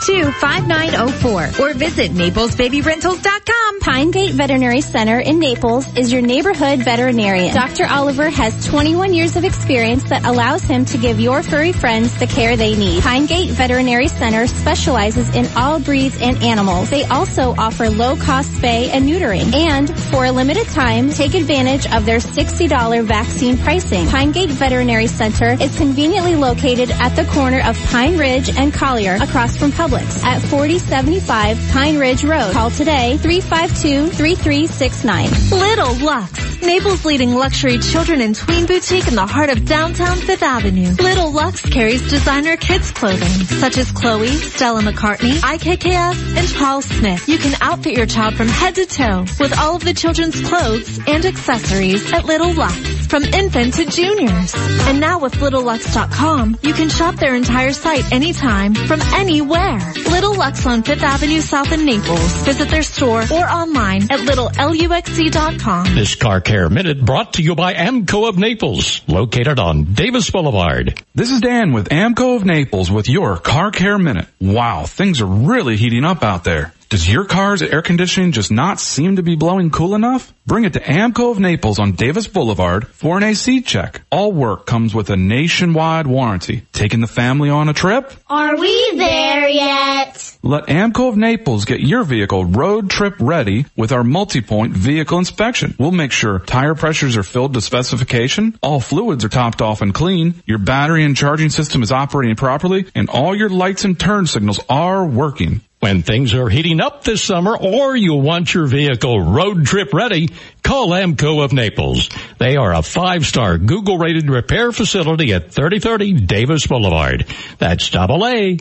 239-262-5904 0.00 1.60
or 1.60 1.74
visit 1.74 2.12
naplesbabyrentals.com. 2.12 3.80
Pine 3.80 4.10
Gate 4.10 4.32
Veterinary 4.32 4.80
Center 4.80 5.18
in 5.18 5.38
Naples 5.38 5.86
is 5.96 6.12
your 6.12 6.22
neighborhood 6.22 6.80
veterinarian. 6.80 7.54
Dr. 7.54 7.86
Oliver 7.86 8.28
has 8.28 8.66
21 8.66 9.14
years 9.14 9.36
of 9.36 9.44
experience 9.44 10.04
that 10.04 10.24
allows 10.24 10.62
him 10.62 10.84
to 10.86 10.98
give 10.98 11.20
your 11.20 11.42
furry 11.42 11.72
friends 11.72 12.18
the 12.18 12.26
care 12.26 12.56
they 12.56 12.76
need. 12.76 13.02
Pine 13.02 13.26
Gate 13.26 13.50
Veterinary 13.50 14.08
Center 14.08 14.46
specializes 14.46 15.34
in 15.34 15.46
all 15.56 15.80
breeds 15.80 16.20
and 16.20 16.42
animals. 16.42 16.90
They 16.90 17.04
also 17.04 17.54
offer 17.56 17.88
low-cost 17.90 18.50
spay 18.52 18.88
and 18.88 19.08
neutering. 19.08 19.52
And 19.54 19.88
for 20.10 20.24
a 20.26 20.32
limited 20.32 20.66
time, 20.68 21.10
take 21.10 21.34
advantage 21.34 21.86
of 21.92 22.04
their 22.06 22.18
$60 22.18 23.04
vaccine 23.04 23.56
pricing. 23.58 24.06
Pine 24.08 24.32
Gate 24.32 24.50
Veterinary 24.50 25.06
Center 25.06 25.56
is 25.60 25.76
conveniently 25.76 26.36
located 26.36 26.90
at 26.90 27.16
the 27.16 27.24
corner 27.26 27.60
of 27.66 27.76
Pine 27.86 28.18
Ridge 28.18 28.50
and 28.50 28.72
Collier 28.72 29.16
across 29.20 29.56
from 29.56 29.72
Publix 29.90 30.22
at 30.22 30.40
4075 30.42 31.58
Pine 31.72 31.98
Ridge 31.98 32.22
Road. 32.24 32.52
Call 32.52 32.70
today 32.70 33.18
352-3369. 33.20 35.50
Little 35.50 35.94
Lux, 36.06 36.62
Naples' 36.62 37.04
leading 37.04 37.34
luxury 37.34 37.78
children 37.78 38.20
and 38.20 38.36
tween 38.36 38.66
boutique 38.66 39.08
in 39.08 39.16
the 39.16 39.26
heart 39.26 39.50
of 39.50 39.64
downtown 39.64 40.16
Fifth 40.18 40.44
Avenue. 40.44 40.92
Little 40.92 41.32
Lux 41.32 41.60
carries 41.62 42.08
designer 42.08 42.56
kids 42.56 42.92
clothing 42.92 43.26
such 43.26 43.78
as 43.78 43.90
Chloe, 43.90 44.28
Stella 44.28 44.82
McCartney, 44.82 45.32
IKKF, 45.40 46.36
and 46.36 46.54
Paul 46.56 46.82
Smith. 46.82 47.28
You 47.28 47.38
can 47.38 47.60
outfit 47.60 47.96
your 47.96 48.06
child 48.06 48.34
from 48.34 48.46
head 48.46 48.76
to 48.76 48.86
toe 48.86 49.24
with 49.40 49.58
all 49.58 49.74
of 49.76 49.82
the 49.84 49.94
children's 49.94 50.40
clothes 50.48 51.00
and 51.08 51.26
accessories 51.26 52.12
at 52.12 52.26
Little 52.26 52.52
Lux, 52.52 52.76
from 53.06 53.24
infant 53.24 53.74
to 53.74 53.84
juniors. 53.86 54.54
And 54.86 55.00
now 55.00 55.18
with 55.18 55.34
LittleLux.com, 55.34 56.58
you 56.62 56.74
can 56.74 56.88
shop 56.88 57.16
their 57.16 57.34
entire 57.34 57.72
site 57.72 58.12
anytime, 58.12 58.74
from 58.74 59.00
anywhere. 59.14 59.79
Little 60.10 60.34
Lux 60.34 60.66
on 60.66 60.82
Fifth 60.82 61.02
Avenue 61.02 61.40
South 61.40 61.72
in 61.72 61.84
Naples. 61.84 62.32
Visit 62.42 62.68
their 62.68 62.82
store 62.82 63.20
or 63.22 63.48
online 63.48 64.02
at 64.04 64.20
littleluxc.com. 64.20 65.94
This 65.94 66.14
Car 66.14 66.40
Care 66.40 66.68
Minute 66.68 67.04
brought 67.04 67.34
to 67.34 67.42
you 67.42 67.54
by 67.54 67.74
AAMCO 67.74 68.28
of 68.28 68.38
Naples, 68.38 69.02
located 69.06 69.58
on 69.58 69.94
Davis 69.94 70.30
Boulevard. 70.30 71.02
This 71.14 71.30
is 71.30 71.40
Dan 71.40 71.72
with 71.72 71.88
AAMCO 71.88 72.36
of 72.36 72.44
Naples 72.44 72.90
with 72.90 73.08
your 73.08 73.36
Car 73.36 73.70
Care 73.70 73.98
Minute. 73.98 74.26
Wow, 74.40 74.84
things 74.86 75.20
are 75.20 75.26
really 75.26 75.76
heating 75.76 76.04
up 76.04 76.22
out 76.22 76.44
there. 76.44 76.72
Does 76.90 77.08
your 77.08 77.24
car's 77.24 77.62
air 77.62 77.82
conditioning 77.82 78.32
just 78.32 78.50
not 78.50 78.80
seem 78.80 79.14
to 79.14 79.22
be 79.22 79.36
blowing 79.36 79.70
cool 79.70 79.94
enough? 79.94 80.34
Bring 80.44 80.64
it 80.64 80.72
to 80.72 80.80
AAMCO 80.80 81.30
of 81.30 81.38
Naples 81.38 81.78
on 81.78 81.92
Davis 81.92 82.26
Boulevard 82.26 82.88
for 82.88 83.16
an 83.16 83.22
AC 83.22 83.60
check. 83.60 84.02
All 84.10 84.32
work 84.32 84.66
comes 84.66 84.92
with 84.92 85.08
a 85.08 85.16
nationwide 85.16 86.08
warranty. 86.08 86.62
Taking 86.72 87.00
the 87.00 87.06
family 87.06 87.48
on 87.48 87.68
a 87.68 87.72
trip? 87.72 88.12
Are 88.26 88.56
we 88.56 88.96
there 88.96 89.48
yet? 89.48 90.36
Let 90.42 90.66
AAMCO 90.66 91.10
of 91.10 91.16
Naples 91.16 91.64
get 91.64 91.78
your 91.78 92.02
vehicle 92.02 92.44
road 92.44 92.90
trip 92.90 93.14
ready 93.20 93.66
with 93.76 93.92
our 93.92 94.02
multi-point 94.02 94.72
vehicle 94.72 95.18
inspection. 95.18 95.76
We'll 95.78 95.92
make 95.92 96.10
sure 96.10 96.40
tire 96.40 96.74
pressures 96.74 97.16
are 97.16 97.22
filled 97.22 97.54
to 97.54 97.60
specification, 97.60 98.58
all 98.62 98.80
fluids 98.80 99.24
are 99.24 99.28
topped 99.28 99.62
off 99.62 99.80
and 99.80 99.94
clean, 99.94 100.42
your 100.44 100.58
battery 100.58 101.04
and 101.04 101.16
charging 101.16 101.50
system 101.50 101.84
is 101.84 101.92
operating 101.92 102.34
properly, 102.34 102.86
and 102.96 103.08
all 103.08 103.36
your 103.36 103.48
lights 103.48 103.84
and 103.84 103.96
turn 104.00 104.26
signals 104.26 104.58
are 104.68 105.06
working. 105.06 105.60
When 105.80 106.02
things 106.02 106.34
are 106.34 106.50
heating 106.50 106.78
up 106.78 107.04
this 107.04 107.22
summer 107.22 107.56
or 107.56 107.96
you 107.96 108.14
want 108.14 108.52
your 108.52 108.66
vehicle 108.66 109.18
road 109.18 109.64
trip 109.64 109.94
ready, 109.94 110.28
call 110.62 110.90
AAMCO 110.90 111.42
of 111.42 111.54
Naples. 111.54 112.10
They 112.38 112.56
are 112.56 112.74
a 112.74 112.82
five-star 112.82 113.56
Google 113.56 113.96
rated 113.96 114.28
repair 114.28 114.72
facility 114.72 115.32
at 115.32 115.52
3030 115.52 116.26
Davis 116.26 116.66
Boulevard. 116.66 117.24
That's 117.56 117.88
double 117.88 118.26
A. 118.26 118.58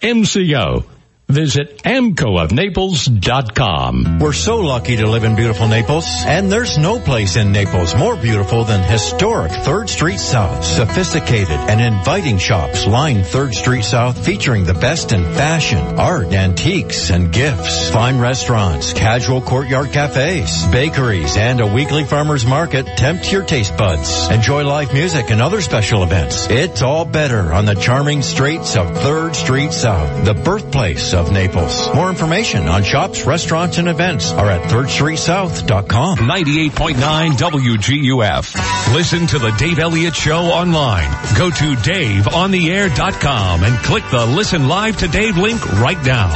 MCO. 0.00 0.84
Visit 1.28 1.82
AmcoofNaples.com. 1.82 4.20
We're 4.20 4.32
so 4.32 4.58
lucky 4.58 4.98
to 4.98 5.10
live 5.10 5.24
in 5.24 5.34
beautiful 5.34 5.66
Naples, 5.66 6.06
and 6.24 6.52
there's 6.52 6.78
no 6.78 7.00
place 7.00 7.34
in 7.34 7.50
Naples 7.50 7.96
more 7.96 8.14
beautiful 8.14 8.62
than 8.62 8.88
historic 8.88 9.50
3rd 9.50 9.88
Street 9.88 10.20
South. 10.20 10.64
Sophisticated 10.64 11.50
and 11.50 11.80
inviting 11.80 12.38
shops 12.38 12.86
line 12.86 13.22
3rd 13.22 13.54
Street 13.54 13.82
South 13.82 14.24
featuring 14.24 14.66
the 14.66 14.74
best 14.74 15.10
in 15.10 15.24
fashion, 15.34 15.98
art, 15.98 16.32
antiques, 16.32 17.10
and 17.10 17.32
gifts. 17.32 17.90
Fine 17.90 18.20
restaurants, 18.20 18.92
casual 18.92 19.40
courtyard 19.40 19.90
cafes, 19.90 20.64
bakeries, 20.68 21.36
and 21.36 21.60
a 21.60 21.66
weekly 21.66 22.04
farmer's 22.04 22.46
market 22.46 22.86
tempt 22.96 23.32
your 23.32 23.44
taste 23.44 23.76
buds. 23.76 24.28
Enjoy 24.28 24.62
live 24.62 24.92
music 24.92 25.30
and 25.30 25.42
other 25.42 25.60
special 25.60 26.04
events. 26.04 26.46
It's 26.48 26.82
all 26.82 27.04
better 27.04 27.52
on 27.52 27.64
the 27.64 27.74
charming 27.74 28.22
streets 28.22 28.76
of 28.76 28.92
3rd 28.92 29.34
Street 29.34 29.72
South, 29.72 30.24
the 30.24 30.34
birthplace 30.34 31.15
of 31.16 31.32
Naples. 31.32 31.92
More 31.94 32.08
information 32.08 32.68
on 32.68 32.84
shops, 32.84 33.24
restaurants, 33.24 33.78
and 33.78 33.88
events 33.88 34.30
are 34.32 34.50
at 34.50 34.62
3rdstreetsouth.com. 34.70 36.18
98.9 36.18 37.30
WGUF. 37.32 38.94
Listen 38.94 39.26
to 39.26 39.38
the 39.38 39.50
Dave 39.58 39.78
Elliott 39.78 40.14
Show 40.14 40.44
online. 40.44 41.10
Go 41.36 41.50
to 41.50 41.74
DaveOnTheAir.com 41.74 43.64
and 43.64 43.76
click 43.84 44.04
the 44.10 44.26
Listen 44.26 44.68
Live 44.68 44.98
to 44.98 45.08
Dave 45.08 45.36
link 45.36 45.64
right 45.80 46.02
now. 46.04 46.28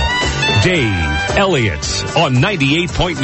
Dave 0.62 1.36
Elliott 1.36 1.84
on 2.16 2.34
98.9 2.34 3.16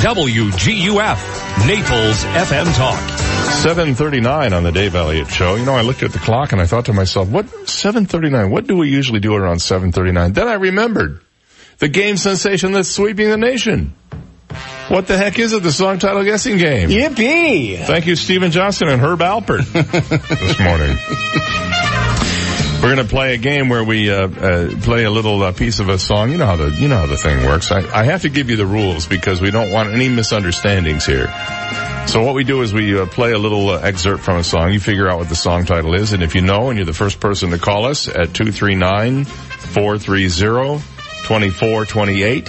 WGUF. 0.00 1.66
Naples 1.66 2.24
FM 2.24 2.74
Talk. 2.76 3.13
739 3.44 4.52
on 4.52 4.62
the 4.62 4.72
Dave 4.72 4.94
Elliott 4.94 5.28
Show. 5.28 5.54
You 5.56 5.64
know, 5.64 5.74
I 5.74 5.82
looked 5.82 6.02
at 6.02 6.12
the 6.12 6.18
clock 6.18 6.52
and 6.52 6.60
I 6.60 6.66
thought 6.66 6.86
to 6.86 6.92
myself, 6.92 7.28
what, 7.28 7.48
739, 7.68 8.50
what 8.50 8.66
do 8.66 8.76
we 8.76 8.90
usually 8.90 9.20
do 9.20 9.34
around 9.34 9.60
739? 9.60 10.32
Then 10.32 10.48
I 10.48 10.54
remembered 10.54 11.20
the 11.78 11.88
game 11.88 12.16
sensation 12.16 12.72
that's 12.72 12.90
sweeping 12.90 13.30
the 13.30 13.36
nation. 13.36 13.94
What 14.88 15.06
the 15.06 15.16
heck 15.16 15.38
is 15.38 15.52
it? 15.52 15.62
The 15.62 15.72
song 15.72 15.98
title 15.98 16.24
guessing 16.24 16.58
game. 16.58 16.90
Yippee! 16.90 17.84
Thank 17.84 18.06
you, 18.06 18.16
Stephen 18.16 18.50
Johnson 18.50 18.88
and 18.88 19.00
Herb 19.00 19.20
Alpert 19.20 19.64
this 19.72 20.58
morning. 20.58 20.96
We're 22.82 22.94
going 22.94 23.08
to 23.08 23.10
play 23.10 23.34
a 23.34 23.38
game 23.38 23.70
where 23.70 23.82
we 23.82 24.10
uh, 24.10 24.28
uh, 24.28 24.70
play 24.82 25.04
a 25.04 25.10
little 25.10 25.42
uh, 25.42 25.52
piece 25.52 25.80
of 25.80 25.88
a 25.88 25.98
song. 25.98 26.30
You 26.30 26.36
know 26.36 26.44
how 26.44 26.56
the 26.56 26.70
you 26.70 26.88
know 26.88 26.98
how 26.98 27.06
the 27.06 27.16
thing 27.16 27.46
works. 27.46 27.72
I, 27.72 27.78
I 27.98 28.04
have 28.04 28.22
to 28.22 28.28
give 28.28 28.50
you 28.50 28.56
the 28.56 28.66
rules 28.66 29.06
because 29.06 29.40
we 29.40 29.50
don't 29.50 29.70
want 29.70 29.88
any 29.94 30.10
misunderstandings 30.10 31.06
here. 31.06 31.32
So 32.06 32.22
what 32.22 32.34
we 32.34 32.44
do 32.44 32.62
is 32.62 32.72
we 32.72 32.98
uh, 32.98 33.06
play 33.06 33.32
a 33.32 33.38
little 33.38 33.70
uh, 33.70 33.80
excerpt 33.80 34.22
from 34.22 34.38
a 34.38 34.44
song. 34.44 34.72
You 34.72 34.78
figure 34.78 35.08
out 35.08 35.18
what 35.18 35.28
the 35.28 35.34
song 35.34 35.64
title 35.64 35.94
is, 35.94 36.12
and 36.12 36.22
if 36.22 36.34
you 36.36 36.42
know, 36.42 36.68
and 36.68 36.78
you're 36.78 36.86
the 36.86 36.92
first 36.92 37.18
person 37.18 37.50
to 37.50 37.58
call 37.58 37.86
us 37.86 38.06
at 38.06 38.32
two 38.32 38.52
three 38.52 38.76
nine 38.76 39.24
four 39.24 39.98
three 39.98 40.28
zero 40.28 40.80
twenty 41.24 41.50
four 41.50 41.84
twenty 41.84 42.22
eight, 42.22 42.48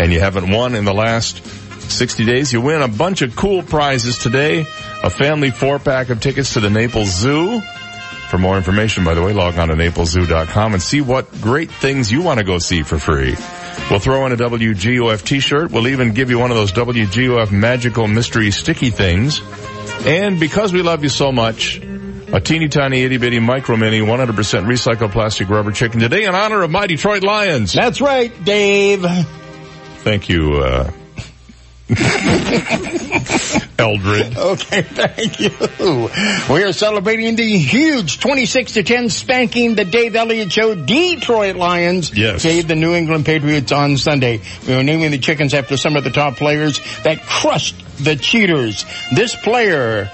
and 0.00 0.12
you 0.12 0.18
haven't 0.18 0.50
won 0.50 0.74
in 0.74 0.84
the 0.84 0.94
last 0.94 1.44
60 1.90 2.24
days, 2.24 2.52
you 2.52 2.60
win 2.60 2.82
a 2.82 2.88
bunch 2.88 3.22
of 3.22 3.36
cool 3.36 3.62
prizes 3.62 4.18
today. 4.18 4.66
A 5.02 5.10
family 5.10 5.50
four 5.50 5.78
pack 5.78 6.08
of 6.08 6.20
tickets 6.20 6.54
to 6.54 6.60
the 6.60 6.70
Naples 6.70 7.10
Zoo. 7.14 7.60
For 8.30 8.38
more 8.38 8.56
information, 8.56 9.04
by 9.04 9.14
the 9.14 9.22
way, 9.22 9.32
log 9.32 9.58
on 9.58 9.68
to 9.68 9.74
napleszoo.com 9.74 10.72
and 10.72 10.82
see 10.82 11.02
what 11.02 11.30
great 11.40 11.70
things 11.70 12.10
you 12.10 12.22
want 12.22 12.40
to 12.40 12.44
go 12.44 12.58
see 12.58 12.82
for 12.82 12.98
free. 12.98 13.36
We'll 13.90 14.00
throw 14.00 14.24
in 14.26 14.32
a 14.32 14.36
WGUF 14.36 15.24
t-shirt. 15.24 15.70
We'll 15.70 15.88
even 15.88 16.14
give 16.14 16.30
you 16.30 16.38
one 16.38 16.50
of 16.50 16.56
those 16.56 16.72
WGUF 16.72 17.52
magical 17.52 18.08
mystery 18.08 18.50
sticky 18.50 18.90
things. 18.90 19.40
And 20.06 20.40
because 20.40 20.72
we 20.72 20.82
love 20.82 21.02
you 21.02 21.08
so 21.08 21.32
much, 21.32 21.80
a 22.32 22.40
teeny 22.40 22.68
tiny 22.68 23.02
itty 23.02 23.18
bitty 23.18 23.38
micro 23.38 23.76
mini 23.76 24.00
100% 24.00 24.34
recycled 24.66 25.12
plastic 25.12 25.48
rubber 25.48 25.70
chicken 25.70 26.00
today 26.00 26.24
in 26.24 26.34
honor 26.34 26.62
of 26.62 26.70
my 26.70 26.86
Detroit 26.86 27.22
Lions. 27.22 27.72
That's 27.72 28.00
right, 28.00 28.32
Dave. 28.44 29.02
Thank 29.98 30.28
you, 30.28 30.54
uh, 30.54 30.90
Eldred. 33.78 34.36
Okay, 34.38 34.82
thank 34.82 35.38
you. 35.38 35.50
We 36.48 36.62
are 36.62 36.72
celebrating 36.72 37.36
the 37.36 37.58
huge 37.58 38.20
26 38.20 38.72
to 38.72 38.82
10 38.82 39.10
spanking 39.10 39.74
the 39.74 39.84
Dave 39.84 40.16
Elliott 40.16 40.50
Show 40.50 40.74
Detroit 40.74 41.56
Lions. 41.56 42.16
Yes. 42.16 42.42
Gave 42.42 42.68
the 42.68 42.74
New 42.74 42.94
England 42.94 43.26
Patriots 43.26 43.70
on 43.70 43.98
Sunday. 43.98 44.40
We 44.66 44.72
are 44.72 44.82
naming 44.82 45.10
the 45.10 45.18
chickens 45.18 45.52
after 45.52 45.76
some 45.76 45.96
of 45.96 46.04
the 46.04 46.10
top 46.10 46.36
players 46.36 46.80
that 47.02 47.20
crushed 47.20 47.76
the 48.02 48.16
Cheaters. 48.16 48.86
This 49.14 49.36
player 49.36 50.10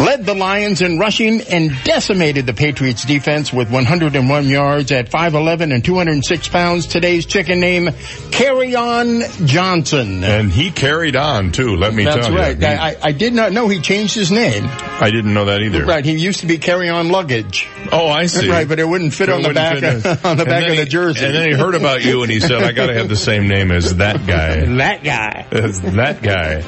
led 0.00 0.24
the 0.24 0.34
Lions 0.34 0.80
in 0.80 0.98
rushing 0.98 1.40
and 1.42 1.72
decimated 1.84 2.46
the 2.46 2.52
Patriots 2.54 3.04
defense 3.04 3.52
with 3.52 3.70
101 3.70 4.46
yards 4.48 4.92
at 4.92 5.10
5'11 5.10 5.74
and 5.74 5.84
206 5.84 6.48
pounds. 6.48 6.86
Today's 6.86 7.26
chicken 7.26 7.60
name, 7.60 7.86
Kerryon 7.86 9.46
Johnson. 9.46 10.22
And 10.24 10.52
he 10.52 10.70
carried 10.70 11.16
on 11.16 11.50
too, 11.52 11.76
let 11.76 11.92
me 11.92 12.04
That's 12.04 12.26
tell 12.26 12.36
right. 12.36 12.56
you. 12.58 12.66
He- 12.66 12.72
I, 12.74 12.96
I 13.02 13.12
did 13.12 13.34
not 13.34 13.52
know 13.52 13.68
he 13.68 13.80
changed 13.80 14.14
his 14.14 14.30
name. 14.30 14.64
I 14.66 15.10
didn't 15.10 15.34
know 15.34 15.46
that 15.46 15.60
either. 15.62 15.84
Right, 15.84 16.04
he 16.04 16.12
used 16.12 16.40
to 16.40 16.46
be 16.46 16.58
Carry 16.58 16.88
On 16.88 17.08
Luggage. 17.08 17.66
Oh, 17.90 18.08
I 18.08 18.26
see. 18.26 18.48
Right, 18.48 18.68
but 18.68 18.78
it 18.78 18.86
wouldn't 18.86 19.14
fit 19.14 19.28
It 19.28 19.32
on 19.32 19.42
the 19.42 19.48
wouldn't 19.48 19.82
back 19.82 20.02
fit 20.02 20.06
of, 20.06 20.24
on 20.26 20.36
the 20.36 20.42
And 20.44 20.48
back 20.50 20.70
of 20.70 20.76
the 20.76 20.84
jersey. 20.86 21.24
And 21.24 21.34
then 21.34 21.50
he 21.50 21.56
heard 21.56 21.74
about 21.74 22.04
you 22.04 22.22
and 22.22 22.30
he 22.30 22.40
said, 22.40 22.62
I 22.62 22.72
gotta 22.72 22.94
have 22.94 23.08
the 23.08 23.16
same 23.16 23.48
name 23.48 23.70
as 23.72 23.96
that 23.96 24.26
guy. 24.26 24.64
that 24.76 25.02
guy. 25.02 25.46
That 25.50 26.22
guy. 26.22 26.62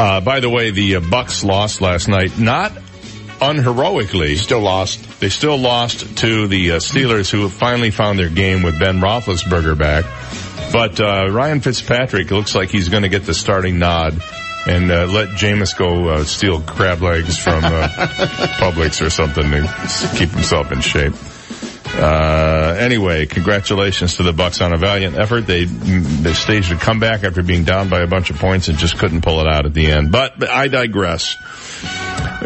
Uh, 0.00 0.20
by 0.20 0.40
the 0.40 0.50
way, 0.50 0.70
the 0.70 0.96
uh, 0.96 1.00
Bucs 1.00 1.44
lost 1.44 1.80
last 1.80 2.08
night. 2.08 2.38
Not 2.38 2.63
unheroically. 3.50 4.36
Still 4.36 4.60
lost. 4.60 5.20
They 5.20 5.28
still 5.28 5.56
lost 5.56 6.18
to 6.18 6.46
the 6.48 6.72
uh, 6.72 6.76
Steelers, 6.76 7.30
who 7.30 7.48
finally 7.48 7.90
found 7.90 8.18
their 8.18 8.28
game 8.28 8.62
with 8.62 8.78
Ben 8.78 9.00
Roethlisberger 9.00 9.78
back. 9.78 10.04
But 10.72 11.00
uh, 11.00 11.30
Ryan 11.30 11.60
Fitzpatrick 11.60 12.30
looks 12.30 12.54
like 12.54 12.70
he's 12.70 12.88
going 12.88 13.04
to 13.04 13.08
get 13.08 13.24
the 13.24 13.34
starting 13.34 13.78
nod 13.78 14.20
and 14.66 14.90
uh, 14.90 15.06
let 15.06 15.28
Jameis 15.28 15.76
go 15.76 16.08
uh, 16.08 16.24
steal 16.24 16.60
crab 16.60 17.02
legs 17.02 17.38
from 17.38 17.64
uh, 17.64 17.88
Publix 18.58 19.04
or 19.04 19.10
something 19.10 19.50
to 19.50 20.16
keep 20.16 20.30
himself 20.30 20.72
in 20.72 20.80
shape. 20.80 21.12
Uh, 21.96 22.76
anyway, 22.78 23.26
congratulations 23.26 24.16
to 24.16 24.24
the 24.24 24.32
Bucs 24.32 24.64
on 24.64 24.74
a 24.74 24.76
valiant 24.76 25.16
effort. 25.16 25.42
They 25.42 25.64
they 25.64 26.32
staged 26.32 26.72
a 26.72 26.76
comeback 26.76 27.22
after 27.22 27.42
being 27.42 27.62
down 27.62 27.88
by 27.88 28.00
a 28.00 28.06
bunch 28.08 28.30
of 28.30 28.38
points 28.38 28.66
and 28.68 28.76
just 28.78 28.98
couldn't 28.98 29.20
pull 29.20 29.40
it 29.40 29.46
out 29.46 29.64
at 29.64 29.74
the 29.74 29.86
end. 29.86 30.10
But, 30.10 30.38
but 30.38 30.48
I 30.50 30.66
digress. 30.66 31.36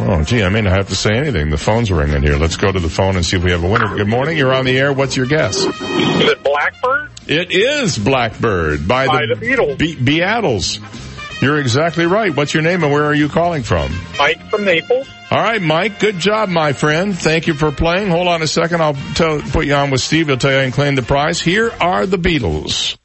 oh 0.00 0.22
gee, 0.24 0.42
I 0.42 0.48
may 0.48 0.60
not 0.60 0.72
have 0.72 0.88
to 0.88 0.96
say 0.96 1.10
anything. 1.14 1.50
The 1.50 1.58
phone's 1.58 1.90
ringing 1.90 2.22
here. 2.22 2.36
Let's 2.36 2.56
go 2.56 2.70
to 2.70 2.80
the 2.80 2.88
phone 2.88 3.16
and 3.16 3.24
see 3.24 3.36
if 3.36 3.44
we 3.44 3.50
have 3.52 3.64
a 3.64 3.68
winner. 3.68 3.94
Good 3.96 4.08
morning. 4.08 4.36
You're 4.36 4.54
on 4.54 4.64
the 4.64 4.78
air. 4.78 4.92
What's 4.92 5.16
your 5.16 5.26
guess? 5.26 5.56
Is 5.56 5.66
it 5.70 6.42
Blackbird? 6.42 7.10
It 7.26 7.50
is 7.50 7.98
Blackbird 7.98 8.88
by, 8.88 9.06
By 9.06 9.26
the, 9.26 9.34
the 9.34 9.46
Beatles. 9.46 9.78
Be- 9.78 9.96
Beatles. 9.96 11.42
You're 11.42 11.58
exactly 11.60 12.06
right. 12.06 12.34
What's 12.34 12.52
your 12.52 12.62
name 12.64 12.82
and 12.82 12.92
where 12.92 13.04
are 13.04 13.14
you 13.14 13.28
calling 13.28 13.62
from? 13.62 13.92
Mike 14.18 14.42
from 14.50 14.64
Naples. 14.64 15.08
All 15.30 15.38
right, 15.38 15.62
Mike. 15.62 16.00
Good 16.00 16.18
job, 16.18 16.48
my 16.48 16.72
friend. 16.72 17.16
Thank 17.16 17.46
you 17.46 17.54
for 17.54 17.70
playing. 17.70 18.08
Hold 18.08 18.26
on 18.26 18.42
a 18.42 18.46
second. 18.46 18.80
I'll 18.80 18.94
tell, 19.14 19.40
put 19.40 19.66
you 19.66 19.74
on 19.74 19.90
with 19.90 20.00
Steve. 20.00 20.26
He'll 20.28 20.36
tell 20.38 20.50
you 20.50 20.58
I 20.58 20.62
can 20.62 20.72
claim 20.72 20.94
the 20.96 21.02
prize. 21.02 21.40
Here 21.40 21.70
are 21.80 22.06
the 22.06 22.16
Beatles. 22.16 22.96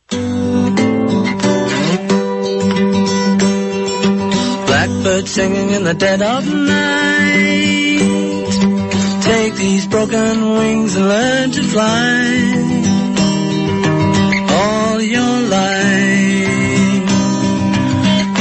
Blackbird 5.03 5.27
singing 5.27 5.71
in 5.71 5.83
the 5.83 5.93
dead 5.93 6.21
of 6.21 6.47
night. 6.47 7.99
Take 9.21 9.53
these 9.55 9.85
broken 9.85 10.53
wings 10.53 10.95
and 10.95 11.09
learn 11.09 11.51
to 11.51 11.61
fly. 11.61 12.23
All 14.49 15.01
your 15.01 15.41
life, 15.59 17.09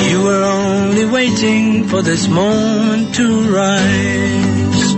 you 0.08 0.22
were 0.22 0.44
only 0.44 1.04
waiting 1.06 1.88
for 1.88 2.00
this 2.00 2.28
moment 2.28 3.12
to 3.16 3.26
rise. 3.50 4.94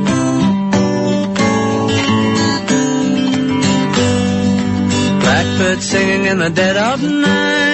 Blackbird 5.23 5.82
singing 5.82 6.27
in 6.27 6.39
the 6.41 6.51
dead 6.51 6.77
of 6.77 7.03
night. 7.03 7.74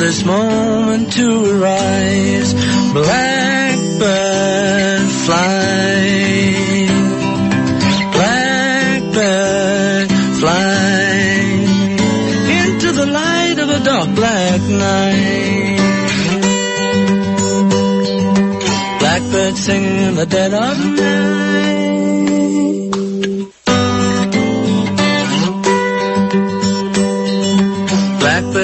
This 0.00 0.24
moment 0.24 1.12
to 1.12 1.60
arise. 1.60 2.54
Blackbird 2.94 4.30
fly. 5.26 6.88
Blackbird 8.14 10.08
fly 10.40 11.04
into 12.62 12.92
the 12.92 13.06
light 13.12 13.58
of 13.58 13.68
a 13.68 13.80
dark 13.84 14.14
black 14.14 14.60
night. 14.62 15.78
Blackbird 19.00 19.56
singing 19.58 19.98
in 20.08 20.14
the 20.14 20.24
dead 20.24 20.54
of 20.54 20.78
night. 20.96 21.30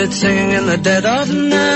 Blackbird 0.06 0.20
singing 0.20 0.50
in 0.52 0.66
the 0.66 0.76
dead 0.76 1.04
of 1.04 1.28
night. 1.34 1.66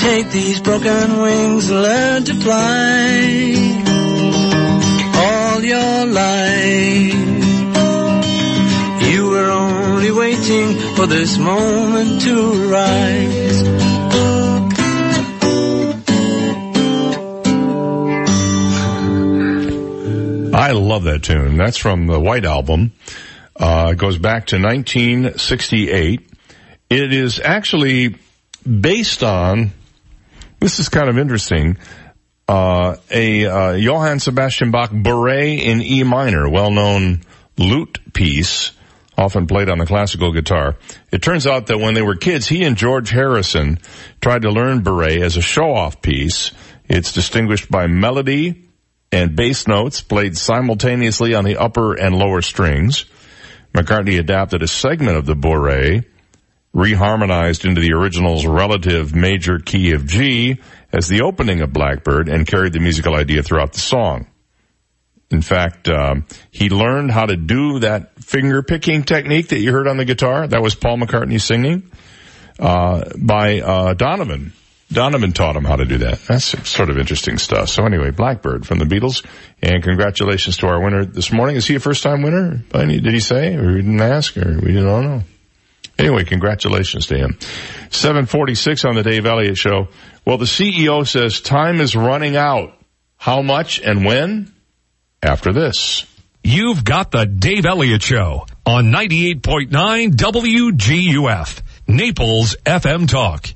Take 0.00 0.30
these 0.30 0.60
broken 0.60 1.20
wings 1.20 1.70
and 1.70 1.82
learn 1.82 2.24
to 2.24 2.34
fly. 2.34 3.84
All 5.16 5.60
your 5.64 6.06
life, 6.06 7.14
you 9.10 9.28
were 9.28 9.50
only 9.50 10.12
waiting 10.12 10.78
for 10.94 11.06
this 11.06 11.36
moment 11.36 12.22
to 12.22 12.68
rise. 12.70 13.62
I 20.54 20.72
love 20.72 21.04
that 21.04 21.22
tune. 21.22 21.56
That's 21.56 21.76
from 21.76 22.06
the 22.06 22.20
White 22.20 22.44
Album. 22.44 22.92
Uh, 23.58 23.90
it 23.92 23.98
goes 23.98 24.18
back 24.18 24.46
to 24.46 24.56
1968. 24.56 26.30
It 26.90 27.12
is 27.12 27.40
actually 27.40 28.16
based 28.64 29.22
on, 29.24 29.72
this 30.60 30.78
is 30.78 30.88
kind 30.88 31.08
of 31.08 31.18
interesting, 31.18 31.76
uh, 32.46 32.96
a 33.10 33.46
uh, 33.46 33.72
Johann 33.72 34.20
Sebastian 34.20 34.70
Bach 34.70 34.90
Bourrée 34.90 35.60
in 35.60 35.82
E 35.82 36.04
minor, 36.04 36.48
well-known 36.48 37.22
lute 37.58 37.98
piece, 38.12 38.72
often 39.18 39.48
played 39.48 39.68
on 39.68 39.78
the 39.78 39.86
classical 39.86 40.32
guitar. 40.32 40.76
It 41.10 41.20
turns 41.20 41.46
out 41.46 41.66
that 41.66 41.78
when 41.78 41.94
they 41.94 42.02
were 42.02 42.14
kids, 42.14 42.46
he 42.46 42.62
and 42.62 42.76
George 42.76 43.10
Harrison 43.10 43.80
tried 44.20 44.42
to 44.42 44.50
learn 44.50 44.82
Bourrée 44.82 45.20
as 45.20 45.36
a 45.36 45.42
show-off 45.42 46.00
piece. 46.00 46.52
It's 46.88 47.12
distinguished 47.12 47.70
by 47.70 47.88
melody 47.88 48.68
and 49.10 49.34
bass 49.34 49.66
notes 49.66 50.00
played 50.00 50.36
simultaneously 50.36 51.34
on 51.34 51.44
the 51.44 51.56
upper 51.56 51.94
and 51.94 52.16
lower 52.16 52.42
strings. 52.42 53.04
McCartney 53.78 54.18
adapted 54.18 54.60
a 54.62 54.66
segment 54.66 55.16
of 55.16 55.24
the 55.24 55.36
Bourrée, 55.36 56.04
reharmonized 56.74 57.64
into 57.64 57.80
the 57.80 57.92
original's 57.92 58.44
relative 58.44 59.14
major 59.14 59.60
key 59.60 59.92
of 59.92 60.04
G 60.04 60.60
as 60.92 61.06
the 61.06 61.22
opening 61.22 61.60
of 61.60 61.72
Blackbird 61.72 62.28
and 62.28 62.44
carried 62.44 62.72
the 62.72 62.80
musical 62.80 63.14
idea 63.14 63.44
throughout 63.44 63.72
the 63.72 63.78
song. 63.78 64.26
In 65.30 65.42
fact, 65.42 65.88
um, 65.88 66.26
he 66.50 66.70
learned 66.70 67.12
how 67.12 67.26
to 67.26 67.36
do 67.36 67.78
that 67.80 68.24
finger 68.24 68.64
picking 68.64 69.04
technique 69.04 69.48
that 69.48 69.60
you 69.60 69.70
heard 69.70 69.86
on 69.86 69.96
the 69.96 70.04
guitar. 70.04 70.48
That 70.48 70.60
was 70.60 70.74
Paul 70.74 70.96
McCartney 70.96 71.40
singing 71.40 71.88
uh, 72.58 73.04
by 73.16 73.60
uh, 73.60 73.94
Donovan. 73.94 74.54
Donovan 74.90 75.32
taught 75.32 75.54
him 75.54 75.64
how 75.64 75.76
to 75.76 75.84
do 75.84 75.98
that. 75.98 76.18
That's 76.20 76.68
sort 76.68 76.88
of 76.88 76.98
interesting 76.98 77.36
stuff. 77.38 77.68
So 77.68 77.84
anyway, 77.84 78.10
Blackbird 78.10 78.66
from 78.66 78.78
the 78.78 78.86
Beatles, 78.86 79.24
and 79.60 79.82
congratulations 79.82 80.56
to 80.58 80.66
our 80.66 80.80
winner 80.82 81.04
this 81.04 81.30
morning. 81.30 81.56
Is 81.56 81.66
he 81.66 81.74
a 81.74 81.80
first 81.80 82.02
time 82.02 82.22
winner? 82.22 82.62
Did 82.72 83.12
he 83.12 83.20
say, 83.20 83.54
or 83.54 83.66
we 83.66 83.82
didn't 83.82 84.00
ask, 84.00 84.36
or 84.36 84.58
we 84.58 84.72
didn't 84.72 84.84
know? 84.84 85.22
Anyway, 85.98 86.24
congratulations 86.24 87.06
to 87.08 87.18
him. 87.18 87.38
746 87.90 88.84
on 88.84 88.94
the 88.94 89.02
Dave 89.02 89.26
Elliott 89.26 89.58
Show. 89.58 89.88
Well, 90.24 90.38
the 90.38 90.44
CEO 90.44 91.06
says 91.06 91.40
time 91.40 91.80
is 91.80 91.96
running 91.96 92.36
out. 92.36 92.72
How 93.16 93.42
much 93.42 93.80
and 93.80 94.04
when? 94.04 94.54
After 95.22 95.52
this. 95.52 96.06
You've 96.44 96.84
got 96.84 97.10
the 97.10 97.26
Dave 97.26 97.66
Elliott 97.66 98.02
Show 98.02 98.46
on 98.64 98.92
98.9 98.92 100.12
WGUF, 100.12 101.62
Naples 101.88 102.54
FM 102.66 103.08
Talk. 103.08 103.46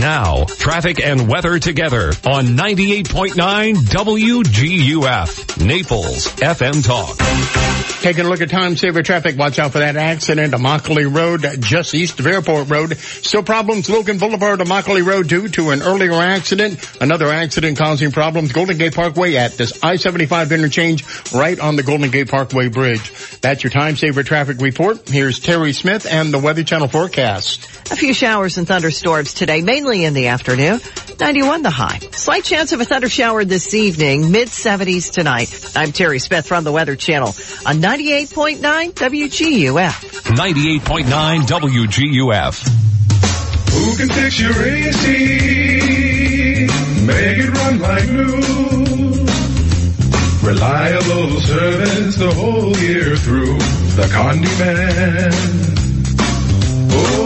Now, 0.00 0.44
traffic 0.44 1.04
and 1.04 1.28
weather 1.28 1.58
together 1.58 2.08
on 2.26 2.56
98.9 2.56 3.74
WGUF, 3.74 5.64
Naples 5.66 6.28
FM 6.36 6.84
Talk. 6.84 7.16
Taking 8.02 8.26
a 8.26 8.28
look 8.28 8.40
at 8.40 8.50
time 8.50 8.76
saver 8.76 9.02
traffic. 9.02 9.36
Watch 9.38 9.58
out 9.58 9.72
for 9.72 9.80
that 9.80 9.96
accident. 9.96 10.54
Immokalee 10.54 11.12
Road, 11.12 11.44
just 11.60 11.94
east 11.94 12.20
of 12.20 12.26
Airport 12.26 12.68
Road. 12.68 12.96
Still 12.98 13.42
problems. 13.42 13.90
Logan 13.90 14.18
Boulevard, 14.18 14.60
Immokalee 14.60 15.04
Road 15.04 15.28
due 15.28 15.48
to 15.48 15.70
an 15.70 15.82
earlier 15.82 16.12
accident. 16.12 16.78
Another 17.00 17.28
accident 17.28 17.78
causing 17.78 18.12
problems. 18.12 18.52
Golden 18.52 18.78
Gate 18.78 18.94
Parkway 18.94 19.34
at 19.36 19.52
this 19.52 19.82
I-75 19.82 20.52
interchange 20.52 21.04
right 21.32 21.58
on 21.58 21.76
the 21.76 21.82
Golden 21.82 22.10
Gate 22.10 22.28
Parkway 22.30 22.68
Bridge. 22.68 23.10
That's 23.40 23.64
your 23.64 23.70
time 23.70 23.96
saver 23.96 24.22
traffic 24.22 24.60
report. 24.60 25.08
Here's 25.08 25.40
Terry 25.40 25.72
Smith 25.72 26.06
and 26.08 26.32
the 26.32 26.38
Weather 26.38 26.64
Channel 26.64 26.88
forecast. 26.88 27.25
A 27.90 27.96
few 27.96 28.14
showers 28.14 28.56
and 28.56 28.68
thunderstorms 28.68 29.34
today, 29.34 29.60
mainly 29.60 30.04
in 30.04 30.14
the 30.14 30.28
afternoon. 30.28 30.80
91 31.18 31.62
the 31.62 31.70
high. 31.70 31.98
Slight 32.12 32.44
chance 32.44 32.72
of 32.72 32.80
a 32.80 32.84
thunder 32.84 33.08
shower 33.08 33.44
this 33.44 33.74
evening, 33.74 34.30
mid 34.30 34.46
70s 34.48 35.10
tonight. 35.10 35.72
I'm 35.74 35.90
Terry 35.90 36.20
Smith 36.20 36.46
from 36.46 36.62
the 36.62 36.70
Weather 36.70 36.94
Channel 36.94 37.28
on 37.66 37.80
98.9 37.82 38.60
WGUF. 38.92 40.36
98.9 40.36 41.40
WGUF. 41.46 42.68
Who 43.70 43.96
can 43.96 44.08
fix 44.08 44.38
your 44.40 44.52
AC? 44.52 45.06
Make 47.06 47.38
it 47.38 47.50
run 47.50 47.80
like 47.80 48.08
new. 48.08 49.26
Reliable 50.46 51.40
service 51.40 52.16
the 52.16 52.32
whole 52.34 52.76
year 52.76 53.16
through. 53.16 53.58
The 53.96 54.06
Condi 54.12 54.58
Man. 54.60 55.65
Oh, 56.98 57.04
the 57.04 57.25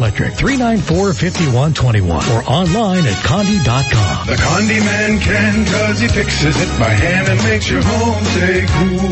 394-5121 0.00 2.08
or 2.08 2.42
online 2.50 3.06
at 3.06 3.14
condi.com. 3.24 4.26
The 4.26 4.36
Condi 4.36 4.80
Man 4.84 5.20
can 5.20 5.64
cause 5.66 6.00
he 6.00 6.08
fixes 6.08 6.60
it 6.60 6.78
by 6.78 6.88
hand 6.88 7.28
and 7.28 7.40
makes 7.44 7.68
your 7.68 7.82
home 7.82 8.24
stay 8.24 8.64
cool. 8.66 9.10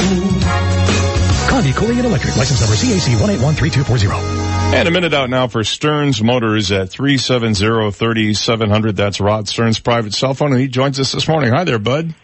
Condi 1.49 1.75
Cooling 1.75 1.99
and 1.99 2.07
Electric, 2.07 2.37
license 2.37 2.61
number 2.61 2.77
CAC 2.77 3.17
1813240. 3.17 4.75
And 4.75 4.87
a 4.87 4.91
minute 4.91 5.15
out 5.15 5.31
now 5.31 5.49
for 5.49 5.65
Stearns 5.65 6.23
Motors 6.23 6.71
at 6.73 6.91
370-3700. 6.91 8.95
That's 8.95 9.19
Rod 9.19 9.49
Stearns' 9.49 9.81
private 9.81 10.13
cell 10.13 10.35
phone, 10.35 10.53
and 10.53 10.61
he 10.61 10.69
joins 10.69 11.01
us 11.01 11.13
this 11.13 11.27
morning. 11.27 11.51
Hi 11.53 11.65
there, 11.65 11.79
bud. 11.79 12.15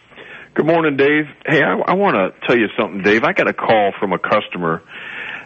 Good 0.55 0.67
morning, 0.67 0.97
Dave. 0.97 1.25
Hey, 1.47 1.63
I, 1.63 1.73
I 1.73 1.95
want 1.95 2.17
to 2.17 2.33
tell 2.47 2.57
you 2.57 2.69
something, 2.79 3.03
Dave. 3.03 3.25
I 3.25 3.33
got 3.33 3.49
a 3.49 3.55
call 3.55 3.93
from 3.99 4.13
a 4.13 4.19
customer, 4.19 4.83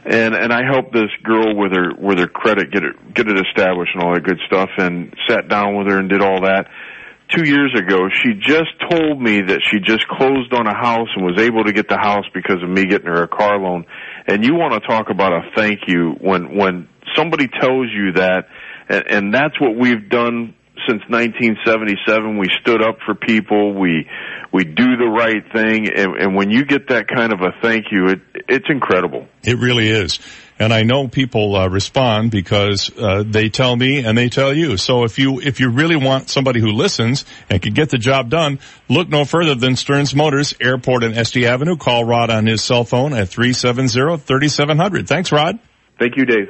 and 0.09 0.35
and 0.35 0.53
I 0.53 0.63
helped 0.65 0.93
this 0.93 1.11
girl 1.23 1.55
with 1.55 1.73
her 1.73 1.93
with 1.99 2.19
her 2.19 2.27
credit 2.27 2.73
get 2.73 2.83
it 2.83 3.15
get 3.15 3.29
it 3.29 3.37
established 3.47 3.93
and 3.95 4.03
all 4.03 4.15
that 4.15 4.25
good 4.25 4.41
stuff, 4.47 4.71
and 4.79 5.15
sat 5.29 5.49
down 5.49 5.77
with 5.77 5.87
her 5.89 5.99
and 5.99 6.09
did 6.09 6.23
all 6.23 6.43
that. 6.43 6.67
Two 7.37 7.47
years 7.47 7.75
ago, 7.77 8.09
she 8.23 8.33
just 8.41 8.73
told 8.91 9.21
me 9.21 9.43
that 9.43 9.61
she 9.71 9.81
just 9.81 10.09
closed 10.09 10.55
on 10.55 10.67
a 10.67 10.75
house 10.75 11.09
and 11.15 11.27
was 11.27 11.39
able 11.39 11.63
to 11.65 11.75
get 11.75 11.87
the 11.87 11.99
house 11.99 12.25
because 12.33 12.63
of 12.63 12.71
me 12.71 12.87
getting 12.87 13.07
her 13.07 13.25
a 13.25 13.29
car 13.29 13.59
loan. 13.59 13.85
And 14.27 14.43
you 14.43 14.55
want 14.55 14.73
to 14.73 14.89
talk 14.89 15.11
about 15.11 15.35
a 15.35 15.43
thank 15.55 15.81
you 15.89 16.17
when 16.21 16.57
when 16.57 16.89
somebody 17.15 17.47
tells 17.47 17.89
you 17.93 18.13
that, 18.13 18.49
and, 18.89 19.05
and 19.11 19.35
that's 19.35 19.61
what 19.61 19.77
we've 19.77 20.09
done 20.09 20.55
since 20.87 21.03
1977. 21.09 22.39
We 22.39 22.47
stood 22.61 22.83
up 22.83 22.99
for 23.05 23.15
people. 23.15 23.75
We 23.75 24.09
we 24.53 24.65
do 24.65 24.97
the 24.97 25.07
right 25.07 25.45
thing, 25.53 25.89
and, 25.89 26.17
and 26.17 26.35
when 26.35 26.51
you 26.51 26.65
get 26.65 26.89
that 26.89 27.09
kind 27.09 27.33
of 27.33 27.41
a 27.41 27.53
thank 27.63 27.87
you, 27.91 28.09
it 28.09 28.21
it's 28.49 28.67
incredible. 28.69 29.27
It 29.43 29.59
really 29.59 29.89
is. 29.89 30.21
And 30.61 30.73
I 30.73 30.83
know 30.83 31.07
people 31.07 31.55
uh, 31.55 31.69
respond 31.69 32.33
because 32.33 32.91
uh, 32.99 33.23
they 33.25 33.49
tell 33.49 33.77
me 33.77 34.05
and 34.05 34.19
they 34.19 34.29
tell 34.29 34.53
you. 34.53 34.77
So 34.77 35.05
if 35.05 35.19
you 35.19 35.41
if 35.41 35.61
you 35.61 35.71
really 35.71 35.97
want 35.97 36.31
somebody 36.31 36.61
who 36.61 36.73
listens 36.73 37.25
and 37.49 37.63
can 37.63 37.75
get 37.75 37.91
the 37.91 37.99
job 37.99 38.29
done, 38.29 38.59
look 38.89 39.09
no 39.09 39.25
further 39.25 39.55
than 39.55 39.77
Stearns 39.77 40.15
Motors, 40.15 40.55
Airport 40.61 41.05
and 41.05 41.15
Estey 41.15 41.45
Avenue. 41.45 41.77
Call 41.77 42.05
Rod 42.05 42.31
on 42.31 42.47
his 42.47 42.63
cell 42.63 42.85
phone 42.85 43.13
at 43.13 43.29
370-3700. 43.29 45.07
Thanks, 45.07 45.31
Rod. 45.31 45.61
Thank 45.99 46.17
you, 46.17 46.25
Dave. 46.25 46.49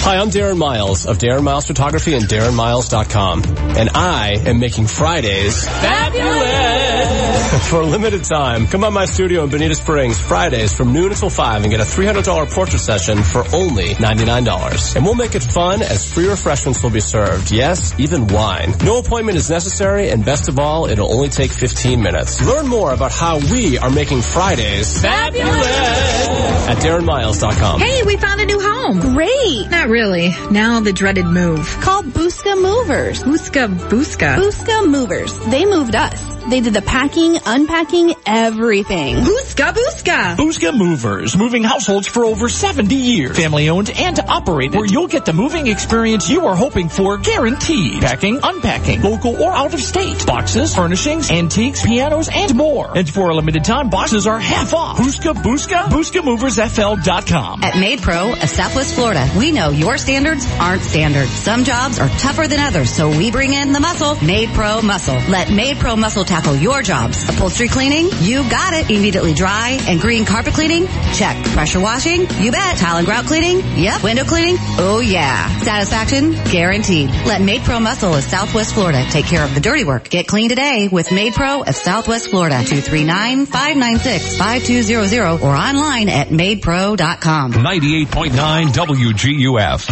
Hi, 0.00 0.16
I'm 0.16 0.30
Darren 0.30 0.56
Miles 0.56 1.06
of 1.06 1.18
Darren 1.18 1.42
Miles 1.42 1.66
Photography 1.66 2.14
and 2.14 2.24
DarrenMiles.com. 2.24 3.42
And 3.76 3.90
I 3.90 4.38
am 4.46 4.58
making 4.58 4.86
Fridays 4.86 5.68
fabulous! 5.68 7.28
For 7.70 7.80
a 7.80 7.86
limited 7.86 8.24
time, 8.24 8.66
come 8.66 8.80
by 8.82 8.88
my 8.88 9.04
studio 9.04 9.44
in 9.44 9.50
Bonita 9.50 9.74
Springs 9.74 10.18
Fridays 10.18 10.74
from 10.74 10.92
noon 10.92 11.10
until 11.12 11.28
5 11.28 11.62
and 11.62 11.70
get 11.70 11.80
a 11.80 11.84
$300 11.84 12.50
portrait 12.50 12.78
session 12.78 13.22
for 13.22 13.44
only 13.54 13.94
$99. 13.94 14.96
And 14.96 15.04
we'll 15.04 15.14
make 15.14 15.34
it 15.34 15.42
fun 15.42 15.82
as 15.82 16.10
free 16.10 16.28
refreshments 16.28 16.82
will 16.82 16.90
be 16.90 17.00
served. 17.00 17.50
Yes, 17.50 17.94
even 17.98 18.26
wine. 18.28 18.74
No 18.84 18.98
appointment 18.98 19.36
is 19.36 19.50
necessary 19.50 20.10
and 20.10 20.24
best 20.24 20.48
of 20.48 20.58
all, 20.58 20.86
it'll 20.86 21.12
only 21.12 21.28
take 21.28 21.50
15 21.50 22.02
minutes. 22.02 22.42
Learn 22.44 22.66
more 22.68 22.92
about 22.94 23.12
how 23.12 23.38
we 23.38 23.76
are 23.78 23.90
making 23.90 24.22
Fridays 24.22 25.00
fabulous 25.02 26.28
at 26.68 26.76
DarrenMiles.com. 26.78 27.80
Hey, 27.80 28.02
we 28.04 28.16
found 28.16 28.40
a 28.40 28.46
new 28.46 28.60
home. 28.60 28.77
Great. 29.12 29.70
Not 29.70 29.88
really. 29.88 30.30
Now 30.50 30.80
the 30.80 30.92
dreaded 30.92 31.26
move. 31.26 31.66
Call 31.80 32.02
Busca 32.02 32.60
Movers. 32.60 33.22
Busca, 33.22 33.68
Busca. 33.68 34.36
Busca 34.36 34.88
Movers. 34.88 35.38
They 35.50 35.64
moved 35.64 35.94
us. 35.94 36.38
They 36.48 36.60
did 36.62 36.72
the 36.72 36.80
packing, 36.80 37.36
unpacking, 37.44 38.14
everything. 38.24 39.16
Busca, 39.16 39.74
Busca. 39.74 40.36
Busca 40.36 40.74
Movers, 40.74 41.36
moving 41.36 41.62
households 41.62 42.06
for 42.06 42.24
over 42.24 42.48
70 42.48 42.94
years. 42.94 43.36
Family 43.36 43.68
owned 43.68 43.90
and 43.90 44.18
operated, 44.18 44.74
where 44.74 44.86
you'll 44.86 45.08
get 45.08 45.26
the 45.26 45.34
moving 45.34 45.66
experience 45.66 46.30
you 46.30 46.46
are 46.46 46.56
hoping 46.56 46.88
for 46.88 47.18
guaranteed. 47.18 48.00
Packing, 48.00 48.40
unpacking, 48.42 49.02
local 49.02 49.36
or 49.42 49.52
out 49.52 49.74
of 49.74 49.80
state. 49.80 50.24
Boxes, 50.26 50.74
furnishings, 50.74 51.30
antiques, 51.30 51.84
pianos, 51.84 52.30
and 52.32 52.54
more. 52.54 52.96
And 52.96 53.08
for 53.10 53.28
a 53.28 53.34
limited 53.34 53.64
time, 53.64 53.90
boxes 53.90 54.26
are 54.26 54.38
half 54.38 54.72
off. 54.72 54.96
Busca, 54.96 55.34
Busca, 55.34 55.82
BuscaMoversFL.com. 55.90 57.62
At 57.62 57.74
MaidPro 57.74 58.42
of 58.42 58.48
Southwest 58.68 58.96
Florida, 58.96 59.26
we 59.38 59.50
know 59.50 59.70
your 59.70 59.96
standards 59.96 60.46
aren't 60.60 60.82
standard. 60.82 61.26
Some 61.28 61.64
jobs 61.64 61.98
are 61.98 62.10
tougher 62.18 62.46
than 62.46 62.60
others, 62.60 62.90
so 62.90 63.08
we 63.08 63.30
bring 63.30 63.54
in 63.54 63.72
the 63.72 63.80
muscle. 63.80 64.14
MaidPro 64.16 64.82
Muscle. 64.82 65.14
Let 65.14 65.48
MaidPro 65.48 65.96
Muscle 65.96 66.26
tackle 66.26 66.54
your 66.54 66.82
jobs. 66.82 67.26
Upholstery 67.30 67.68
cleaning? 67.68 68.10
You 68.20 68.46
got 68.50 68.74
it. 68.74 68.90
Immediately 68.90 69.32
dry 69.32 69.78
and 69.88 69.98
green 69.98 70.26
carpet 70.26 70.52
cleaning? 70.52 70.86
Check. 71.14 71.42
Pressure 71.46 71.80
washing? 71.80 72.26
You 72.42 72.52
bet. 72.52 72.76
Tile 72.76 72.98
and 72.98 73.06
grout 73.06 73.24
cleaning? 73.24 73.62
Yep. 73.78 74.02
Window 74.02 74.24
cleaning? 74.24 74.56
Oh 74.78 75.00
yeah. 75.00 75.48
Satisfaction? 75.60 76.32
Guaranteed. 76.44 77.08
Let 77.08 77.40
MaidPro 77.40 77.80
Muscle 77.80 78.12
of 78.14 78.22
Southwest 78.22 78.74
Florida 78.74 79.02
take 79.10 79.24
care 79.24 79.44
of 79.44 79.54
the 79.54 79.60
dirty 79.60 79.84
work. 79.84 80.10
Get 80.10 80.26
clean 80.26 80.50
today 80.50 80.88
with 80.92 81.08
MaidPro 81.08 81.66
of 81.66 81.74
Southwest 81.74 82.28
Florida. 82.28 82.56
239-596-5200 82.56 85.42
or 85.42 85.56
online 85.56 86.10
at 86.10 86.28
maidpro.com. 86.28 87.52
98.9 87.54 88.57
WGUF. 88.66 89.88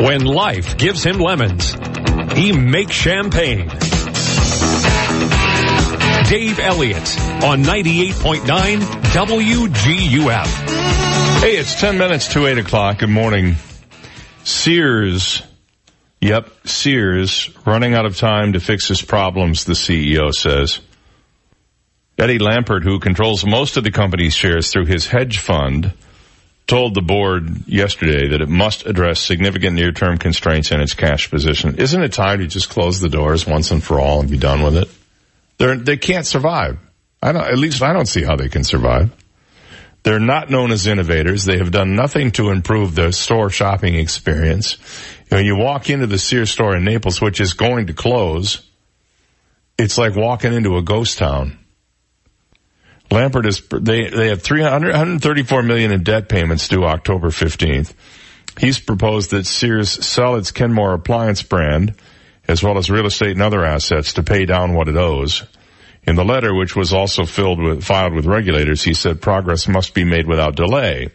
When 0.00 0.24
life 0.24 0.76
gives 0.76 1.04
him 1.04 1.18
lemons, 1.18 1.74
he 2.34 2.52
makes 2.52 2.92
champagne. 2.92 3.68
Dave 6.28 6.58
Elliott 6.58 7.18
on 7.42 7.62
98.9 7.62 8.80
WGUF. 8.80 10.46
Hey, 11.40 11.56
it's 11.56 11.80
10 11.80 11.98
minutes 11.98 12.32
to 12.34 12.46
8 12.46 12.58
o'clock. 12.58 12.98
Good 12.98 13.10
morning. 13.10 13.56
Sears, 14.44 15.42
yep, 16.20 16.50
Sears, 16.64 17.50
running 17.66 17.94
out 17.94 18.06
of 18.06 18.16
time 18.16 18.54
to 18.54 18.60
fix 18.60 18.88
his 18.88 19.02
problems, 19.02 19.64
the 19.64 19.74
CEO 19.74 20.32
says. 20.32 20.80
Eddie 22.20 22.38
Lampert, 22.38 22.82
who 22.82 23.00
controls 23.00 23.46
most 23.46 23.78
of 23.78 23.84
the 23.84 23.90
company's 23.90 24.34
shares 24.34 24.70
through 24.70 24.84
his 24.84 25.06
hedge 25.06 25.38
fund, 25.38 25.94
told 26.66 26.94
the 26.94 27.00
board 27.00 27.66
yesterday 27.66 28.28
that 28.28 28.42
it 28.42 28.48
must 28.48 28.84
address 28.84 29.20
significant 29.20 29.74
near-term 29.74 30.18
constraints 30.18 30.70
in 30.70 30.80
its 30.82 30.92
cash 30.92 31.30
position. 31.30 31.76
Isn't 31.78 32.02
it 32.02 32.12
time 32.12 32.40
to 32.40 32.46
just 32.46 32.68
close 32.68 33.00
the 33.00 33.08
doors 33.08 33.46
once 33.46 33.70
and 33.70 33.82
for 33.82 33.98
all 33.98 34.20
and 34.20 34.30
be 34.30 34.36
done 34.36 34.62
with 34.62 34.76
it? 34.76 34.88
They're, 35.56 35.76
they 35.76 35.96
can't 35.96 36.26
survive. 36.26 36.78
I 37.22 37.32
don't, 37.32 37.44
at 37.44 37.58
least 37.58 37.82
I 37.82 37.94
don't 37.94 38.06
see 38.06 38.22
how 38.22 38.36
they 38.36 38.50
can 38.50 38.64
survive. 38.64 39.10
They're 40.02 40.20
not 40.20 40.50
known 40.50 40.72
as 40.72 40.86
innovators. 40.86 41.44
They 41.44 41.56
have 41.56 41.70
done 41.70 41.96
nothing 41.96 42.32
to 42.32 42.50
improve 42.50 42.94
the 42.94 43.12
store 43.12 43.48
shopping 43.48 43.94
experience. 43.94 44.76
When 45.30 45.46
you 45.46 45.56
walk 45.56 45.88
into 45.88 46.06
the 46.06 46.18
Sears 46.18 46.50
store 46.50 46.76
in 46.76 46.84
Naples, 46.84 47.20
which 47.20 47.40
is 47.40 47.54
going 47.54 47.86
to 47.86 47.94
close, 47.94 48.62
it's 49.78 49.96
like 49.96 50.16
walking 50.16 50.52
into 50.52 50.76
a 50.76 50.82
ghost 50.82 51.16
town. 51.16 51.56
Lampert 53.10 53.46
is, 53.46 53.60
they, 53.70 54.08
they 54.08 54.28
have 54.28 54.42
300, 54.42 54.90
134 54.90 55.62
million 55.62 55.92
in 55.92 56.04
debt 56.04 56.28
payments 56.28 56.68
due 56.68 56.84
October 56.84 57.28
15th. 57.28 57.92
He's 58.58 58.78
proposed 58.78 59.30
that 59.30 59.46
Sears 59.46 60.06
sell 60.06 60.36
its 60.36 60.52
Kenmore 60.52 60.94
appliance 60.94 61.42
brand, 61.42 61.94
as 62.46 62.62
well 62.62 62.78
as 62.78 62.90
real 62.90 63.06
estate 63.06 63.32
and 63.32 63.42
other 63.42 63.64
assets 63.64 64.14
to 64.14 64.22
pay 64.22 64.46
down 64.46 64.74
what 64.74 64.88
it 64.88 64.96
owes. 64.96 65.44
In 66.04 66.16
the 66.16 66.24
letter, 66.24 66.54
which 66.54 66.76
was 66.76 66.92
also 66.92 67.24
filled 67.24 67.60
with, 67.60 67.84
filed 67.84 68.14
with 68.14 68.26
regulators, 68.26 68.82
he 68.82 68.94
said 68.94 69.20
progress 69.20 69.68
must 69.68 69.92
be 69.92 70.04
made 70.04 70.26
without 70.26 70.56
delay. 70.56 71.08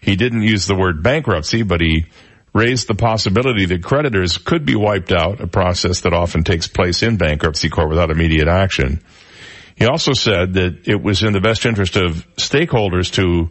He 0.00 0.16
didn't 0.16 0.42
use 0.42 0.66
the 0.66 0.74
word 0.74 1.02
bankruptcy, 1.02 1.62
but 1.62 1.80
he 1.80 2.06
raised 2.54 2.88
the 2.88 2.94
possibility 2.94 3.66
that 3.66 3.84
creditors 3.84 4.38
could 4.38 4.64
be 4.64 4.74
wiped 4.74 5.12
out, 5.12 5.40
a 5.40 5.46
process 5.46 6.00
that 6.00 6.14
often 6.14 6.42
takes 6.42 6.66
place 6.66 7.02
in 7.02 7.16
bankruptcy 7.16 7.68
court 7.68 7.90
without 7.90 8.10
immediate 8.10 8.48
action. 8.48 9.00
He 9.78 9.86
also 9.86 10.12
said 10.12 10.54
that 10.54 10.88
it 10.88 11.00
was 11.00 11.22
in 11.22 11.32
the 11.32 11.40
best 11.40 11.64
interest 11.64 11.96
of 11.96 12.26
stakeholders 12.34 13.12
to 13.12 13.50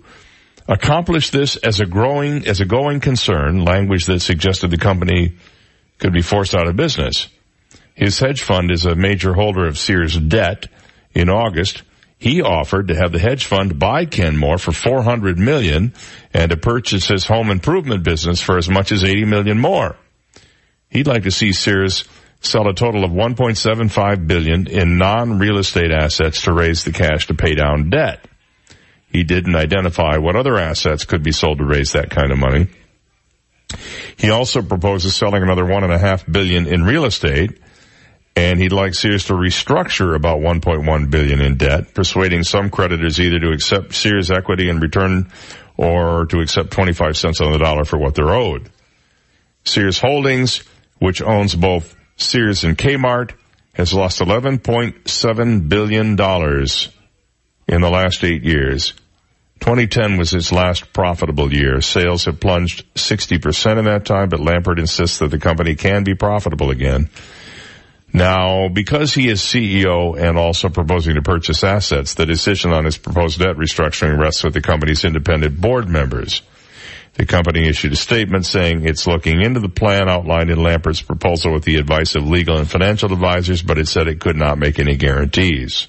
accomplish 0.67 1.29
this 1.29 1.55
as 1.55 1.79
a 1.79 1.85
growing, 1.85 2.45
as 2.45 2.59
a 2.59 2.65
going 2.65 2.99
concern, 2.99 3.63
language 3.63 4.07
that 4.07 4.19
suggested 4.19 4.69
the 4.69 4.77
company 4.77 5.37
could 5.99 6.11
be 6.11 6.21
forced 6.21 6.53
out 6.53 6.67
of 6.67 6.75
business. 6.75 7.29
His 7.95 8.19
hedge 8.19 8.41
fund 8.41 8.71
is 8.71 8.85
a 8.85 8.93
major 8.93 9.33
holder 9.33 9.65
of 9.65 9.79
Sears 9.79 10.17
debt. 10.17 10.67
In 11.15 11.29
August, 11.29 11.83
he 12.17 12.41
offered 12.41 12.89
to 12.89 12.95
have 12.95 13.13
the 13.13 13.19
hedge 13.19 13.45
fund 13.45 13.79
buy 13.79 14.05
Kenmore 14.05 14.57
for 14.57 14.73
400 14.73 15.39
million 15.39 15.93
and 16.33 16.51
to 16.51 16.57
purchase 16.57 17.07
his 17.07 17.25
home 17.25 17.49
improvement 17.49 18.03
business 18.03 18.41
for 18.41 18.57
as 18.57 18.69
much 18.69 18.91
as 18.91 19.05
80 19.05 19.25
million 19.25 19.59
more. 19.59 19.95
He'd 20.89 21.07
like 21.07 21.23
to 21.23 21.31
see 21.31 21.53
Sears 21.53 22.03
sell 22.47 22.67
a 22.67 22.73
total 22.73 23.03
of 23.03 23.11
1.75 23.11 24.27
billion 24.27 24.67
in 24.67 24.97
non-real 24.97 25.57
estate 25.57 25.91
assets 25.91 26.43
to 26.43 26.53
raise 26.53 26.83
the 26.83 26.91
cash 26.91 27.27
to 27.27 27.33
pay 27.33 27.55
down 27.55 27.89
debt. 27.89 28.25
He 29.11 29.23
didn't 29.23 29.55
identify 29.55 30.17
what 30.17 30.35
other 30.35 30.57
assets 30.57 31.05
could 31.05 31.23
be 31.23 31.31
sold 31.31 31.59
to 31.59 31.65
raise 31.65 31.93
that 31.93 32.09
kind 32.09 32.31
of 32.31 32.37
money. 32.37 32.67
He 34.17 34.29
also 34.29 34.61
proposes 34.61 35.15
selling 35.15 35.43
another 35.43 35.65
one 35.65 35.83
and 35.83 35.93
a 35.93 35.97
half 35.97 36.25
billion 36.29 36.67
in 36.67 36.83
real 36.83 37.05
estate, 37.05 37.59
and 38.35 38.59
he'd 38.59 38.71
like 38.71 38.93
Sears 38.93 39.25
to 39.25 39.33
restructure 39.33 40.15
about 40.15 40.39
1.1 40.39 41.09
billion 41.09 41.41
in 41.41 41.57
debt, 41.57 41.93
persuading 41.93 42.43
some 42.43 42.69
creditors 42.69 43.19
either 43.19 43.39
to 43.39 43.51
accept 43.51 43.93
Sears 43.93 44.31
equity 44.31 44.69
in 44.69 44.79
return 44.79 45.31
or 45.75 46.25
to 46.27 46.39
accept 46.39 46.71
25 46.71 47.17
cents 47.17 47.41
on 47.41 47.51
the 47.51 47.57
dollar 47.57 47.83
for 47.83 47.97
what 47.97 48.15
they're 48.15 48.33
owed. 48.33 48.69
Sears 49.63 49.99
Holdings, 49.99 50.63
which 50.99 51.21
owns 51.21 51.55
both 51.55 51.96
Sears 52.17 52.63
and 52.63 52.77
Kmart, 52.77 53.33
has 53.73 53.93
lost 53.93 54.19
11.7 54.19 55.69
billion 55.69 56.15
dollars 56.15 56.89
in 57.67 57.81
the 57.81 57.89
last 57.89 58.23
eight 58.23 58.43
years. 58.43 58.93
2010 59.59 60.17
was 60.17 60.33
its 60.33 60.51
last 60.51 60.93
profitable 60.93 61.53
year. 61.53 61.81
Sales 61.81 62.25
have 62.25 62.39
plunged 62.39 62.85
60% 62.95 63.79
in 63.79 63.85
that 63.85 64.05
time, 64.05 64.29
but 64.29 64.39
Lampert 64.39 64.79
insists 64.79 65.19
that 65.19 65.29
the 65.29 65.39
company 65.39 65.75
can 65.75 66.03
be 66.03 66.15
profitable 66.15 66.71
again. 66.71 67.09
Now, 68.13 68.69
because 68.69 69.13
he 69.13 69.29
is 69.29 69.41
CEO 69.41 70.17
and 70.17 70.37
also 70.37 70.69
proposing 70.69 71.15
to 71.15 71.21
purchase 71.21 71.63
assets, 71.63 72.13
the 72.13 72.25
decision 72.25 72.71
on 72.71 72.85
his 72.85 72.97
proposed 72.97 73.39
debt 73.39 73.57
restructuring 73.57 74.17
rests 74.17 74.43
with 74.43 74.53
the 74.53 74.61
company's 74.61 75.03
independent 75.03 75.59
board 75.59 75.87
members. 75.89 76.41
The 77.17 77.25
company 77.25 77.67
issued 77.67 77.93
a 77.93 77.95
statement 77.95 78.45
saying 78.45 78.87
it's 78.87 79.07
looking 79.07 79.41
into 79.41 79.59
the 79.59 79.69
plan 79.69 80.07
outlined 80.07 80.51
in 80.51 80.61
Lampert's 80.61 81.01
proposal 81.01 81.51
with 81.51 81.63
the 81.63 81.77
advice 81.77 82.13
of 82.13 82.27
legal 82.27 82.57
and 82.57 82.69
financial 82.69 83.11
advisors, 83.11 83.63
but 83.63 83.79
it 83.79 83.87
said 83.87 84.07
it 84.07 84.19
could 84.19 84.35
not 84.35 84.59
make 84.59 84.77
any 84.77 84.95
guarantees. 84.97 85.87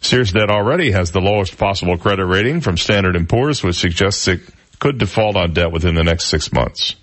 Sears 0.00 0.32
debt 0.32 0.48
already 0.48 0.92
has 0.92 1.10
the 1.10 1.20
lowest 1.20 1.58
possible 1.58 1.98
credit 1.98 2.24
rating 2.24 2.62
from 2.62 2.78
Standard 2.78 3.28
& 3.28 3.28
Poor's, 3.28 3.62
which 3.62 3.76
suggests 3.76 4.26
it 4.28 4.40
could 4.78 4.96
default 4.96 5.36
on 5.36 5.52
debt 5.52 5.72
within 5.72 5.94
the 5.94 6.02
next 6.02 6.24
six 6.24 6.50
months. 6.54 6.96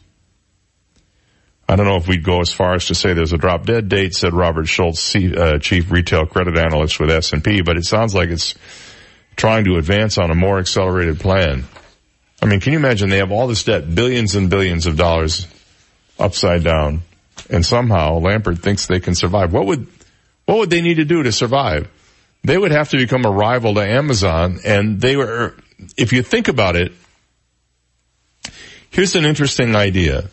I 1.70 1.76
don't 1.76 1.86
know 1.86 1.98
if 1.98 2.08
we'd 2.08 2.24
go 2.24 2.42
as 2.42 2.52
far 2.52 2.74
as 2.74 2.88
to 2.88 2.96
say 2.96 3.14
there's 3.14 3.34
a 3.34 3.38
drop 3.38 3.68
dead 3.68 3.88
date, 3.88 4.16
said 4.16 4.34
Robert 4.34 4.68
Schultz, 4.68 5.16
uh, 5.16 5.60
chief 5.62 5.92
retail 5.92 6.26
credit 6.26 6.58
analyst 6.58 7.00
with 7.00 7.12
S&P, 7.12 7.62
but 7.62 7.78
it 7.78 7.86
sounds 7.86 8.16
like 8.16 8.30
it's 8.30 8.56
trying 9.36 9.66
to 9.66 9.76
advance 9.76 10.18
on 10.18 10.32
a 10.32 10.36
more 10.36 10.58
accelerated 10.58 11.20
plan. 11.20 11.66
I 12.42 12.46
mean, 12.46 12.60
can 12.60 12.74
you 12.74 12.80
imagine 12.80 13.10
they 13.10 13.18
have 13.18 13.32
all 13.32 13.48
this 13.48 13.64
debt, 13.64 13.94
billions 13.94 14.36
and 14.36 14.50
billions 14.50 14.86
of 14.86 14.96
dollars 14.96 15.48
upside 16.20 16.64
down, 16.64 17.02
and 17.50 17.66
somehow 17.66 18.20
Lampert 18.20 18.60
thinks 18.60 18.88
they 18.88 19.00
can 19.00 19.16
survive. 19.16 19.54
What 19.54 19.66
would, 19.66 19.88
what 20.46 20.58
would 20.60 20.70
they 20.70 20.82
need 20.82 20.96
to 20.96 21.06
do 21.06 21.24
to 21.24 21.32
survive? 21.32 21.90
They 22.44 22.58
would 22.58 22.72
have 22.72 22.90
to 22.90 22.98
become 22.98 23.26
a 23.26 23.32
rival 23.32 23.74
to 23.76 23.82
Amazon, 23.82 24.60
and 24.64 25.02
they 25.02 25.16
were, 25.16 25.56
if 25.98 26.14
you 26.14 26.24
think 26.24 26.48
about 26.48 26.76
it, 26.76 26.92
here's 28.90 29.16
an 29.16 29.26
interesting 29.26 29.76
idea. 29.76 30.30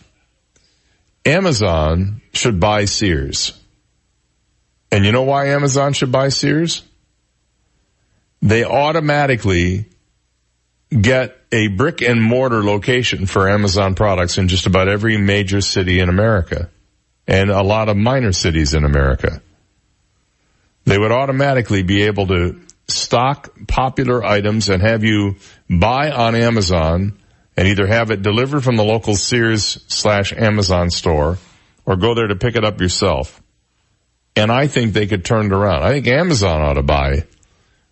Amazon 1.24 2.20
should 2.32 2.60
buy 2.60 2.84
Sears. 2.84 3.58
And 4.90 5.04
you 5.04 5.12
know 5.12 5.22
why 5.22 5.48
Amazon 5.48 5.92
should 5.92 6.12
buy 6.12 6.28
Sears? 6.28 6.82
They 8.42 8.62
automatically 8.64 9.86
get 10.88 11.43
a 11.54 11.68
brick 11.68 12.02
and 12.02 12.20
mortar 12.20 12.64
location 12.64 13.26
for 13.26 13.48
Amazon 13.48 13.94
products 13.94 14.38
in 14.38 14.48
just 14.48 14.66
about 14.66 14.88
every 14.88 15.16
major 15.16 15.60
city 15.60 16.00
in 16.00 16.08
America 16.08 16.68
and 17.28 17.48
a 17.48 17.62
lot 17.62 17.88
of 17.88 17.96
minor 17.96 18.32
cities 18.32 18.74
in 18.74 18.84
America. 18.84 19.40
They 20.84 20.98
would 20.98 21.12
automatically 21.12 21.84
be 21.84 22.02
able 22.02 22.26
to 22.26 22.60
stock 22.88 23.54
popular 23.68 24.24
items 24.24 24.68
and 24.68 24.82
have 24.82 25.04
you 25.04 25.36
buy 25.70 26.10
on 26.10 26.34
Amazon 26.34 27.16
and 27.56 27.68
either 27.68 27.86
have 27.86 28.10
it 28.10 28.22
delivered 28.22 28.64
from 28.64 28.74
the 28.74 28.84
local 28.84 29.14
Sears 29.14 29.84
slash 29.86 30.32
Amazon 30.32 30.90
store 30.90 31.38
or 31.86 31.94
go 31.94 32.14
there 32.14 32.26
to 32.26 32.34
pick 32.34 32.56
it 32.56 32.64
up 32.64 32.80
yourself. 32.80 33.40
And 34.34 34.50
I 34.50 34.66
think 34.66 34.92
they 34.92 35.06
could 35.06 35.24
turn 35.24 35.46
it 35.46 35.52
around. 35.52 35.84
I 35.84 35.92
think 35.92 36.08
Amazon 36.08 36.62
ought 36.62 36.74
to 36.74 36.82
buy 36.82 37.26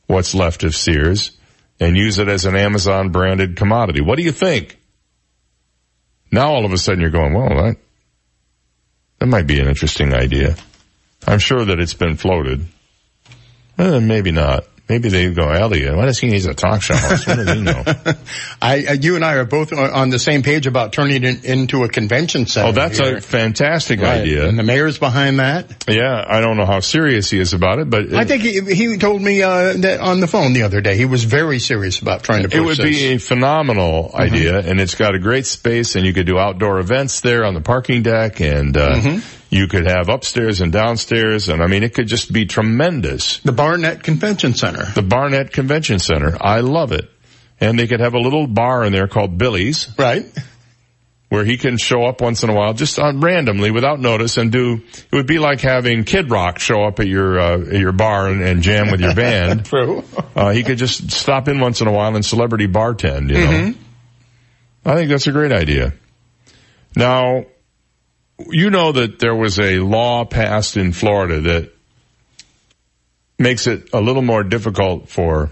what's 0.09 0.35
left 0.35 0.65
of 0.65 0.75
Sears 0.75 1.39
and 1.83 1.97
use 1.97 2.19
it 2.19 2.29
as 2.29 2.45
an 2.45 2.57
Amazon 2.57 3.11
branded 3.11 3.57
commodity. 3.57 4.01
What 4.01 4.17
do 4.17 4.23
you 4.23 4.33
think? 4.33 4.79
Now 6.31 6.53
all 6.53 6.65
of 6.65 6.73
a 6.73 6.79
sudden 6.79 7.01
you're 7.01 7.11
going, 7.11 7.35
well, 7.35 7.49
that, 7.49 7.77
that 9.19 9.27
might 9.27 9.47
be 9.47 9.59
an 9.61 9.69
interesting 9.69 10.15
idea. 10.15 10.57
I'm 11.27 11.39
sure 11.39 11.65
that 11.65 11.81
it's 11.81 11.95
been 11.95 12.17
floated. 12.17 12.67
Eh, 13.79 13.99
maybe 14.01 14.33
not. 14.33 14.65
Maybe 14.89 15.09
they 15.09 15.33
go, 15.33 15.49
Elliot, 15.49 15.97
why 15.97 16.05
does 16.05 16.19
he 16.19 16.27
need 16.27 16.45
a 16.45 16.53
talk 16.55 16.83
show 16.83 16.95
host? 16.95 17.27
What 17.27 17.37
does 17.37 17.55
he 17.57 17.63
know? 17.63 17.83
I, 18.61 18.85
uh, 18.85 18.93
you 18.93 19.15
and 19.17 19.25
I 19.25 19.35
are 19.35 19.45
both 19.47 19.73
on 19.73 20.11
the 20.11 20.19
same 20.19 20.43
page 20.43 20.67
about 20.67 20.93
turning 20.93 21.25
it 21.25 21.45
into 21.47 21.85
a 21.85 21.89
convention 21.89 22.47
center. 22.47 22.69
Oh, 22.69 22.73
that's 22.73 22.99
here. 22.99 23.17
a 23.17 23.21
fantastic 23.23 24.01
Right. 24.01 24.21
idea. 24.23 24.47
And 24.47 24.59
the 24.59 24.63
mayor's 24.65 24.99
behind 24.99 25.39
that. 25.39 25.85
Yeah, 25.89 26.23
I 26.27 26.41
don't 26.41 26.57
know 26.59 26.67
how 26.67 26.81
serious 26.81 27.31
he 27.31 27.39
is 27.39 27.55
about 27.55 27.79
it, 27.79 27.89
but 27.89 28.13
I 28.13 28.25
think 28.25 28.43
he, 28.43 28.61
he 28.75 28.99
told 28.99 29.23
me 29.23 29.41
uh, 29.43 29.73
that 29.79 30.01
on 30.01 30.21
the 30.21 30.27
phone 30.27 30.53
the 30.53 30.65
other 30.65 30.81
day. 30.83 30.97
He 30.97 31.07
was 31.07 31.25
very 31.25 31.59
serious 31.61 32.01
about 32.01 32.23
trying 32.25 32.47
to 32.49 32.55
it 32.55 32.61
would 32.61 32.77
this. 32.77 32.85
be 32.85 33.05
a 33.15 33.19
phenomenal 33.19 34.11
idea, 34.15 34.59
and 34.59 34.79
it's 34.81 34.97
got 34.97 35.15
a 35.15 35.19
great 35.21 35.47
space, 35.47 35.95
and 35.97 36.05
you 36.05 36.13
could 36.13 36.27
do 36.27 36.39
outdoor 36.39 36.81
events 36.81 37.21
there 37.21 37.45
on 37.45 37.55
the 37.55 37.61
parking 37.63 38.03
deck, 38.03 38.41
and 38.41 38.77
uh, 38.77 38.97
Mhm. 38.97 39.25
You 39.53 39.69
could 39.69 39.87
have 39.87 40.09
upstairs 40.09 40.63
and 40.63 40.73
downstairs, 40.73 41.51
and 41.51 41.63
I 41.63 41.67
mean, 41.67 41.83
it 41.83 41.93
could 41.93 42.07
just 42.09 42.33
be 42.33 42.47
tremendous. 42.47 43.39
The 43.41 43.53
Barnett 43.53 44.03
Convention 44.03 44.55
Center. 44.55 44.87
The 44.95 45.03
Barnett 45.03 45.53
Convention 45.53 45.99
Center. 45.99 46.37
I 46.41 46.61
love 46.61 46.91
it. 46.93 47.11
And 47.61 47.79
they 47.79 47.87
could 47.87 48.01
have 48.01 48.15
a 48.15 48.19
little 48.19 48.47
bar 48.47 48.83
in 48.83 48.93
there 48.95 49.07
called 49.09 49.37
Billy's. 49.37 49.89
Right. 49.99 50.25
Where 51.29 51.45
he 51.45 51.59
can 51.59 51.77
show 51.77 52.05
up 52.07 52.21
once 52.23 52.43
in 52.43 52.49
a 52.51 52.55
while, 52.55 52.73
just 52.75 52.99
on 52.99 53.21
randomly, 53.21 53.71
without 53.71 54.01
notice, 54.01 54.37
and 54.39 54.51
do. 54.51 54.83
It 54.93 55.13
would 55.13 55.27
be 55.27 55.39
like 55.39 55.61
having 55.61 56.05
Kid 56.05 56.31
Rock 56.31 56.59
show 56.59 56.85
up 56.85 56.99
at 57.01 57.07
your 57.07 57.39
uh, 57.39 57.59
at 57.61 57.79
your 57.81 57.93
bar 57.93 58.29
and, 58.29 58.43
and 58.43 58.63
jam 58.63 58.91
with 58.91 59.01
your 59.01 59.15
band. 59.15 59.65
True. 59.73 60.03
Uh, 60.35 60.51
he 60.51 60.63
could 60.63 60.77
just 60.79 61.11
stop 61.11 61.49
in 61.49 61.61
once 61.61 61.81
in 61.83 61.89
a 61.89 61.93
while 61.93 62.15
and 62.15 62.25
celebrity 62.25 62.67
bartend. 62.69 63.29
You 63.31 63.35
know, 63.39 63.51
Mhm. 63.51 63.77
I 64.85 64.95
think 64.95 65.09
that's 65.11 65.27
a 65.27 65.33
great 65.33 65.53
idea. 65.53 65.93
Now, 66.97 67.45
you 68.51 68.71
know 68.71 68.93
that 68.93 69.19
there 69.19 69.35
was 69.35 69.59
a 69.59 69.79
law 69.79 70.25
passed 70.25 70.77
in 70.77 70.93
Florida 70.93 71.41
that 71.41 71.73
makes 73.39 73.67
it 73.67 73.91
a 73.93 74.01
little 74.01 74.23
more 74.23 74.43
difficult 74.43 75.09
for 75.09 75.51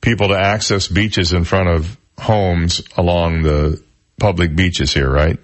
people 0.00 0.28
to 0.28 0.38
access 0.38 0.88
beaches 0.88 1.32
in 1.32 1.44
front 1.44 1.68
of 1.68 1.98
homes 2.18 2.82
along 2.96 3.42
the 3.42 3.82
public 4.18 4.54
beaches 4.54 4.92
here, 4.92 5.10
right? 5.10 5.38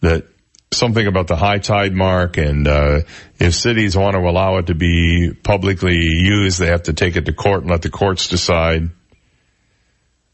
That 0.00 0.26
something 0.72 1.06
about 1.06 1.26
the 1.26 1.36
high 1.36 1.58
tide 1.58 1.94
mark 1.94 2.36
and 2.36 2.66
uh, 2.66 3.00
if 3.38 3.54
cities 3.54 3.96
want 3.96 4.14
to 4.14 4.20
allow 4.20 4.58
it 4.58 4.66
to 4.66 4.74
be 4.74 5.32
publicly 5.42 5.96
used, 5.96 6.58
they 6.58 6.66
have 6.66 6.84
to 6.84 6.92
take 6.92 7.16
it 7.16 7.26
to 7.26 7.32
court 7.32 7.62
and 7.62 7.70
let 7.70 7.82
the 7.82 7.90
courts 7.90 8.28
decide. 8.28 8.90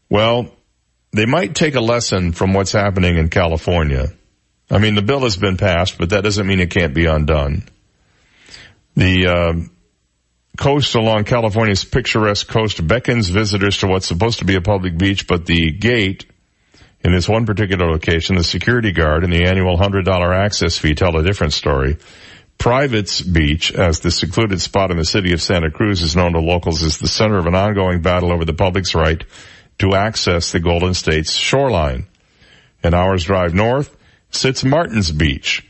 Well, 0.09 0.53
they 1.13 1.25
might 1.25 1.55
take 1.55 1.75
a 1.75 1.81
lesson 1.81 2.31
from 2.31 2.53
what's 2.53 2.71
happening 2.71 3.17
in 3.17 3.29
California. 3.29 4.13
I 4.71 4.77
mean, 4.77 4.95
the 4.95 5.01
bill 5.01 5.21
has 5.21 5.35
been 5.35 5.57
passed, 5.57 5.97
but 5.97 6.11
that 6.11 6.23
doesn't 6.23 6.47
mean 6.47 6.61
it 6.61 6.71
can't 6.71 6.93
be 6.93 7.05
undone. 7.05 7.63
The 8.95 9.27
uh, 9.27 9.53
coast 10.57 10.95
along 10.95 11.25
California's 11.25 11.83
picturesque 11.83 12.47
coast 12.47 12.85
beckons 12.87 13.27
visitors 13.27 13.79
to 13.79 13.87
what's 13.87 14.07
supposed 14.07 14.39
to 14.39 14.45
be 14.45 14.55
a 14.55 14.61
public 14.61 14.97
beach, 14.97 15.27
but 15.27 15.45
the 15.45 15.71
gate 15.71 16.25
in 17.03 17.13
this 17.13 17.27
one 17.27 17.45
particular 17.45 17.91
location, 17.91 18.37
the 18.37 18.43
security 18.45 18.93
guard 18.93 19.25
and 19.25 19.33
the 19.33 19.43
annual 19.43 19.77
$100 19.77 20.35
access 20.35 20.77
fee 20.77 20.95
tell 20.95 21.17
a 21.17 21.23
different 21.23 21.51
story. 21.51 21.97
Private's 22.57 23.21
Beach, 23.21 23.73
as 23.73 24.01
the 24.01 24.11
secluded 24.11 24.61
spot 24.61 24.91
in 24.91 24.97
the 24.97 25.03
city 25.03 25.33
of 25.33 25.41
Santa 25.41 25.71
Cruz 25.71 26.01
is 26.01 26.15
known 26.15 26.33
to 26.33 26.39
locals 26.39 26.83
as 26.83 26.99
the 26.99 27.07
center 27.07 27.39
of 27.39 27.47
an 27.47 27.55
ongoing 27.55 28.01
battle 28.01 28.31
over 28.31 28.45
the 28.45 28.53
public's 28.53 28.93
right 28.93 29.21
to 29.79 29.95
access 29.95 30.51
the 30.51 30.59
Golden 30.59 30.93
State's 30.93 31.33
shoreline. 31.33 32.05
An 32.83 32.93
hour's 32.93 33.23
drive 33.23 33.55
north 33.55 33.97
sits 34.31 34.63
Martin's 34.63 35.11
Beach, 35.11 35.65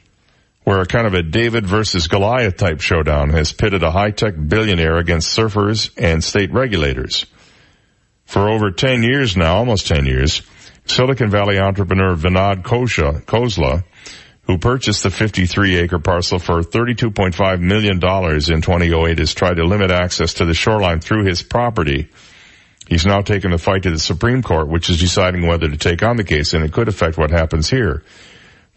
where 0.63 0.81
a 0.81 0.85
kind 0.85 1.07
of 1.07 1.13
a 1.13 1.23
David 1.23 1.65
versus 1.65 2.07
Goliath 2.07 2.57
type 2.57 2.81
showdown 2.81 3.29
has 3.31 3.53
pitted 3.53 3.83
a 3.83 3.91
high-tech 3.91 4.35
billionaire 4.47 4.97
against 4.97 5.37
surfers 5.37 5.91
and 5.97 6.23
state 6.23 6.53
regulators. 6.53 7.25
For 8.25 8.49
over 8.49 8.71
10 8.71 9.03
years 9.03 9.35
now, 9.35 9.57
almost 9.57 9.87
10 9.87 10.05
years, 10.05 10.41
Silicon 10.85 11.29
Valley 11.29 11.59
entrepreneur 11.59 12.15
Vinod 12.15 12.63
Khosla, 12.63 13.23
Khosla 13.25 13.83
who 14.43 14.57
purchased 14.57 15.03
the 15.03 15.09
53 15.09 15.77
acre 15.77 15.99
parcel 15.99 16.39
for 16.39 16.61
$32.5 16.61 17.61
million 17.61 17.93
in 17.93 18.61
2008 18.61 19.19
has 19.19 19.33
tried 19.33 19.55
to 19.55 19.63
limit 19.63 19.91
access 19.91 20.35
to 20.35 20.45
the 20.45 20.53
shoreline 20.53 20.99
through 20.99 21.25
his 21.25 21.41
property. 21.41 22.09
He's 22.87 23.05
now 23.05 23.21
taken 23.21 23.51
the 23.51 23.57
fight 23.57 23.83
to 23.83 23.91
the 23.91 23.99
Supreme 23.99 24.41
Court, 24.41 24.67
which 24.67 24.89
is 24.89 24.99
deciding 24.99 25.47
whether 25.47 25.69
to 25.69 25.77
take 25.77 26.03
on 26.03 26.17
the 26.17 26.23
case, 26.23 26.53
and 26.53 26.65
it 26.65 26.73
could 26.73 26.89
affect 26.89 27.17
what 27.17 27.31
happens 27.31 27.69
here. 27.69 28.03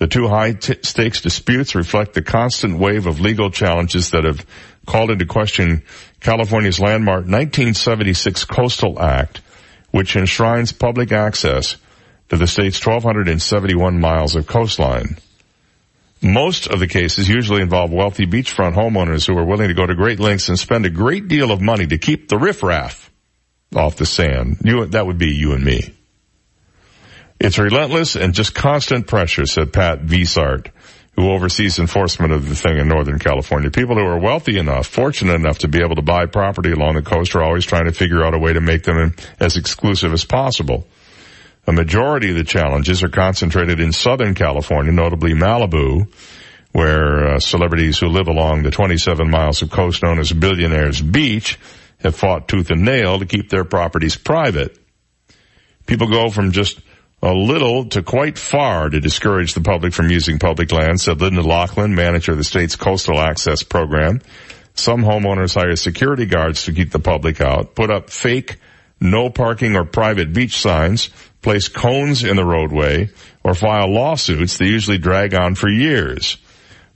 The 0.05 0.09
two 0.09 0.29
high 0.29 0.53
t- 0.53 0.77
stakes 0.83 1.23
disputes 1.23 1.75
reflect 1.75 2.13
the 2.13 2.21
constant 2.21 2.79
wave 2.79 3.07
of 3.07 3.21
legal 3.21 3.51
challenges 3.51 4.11
that 4.11 4.25
have 4.25 4.45
called 4.85 5.11
into 5.11 5.25
question 5.25 5.83
California's 6.21 6.79
landmark 6.79 7.21
1976 7.21 8.45
Coastal 8.45 9.01
Act, 9.01 9.41
which 9.93 10.15
enshrines 10.15 10.73
public 10.73 11.11
access 11.11 11.77
to 12.29 12.37
the 12.37 12.47
state's 12.47 12.85
1,271 12.85 13.99
miles 13.99 14.37
of 14.37 14.47
coastline. 14.47 15.17
Most 16.21 16.67
of 16.67 16.81
the 16.81 16.87
cases 16.87 17.27
usually 17.27 17.63
involve 17.63 17.91
wealthy 17.91 18.27
beachfront 18.27 18.75
homeowners 18.75 19.27
who 19.27 19.39
are 19.39 19.47
willing 19.47 19.69
to 19.69 19.75
go 19.75 19.87
to 19.87 19.95
great 19.95 20.21
lengths 20.21 20.51
and 20.51 20.59
spend 20.59 20.85
a 20.85 20.91
great 20.91 21.29
deal 21.29 21.51
of 21.51 21.63
money 21.63 21.87
to 21.87 21.97
keep 21.97 22.29
the 22.29 22.37
riffraff 22.37 23.11
off 23.75 23.97
the 23.97 24.05
sand. 24.05 24.59
You, 24.65 24.85
that 24.85 25.07
would 25.07 25.17
be 25.17 25.31
you 25.31 25.55
and 25.55 25.65
me. 25.65 25.95
It's 27.45 27.59
relentless 27.59 28.17
and 28.17 28.33
just 28.33 28.55
constant 28.55 29.07
pressure, 29.07 29.45
said 29.45 29.71
Pat 29.71 30.01
Veesart, 30.01 30.69
who 31.15 31.31
oversees 31.31 31.79
enforcement 31.79 32.33
of 32.33 32.49
the 32.49 32.55
thing 32.55 32.79
in 32.79 32.89
Northern 32.89 33.19
California. 33.19 33.71
People 33.71 33.97
who 33.97 34.07
are 34.07 34.19
wealthy 34.19 34.57
enough, 34.57 34.87
fortunate 34.87 35.35
enough 35.35 35.59
to 35.59 35.69
be 35.69 35.81
able 35.85 35.97
to 35.97 36.03
buy 36.03 36.25
property 36.25 36.73
along 36.73 36.95
the 36.95 37.03
coast 37.03 37.35
are 37.35 37.43
always 37.43 37.67
trying 37.67 37.85
to 37.85 37.93
figure 37.93 38.25
out 38.25 38.33
a 38.33 38.39
way 38.39 38.55
to 38.55 38.63
make 38.63 38.85
them 38.85 39.15
as 39.39 39.59
exclusive 39.59 40.15
as 40.15 40.25
possible. 40.25 40.87
A 41.67 41.73
majority 41.73 42.31
of 42.31 42.37
the 42.37 42.45
challenges 42.45 43.03
are 43.03 43.11
concentrated 43.11 43.79
in 43.79 43.93
Southern 43.93 44.35
California, 44.35 44.93
notably 44.93 45.35
Malibu, 45.35 46.11
where 46.73 47.35
uh, 47.35 47.41
celebrities 47.41 47.99
who 47.99 48.07
live 48.07 48.29
along 48.29 48.63
the 48.63 48.71
27 48.71 49.31
miles 49.31 49.61
of 49.61 49.71
coast 49.71 50.03
known 50.03 50.19
as 50.19 50.33
Billionaires 50.33 51.03
Beach 51.03 51.59
have 51.99 52.17
fought 52.17 52.49
tooth 52.49 52.71
and 52.71 52.87
nail 52.87 53.19
to 53.19 53.27
keep 53.27 53.51
their 53.51 53.65
properties 53.65 54.17
private. 54.17 54.79
People 55.85 56.09
go 56.09 56.31
from 56.31 56.53
just 56.53 56.81
a 57.25 57.33
little 57.33 57.87
to 57.87 58.03
quite 58.03 58.37
far 58.37 58.91
to 58.91 59.01
discourage 59.01 59.55
the 59.55 59.63
public 59.63 59.95
from 59.95 60.11
using 60.11 60.39
public 60.39 60.71
land, 60.71 61.01
said 61.01 61.23
Linda 61.23 61.41
Locklin, 61.41 61.95
manager 61.95 62.33
of 62.33 62.39
the 62.39 62.45
state's 62.45 62.77
coastal 62.77 63.19
access 63.19 63.63
program. 63.63 64.21
Some 64.75 65.03
homeowners 65.03 65.55
hire 65.55 65.75
security 65.77 66.27
guards 66.27 66.65
to 66.65 66.73
keep 66.75 66.91
the 66.91 66.99
public 66.99 67.41
out, 67.41 67.75
put 67.75 67.91
up 67.91 68.11
fake 68.11 68.59
no 69.01 69.31
parking 69.31 69.75
or 69.75 69.85
private 69.85 70.35
beach 70.35 70.61
signs, 70.61 71.09
place 71.41 71.69
cones 71.69 72.25
in 72.25 72.37
the 72.37 72.45
roadway, 72.45 73.09
or 73.43 73.55
file 73.55 73.91
lawsuits 73.91 74.59
that 74.59 74.67
usually 74.67 74.99
drag 74.99 75.35
on 75.35 75.55
for 75.55 75.69
years. 75.69 76.37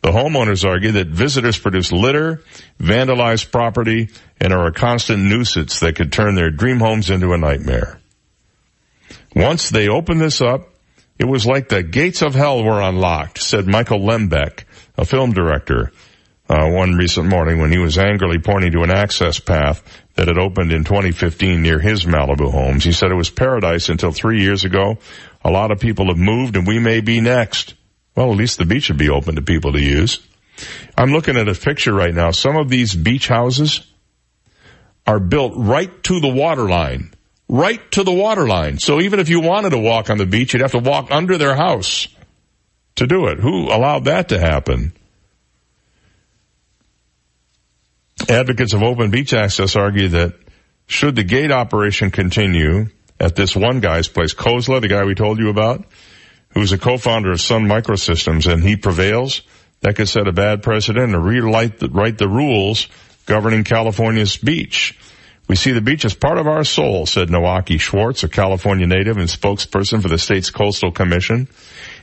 The 0.03 0.11
homeowners 0.11 0.69
argue 0.69 0.93
that 0.93 1.09
visitors 1.09 1.59
produce 1.59 1.91
litter, 1.91 2.43
vandalize 2.79 3.51
property, 3.51 4.11
and 4.41 4.53
are 4.53 4.67
a 4.67 4.73
constant 4.73 5.25
nuisance 5.25 5.81
that 5.81 5.97
could 5.97 6.13
turn 6.13 6.35
their 6.35 6.51
dream 6.51 6.81
homes 6.81 7.09
into 7.09 7.33
a 7.33 7.39
nightmare. 7.39 7.99
Once 9.39 9.70
they 9.70 9.89
opened 9.89 10.20
this 10.20 10.40
up, 10.40 10.69
it 11.16 11.24
was 11.24 11.47
like 11.47 11.69
the 11.69 11.82
gates 11.82 12.23
of 12.23 12.35
hell 12.35 12.65
were 12.65 12.82
unlocked, 12.82 13.39
said 13.39 13.69
Michael 13.69 14.01
Lembeck, 14.01 14.65
a 14.97 15.05
film 15.05 15.32
director, 15.32 15.93
uh, 16.48 16.69
one 16.69 16.94
recent 16.94 17.28
morning 17.28 17.60
when 17.60 17.70
he 17.70 17.78
was 17.78 17.98
angrily 17.98 18.40
pointing 18.40 18.73
to 18.73 18.82
an 18.82 18.90
access 18.90 19.39
path 19.39 19.81
that 20.16 20.27
had 20.27 20.39
opened 20.39 20.73
in 20.73 20.82
2015 20.82 21.62
near 21.62 21.78
his 21.78 22.05
Malibu 22.05 22.51
homes. 22.51 22.82
He 22.82 22.90
said 22.90 23.12
it 23.12 23.16
was 23.16 23.31
paradise 23.31 23.89
until 23.89 24.10
three 24.10 24.43
years 24.43 24.65
ago. 24.65 24.98
A 25.44 25.51
lot 25.52 25.70
of 25.70 25.78
people 25.78 26.09
have 26.09 26.19
moved 26.19 26.56
and 26.56 26.66
we 26.66 26.81
may 26.81 27.01
be 27.01 27.20
next. 27.20 27.74
Well, 28.16 28.32
at 28.32 28.36
least 28.36 28.59
the 28.59 28.66
beach 28.66 28.85
should 28.85 28.98
be 28.98 29.10
open 29.10 29.36
to 29.36 29.43
people 29.43 29.73
to 29.73 29.81
use. 29.81 30.19
I'm 30.97 31.12
looking 31.12 31.36
at 31.36 31.48
a 31.48 31.55
picture 31.55 31.94
right 31.94 32.12
now. 32.12 32.32
Some 32.32 32.56
of 32.56 32.69
these 32.69 32.93
beach 32.93 33.28
houses 33.28 33.86
are 35.06 35.20
built 35.20 35.52
right 35.55 36.02
to 36.02 36.19
the 36.19 36.28
water 36.28 36.69
line. 36.69 37.12
Right 37.49 37.81
to 37.93 38.05
the 38.05 38.12
water 38.12 38.47
line. 38.47 38.79
So 38.79 39.01
even 39.01 39.20
if 39.20 39.29
you 39.31 39.41
wanted 39.41 39.70
to 39.70 39.79
walk 39.79 40.11
on 40.11 40.19
the 40.19 40.27
beach, 40.27 40.53
you'd 40.53 40.62
have 40.62 40.73
to 40.73 40.79
walk 40.79 41.11
under 41.11 41.39
their 41.39 41.57
house 41.57 42.09
to 42.97 43.07
do 43.07 43.29
it. 43.29 43.39
Who 43.41 43.73
allowed 43.73 44.05
that 44.05 44.29
to 44.31 44.39
happen? 44.39 44.93
Advocates 48.29 48.75
of 48.75 48.83
open 48.83 49.11
beach 49.11 49.33
access 49.33 49.77
argue 49.77 50.09
that 50.09 50.35
should 50.87 51.16
the 51.16 51.23
gate 51.23 51.51
operation 51.51 52.11
continue 52.11 52.89
at 53.20 53.35
this 53.35 53.57
one 53.57 53.81
guy's 53.81 54.09
place, 54.09 54.35
Khosla, 54.35 54.81
the 54.81 54.89
guy 54.89 55.05
we 55.05 55.15
told 55.15 55.39
you 55.39 55.49
about, 55.49 55.85
who's 56.51 56.73
a 56.73 56.79
co-founder 56.79 57.33
of 57.33 57.41
Sun 57.41 57.65
Microsystems, 57.65 58.51
and 58.51 58.62
he 58.62 58.77
prevails, 58.77 59.43
that 59.81 59.97
could 59.97 60.09
set 60.09 60.27
a 60.27 60.33
bad 60.33 60.62
precedent 60.62 61.15
and 61.15 61.25
rewrite 61.25 61.79
the, 61.79 61.89
the 61.89 62.29
rules 62.29 62.89
governing 63.27 63.65
California's 63.65 64.37
beach. 64.37 64.99
We 65.49 65.57
see 65.57 65.73
the 65.73 65.81
beach 65.81 66.05
as 66.05 66.15
part 66.15 66.37
of 66.37 66.47
our 66.47 66.62
soul, 66.62 67.07
said 67.07 67.29
Noaki 67.29 67.81
Schwartz, 67.81 68.23
a 68.23 68.29
California 68.29 68.87
native 68.87 69.16
and 69.16 69.29
spokesperson 69.29 70.03
for 70.03 70.09
the 70.09 70.19
state's 70.19 70.51
coastal 70.51 70.93
commission. 70.93 71.49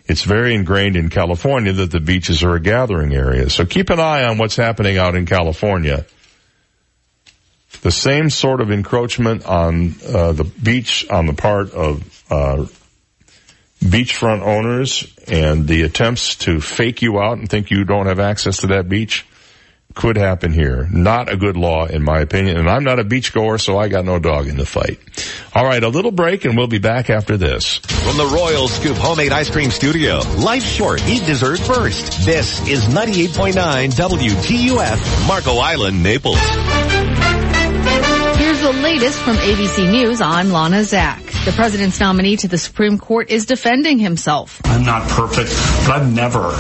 It's 0.06 0.24
very 0.24 0.56
ingrained 0.56 0.96
in 0.96 1.10
California 1.10 1.72
that 1.74 1.92
the 1.92 2.00
beaches 2.00 2.44
are 2.44 2.56
a 2.56 2.60
gathering 2.60 3.14
area. 3.14 3.50
So 3.52 3.66
keep 3.66 3.92
an 3.92 4.00
eye 4.00 4.24
on 4.24 4.40
what's 4.40 4.56
happening 4.56 4.98
out 4.98 5.16
in 5.16 5.28
California. 5.28 6.06
The 7.82 7.92
same 7.92 8.32
sort 8.32 8.62
of 8.62 8.72
encroachment 8.72 9.46
on 9.46 9.94
uh, 10.08 10.32
the 10.32 10.44
beach 10.44 11.08
on 11.12 11.28
the 11.28 11.34
part 11.34 11.72
of 11.72 12.24
uh, 12.32 12.66
beachfront 13.80 14.42
owners 14.42 15.14
and 15.28 15.68
the 15.68 15.84
attempts 15.84 16.36
to 16.38 16.60
fake 16.60 17.04
you 17.04 17.20
out 17.20 17.38
and 17.38 17.48
think 17.48 17.70
you 17.70 17.84
don't 17.84 18.08
have 18.08 18.20
access 18.20 18.58
to 18.58 18.68
that 18.68 18.90
beach 18.90 19.26
could 19.96 20.18
happen 20.18 20.52
here. 20.52 20.88
Not 20.92 21.32
a 21.32 21.38
good 21.38 21.58
law 21.58 21.86
in 21.86 22.04
my 22.04 22.20
opinion. 22.20 22.58
And 22.58 22.70
I'm 22.70 22.84
not 22.84 23.00
a 23.00 23.04
beachgoer, 23.04 23.60
so 23.60 23.78
I 23.78 23.88
got 23.88 24.06
no 24.06 24.20
dog 24.20 24.48
in 24.48 24.58
the 24.58 24.66
fight. 24.66 25.00
All 25.54 25.66
right, 25.66 25.82
a 25.82 25.88
little 25.88 26.12
break 26.12 26.46
and 26.46 26.58
we'll 26.58 26.68
be 26.68 26.80
back 26.80 27.10
after 27.10 27.38
this. 27.38 27.78
From 27.78 28.18
the 28.18 28.26
Royal 28.26 28.68
Scoop 28.68 28.98
Homemade 28.98 29.32
Ice 29.32 29.50
Cream 29.50 29.72
Studio, 29.72 30.20
life 30.38 30.64
short, 30.64 31.02
eat 31.08 31.26
dessert 31.26 31.60
first. 31.60 32.26
This 32.26 32.68
is 32.68 32.88
98.9 32.88 33.54
WGUF, 33.92 35.28
Marco 35.28 35.56
Island, 35.56 36.04
Naples. 36.04 36.95
The 38.66 38.74
latest 38.74 39.20
from 39.20 39.36
ABC 39.36 39.92
News. 39.92 40.22
I'm 40.22 40.50
Lana 40.50 40.84
Zak. 40.84 41.24
The 41.46 41.52
president's 41.52 42.00
nominee 42.00 42.36
to 42.38 42.48
the 42.48 42.58
Supreme 42.58 42.98
Court 42.98 43.30
is 43.30 43.46
defending 43.46 44.00
himself. 44.00 44.60
I'm 44.66 44.84
not 44.84 45.08
perfect, 45.08 45.52
but 45.86 46.02
I've 46.02 46.12
never, 46.12 46.52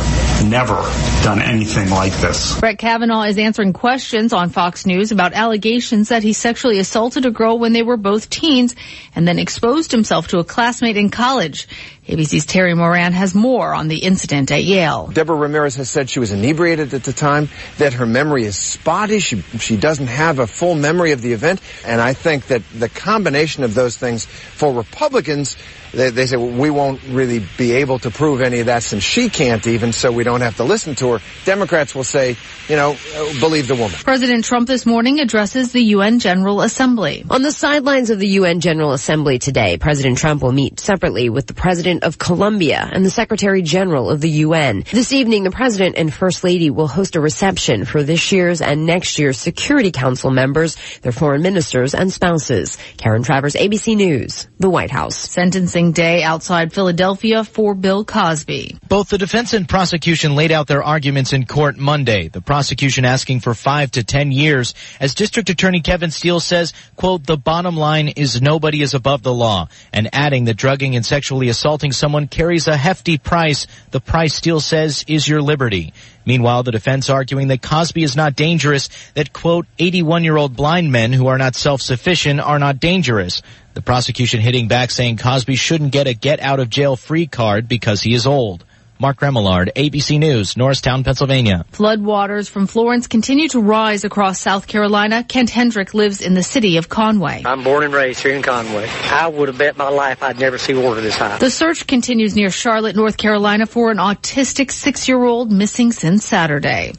never 0.47 0.75
done 1.23 1.41
anything 1.41 1.89
like 1.89 2.13
this. 2.17 2.59
Brett 2.59 2.77
Kavanaugh 2.77 3.23
is 3.23 3.39
answering 3.39 3.73
questions 3.73 4.33
on 4.33 4.51
Fox 4.51 4.85
News 4.85 5.11
about 5.11 5.33
allegations 5.33 6.09
that 6.09 6.21
he 6.21 6.33
sexually 6.33 6.77
assaulted 6.77 7.25
a 7.25 7.31
girl 7.31 7.57
when 7.57 7.73
they 7.73 7.81
were 7.81 7.97
both 7.97 8.29
teens 8.29 8.75
and 9.15 9.27
then 9.27 9.39
exposed 9.39 9.91
himself 9.91 10.27
to 10.27 10.37
a 10.37 10.43
classmate 10.43 10.97
in 10.97 11.09
college. 11.09 11.67
ABC's 12.07 12.45
Terry 12.45 12.75
Moran 12.75 13.13
has 13.13 13.33
more 13.33 13.73
on 13.73 13.87
the 13.87 13.97
incident 13.97 14.51
at 14.51 14.63
Yale. 14.63 15.07
Deborah 15.07 15.35
Ramirez 15.35 15.75
has 15.75 15.89
said 15.89 16.07
she 16.07 16.19
was 16.19 16.31
inebriated 16.31 16.93
at 16.93 17.03
the 17.03 17.13
time, 17.13 17.49
that 17.79 17.93
her 17.93 18.05
memory 18.05 18.43
is 18.43 18.55
spotty. 18.55 19.17
She, 19.17 19.41
she 19.57 19.75
doesn't 19.75 20.05
have 20.05 20.37
a 20.37 20.45
full 20.45 20.75
memory 20.75 21.13
of 21.13 21.23
the 21.23 21.33
event. 21.33 21.61
And 21.83 21.99
I 21.99 22.13
think 22.13 22.47
that 22.47 22.61
the 22.69 22.89
combination 22.89 23.63
of 23.63 23.73
those 23.73 23.97
things 23.97 24.25
for 24.25 24.71
Republicans 24.71 25.57
they, 25.95 26.09
they 26.09 26.25
say, 26.25 26.37
well, 26.37 26.51
we 26.51 26.69
won't 26.69 27.01
really 27.09 27.45
be 27.57 27.73
able 27.73 27.99
to 27.99 28.11
prove 28.11 28.41
any 28.41 28.59
of 28.59 28.65
that 28.67 28.83
since 28.83 29.03
she 29.03 29.29
can't 29.29 29.65
even, 29.65 29.93
so 29.93 30.11
we 30.11 30.23
don't 30.23 30.41
have 30.41 30.57
to 30.57 30.63
listen 30.63 30.95
to 30.95 31.13
her. 31.13 31.19
Democrats 31.45 31.95
will 31.95 32.03
say, 32.03 32.35
you 32.67 32.75
know, 32.75 32.91
uh, 33.15 33.39
believe 33.39 33.67
the 33.67 33.75
woman. 33.75 33.97
President 34.03 34.43
Trump 34.43 34.67
this 34.67 34.85
morning 34.85 35.19
addresses 35.19 35.71
the 35.71 35.81
UN 35.81 36.19
General 36.19 36.61
Assembly. 36.61 37.23
On 37.29 37.41
the 37.41 37.51
sidelines 37.51 38.09
of 38.09 38.19
the 38.19 38.27
UN 38.27 38.59
General 38.59 38.91
Assembly 38.91 39.39
today, 39.39 39.77
President 39.77 40.17
Trump 40.17 40.43
will 40.43 40.51
meet 40.51 40.79
separately 40.79 41.29
with 41.29 41.47
the 41.47 41.53
President 41.53 42.03
of 42.03 42.17
Colombia 42.17 42.89
and 42.91 43.05
the 43.05 43.09
Secretary 43.09 43.61
General 43.61 44.09
of 44.09 44.21
the 44.21 44.29
UN. 44.29 44.83
This 44.91 45.13
evening, 45.13 45.43
the 45.43 45.51
President 45.51 45.95
and 45.97 46.13
First 46.13 46.43
Lady 46.43 46.69
will 46.69 46.87
host 46.87 47.15
a 47.15 47.21
reception 47.21 47.85
for 47.85 48.03
this 48.03 48.31
year's 48.31 48.61
and 48.61 48.85
next 48.85 49.17
year's 49.17 49.37
Security 49.37 49.91
Council 49.91 50.31
members, 50.31 50.75
their 51.01 51.11
foreign 51.11 51.41
ministers 51.41 51.93
and 51.95 52.11
spouses. 52.11 52.77
Karen 52.97 53.23
Travers, 53.23 53.53
ABC 53.55 53.95
News, 53.95 54.47
the 54.59 54.69
White 54.69 54.91
House. 54.91 55.17
Sentencing 55.17 55.84
day 55.91 56.23
outside 56.23 56.73
Philadelphia 56.73 57.43
for 57.43 57.75
Bill 57.75 58.05
Cosby. 58.05 58.77
Both 58.87 59.09
the 59.09 59.17
defense 59.17 59.53
and 59.53 59.67
prosecution 59.67 60.35
laid 60.35 60.51
out 60.51 60.67
their 60.67 60.83
arguments 60.83 61.33
in 61.33 61.45
court 61.45 61.77
Monday. 61.77 62.27
The 62.27 62.41
prosecution 62.41 63.05
asking 63.05 63.41
for 63.41 63.53
five 63.53 63.91
to 63.91 64.03
ten 64.03 64.31
years. 64.31 64.73
As 64.99 65.15
District 65.15 65.49
Attorney 65.49 65.81
Kevin 65.81 66.11
Steele 66.11 66.39
says, 66.39 66.73
quote, 66.95 67.25
the 67.25 67.37
bottom 67.37 67.75
line 67.75 68.09
is 68.09 68.41
nobody 68.41 68.81
is 68.81 68.93
above 68.93 69.23
the 69.23 69.33
law. 69.33 69.67
And 69.91 70.09
adding 70.13 70.45
that 70.45 70.57
drugging 70.57 70.95
and 70.95 71.05
sexually 71.05 71.49
assaulting 71.49 71.91
someone 71.91 72.27
carries 72.27 72.67
a 72.67 72.77
hefty 72.77 73.17
price. 73.17 73.67
The 73.91 74.01
price 74.01 74.35
Steele 74.35 74.59
says 74.59 75.03
is 75.07 75.27
your 75.27 75.41
liberty. 75.41 75.93
Meanwhile, 76.25 76.63
the 76.63 76.71
defense 76.71 77.09
arguing 77.09 77.49
that 77.49 77.61
Cosby 77.61 78.03
is 78.03 78.15
not 78.15 78.35
dangerous, 78.35 78.89
that 79.13 79.31
quote, 79.31 79.67
81 79.77 80.23
year 80.23 80.37
old 80.37 80.55
blind 80.55 80.91
men 80.91 81.13
who 81.13 81.27
are 81.27 81.37
not 81.37 81.55
self-sufficient 81.55 82.39
are 82.39 82.59
not 82.59 82.79
dangerous. 82.79 83.41
The 83.75 83.81
prosecution 83.81 84.41
hitting 84.41 84.67
back 84.67 84.89
saying 84.89 85.17
Cosby 85.17 85.55
shouldn't 85.55 85.91
get 85.91 86.07
a 86.07 86.13
get 86.13 86.39
out 86.39 86.59
of 86.59 86.69
jail 86.69 86.95
free 86.95 87.27
card 87.27 87.67
because 87.67 88.01
he 88.01 88.13
is 88.13 88.25
old. 88.25 88.63
Mark 88.99 89.19
Remillard, 89.19 89.73
ABC 89.73 90.19
News, 90.19 90.55
Norristown, 90.55 91.03
Pennsylvania. 91.03 91.65
Floodwaters 91.71 92.49
from 92.49 92.65
Florence 92.65 93.07
continue 93.07 93.47
to 93.49 93.59
rise 93.59 94.03
across 94.03 94.39
South 94.39 94.67
Carolina. 94.67 95.23
Kent 95.23 95.49
Hendrick 95.49 95.93
lives 95.93 96.21
in 96.21 96.33
the 96.33 96.43
city 96.43 96.77
of 96.77 96.87
Conway. 96.87 97.43
I'm 97.45 97.63
born 97.63 97.83
and 97.83 97.93
raised 97.93 98.21
here 98.21 98.33
in 98.33 98.41
Conway. 98.41 98.87
I 99.11 99.27
would 99.27 99.49
have 99.49 99.57
bet 99.57 99.77
my 99.77 99.89
life 99.89 100.23
I'd 100.23 100.39
never 100.39 100.57
see 100.57 100.73
water 100.73 101.01
this 101.01 101.15
high. 101.15 101.37
The 101.37 101.51
search 101.51 101.87
continues 101.87 102.35
near 102.35 102.49
Charlotte, 102.49 102.95
North 102.95 103.17
Carolina 103.17 103.65
for 103.65 103.91
an 103.91 103.97
autistic 103.97 104.71
six-year-old 104.71 105.51
missing 105.51 105.91
since 105.91 106.25
Saturday. 106.25 106.93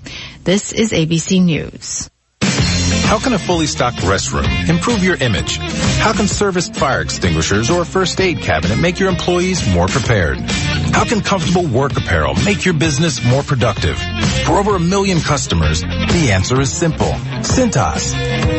This 0.45 0.73
is 0.73 0.93
ABC 0.93 1.43
News. 1.43 2.11
How 3.07 3.21
can 3.21 3.33
a 3.35 3.39
fully 3.39 3.67
stocked 3.67 3.99
restroom 3.99 4.69
improve 4.69 5.05
your 5.05 5.15
image? 5.15 5.59
How 5.99 6.13
can 6.13 6.27
serviced 6.27 6.75
fire 6.75 7.01
extinguishers 7.01 7.71
or 7.71 7.83
a 7.83 7.85
first 7.85 8.21
aid 8.21 8.41
cabinet 8.41 8.81
make 8.81 8.99
your 8.99 9.09
employees 9.09 9.67
more 9.73 9.87
prepared? 9.87 10.39
How 10.41 11.05
can 11.05 11.21
comfortable 11.21 11.65
work 11.69 11.97
apparel 11.97 12.35
make 12.45 12.65
your 12.65 12.75
business 12.75 13.25
more 13.25 13.45
productive? 13.45 13.97
For 14.45 14.55
over 14.55 14.75
a 14.75 14.81
million 14.81 15.21
customers, 15.21 15.83
the 15.83 16.31
answer 16.33 16.61
is 16.61 16.73
simple. 16.73 17.13
Cintas. 17.47 18.13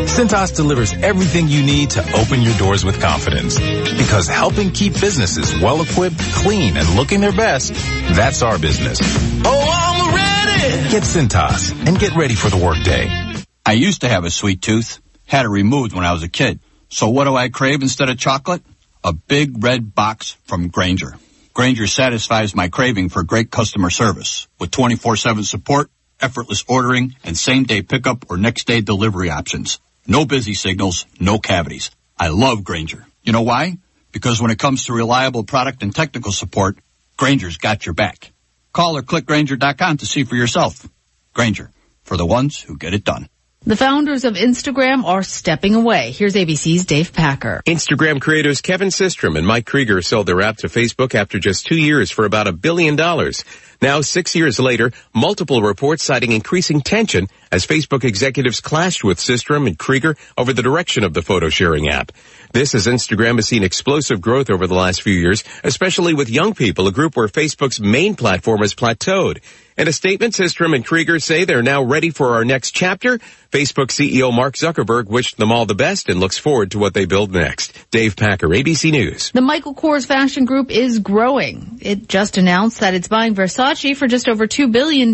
Cintas 0.08 0.56
delivers 0.56 0.94
everything 0.94 1.50
you 1.50 1.64
need 1.64 1.90
to 1.92 2.02
open 2.14 2.42
your 2.42 2.58
doors 2.58 2.86
with 2.86 3.02
confidence. 3.02 3.60
Because 3.60 4.28
helping 4.30 4.72
keep 4.72 4.94
businesses 4.94 5.60
well 5.60 5.82
equipped, 5.82 6.20
clean, 6.20 6.78
and 6.78 6.96
looking 6.96 7.20
their 7.20 7.34
best, 7.34 7.74
that's 8.16 8.42
our 8.42 8.58
business. 8.58 9.00
Oh, 9.44 9.70
I'm 9.70 10.16
ready! 10.16 10.90
Get 10.90 11.04
Cintas 11.04 11.86
and 11.86 12.00
get 12.00 12.16
ready 12.16 12.36
for 12.36 12.50
the 12.50 12.58
workday. 12.58 13.27
I 13.68 13.74
used 13.74 14.00
to 14.00 14.08
have 14.08 14.24
a 14.24 14.30
sweet 14.30 14.62
tooth, 14.62 15.02
had 15.26 15.44
it 15.44 15.50
removed 15.50 15.92
when 15.92 16.06
I 16.06 16.14
was 16.14 16.24
a 16.24 16.30
kid. 16.30 16.62
So 16.88 17.10
what 17.10 17.26
do 17.26 17.36
I 17.36 17.50
crave 17.50 17.82
instead 17.82 18.08
of 18.08 18.18
chocolate? 18.18 18.64
A 19.04 19.12
big 19.12 19.62
red 19.62 19.94
box 19.94 20.38
from 20.46 20.70
Grainger. 20.70 21.16
Grainger 21.54 21.86
satisfies 21.86 22.56
my 22.56 22.70
craving 22.70 23.10
for 23.10 23.24
great 23.24 23.52
customer 23.52 23.90
service 23.90 24.48
with 24.58 24.72
24-7 24.72 25.44
support, 25.44 25.92
effortless 26.22 26.64
ordering, 26.70 27.18
and 27.26 27.38
same-day 27.38 27.82
pickup 27.82 28.32
or 28.32 28.38
next-day 28.38 28.80
delivery 28.80 29.30
options. 29.30 29.82
No 30.08 30.24
busy 30.24 30.54
signals, 30.54 31.06
no 31.20 31.38
cavities. 31.38 31.92
I 32.18 32.30
love 32.30 32.64
Grainger. 32.64 33.06
You 33.22 33.34
know 33.34 33.42
why? 33.42 33.80
Because 34.14 34.42
when 34.42 34.52
it 34.52 34.60
comes 34.60 34.86
to 34.86 34.94
reliable 34.94 35.44
product 35.44 35.84
and 35.84 35.94
technical 35.94 36.32
support, 36.32 36.78
Grainger's 37.18 37.58
got 37.58 37.86
your 37.86 37.96
back. 37.96 38.32
Call 38.72 38.96
or 38.96 39.02
click 39.02 39.26
Grainger.com 39.26 39.98
to 39.98 40.06
see 40.06 40.24
for 40.24 40.36
yourself. 40.38 40.88
Grainger, 41.34 41.70
for 42.06 42.16
the 42.16 42.26
ones 42.26 42.62
who 42.62 42.78
get 42.78 42.94
it 42.94 43.04
done. 43.04 43.28
The 43.66 43.76
founders 43.76 44.24
of 44.24 44.36
Instagram 44.36 45.04
are 45.04 45.24
stepping 45.24 45.76
away. 45.76 46.12
Here's 46.12 46.36
ABC's 46.36 46.86
Dave 46.86 47.12
Packer. 47.12 47.62
Instagram 47.66 48.22
creators 48.22 48.62
Kevin 48.62 48.90
Systrom 48.90 49.38
and 49.38 49.46
Mike 49.46 49.66
Krieger 49.66 50.02
sold 50.02 50.28
their 50.28 50.42
app 50.42 50.58
to 50.58 50.68
Facebook 50.68 51.16
after 51.16 51.38
just 51.38 51.66
two 51.66 51.76
years 51.76 52.10
for 52.10 52.24
about 52.24 52.48
a 52.48 52.54
billion 52.54 52.96
dollars. 52.96 53.44
Now, 53.82 54.00
six 54.02 54.36
years 54.36 54.58
later, 54.58 54.92
multiple 55.14 55.62
reports 55.62 56.04
citing 56.04 56.32
increasing 56.32 56.80
tension 56.80 57.28
as 57.52 57.68
Facebook 57.68 58.06
executives 58.06 58.62
clashed 58.62 59.04
with 59.04 59.18
Systrom 59.18 59.68
and 59.68 59.78
Krieger 59.78 60.16
over 60.38 60.54
the 60.54 60.64
direction 60.64 61.04
of 61.04 61.14
the 61.14 61.22
photo 61.22 61.50
sharing 61.50 61.90
app. 61.90 62.14
This 62.54 62.74
as 62.74 62.88
Instagram 62.88 63.36
has 63.36 63.48
seen 63.48 63.64
explosive 63.64 64.22
growth 64.22 64.50
over 64.50 64.68
the 64.68 64.76
last 64.76 65.02
few 65.02 65.14
years, 65.14 65.44
especially 65.64 66.14
with 66.14 66.30
young 66.30 66.54
people, 66.54 66.88
a 66.88 66.94
group 66.94 67.18
where 67.18 67.28
Facebook's 67.28 67.82
main 67.82 68.16
platform 68.16 68.62
has 68.62 68.76
plateaued. 68.76 69.42
In 69.78 69.88
a 69.88 69.94
statement, 69.94 70.34
Systrom 70.34 70.74
and 70.74 70.84
Krieger 70.84 71.20
say 71.20 71.46
they're 71.46 71.62
now 71.62 71.84
ready 71.84 72.10
for 72.10 72.34
our 72.34 72.44
next 72.44 72.72
chapter. 72.72 73.20
Facebook 73.52 73.90
CEO 73.90 74.34
Mark 74.34 74.56
Zuckerberg 74.56 75.06
wished 75.06 75.38
them 75.38 75.52
all 75.52 75.68
the 75.68 75.76
best 75.76 76.10
and 76.10 76.20
looks 76.20 76.36
forward 76.36 76.72
to 76.72 76.80
what 76.80 76.96
they 76.96 77.06
build 77.06 77.32
next. 77.32 77.78
Dave 77.92 78.16
Packer, 78.16 78.48
ABC 78.48 78.92
News. 78.92 79.30
The 79.30 79.42
Michael 79.42 79.76
Kors 79.76 80.08
fashion 80.08 80.46
group 80.46 80.72
is 80.72 80.98
growing. 80.98 81.78
It 81.84 82.08
just 82.08 82.40
announced 82.40 82.80
that 82.80 82.96
it's 82.96 83.08
buying 83.08 83.36
Versace 83.36 83.96
for 83.96 84.08
just 84.08 84.28
over 84.28 84.48
$2 84.48 84.72
billion. 84.72 85.14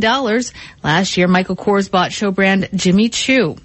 Last 0.81 1.17
year, 1.17 1.27
Michael 1.27 1.57
Kors 1.57 1.91
bought 1.91 2.13
show 2.13 2.31
brand 2.31 2.69
Jimmy 2.73 3.09
Choo. 3.09 3.57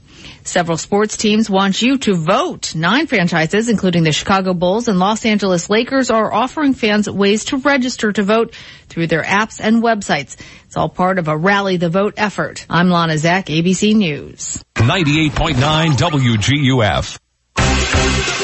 Several 0.44 0.78
sports 0.78 1.16
teams 1.16 1.50
want 1.50 1.82
you 1.82 1.98
to 1.98 2.14
vote. 2.14 2.74
Nine 2.74 3.06
franchises, 3.06 3.68
including 3.68 4.02
the 4.02 4.12
Chicago 4.12 4.54
Bulls 4.54 4.88
and 4.88 4.98
Los 4.98 5.24
Angeles 5.24 5.68
Lakers, 5.68 6.10
are 6.10 6.32
offering 6.32 6.74
fans 6.74 7.08
ways 7.08 7.46
to 7.46 7.58
register 7.58 8.12
to 8.12 8.22
vote 8.22 8.54
through 8.88 9.06
their 9.08 9.22
apps 9.22 9.60
and 9.62 9.82
websites. 9.82 10.36
It's 10.66 10.76
all 10.76 10.88
part 10.88 11.18
of 11.18 11.28
a 11.28 11.36
rally 11.36 11.76
the 11.76 11.90
vote 11.90 12.14
effort. 12.16 12.66
I'm 12.70 12.90
Lana 12.90 13.18
Zak, 13.18 13.46
ABC 13.46 13.94
News. 13.94 14.62
98.9 14.76 15.92
WGUF. 15.92 17.18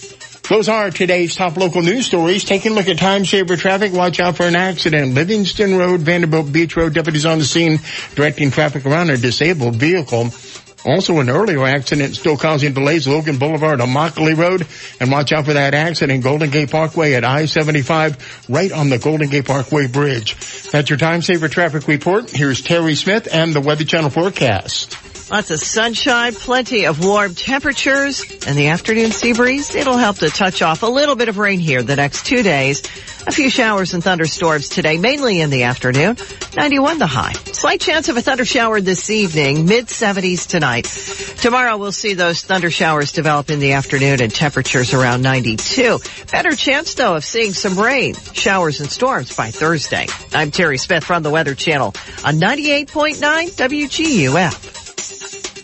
Those 0.48 0.68
are 0.68 0.90
today's 0.90 1.34
top 1.34 1.56
local 1.56 1.82
news 1.82 2.06
stories. 2.06 2.44
Taking 2.44 2.72
a 2.72 2.74
look 2.74 2.88
at 2.88 2.98
time 2.98 3.24
saver 3.24 3.56
traffic. 3.56 3.92
Watch 3.92 4.20
out 4.20 4.36
for 4.36 4.42
an 4.42 4.56
accident. 4.56 5.14
Livingston 5.14 5.76
Road, 5.76 6.00
Vanderbilt 6.00 6.52
Beach 6.52 6.76
Road. 6.76 6.94
Deputies 6.94 7.24
on 7.24 7.38
the 7.38 7.44
scene 7.44 7.78
directing 8.14 8.50
traffic 8.50 8.84
around 8.84 9.10
a 9.10 9.16
disabled 9.16 9.76
vehicle. 9.76 10.30
Also 10.84 11.20
an 11.20 11.30
earlier 11.30 11.64
accident 11.64 12.16
still 12.16 12.36
causing 12.36 12.74
delays 12.74 13.06
Logan 13.06 13.38
Boulevard 13.38 13.78
Immokalee 13.78 14.36
Road. 14.36 14.66
And 15.00 15.12
watch 15.12 15.32
out 15.32 15.44
for 15.44 15.54
that 15.54 15.74
accident 15.74 16.24
Golden 16.24 16.50
Gate 16.50 16.70
Parkway 16.70 17.14
at 17.14 17.24
I-75 17.24 18.48
right 18.48 18.72
on 18.72 18.88
the 18.88 18.98
Golden 18.98 19.30
Gate 19.30 19.46
Parkway 19.46 19.86
Bridge. 19.86 20.34
That's 20.70 20.90
your 20.90 20.98
time 20.98 21.22
saver 21.22 21.48
traffic 21.48 21.86
report. 21.86 22.30
Here's 22.30 22.60
Terry 22.62 22.96
Smith 22.96 23.28
and 23.32 23.54
the 23.54 23.60
Weather 23.60 23.84
Channel 23.84 24.10
forecast. 24.10 24.98
Lots 25.30 25.50
of 25.50 25.60
sunshine, 25.60 26.34
plenty 26.34 26.86
of 26.86 27.04
warm 27.04 27.34
temperatures, 27.34 28.22
and 28.46 28.56
the 28.56 28.68
afternoon 28.68 29.12
sea 29.12 29.32
breeze, 29.32 29.74
it'll 29.74 29.96
help 29.96 30.18
to 30.18 30.28
touch 30.28 30.62
off 30.62 30.82
a 30.82 30.86
little 30.86 31.16
bit 31.16 31.28
of 31.28 31.38
rain 31.38 31.58
here 31.58 31.82
the 31.82 31.96
next 31.96 32.26
two 32.26 32.42
days. 32.42 32.82
A 33.26 33.30
few 33.32 33.48
showers 33.48 33.94
and 33.94 34.02
thunderstorms 34.02 34.68
today, 34.68 34.98
mainly 34.98 35.40
in 35.40 35.50
the 35.50 35.62
afternoon. 35.62 36.16
91 36.56 36.98
the 36.98 37.06
high. 37.06 37.32
Slight 37.32 37.80
chance 37.80 38.08
of 38.08 38.16
a 38.16 38.20
thunder 38.20 38.44
shower 38.44 38.80
this 38.80 39.10
evening, 39.10 39.64
mid 39.64 39.86
70s 39.86 40.46
tonight. 40.48 40.84
Tomorrow 41.40 41.76
we'll 41.76 41.92
see 41.92 42.14
those 42.14 42.42
thunder 42.42 42.70
showers 42.70 43.12
develop 43.12 43.48
in 43.48 43.60
the 43.60 43.72
afternoon 43.72 44.20
and 44.20 44.34
temperatures 44.34 44.92
around 44.92 45.22
92. 45.22 46.00
Better 46.32 46.56
chance 46.56 46.94
though 46.94 47.14
of 47.14 47.24
seeing 47.24 47.52
some 47.52 47.78
rain, 47.78 48.16
showers 48.32 48.80
and 48.80 48.90
storms 48.90 49.34
by 49.36 49.50
Thursday. 49.50 50.08
I'm 50.34 50.50
Terry 50.50 50.78
Smith 50.78 51.04
from 51.04 51.22
the 51.22 51.30
Weather 51.30 51.54
Channel 51.54 51.94
on 52.24 52.40
98.9 52.40 53.16
WGUF. 53.20 54.81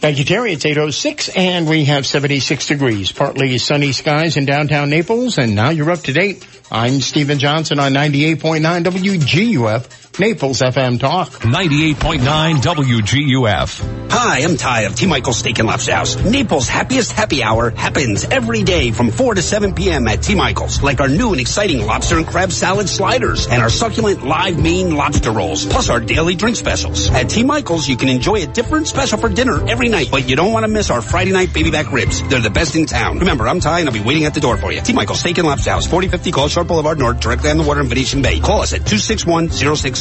Thank 0.09 0.21
you, 0.21 0.25
Terry. 0.25 0.55
It's 0.55 0.65
8.06 0.65 1.37
and 1.37 1.69
we 1.69 1.85
have 1.85 2.07
76 2.07 2.67
degrees. 2.67 3.13
Partly 3.13 3.59
sunny 3.59 3.93
skies 3.93 4.39
in 4.39 4.47
downtown 4.47 4.89
Naples 4.89 5.37
and 5.37 5.55
now 5.55 5.69
you're 5.69 5.91
up 5.91 6.01
to 6.05 6.15
date. 6.15 6.49
I'm 6.73 7.03
Stephen 7.03 7.39
Johnson 7.39 7.79
on 7.79 7.93
98.9 7.93 8.85
WGUF, 8.85 10.08
Naples 10.19 10.59
FM 10.59 10.99
Talk. 10.99 11.29
98.9 11.29 12.57
WGUF. 12.57 14.11
Hi, 14.11 14.41
I'm 14.41 14.57
Ty 14.57 14.81
of 14.83 14.97
T. 14.97 15.07
Michael's 15.07 15.39
Steak 15.39 15.61
and 15.61 15.69
Lobster 15.69 15.95
House. 15.95 16.17
Naples' 16.17 16.67
happiest 16.67 17.13
happy 17.13 17.45
hour 17.45 17.71
happens 17.71 18.25
every 18.25 18.65
day 18.65 18.91
from 18.91 19.13
4 19.13 19.35
to 19.35 19.43
7 19.43 19.75
p.m. 19.75 20.09
at 20.09 20.23
T. 20.23 20.35
Michael's. 20.35 20.83
Like 20.83 21.01
our 21.01 21.09
new 21.09 21.31
and 21.31 21.41
exciting 21.41 21.87
lobster 21.87 22.17
and 22.17 22.27
crab 22.27 22.51
salad 22.51 22.89
sliders 22.89 23.47
and 23.47 23.63
our 23.63 23.71
succulent 23.71 24.27
live 24.27 24.61
Maine 24.61 24.97
lobster 24.97 25.31
rolls, 25.31 25.65
plus 25.67 25.89
our 25.89 26.01
daily 26.01 26.35
drink 26.35 26.57
specials. 26.57 27.09
At 27.11 27.31
T. 27.31 27.45
Michael's, 27.45 27.87
you 27.89 27.97
can 27.97 28.09
enjoy 28.09 28.43
a 28.43 28.47
different 28.47 28.89
special 28.89 29.19
for 29.19 29.29
dinner 29.29 29.69
every 29.69 29.89
night, 29.89 30.09
but 30.11 30.29
you 30.29 30.35
don't 30.35 30.53
want 30.53 30.65
to 30.65 30.73
miss 30.73 30.91
our 30.91 31.01
Friday 31.01 31.31
night 31.31 31.55
baby 31.55 31.71
back 31.71 31.93
ribs. 31.93 32.27
They're 32.29 32.41
the 32.41 32.51
best 32.51 32.75
in 32.75 32.87
town. 32.87 33.21
Remember, 33.21 33.47
I'm 33.47 33.61
Ty 33.61 33.81
and 33.81 33.89
I'll 33.89 33.95
be 33.95 34.01
waiting 34.01 34.25
at 34.25 34.35
the 34.35 34.41
door 34.41 34.57
for 34.57 34.73
you. 34.73 34.81
T. 34.81 34.93
Michael's 34.95 35.21
Steak 35.21 35.39
and 35.39 35.47
Lobster 35.47 35.71
House, 35.71 35.87
4050 35.87 36.31
Gulf 36.33 36.51
Shore 36.51 36.65
Boulevard 36.65 36.99
North, 36.99 37.21
directly 37.21 37.51
on 37.51 37.57
the 37.57 37.63
water 37.63 37.83
in 37.83 37.87
Venetian 37.87 38.21
Bay. 38.21 38.41
Call 38.41 38.63
us 38.63 38.73
at 38.73 38.81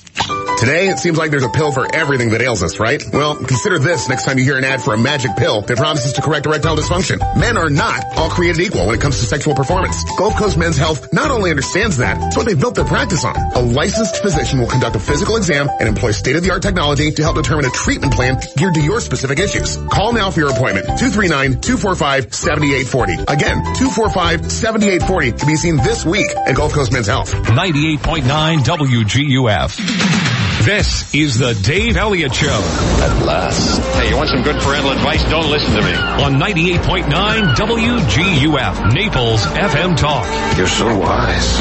Today, 0.58 0.90
it 0.90 0.98
seems 0.98 1.16
like 1.16 1.30
there's 1.30 1.44
a 1.44 1.48
pill 1.48 1.72
for 1.72 1.88
everything 1.94 2.28
that 2.30 2.42
ails 2.42 2.62
us, 2.62 2.78
right? 2.78 3.02
Well, 3.12 3.36
consider 3.36 3.78
this 3.78 4.10
next 4.10 4.26
time 4.26 4.36
you 4.36 4.44
hear 4.44 4.58
an 4.58 4.64
ad 4.64 4.82
for 4.82 4.92
a 4.92 4.98
magic 4.98 5.34
pill 5.36 5.62
that 5.62 5.78
promises 5.78 6.12
to 6.14 6.22
correct 6.22 6.44
erectile 6.44 6.76
dysfunction. 6.76 7.18
Men 7.38 7.56
are 7.56 7.70
not 7.70 8.04
all 8.18 8.28
created 8.28 8.60
equal 8.60 8.84
when 8.84 8.94
it 8.94 9.00
comes 9.00 9.18
to 9.20 9.24
sexual 9.24 9.54
performance. 9.54 9.96
Gulf 10.18 10.36
Coast 10.36 10.58
Men's 10.58 10.76
Health 10.76 11.10
not 11.14 11.30
only 11.30 11.48
understands 11.48 11.96
that, 11.96 12.22
it's 12.26 12.36
what 12.36 12.44
they've 12.44 12.60
built 12.60 12.74
their 12.74 12.84
practice 12.84 13.24
on. 13.24 13.34
A 13.54 13.60
licensed 13.60 14.20
physician 14.20 14.60
will 14.60 14.68
conduct 14.68 14.96
a 14.96 15.00
physical 15.00 15.36
exam 15.36 15.70
and 15.80 15.88
employ 15.88 16.10
state-of-the-art 16.10 16.60
technology 16.60 17.10
to 17.10 17.22
help 17.22 17.36
determine 17.36 17.64
a 17.64 17.70
treatment 17.70 18.12
plan 18.12 18.38
geared 18.58 18.74
to 18.74 18.82
your 18.82 19.00
specific 19.00 19.38
issues. 19.38 19.78
Call 19.90 20.12
now 20.12 20.30
for 20.30 20.40
your 20.40 20.50
appointment. 20.50 20.84
239-245-7840. 20.88 23.30
Again, 23.30 23.64
245-7840 23.76 25.38
to 25.38 25.46
be 25.46 25.56
seen 25.56 25.78
this 25.78 26.04
week 26.04 26.29
at 26.36 26.54
Gulf 26.54 26.72
Coast 26.72 26.92
Men's 26.92 27.06
Health. 27.06 27.32
98.9 27.32 28.58
WGUF. 28.58 30.20
This 30.64 31.14
is 31.14 31.38
the 31.38 31.54
Dave 31.54 31.96
Elliott 31.96 32.34
Show. 32.34 32.48
At 32.50 33.24
last. 33.24 33.78
Hey, 33.94 34.10
you 34.10 34.16
want 34.16 34.28
some 34.28 34.42
good 34.42 34.60
parental 34.60 34.92
advice? 34.92 35.24
Don't 35.24 35.50
listen 35.50 35.74
to 35.74 35.80
me. 35.82 35.94
On 35.94 36.34
98.9 36.34 37.54
WGUF, 37.54 38.92
Naples 38.92 39.42
FM 39.46 39.96
Talk. 39.96 40.26
You're 40.58 40.66
so 40.66 40.98
wise. 40.98 41.58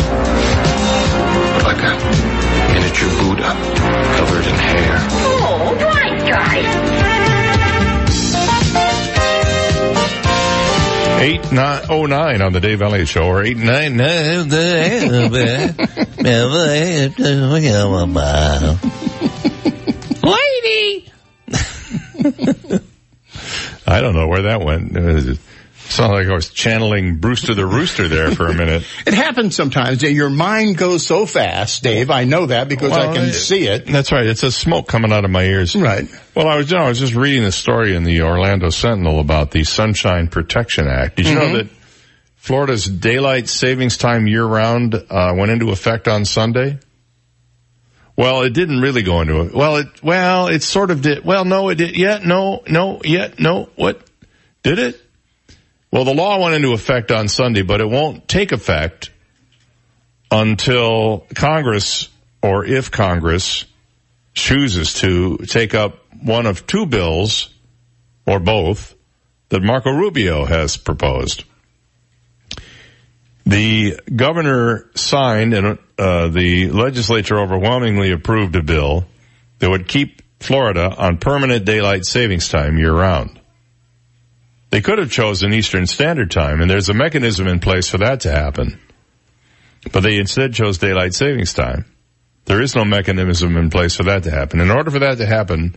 Like 1.63 1.81
a 1.81 1.95
miniature 2.73 3.09
Buddha 3.21 3.53
covered 4.17 4.45
in 4.45 4.55
hair. 4.55 4.97
Oh, 4.99 5.75
right 5.79 6.27
guy. 6.27 7.18
Eight 11.19 11.51
nine 11.51 11.85
oh 11.89 12.05
nine 12.05 12.41
on 12.41 12.53
the 12.53 12.61
Dave 12.61 12.81
Elliott 12.81 13.09
Show, 13.09 13.25
or 13.25 13.43
eight 13.43 13.57
nine 13.57 13.97
nine. 13.97 14.37
Oh 14.37 14.47
Lady! 20.23 21.11
I 23.85 23.99
don't 23.99 24.15
know 24.15 24.27
where 24.27 24.43
that 24.43 24.61
went. 24.63 24.95
Uh, 24.95 25.33
It 25.90 25.94
sounded 25.94 26.18
like 26.18 26.28
I 26.28 26.36
was 26.36 26.52
channeling 26.52 27.16
Brewster 27.18 27.56
the 27.56 27.66
Rooster 27.66 28.07
there 28.07 28.30
for 28.30 28.45
a 28.45 28.53
minute. 28.53 28.84
It 29.07 29.16
happens 29.16 29.56
sometimes. 29.56 30.03
Your 30.03 30.30
mind 30.30 30.78
goes 30.78 31.03
so 31.03 31.26
fast, 31.26 31.82
Dave. 31.82 32.11
I 32.11 32.26
know 32.26 32.45
that 32.45 32.70
because 32.70 32.91
I 32.91 33.11
can 33.11 33.34
see 33.34 33.66
it. 33.66 33.88
That's 33.88 34.11
right. 34.11 34.28
It's 34.28 34.44
a 34.44 34.52
smoke 34.52 34.88
coming 34.88 35.11
out 35.11 35.26
of 35.26 35.32
my 35.32 35.44
ears. 35.45 35.76
Right. 35.76 36.07
Well, 36.36 36.48
I 36.48 36.57
was, 36.57 36.70
you 36.70 36.78
know, 36.78 36.84
I 36.84 36.90
was 36.90 36.99
just 36.99 37.16
reading 37.16 37.44
the 37.44 37.52
story 37.52 37.95
in 37.95 38.03
the 38.03 38.22
Orlando 38.22 38.70
Sentinel 38.70 39.20
about 39.20 39.49
the 39.49 39.64
Sunshine 39.64 40.28
Protection 40.28 40.88
Act. 40.88 41.16
Did 41.18 41.28
you 41.28 41.34
know 41.34 41.48
Mhm. 41.48 41.53
that 41.53 41.68
Florida's 42.36 42.86
daylight 42.86 43.49
savings 43.49 43.98
time 43.98 44.28
year 44.28 44.45
round 44.45 44.94
uh, 44.94 45.34
went 45.36 45.49
into 45.52 45.72
effect 45.72 46.07
on 46.07 46.24
Sunday? 46.24 46.78
Well, 48.16 48.44
it 48.44 48.53
didn't 48.53 48.82
really 48.82 49.02
go 49.02 49.22
into 49.22 49.41
it. 49.41 49.56
Well, 49.56 49.78
it 49.78 50.03
well, 50.03 50.48
it 50.49 50.61
sort 50.61 50.91
of 50.91 51.02
did. 51.02 51.26
Well, 51.26 51.45
no, 51.45 51.70
it 51.70 51.76
did. 51.76 51.98
Yeah, 51.98 52.20
no, 52.24 52.61
no, 52.68 53.02
yet, 53.03 53.40
no. 53.40 53.70
What 53.76 54.02
did 54.61 54.78
it? 54.78 55.02
Well, 55.91 56.06
the 56.06 56.14
law 56.14 56.40
went 56.41 56.56
into 56.56 56.74
effect 56.74 57.11
on 57.11 57.28
Sunday, 57.28 57.64
but 57.64 57.82
it 57.82 57.90
won't 57.90 58.28
take 58.28 58.52
effect 58.52 59.10
until 60.32 61.26
Congress 61.34 62.10
or 62.41 62.64
if 62.66 62.91
Congress 62.91 63.66
chooses 64.34 64.94
to 64.95 65.38
take 65.38 65.74
up 65.74 66.06
one 66.22 66.45
of 66.45 66.68
two 66.68 66.86
bills 66.86 67.53
or 68.26 68.40
both 68.40 68.95
that 69.49 69.64
Marco 69.64 69.91
Rubio 69.91 70.45
has 70.45 70.78
proposed. 70.78 71.44
The 73.45 73.99
governor 74.16 74.91
signed 74.95 75.56
and 75.56 75.80
uh, 75.98 76.28
the 76.28 76.70
legislature 76.70 77.40
overwhelmingly 77.40 78.11
approved 78.11 78.56
a 78.56 78.61
bill 78.61 79.06
that 79.57 79.70
would 79.70 79.88
keep 79.88 80.22
Florida 80.40 80.94
on 80.95 81.18
permanent 81.18 81.66
daylight 81.66 82.06
savings 82.06 82.48
time 82.48 82.78
year 82.78 82.94
round. 82.94 83.39
They 84.69 84.81
could 84.81 84.99
have 84.99 85.11
chosen 85.11 85.53
Eastern 85.53 85.87
Standard 85.87 86.31
Time 86.31 86.61
and 86.61 86.69
there's 86.69 86.89
a 86.89 86.93
mechanism 86.93 87.47
in 87.47 87.59
place 87.59 87.89
for 87.89 87.97
that 87.99 88.21
to 88.21 88.31
happen. 88.31 88.79
But 89.91 90.01
they 90.01 90.17
instead 90.17 90.53
chose 90.53 90.77
daylight 90.77 91.13
savings 91.13 91.53
time. 91.53 91.85
There 92.45 92.61
is 92.61 92.75
no 92.75 92.83
mechanism 92.83 93.57
in 93.57 93.69
place 93.69 93.95
for 93.95 94.03
that 94.03 94.23
to 94.23 94.31
happen. 94.31 94.59
In 94.59 94.71
order 94.71 94.91
for 94.91 94.99
that 94.99 95.19
to 95.19 95.25
happen, 95.25 95.75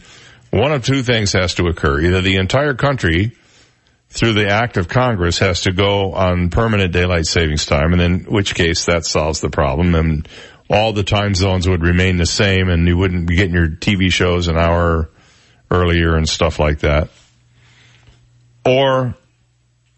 one 0.51 0.73
of 0.73 0.85
two 0.85 1.03
things 1.03 1.33
has 1.33 1.55
to 1.55 1.67
occur. 1.67 2.01
Either 2.01 2.21
the 2.21 2.37
entire 2.37 2.75
country 2.75 3.33
through 4.09 4.35
the 4.35 4.49
act 4.49 4.77
of 4.77 4.89
Congress 4.89 5.39
has 5.39 5.63
to 5.63 5.73
go 5.73 6.13
on 6.13 6.51
permanent 6.51 6.93
daylight 6.93 7.27
savings 7.27 7.65
time, 7.65 7.93
and 7.93 8.03
in 8.03 8.21
which 8.25 8.55
case 8.55 8.85
that 8.85 9.07
solves 9.07 9.41
the 9.41 9.49
problem, 9.49 9.95
and 9.95 10.29
all 10.69 10.93
the 10.93 11.03
time 11.03 11.35
zones 11.35 11.69
would 11.69 11.83
remain 11.83 12.19
the 12.19 12.27
same, 12.27 12.69
and 12.69 12.87
you 12.87 12.97
wouldn't 12.97 13.27
be 13.27 13.37
getting 13.37 13.55
your 13.55 13.69
TV 13.69 14.13
shows 14.13 14.49
an 14.49 14.59
hour 14.59 15.11
earlier 15.71 16.17
and 16.17 16.29
stuff 16.29 16.59
like 16.59 16.81
that. 16.81 17.09
Or 18.65 19.15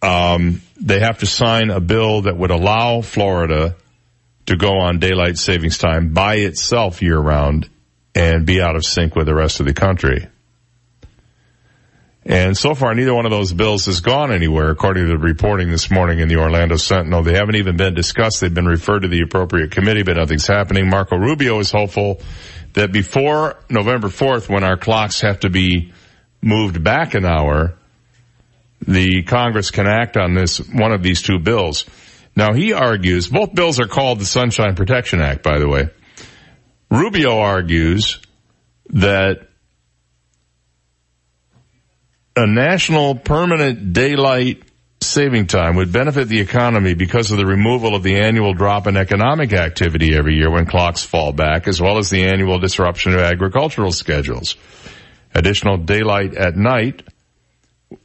um, 0.03 0.63
they 0.81 1.01
have 1.01 1.19
to 1.19 1.27
sign 1.27 1.71
a 1.71 1.81
bill 1.81 2.23
that 2.23 2.37
would 2.37 2.51
allow 2.51 3.01
Florida 3.01 3.77
to 4.47 4.57
go 4.57 4.79
on 4.79 4.99
daylight 4.99 5.39
savings 5.39 5.79
time 5.79 6.13
by 6.13 6.37
itself 6.37 7.03
year 7.03 7.19
round 7.19 7.69
and 8.15 8.47
be 8.47 8.61
out 8.61 8.77
of 8.77 8.85
sync 8.85 9.17
with 9.17 9.27
the 9.27 9.35
rest 9.35 9.61
of 9.61 9.67
the 9.67 9.73
country. 9.73 10.29
And 12.27 12.57
so 12.57 12.75
far, 12.75 12.95
neither 12.95 13.15
one 13.15 13.27
of 13.27 13.31
those 13.31 13.53
bills 13.53 13.85
has 13.85 14.01
gone 14.01 14.33
anywhere, 14.33 14.71
according 14.71 15.05
to 15.05 15.11
the 15.11 15.19
reporting 15.19 15.71
this 15.71 15.91
morning 15.91 16.21
in 16.21 16.29
the 16.29 16.37
Orlando 16.37 16.77
Sentinel. 16.77 17.23
They 17.23 17.35
haven't 17.35 17.57
even 17.57 17.77
been 17.77 17.95
discussed. 17.95 18.41
They've 18.41 18.53
been 18.53 18.65
referred 18.65 19.01
to 19.01 19.09
the 19.09 19.21
appropriate 19.21 19.73
committee, 19.73 20.05
but 20.05 20.17
nothing's 20.17 20.47
happening. 20.47 20.89
Marco 20.89 21.17
Rubio 21.17 21.59
is 21.59 21.71
hopeful 21.71 22.23
that 22.73 22.93
before 22.93 23.57
November 23.69 24.09
4th, 24.09 24.49
when 24.49 24.65
our 24.65 24.79
clocks 24.79 25.21
have 25.21 25.41
to 25.41 25.51
be 25.51 25.93
moved 26.41 26.83
back 26.83 27.15
an 27.15 27.27
hour, 27.27 27.75
the 28.87 29.23
Congress 29.23 29.71
can 29.71 29.87
act 29.87 30.17
on 30.17 30.35
this, 30.35 30.59
one 30.59 30.93
of 30.93 31.03
these 31.03 31.23
two 31.23 31.39
bills. 31.39 31.85
Now 32.37 32.53
he 32.53 32.73
argues, 32.73 33.29
both 33.29 33.55
bills 33.55 33.81
are 33.81 33.87
called 33.87 34.21
the 34.21 34.27
Sunshine 34.27 34.75
Protection 34.75 35.21
Act, 35.21 35.43
by 35.43 35.59
the 35.59 35.69
way. 35.69 35.89
Rubio 36.91 37.39
argues 37.39 38.21
that 38.91 39.49
a 42.37 42.47
national 42.47 43.15
permanent 43.15 43.93
daylight 43.93 44.63
saving 45.01 45.47
time 45.47 45.77
would 45.77 45.93
benefit 45.93 46.29
the 46.29 46.41
economy 46.41 46.95
because 46.95 47.31
of 47.31 47.39
the 47.39 47.47
removal 47.47 47.95
of 47.95 48.03
the 48.03 48.17
annual 48.17 48.55
drop 48.55 48.87
in 48.87 48.97
economic 48.97 49.53
activity 49.53 50.17
every 50.17 50.35
year 50.35 50.51
when 50.51 50.67
clocks 50.67 51.03
fall 51.03 51.33
back, 51.33 51.69
as 51.69 51.81
well 51.81 51.99
as 51.99 52.11
the 52.11 52.25
annual 52.25 52.59
disruption 52.59 53.13
of 53.13 53.21
agricultural 53.21 53.93
schedules. 53.93 54.57
Additional 55.35 55.77
daylight 55.77 56.35
at 56.35 56.57
night. 56.57 57.03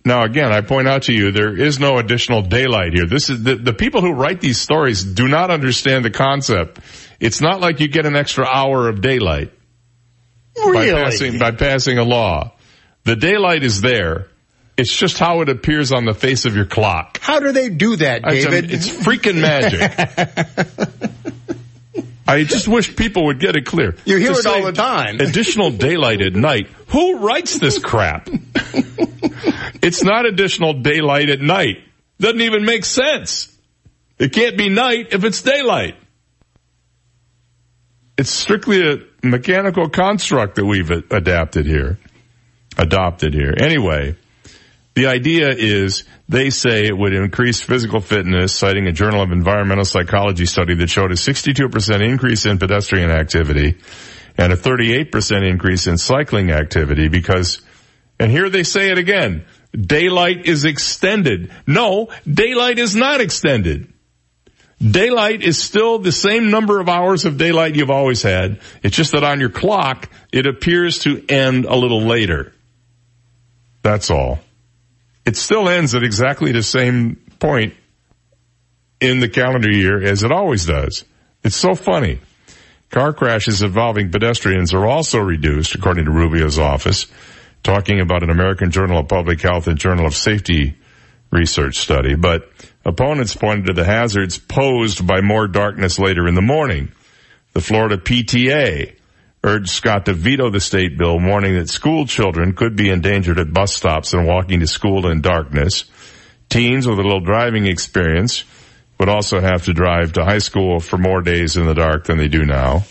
Now 0.05 0.23
again, 0.23 0.51
I 0.51 0.61
point 0.61 0.87
out 0.87 1.03
to 1.03 1.13
you, 1.13 1.31
there 1.31 1.55
is 1.55 1.79
no 1.79 1.97
additional 1.97 2.41
daylight 2.41 2.93
here. 2.93 3.05
This 3.05 3.29
is, 3.29 3.43
the, 3.43 3.55
the 3.55 3.73
people 3.73 4.01
who 4.01 4.13
write 4.13 4.39
these 4.41 4.59
stories 4.59 5.03
do 5.03 5.27
not 5.27 5.51
understand 5.51 6.05
the 6.05 6.11
concept. 6.11 6.79
It's 7.19 7.41
not 7.41 7.59
like 7.59 7.79
you 7.79 7.87
get 7.87 8.05
an 8.05 8.15
extra 8.15 8.45
hour 8.45 8.87
of 8.87 9.01
daylight. 9.01 9.51
Really? 10.57 10.91
By 10.91 11.03
passing, 11.03 11.39
by 11.39 11.51
passing 11.51 11.97
a 11.97 12.03
law. 12.03 12.53
The 13.03 13.15
daylight 13.15 13.63
is 13.63 13.81
there. 13.81 14.27
It's 14.77 14.95
just 14.95 15.17
how 15.17 15.41
it 15.41 15.49
appears 15.49 15.91
on 15.91 16.05
the 16.05 16.13
face 16.13 16.45
of 16.45 16.55
your 16.55 16.65
clock. 16.65 17.19
How 17.21 17.39
do 17.39 17.51
they 17.51 17.69
do 17.69 17.97
that, 17.97 18.21
It's 18.25 18.45
a- 18.45 18.49
David? 18.49 18.71
It's 18.71 18.87
freaking 18.87 19.41
magic. 19.41 21.11
I 22.29 22.43
just 22.43 22.67
wish 22.67 22.95
people 22.95 23.25
would 23.25 23.39
get 23.39 23.55
it 23.55 23.65
clear. 23.65 23.95
You 24.05 24.17
hear 24.17 24.33
To 24.33 24.39
it 24.39 24.45
all 24.45 24.63
the 24.63 24.71
time. 24.71 25.19
Additional 25.19 25.71
daylight 25.71 26.21
at 26.21 26.33
night. 26.33 26.67
Who 26.89 27.17
writes 27.19 27.57
this 27.57 27.79
crap? 27.79 28.29
it's 29.81 30.03
not 30.03 30.25
additional 30.25 30.81
daylight 30.81 31.29
at 31.29 31.41
night. 31.41 31.79
Doesn't 32.19 32.41
even 32.41 32.65
make 32.65 32.85
sense. 32.85 33.55
It 34.19 34.33
can't 34.33 34.57
be 34.57 34.69
night 34.69 35.07
if 35.11 35.23
it's 35.23 35.41
daylight. 35.41 35.95
It's 38.17 38.29
strictly 38.29 38.85
a 38.91 38.97
mechanical 39.23 39.89
construct 39.89 40.55
that 40.55 40.65
we've 40.65 40.91
adapted 40.91 41.65
here, 41.65 41.97
adopted 42.77 43.33
here. 43.33 43.53
Anyway, 43.57 44.17
the 44.99 45.07
idea 45.07 45.47
is 45.49 46.03
they 46.27 46.49
say 46.49 46.85
it 46.85 46.97
would 46.97 47.13
increase 47.13 47.61
physical 47.61 48.01
fitness, 48.01 48.53
citing 48.53 48.85
a 48.87 48.91
Journal 48.91 49.23
of 49.23 49.31
Environmental 49.31 49.85
Psychology 49.85 50.45
study 50.45 50.75
that 50.75 50.89
showed 50.89 51.13
a 51.13 51.15
62% 51.15 52.05
increase 52.05 52.45
in 52.45 52.59
pedestrian 52.59 53.09
activity 53.09 53.77
and 54.37 54.51
a 54.51 54.57
38% 54.57 55.49
increase 55.49 55.87
in 55.87 55.97
cycling 55.97 56.51
activity 56.51 57.07
because, 57.07 57.61
and 58.19 58.29
here 58.29 58.49
they 58.49 58.63
say 58.63 58.91
it 58.91 58.97
again, 58.97 59.45
daylight 59.71 60.45
is 60.45 60.65
extended. 60.65 61.49
No, 61.65 62.09
daylight 62.29 62.77
is 62.77 62.93
not 62.93 63.21
extended. 63.21 63.93
Daylight 64.79 65.43
is 65.43 65.61
still 65.61 65.99
the 65.99 66.11
same 66.11 66.51
number 66.51 66.81
of 66.81 66.89
hours 66.89 67.23
of 67.23 67.37
daylight 67.37 67.75
you've 67.75 67.89
always 67.89 68.21
had. 68.21 68.59
It's 68.83 68.97
just 68.97 69.13
that 69.13 69.23
on 69.23 69.39
your 69.39 69.49
clock, 69.49 70.09
it 70.33 70.45
appears 70.45 70.99
to 70.99 71.23
end 71.29 71.63
a 71.63 71.75
little 71.75 72.01
later. 72.01 72.53
That's 73.81 74.11
all. 74.11 74.39
It 75.29 75.37
still 75.37 75.69
ends 75.69 75.93
at 75.93 76.01
exactly 76.01 76.51
the 76.53 76.63
same 76.63 77.17
point 77.37 77.75
in 78.99 79.19
the 79.19 79.29
calendar 79.29 79.69
year 79.69 80.03
as 80.03 80.23
it 80.23 80.31
always 80.31 80.65
does. 80.65 81.05
It's 81.43 81.55
so 81.55 81.75
funny. 81.75 82.19
Car 82.89 83.13
crashes 83.13 83.61
involving 83.61 84.09
pedestrians 84.09 84.73
are 84.73 84.87
also 84.87 85.19
reduced, 85.19 85.75
according 85.75 86.05
to 86.05 86.11
Rubio's 86.11 86.57
office, 86.57 87.05
talking 87.61 88.01
about 88.01 88.23
an 88.23 88.31
American 88.31 88.71
Journal 88.71 89.01
of 89.01 89.07
Public 89.07 89.39
Health 89.39 89.67
and 89.67 89.77
Journal 89.77 90.07
of 90.07 90.15
Safety 90.15 90.79
research 91.29 91.77
study. 91.77 92.15
But 92.15 92.49
opponents 92.83 93.35
pointed 93.35 93.67
to 93.67 93.73
the 93.73 93.85
hazards 93.85 94.39
posed 94.39 95.05
by 95.05 95.21
more 95.21 95.47
darkness 95.47 95.99
later 95.99 96.27
in 96.27 96.33
the 96.33 96.41
morning. 96.41 96.91
The 97.53 97.61
Florida 97.61 97.97
PTA 97.97 98.95
urged 99.43 99.69
Scott 99.69 100.05
to 100.05 100.13
veto 100.13 100.49
the 100.49 100.59
state 100.59 100.97
bill, 100.97 101.19
warning 101.19 101.55
that 101.55 101.69
school 101.69 102.05
children 102.05 102.53
could 102.53 102.75
be 102.75 102.89
endangered 102.89 103.39
at 103.39 103.53
bus 103.53 103.73
stops 103.73 104.13
and 104.13 104.27
walking 104.27 104.59
to 104.59 104.67
school 104.67 105.07
in 105.07 105.21
darkness. 105.21 105.85
Teens 106.49 106.87
with 106.87 106.99
a 106.99 107.03
little 107.03 107.21
driving 107.21 107.65
experience 107.65 108.43
would 108.99 109.09
also 109.09 109.39
have 109.39 109.65
to 109.65 109.73
drive 109.73 110.13
to 110.13 110.25
high 110.25 110.39
school 110.39 110.79
for 110.79 110.97
more 110.97 111.21
days 111.21 111.55
in 111.55 111.65
the 111.65 111.73
dark 111.73 112.05
than 112.05 112.17
they 112.17 112.27
do 112.27 112.45
now. 112.45 112.83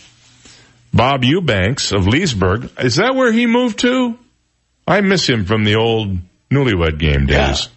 Bob 0.92 1.22
Eubanks 1.22 1.92
of 1.92 2.06
Leesburg, 2.06 2.70
is 2.78 2.96
that 2.96 3.14
where 3.14 3.32
he 3.32 3.46
moved 3.46 3.80
to? 3.80 4.18
I 4.86 5.02
miss 5.02 5.28
him 5.28 5.44
from 5.44 5.64
the 5.64 5.76
old 5.76 6.16
newlywed 6.50 6.98
game 6.98 7.26
days. 7.26 7.68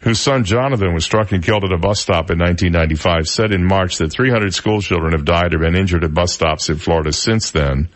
Whose 0.00 0.20
son 0.20 0.44
Jonathan 0.44 0.94
was 0.94 1.04
struck 1.04 1.32
and 1.32 1.42
killed 1.42 1.64
at 1.64 1.72
a 1.72 1.78
bus 1.78 2.00
stop 2.00 2.30
in 2.30 2.38
1995 2.38 3.28
said 3.28 3.52
in 3.52 3.64
March 3.64 3.96
that 3.98 4.12
300 4.12 4.54
school 4.54 4.80
children 4.80 5.12
have 5.12 5.24
died 5.24 5.54
or 5.54 5.58
been 5.58 5.74
injured 5.74 6.04
at 6.04 6.14
bus 6.14 6.32
stops 6.32 6.68
in 6.68 6.78
Florida 6.78 7.12
since 7.12 7.50
then, 7.50 7.88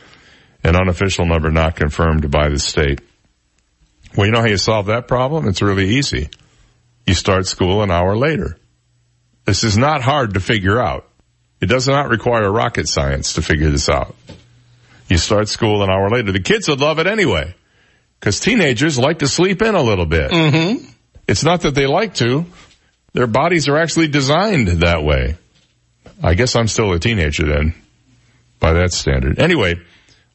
an 0.64 0.74
unofficial 0.76 1.26
number 1.26 1.50
not 1.50 1.76
confirmed 1.76 2.28
by 2.30 2.48
the 2.48 2.58
state. 2.58 3.00
Well, 4.16 4.26
you 4.26 4.32
know 4.32 4.40
how 4.40 4.48
you 4.48 4.56
solve 4.56 4.86
that 4.86 5.06
problem? 5.06 5.46
It's 5.48 5.62
really 5.62 5.90
easy. 5.90 6.28
You 7.06 7.14
start 7.14 7.46
school 7.46 7.82
an 7.82 7.90
hour 7.90 8.16
later. 8.16 8.58
This 9.44 9.64
is 9.64 9.78
not 9.78 10.02
hard 10.02 10.34
to 10.34 10.40
figure 10.40 10.80
out. 10.80 11.08
It 11.60 11.66
does 11.66 11.86
not 11.86 12.08
require 12.08 12.50
rocket 12.50 12.88
science 12.88 13.34
to 13.34 13.42
figure 13.42 13.70
this 13.70 13.88
out. 13.88 14.14
You 15.08 15.18
start 15.18 15.48
school 15.48 15.82
an 15.82 15.90
hour 15.90 16.10
later. 16.10 16.32
The 16.32 16.40
kids 16.40 16.68
would 16.68 16.80
love 16.80 16.98
it 16.98 17.06
anyway. 17.06 17.54
Cause 18.20 18.38
teenagers 18.38 18.98
like 18.98 19.20
to 19.20 19.28
sleep 19.28 19.62
in 19.62 19.74
a 19.74 19.82
little 19.82 20.06
bit. 20.06 20.30
Mm-hmm. 20.30 20.86
It's 21.32 21.42
not 21.42 21.62
that 21.62 21.74
they 21.74 21.86
like 21.86 22.12
to. 22.16 22.44
Their 23.14 23.26
bodies 23.26 23.66
are 23.66 23.78
actually 23.78 24.08
designed 24.08 24.68
that 24.68 25.02
way. 25.02 25.38
I 26.22 26.34
guess 26.34 26.54
I'm 26.56 26.68
still 26.68 26.92
a 26.92 26.98
teenager 26.98 27.48
then, 27.48 27.74
by 28.60 28.74
that 28.74 28.92
standard. 28.92 29.38
Anyway, 29.38 29.76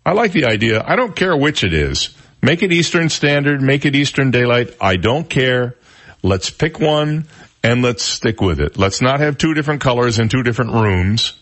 I 0.04 0.14
like 0.14 0.32
the 0.32 0.46
idea. 0.46 0.84
I 0.84 0.96
don't 0.96 1.16
care 1.16 1.38
which 1.38 1.64
it 1.64 1.72
is. 1.72 2.18
Make 2.42 2.64
it 2.64 2.72
Eastern 2.72 3.10
Standard, 3.10 3.62
make 3.62 3.86
it 3.86 3.96
Eastern 3.96 4.32
Daylight. 4.32 4.76
I 4.82 4.96
don't 4.96 5.30
care. 5.30 5.76
Let's 6.24 6.50
pick 6.50 6.80
one 6.80 7.28
and 7.64 7.84
let's 7.84 8.04
stick 8.04 8.42
with 8.42 8.60
it. 8.60 8.76
Let's 8.76 9.00
not 9.00 9.20
have 9.20 9.38
two 9.38 9.54
different 9.54 9.82
colors 9.82 10.18
in 10.18 10.30
two 10.30 10.42
different 10.42 10.74
rooms. 10.74 11.34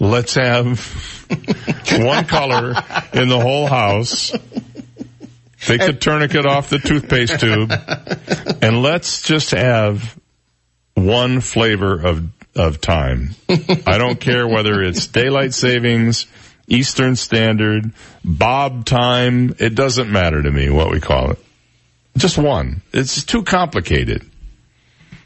Let's 0.00 0.34
have 0.34 0.80
one 1.92 2.24
color 2.24 2.70
in 3.12 3.28
the 3.28 3.38
whole 3.40 3.68
house. 3.68 4.32
Take 5.60 5.80
the 5.80 5.92
tourniquet 5.92 6.46
off 6.46 6.70
the 6.70 6.78
toothpaste 6.78 7.40
tube 7.40 7.72
and 8.62 8.82
let's 8.82 9.22
just 9.22 9.50
have 9.50 10.18
one 10.94 11.40
flavor 11.40 12.00
of 12.00 12.28
of 12.56 12.80
time. 12.80 13.30
I 13.48 13.98
don't 13.98 14.20
care 14.20 14.46
whether 14.46 14.82
it's 14.82 15.06
daylight 15.06 15.54
savings, 15.54 16.26
Eastern 16.66 17.16
Standard, 17.16 17.92
Bob 18.24 18.84
time. 18.84 19.54
It 19.58 19.74
doesn't 19.74 20.10
matter 20.10 20.42
to 20.42 20.50
me 20.50 20.68
what 20.68 20.90
we 20.90 21.00
call 21.00 21.30
it. 21.32 21.38
Just 22.16 22.36
one. 22.36 22.82
It's 22.92 23.22
too 23.24 23.44
complicated. 23.44 24.28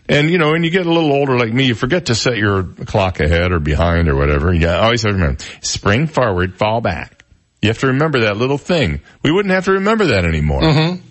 And 0.09 0.29
you 0.31 0.37
know, 0.37 0.53
when 0.53 0.63
you 0.63 0.71
get 0.71 0.85
a 0.85 0.93
little 0.93 1.13
older 1.13 1.39
like 1.39 1.53
me, 1.53 1.65
you 1.65 1.75
forget 1.75 2.07
to 2.07 2.15
set 2.15 2.37
your 2.37 2.65
clock 2.65 3.21
ahead 3.21 3.53
or 3.53 3.61
behind 3.61 4.09
or 4.09 4.17
whatever. 4.17 4.53
You 4.53 4.69
always 4.69 5.03
have 5.03 5.13
to 5.13 5.19
remember, 5.19 5.43
spring 5.63 6.07
forward, 6.07 6.57
fall 6.57 6.81
back. 6.81 7.22
You 7.63 7.69
have 7.69 7.79
to 7.79 7.87
remember 7.89 8.21
that 8.21 8.37
little 8.37 8.59
thing. 8.59 9.01
We 9.23 9.31
wouldn't 9.33 9.55
have 9.55 9.65
to 9.67 9.73
remember 9.73 10.07
that 10.07 10.25
anymore. 10.25 10.61
Mm-hmm. 10.63 11.07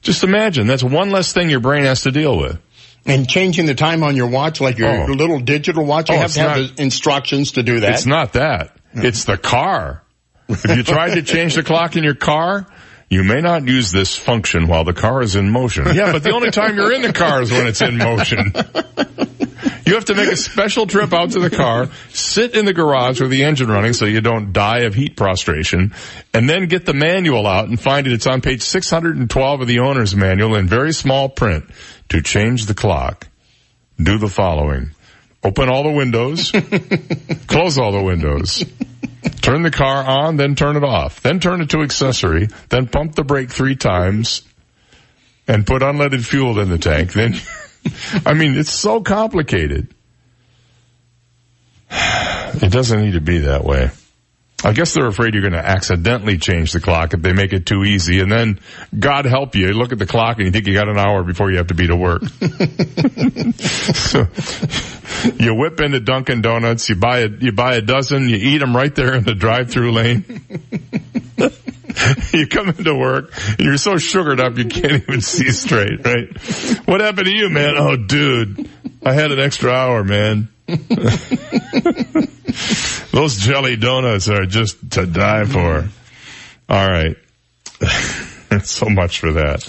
Just 0.00 0.24
imagine, 0.24 0.66
that's 0.66 0.82
one 0.82 1.10
less 1.10 1.32
thing 1.32 1.50
your 1.50 1.60
brain 1.60 1.84
has 1.84 2.02
to 2.02 2.10
deal 2.10 2.38
with. 2.38 2.58
And 3.04 3.28
changing 3.28 3.66
the 3.66 3.74
time 3.74 4.02
on 4.02 4.16
your 4.16 4.28
watch, 4.28 4.60
like 4.60 4.78
your 4.78 5.04
Oh. 5.04 5.06
little 5.06 5.38
digital 5.40 5.84
watch, 5.84 6.08
you 6.08 6.16
Oh, 6.16 6.18
have 6.20 6.32
to 6.32 6.40
have 6.40 6.56
not- 6.58 6.76
the 6.76 6.82
instructions 6.82 7.52
to 7.52 7.62
do 7.62 7.80
that. 7.80 7.92
It's 7.92 8.06
not 8.06 8.32
that. 8.34 8.74
It's 8.94 9.24
the 9.24 9.36
car. 9.36 10.02
If 10.48 10.64
you 10.76 10.82
tried 10.82 11.14
to 11.14 11.22
change 11.22 11.54
the 11.54 11.62
clock 11.62 11.96
in 11.96 12.04
your 12.04 12.14
car, 12.14 12.66
you 13.10 13.22
may 13.22 13.40
not 13.40 13.66
use 13.66 13.92
this 13.92 14.16
function 14.16 14.66
while 14.66 14.84
the 14.84 14.94
car 14.94 15.20
is 15.22 15.36
in 15.36 15.50
motion. 15.50 15.84
Yeah, 15.94 16.12
but 16.12 16.22
the 16.22 16.32
only 16.32 16.50
time 16.50 16.76
you're 16.76 16.92
in 16.92 17.02
the 17.02 17.12
car 17.12 17.42
is 17.42 17.50
when 17.50 17.66
it's 17.66 17.82
in 17.82 17.98
motion. 17.98 18.52
You 19.88 19.94
have 19.94 20.04
to 20.04 20.14
make 20.14 20.30
a 20.30 20.36
special 20.36 20.86
trip 20.86 21.14
out 21.14 21.30
to 21.30 21.38
the 21.38 21.48
car, 21.48 21.88
sit 22.10 22.54
in 22.54 22.66
the 22.66 22.74
garage 22.74 23.22
with 23.22 23.30
the 23.30 23.44
engine 23.44 23.70
running 23.70 23.94
so 23.94 24.04
you 24.04 24.20
don't 24.20 24.52
die 24.52 24.80
of 24.80 24.92
heat 24.92 25.16
prostration, 25.16 25.94
and 26.34 26.46
then 26.46 26.66
get 26.66 26.84
the 26.84 26.92
manual 26.92 27.46
out 27.46 27.68
and 27.68 27.80
find 27.80 28.06
it. 28.06 28.12
It's 28.12 28.26
on 28.26 28.42
page 28.42 28.60
612 28.60 29.60
of 29.62 29.66
the 29.66 29.78
owner's 29.78 30.14
manual 30.14 30.56
in 30.56 30.66
very 30.66 30.92
small 30.92 31.30
print. 31.30 31.64
To 32.10 32.20
change 32.20 32.66
the 32.66 32.74
clock, 32.74 33.28
do 33.96 34.18
the 34.18 34.28
following. 34.28 34.90
Open 35.42 35.70
all 35.70 35.84
the 35.84 35.92
windows, 35.92 36.50
close 37.46 37.78
all 37.78 37.92
the 37.92 38.02
windows, 38.02 38.62
turn 39.40 39.62
the 39.62 39.70
car 39.70 40.04
on, 40.04 40.36
then 40.36 40.54
turn 40.54 40.76
it 40.76 40.84
off, 40.84 41.22
then 41.22 41.40
turn 41.40 41.62
it 41.62 41.70
to 41.70 41.80
accessory, 41.80 42.48
then 42.68 42.88
pump 42.88 43.14
the 43.14 43.24
brake 43.24 43.50
three 43.50 43.76
times, 43.76 44.42
and 45.46 45.66
put 45.66 45.80
unleaded 45.80 46.26
fuel 46.26 46.60
in 46.60 46.68
the 46.68 46.76
tank. 46.76 47.14
Then, 47.14 47.40
I 48.26 48.34
mean, 48.34 48.56
it's 48.56 48.72
so 48.72 49.02
complicated. 49.02 49.94
It 51.90 52.72
doesn't 52.72 53.00
need 53.00 53.12
to 53.12 53.20
be 53.20 53.38
that 53.38 53.64
way. 53.64 53.90
I 54.64 54.72
guess 54.72 54.92
they're 54.92 55.06
afraid 55.06 55.34
you're 55.34 55.42
going 55.42 55.52
to 55.52 55.64
accidentally 55.64 56.36
change 56.36 56.72
the 56.72 56.80
clock 56.80 57.14
if 57.14 57.22
they 57.22 57.32
make 57.32 57.52
it 57.52 57.64
too 57.64 57.84
easy. 57.84 58.18
And 58.18 58.30
then, 58.30 58.58
God 58.98 59.24
help 59.24 59.54
you, 59.54 59.68
you 59.68 59.72
look 59.72 59.92
at 59.92 60.00
the 60.00 60.06
clock 60.06 60.38
and 60.38 60.46
you 60.46 60.50
think 60.50 60.66
you 60.66 60.74
got 60.74 60.88
an 60.88 60.98
hour 60.98 61.22
before 61.22 61.48
you 61.52 61.58
have 61.58 61.68
to 61.68 61.74
be 61.74 61.86
to 61.86 61.94
work. 61.94 62.24
so, 63.60 64.26
you 65.38 65.54
whip 65.54 65.80
into 65.80 66.00
Dunkin' 66.00 66.42
Donuts, 66.42 66.88
you 66.88 66.96
buy 66.96 67.20
a, 67.20 67.28
you 67.28 67.52
buy 67.52 67.76
a 67.76 67.82
dozen, 67.82 68.28
you 68.28 68.36
eat 68.36 68.58
them 68.58 68.76
right 68.76 68.92
there 68.92 69.14
in 69.14 69.22
the 69.22 69.34
drive-through 69.34 69.92
lane. 69.92 70.24
you 72.32 72.46
come 72.46 72.68
into 72.68 72.94
work 72.94 73.32
and 73.50 73.60
you're 73.60 73.76
so 73.76 73.96
sugared 73.96 74.40
up 74.40 74.56
you 74.58 74.66
can't 74.66 75.02
even 75.02 75.20
see 75.20 75.50
straight, 75.50 76.04
right? 76.04 76.28
What 76.86 77.00
happened 77.00 77.26
to 77.26 77.36
you, 77.36 77.50
man? 77.50 77.74
Oh, 77.76 77.96
dude, 77.96 78.68
I 79.04 79.12
had 79.12 79.32
an 79.32 79.40
extra 79.40 79.70
hour, 79.70 80.04
man. 80.04 80.48
Those 83.12 83.36
jelly 83.36 83.76
donuts 83.76 84.28
are 84.28 84.46
just 84.46 84.90
to 84.92 85.06
die 85.06 85.44
for. 85.44 85.88
All 86.68 86.88
right. 86.88 87.16
so 88.62 88.88
much 88.88 89.20
for 89.20 89.32
that. 89.32 89.66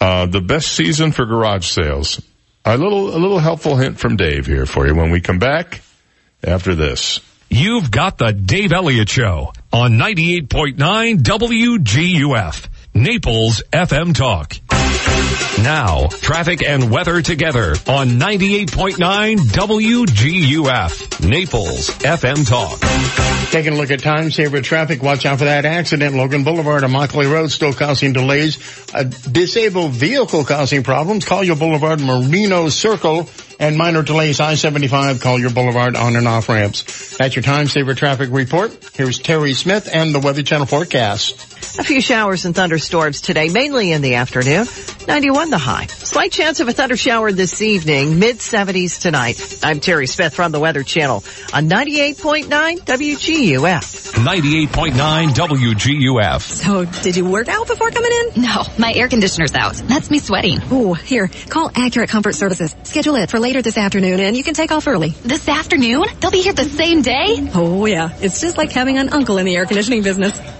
Uh, 0.00 0.26
the 0.26 0.40
best 0.40 0.72
season 0.72 1.12
for 1.12 1.26
garage 1.26 1.66
sales. 1.66 2.22
A 2.64 2.76
little, 2.76 3.14
a 3.14 3.18
little 3.18 3.38
helpful 3.38 3.76
hint 3.76 3.98
from 3.98 4.16
Dave 4.16 4.46
here 4.46 4.66
for 4.66 4.86
you 4.86 4.94
when 4.94 5.10
we 5.10 5.20
come 5.20 5.38
back 5.38 5.82
after 6.42 6.74
this. 6.74 7.20
You've 7.48 7.90
got 7.90 8.18
the 8.18 8.32
Dave 8.32 8.72
Elliott 8.72 9.08
Show 9.08 9.52
on 9.72 9.92
98.9 9.92 11.18
WGUF, 11.22 12.66
Naples 12.96 13.62
FM 13.74 14.14
Talk. 14.14 14.56
Now, 15.62 16.06
traffic 16.06 16.66
and 16.66 16.90
weather 16.90 17.20
together 17.20 17.72
on 17.86 18.08
98.9 18.18 19.36
WGUF, 19.36 21.28
Naples 21.28 21.90
FM 21.90 22.48
Talk. 22.48 23.50
Taking 23.50 23.74
a 23.74 23.76
look 23.76 23.90
at 23.90 24.00
time 24.00 24.30
saver 24.30 24.62
traffic. 24.62 25.02
Watch 25.02 25.26
out 25.26 25.38
for 25.38 25.44
that 25.44 25.66
accident. 25.66 26.14
Logan 26.16 26.42
Boulevard 26.42 26.84
and 26.84 26.92
Immokalee 26.94 27.30
Road 27.30 27.50
still 27.50 27.74
causing 27.74 28.14
delays. 28.14 28.58
A 28.94 29.04
disabled 29.04 29.92
vehicle 29.92 30.44
causing 30.44 30.82
problems. 30.82 31.26
Collier 31.26 31.54
Boulevard, 31.54 32.00
Marino 32.00 32.70
Circle, 32.70 33.28
and 33.60 33.76
minor 33.76 34.02
delays. 34.02 34.40
I-75, 34.40 35.20
Collier 35.20 35.50
Boulevard 35.50 35.96
on 35.96 36.16
and 36.16 36.26
off 36.26 36.48
ramps. 36.48 37.16
That's 37.18 37.36
your 37.36 37.42
time 37.42 37.66
saver 37.66 37.94
traffic 37.94 38.30
report. 38.32 38.76
Here's 38.94 39.18
Terry 39.18 39.52
Smith 39.52 39.86
and 39.92 40.14
the 40.14 40.20
Weather 40.20 40.42
Channel 40.42 40.66
forecast. 40.66 41.45
A 41.78 41.84
few 41.84 42.00
showers 42.00 42.44
and 42.44 42.54
thunderstorms 42.54 43.20
today, 43.20 43.48
mainly 43.48 43.92
in 43.92 44.00
the 44.00 44.14
afternoon. 44.14 44.66
91 45.06 45.50
the 45.50 45.58
high. 45.58 45.86
Slight 45.86 46.32
chance 46.32 46.60
of 46.60 46.68
a 46.68 46.72
thunder 46.72 46.96
shower 46.96 47.32
this 47.32 47.60
evening, 47.62 48.18
mid 48.18 48.38
70s 48.38 49.00
tonight. 49.00 49.58
I'm 49.62 49.80
Terry 49.80 50.06
Smith 50.06 50.34
from 50.34 50.52
the 50.52 50.60
Weather 50.60 50.82
Channel 50.82 51.22
on 51.52 51.68
98.9 51.68 52.46
WGUF. 52.80 54.12
98.9 54.14 55.28
WGUF. 55.28 56.40
So, 56.40 56.84
did 57.02 57.16
you 57.16 57.24
work 57.24 57.48
out 57.48 57.66
before 57.66 57.90
coming 57.90 58.10
in? 58.12 58.42
No, 58.42 58.62
my 58.78 58.92
air 58.92 59.08
conditioner's 59.08 59.54
out. 59.54 59.74
That's 59.74 60.10
me 60.10 60.18
sweating. 60.18 60.60
Ooh, 60.72 60.94
here, 60.94 61.30
call 61.48 61.70
Accurate 61.74 62.08
Comfort 62.08 62.34
Services. 62.34 62.74
Schedule 62.84 63.16
it 63.16 63.30
for 63.30 63.38
later 63.38 63.62
this 63.62 63.76
afternoon 63.76 64.20
and 64.20 64.36
you 64.36 64.42
can 64.42 64.54
take 64.54 64.72
off 64.72 64.88
early. 64.88 65.10
This 65.22 65.48
afternoon? 65.48 66.06
They'll 66.20 66.30
be 66.30 66.42
here 66.42 66.54
the 66.54 66.64
same 66.64 67.02
day? 67.02 67.50
Oh, 67.54 67.86
yeah. 67.86 68.16
It's 68.20 68.40
just 68.40 68.56
like 68.56 68.72
having 68.72 68.98
an 68.98 69.10
uncle 69.10 69.38
in 69.38 69.46
the 69.46 69.54
air 69.54 69.66
conditioning 69.66 70.02
business. 70.02 70.38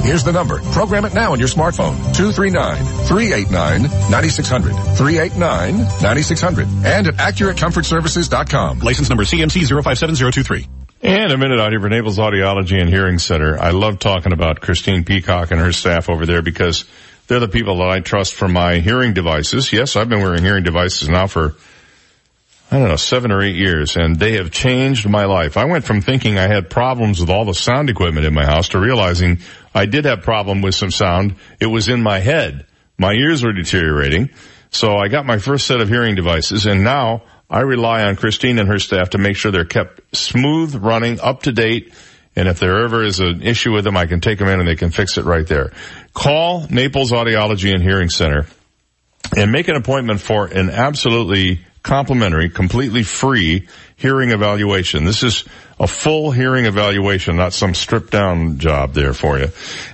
Here's 0.00 0.24
the 0.24 0.32
number. 0.32 0.60
Program 0.72 1.04
it 1.04 1.14
now 1.14 1.32
on 1.32 1.38
your 1.38 1.48
smartphone. 1.48 1.94
239-389-9600. 2.14 4.72
389-9600. 4.96 6.84
And 6.84 7.06
at 7.08 7.14
AccurateComfortServices.com. 7.14 8.80
License 8.80 9.08
number 9.08 9.24
CMC 9.24 9.68
057023. 9.68 10.66
And 11.04 11.32
a 11.32 11.36
minute 11.36 11.58
out 11.58 11.72
here 11.72 11.80
for 11.80 11.88
Naples 11.88 12.18
Audiology 12.18 12.80
and 12.80 12.88
Hearing 12.88 13.18
Center. 13.18 13.58
I 13.58 13.70
love 13.70 13.98
talking 13.98 14.32
about 14.32 14.60
Christine 14.60 15.02
Peacock 15.02 15.50
and 15.50 15.60
her 15.60 15.72
staff 15.72 16.08
over 16.08 16.26
there 16.26 16.42
because 16.42 16.84
they're 17.26 17.40
the 17.40 17.48
people 17.48 17.78
that 17.78 17.88
I 17.88 17.98
trust 17.98 18.34
for 18.34 18.46
my 18.46 18.78
hearing 18.78 19.12
devices. 19.12 19.72
Yes, 19.72 19.96
I've 19.96 20.08
been 20.08 20.20
wearing 20.20 20.44
hearing 20.44 20.62
devices 20.62 21.08
now 21.08 21.26
for, 21.26 21.56
I 22.70 22.78
don't 22.78 22.86
know, 22.86 22.94
seven 22.94 23.32
or 23.32 23.42
eight 23.42 23.56
years 23.56 23.96
and 23.96 24.14
they 24.14 24.34
have 24.34 24.52
changed 24.52 25.08
my 25.08 25.24
life. 25.24 25.56
I 25.56 25.64
went 25.64 25.84
from 25.84 26.02
thinking 26.02 26.38
I 26.38 26.46
had 26.46 26.70
problems 26.70 27.18
with 27.18 27.30
all 27.30 27.46
the 27.46 27.54
sound 27.54 27.90
equipment 27.90 28.24
in 28.24 28.32
my 28.32 28.44
house 28.44 28.68
to 28.68 28.78
realizing 28.78 29.40
I 29.74 29.86
did 29.86 30.04
have 30.04 30.22
problem 30.22 30.62
with 30.62 30.74
some 30.74 30.90
sound. 30.90 31.36
It 31.60 31.66
was 31.66 31.88
in 31.88 32.02
my 32.02 32.18
head. 32.18 32.66
My 32.98 33.12
ears 33.12 33.42
were 33.42 33.52
deteriorating. 33.52 34.30
So 34.70 34.96
I 34.96 35.08
got 35.08 35.26
my 35.26 35.38
first 35.38 35.66
set 35.66 35.80
of 35.80 35.88
hearing 35.88 36.14
devices 36.14 36.66
and 36.66 36.82
now 36.82 37.22
I 37.50 37.60
rely 37.60 38.04
on 38.04 38.16
Christine 38.16 38.58
and 38.58 38.68
her 38.68 38.78
staff 38.78 39.10
to 39.10 39.18
make 39.18 39.36
sure 39.36 39.52
they're 39.52 39.66
kept 39.66 40.00
smooth, 40.16 40.74
running, 40.74 41.20
up 41.20 41.42
to 41.42 41.52
date. 41.52 41.92
And 42.34 42.48
if 42.48 42.58
there 42.58 42.82
ever 42.84 43.04
is 43.04 43.20
an 43.20 43.42
issue 43.42 43.72
with 43.72 43.84
them, 43.84 43.96
I 43.96 44.06
can 44.06 44.20
take 44.20 44.38
them 44.38 44.48
in 44.48 44.58
and 44.58 44.66
they 44.66 44.76
can 44.76 44.90
fix 44.90 45.18
it 45.18 45.26
right 45.26 45.46
there. 45.46 45.72
Call 46.14 46.66
Naples 46.70 47.12
Audiology 47.12 47.74
and 47.74 47.82
Hearing 47.82 48.08
Center 48.08 48.46
and 49.36 49.52
make 49.52 49.68
an 49.68 49.76
appointment 49.76 50.20
for 50.20 50.46
an 50.46 50.70
absolutely 50.70 51.60
complimentary, 51.82 52.48
completely 52.48 53.02
free 53.02 53.68
hearing 53.96 54.30
evaluation. 54.30 55.04
This 55.04 55.22
is 55.22 55.44
a 55.82 55.86
full 55.88 56.30
hearing 56.30 56.64
evaluation, 56.64 57.36
not 57.36 57.52
some 57.52 57.74
stripped 57.74 58.12
down 58.12 58.58
job 58.58 58.94
there 58.94 59.12
for 59.12 59.36
you. 59.38 59.48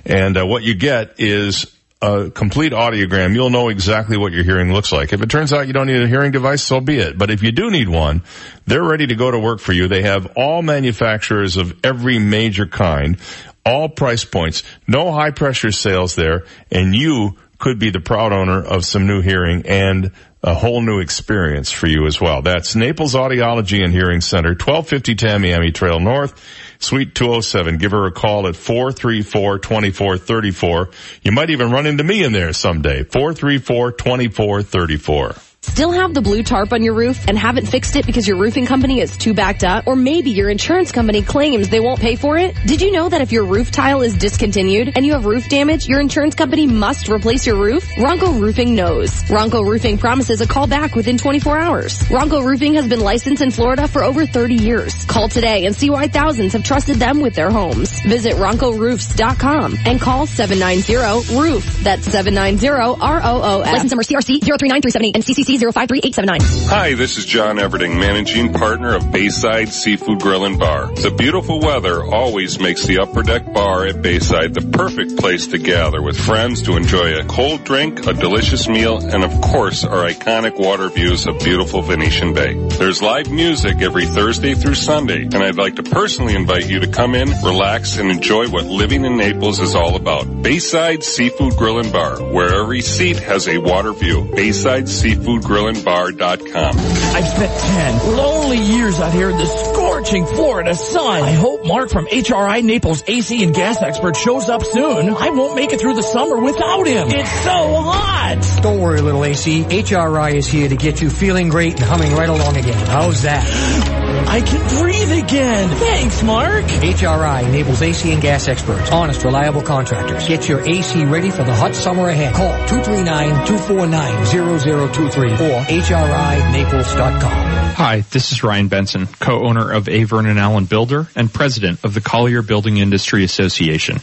And 0.05 0.37
uh, 0.37 0.47
what 0.47 0.63
you 0.63 0.75
get 0.75 1.15
is 1.19 1.75
a 2.03 2.31
complete 2.31 2.73
audiogram, 2.73 3.35
you'll 3.35 3.49
know 3.49 3.71
exactly 3.71 4.19
what 4.19 4.33
your 4.33 4.45
hearing 4.45 4.71
looks 4.71 4.93
like. 4.93 5.15
If 5.15 5.23
it 5.23 5.31
turns 5.31 5.51
out 5.51 5.67
you 5.67 5.73
don't 5.73 5.87
need 5.87 6.03
a 6.03 6.07
hearing 6.07 6.31
device, 6.31 6.63
so 6.63 6.81
be 6.81 6.99
it. 6.99 7.17
But 7.17 7.31
if 7.31 7.43
you 7.43 7.53
do 7.53 7.71
need 7.71 7.89
one, 7.89 8.23
they're 8.67 8.85
ready 8.85 9.07
to 9.07 9.15
go 9.15 9.31
to 9.31 9.39
work 9.39 9.61
for 9.61 9.73
you. 9.73 9.89
They 9.89 10.03
have 10.03 10.35
all 10.37 10.61
manufacturers 10.61 11.57
of 11.57 11.75
every 11.83 12.19
major 12.19 12.67
kind, 12.67 13.17
all 13.65 13.89
price 13.89 14.27
points, 14.27 14.65
no 14.87 15.11
high 15.11 15.31
pressure 15.31 15.73
sales 15.73 16.15
there, 16.15 16.45
and 16.71 16.95
you 16.95 17.39
could 17.59 17.79
be 17.79 17.91
the 17.91 18.01
proud 18.01 18.33
owner 18.33 18.63
of 18.63 18.85
some 18.85 19.07
new 19.07 19.23
hearing 19.23 19.67
and 19.67 20.13
a 20.43 20.55
whole 20.55 20.81
new 20.81 21.01
experience 21.01 21.71
for 21.73 21.89
you 21.89 22.07
as 22.07 22.19
well. 22.21 22.43
That's 22.43 22.77
Naples 22.77 23.15
Audiology 23.15 23.83
and 23.83 23.93
Hearing 23.93 24.21
Center, 24.21 24.51
1250 24.51 25.17
Tamiami 25.17 25.75
Trail 25.75 25.99
North, 26.01 26.41
Suite 26.79 27.13
207. 27.15 27.79
Give 27.79 27.91
her 27.91 28.05
a 28.07 28.13
call 28.13 28.47
at 28.47 28.55
434-2434. 28.55 30.93
You 31.23 31.33
might 31.33 31.51
even 31.51 31.73
run 31.73 31.87
into 31.87 32.05
me 32.05 32.23
in 32.23 32.33
there 32.33 32.53
someday. 32.53 33.03
434-2434. 33.05 35.48
Still 35.69 35.93
have 35.93 36.13
the 36.13 36.23
blue 36.23 36.43
tarp 36.43 36.73
on 36.73 36.83
your 36.83 36.95
roof 36.95 37.27
and 37.29 37.39
haven't 37.39 37.67
fixed 37.67 37.95
it 37.95 38.05
because 38.05 38.27
your 38.27 38.37
roofing 38.37 38.67
company 38.67 39.01
is 39.01 39.17
too 39.17 39.33
backed 39.33 39.63
up? 39.63 39.87
Or 39.87 39.95
maybe 39.95 40.31
your 40.31 40.51
insurance 40.51 40.91
company 40.91 41.23
claims 41.23 41.69
they 41.69 41.79
won't 41.79 42.01
pay 42.01 42.17
for 42.17 42.37
it? 42.37 42.57
Did 42.67 42.81
you 42.81 42.91
know 42.91 43.09
that 43.09 43.21
if 43.21 43.31
your 43.31 43.45
roof 43.45 43.71
tile 43.71 44.03
is 44.03 44.17
discontinued 44.17 44.93
and 44.97 45.07
you 45.07 45.13
have 45.13 45.25
roof 45.25 45.49
damage, 45.49 45.87
your 45.87 46.01
insurance 46.01 46.35
company 46.35 46.67
must 46.67 47.09
replace 47.09 47.47
your 47.47 47.57
roof? 47.57 47.85
Ronco 47.97 48.41
Roofing 48.41 48.75
knows. 48.75 49.11
Ronco 49.25 49.65
Roofing 49.65 49.99
promises 49.99 50.41
a 50.41 50.47
call 50.49 50.67
back 50.67 50.97
within 50.97 51.17
24 51.17 51.59
hours. 51.59 51.99
Ronco 52.09 52.45
Roofing 52.45 52.75
has 52.75 52.89
been 52.89 53.01
licensed 53.01 53.43
in 53.43 53.51
Florida 53.53 53.87
for 53.87 54.03
over 54.03 54.27
30 54.27 54.55
years. 54.55 55.05
Call 55.05 55.29
today 55.29 55.67
and 55.67 55.77
see 55.77 55.91
why 55.91 56.09
thousands 56.09 56.55
have 56.55 56.65
trusted 56.65 56.97
them 56.97 57.21
with 57.21 57.35
their 57.35 57.51
homes. 57.51 58.01
Visit 58.03 58.35
RoncoRoofs.com 58.35 59.77
and 59.87 60.01
call 60.01 60.27
790-ROOF. 60.27 61.85
That's 61.85 62.09
790-R-O-O-F. 62.09 63.67
License 63.67 63.93
number 63.93 64.03
CRC 64.03 64.41
039378 64.43 65.15
and 65.15 65.25
CCC 65.25 65.58
053879. 65.59 66.69
Hi, 66.71 66.95
this 66.95 67.19
is 67.19 67.25
John 67.25 67.57
Everding, 67.57 67.99
managing 67.99 68.53
partner 68.53 68.95
of 68.95 69.11
Bayside 69.11 69.69
Seafood 69.69 70.21
Grill 70.21 70.45
and 70.45 70.59
Bar. 70.59 70.87
The 70.95 71.11
beautiful 71.11 71.61
weather 71.61 72.03
always 72.05 72.61
makes 72.61 72.87
the 72.87 73.01
Upper 73.01 73.23
Deck 73.23 73.53
Bar 73.53 73.87
at 73.87 74.01
Bayside 74.01 74.55
the 74.55 74.61
perfect 74.61 75.17
place 75.17 75.49
to 75.49 75.59
gather 75.59 76.01
with 76.01 76.17
friends 76.17 76.63
to 76.63 76.77
enjoy 76.77 77.19
a 77.19 77.25
cold 77.25 77.65
drink, 77.65 78.07
a 78.07 78.13
delicious 78.13 78.69
meal, 78.69 78.99
and 78.99 79.25
of 79.25 79.41
course 79.41 79.85
our 79.85 80.07
iconic 80.07 80.59
water 80.59 80.89
views 80.89 81.27
of 81.27 81.39
beautiful 81.41 81.83
Venetian 81.83 82.35
Bay. 82.35 82.55
There's 82.55 83.03
live 83.03 83.31
music 83.31 83.83
every 83.83 84.07
Thursday 84.07 84.55
through 84.55 84.75
Sunday, 84.75 85.23
and 85.23 85.37
I'd 85.37 85.57
like 85.57 85.77
to 85.77 85.83
personally 85.83 86.35
invite 86.35 86.69
you 86.69 86.81
to 86.81 86.87
come 86.87 87.15
in, 87.15 87.29
relax, 87.43 87.99
and 87.99 88.11
enjoy 88.11 88.49
what 88.49 88.65
living 88.67 89.05
in 89.05 89.17
Naples 89.17 89.61
is 89.61 89.75
all 89.75 89.97
about. 89.97 90.43
Bayside 90.43 91.03
Seafood 91.03 91.57
Grill 91.57 91.81
and 91.81 91.93
Bar, 91.93 92.23
where 92.23 92.63
every 92.63 92.81
seat 92.81 93.17
has 93.19 93.49
a 93.49 93.59
water 93.59 93.93
view. 93.93 94.25
Bayside 94.35 94.89
Seafood 94.89 95.43
Grill 95.49 95.69
and 95.69 95.83
Bar.com. 95.83 96.77
I've 96.77 97.27
spent 97.27 97.61
10 98.03 98.17
lonely 98.19 98.59
years 98.59 99.01
out 99.01 99.15
here 99.15 99.31
in 99.31 99.39
the 99.39 99.47
scorching 99.47 100.27
Florida 100.27 100.75
sun. 100.75 101.23
I 101.23 101.33
hope 101.33 101.65
Mark 101.65 101.89
from 101.89 102.07
HRI 102.07 102.63
Naples 102.63 103.03
AC 103.09 103.43
and 103.43 103.55
gas 103.55 103.81
expert 103.81 104.15
shows 104.15 104.51
up 104.51 104.63
soon. 104.63 105.09
I 105.09 105.31
won't 105.31 105.57
make 105.57 105.73
it 105.73 105.81
through 105.81 105.95
the 105.95 106.03
summer 106.03 106.37
without 106.39 106.87
him. 106.87 107.09
It's 107.09 107.31
so 107.31 107.81
hot. 107.81 108.61
Don't 108.63 108.81
worry, 108.83 109.01
little 109.01 109.25
AC. 109.25 109.65
HRI 109.65 110.35
is 110.35 110.47
here 110.47 110.69
to 110.69 110.77
get 110.77 111.01
you 111.01 111.09
feeling 111.09 111.49
great 111.49 111.73
and 111.77 111.83
humming 111.83 112.13
right 112.13 112.29
along 112.29 112.59
again. 112.59 112.87
How's 112.87 113.23
that? 113.23 114.08
I 114.27 114.41
can 114.41 114.79
breathe 114.79 115.13
again. 115.13 115.69
Thanks, 115.71 116.23
Mark. 116.23 116.65
HRI 116.65 117.53
Naples 117.53 117.83
AC 117.83 118.13
and 118.13 118.23
gas 118.23 118.49
experts, 118.49 118.91
honest, 118.91 119.25
reliable 119.25 119.63
contractors. 119.63 120.27
Get 120.27 120.49
your 120.49 120.67
AC 120.69 121.05
ready 121.05 121.31
for 121.31 121.45
the 121.45 121.55
hot 121.55 121.75
summer 121.75 122.09
ahead. 122.09 122.35
Call 122.35 122.53
239-249-0023 122.69 125.41
or 125.41 125.65
HRINaples.com. 125.65 127.75
Hi, 127.75 128.01
this 128.11 128.33
is 128.33 128.43
Ryan 128.43 128.69
Benson, 128.69 129.07
co-owner 129.07 129.71
of 129.73 129.85
Avern 129.85 130.29
and 130.29 130.39
Allen 130.39 130.65
Builder 130.65 131.07
and 131.15 131.33
president 131.33 131.85
of 131.85 131.95
the 131.95 132.01
Collier 132.01 132.43
Building 132.43 132.79
Industry 132.79 133.25
Association. 133.25 134.01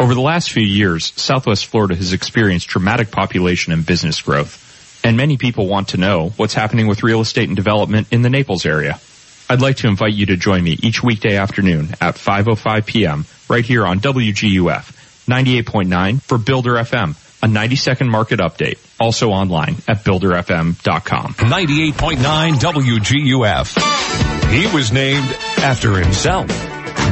Over 0.00 0.14
the 0.14 0.20
last 0.20 0.52
few 0.52 0.62
years, 0.62 1.12
Southwest 1.16 1.66
Florida 1.66 1.96
has 1.96 2.12
experienced 2.12 2.68
dramatic 2.68 3.10
population 3.10 3.72
and 3.72 3.84
business 3.84 4.22
growth, 4.22 5.00
and 5.04 5.16
many 5.16 5.36
people 5.36 5.66
want 5.66 5.88
to 5.88 5.96
know 5.96 6.28
what's 6.36 6.54
happening 6.54 6.86
with 6.86 7.02
real 7.02 7.20
estate 7.20 7.48
and 7.48 7.56
development 7.56 8.06
in 8.12 8.22
the 8.22 8.30
Naples 8.30 8.64
area. 8.64 9.00
I'd 9.48 9.62
like 9.62 9.76
to 9.78 9.88
invite 9.88 10.12
you 10.12 10.26
to 10.26 10.36
join 10.36 10.62
me 10.62 10.72
each 10.82 11.02
weekday 11.02 11.36
afternoon 11.36 11.88
at 12.00 12.16
5.05 12.16 12.86
p.m. 12.86 13.24
right 13.48 13.64
here 13.64 13.86
on 13.86 14.00
WGUF 14.00 14.94
98.9 15.26 16.22
for 16.22 16.38
Builder 16.38 16.74
FM, 16.74 17.16
a 17.42 17.48
90 17.48 17.76
second 17.76 18.10
market 18.10 18.40
update, 18.40 18.78
also 19.00 19.30
online 19.30 19.76
at 19.86 19.98
builderfm.com. 20.04 21.34
98.9 21.34 22.52
WGUF. 22.54 24.50
He 24.50 24.74
was 24.74 24.92
named 24.92 25.30
after 25.58 25.96
himself, 25.98 26.48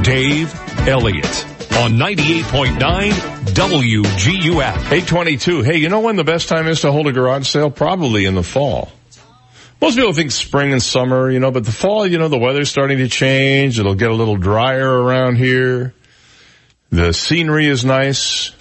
Dave 0.02 0.54
Elliott. 0.88 1.46
On 1.76 1.92
98.9 1.92 3.10
WGUF. 3.52 4.76
822. 4.76 5.62
Hey, 5.62 5.76
you 5.76 5.90
know 5.90 6.00
when 6.00 6.16
the 6.16 6.24
best 6.24 6.48
time 6.48 6.68
is 6.68 6.80
to 6.80 6.90
hold 6.90 7.06
a 7.06 7.12
garage 7.12 7.46
sale? 7.46 7.70
Probably 7.70 8.24
in 8.24 8.34
the 8.34 8.42
fall. 8.42 8.90
Most 9.80 9.96
people 9.96 10.12
think 10.12 10.30
spring 10.30 10.72
and 10.72 10.82
summer, 10.82 11.30
you 11.30 11.38
know, 11.38 11.50
but 11.50 11.64
the 11.64 11.72
fall, 11.72 12.06
you 12.06 12.18
know, 12.18 12.28
the 12.28 12.38
weather's 12.38 12.70
starting 12.70 12.98
to 12.98 13.08
change. 13.08 13.78
It'll 13.78 13.94
get 13.94 14.10
a 14.10 14.14
little 14.14 14.36
drier 14.36 14.90
around 14.90 15.36
here. 15.36 15.94
The 16.90 17.12
scenery 17.12 17.66
is 17.66 17.84
nice. 17.84 18.52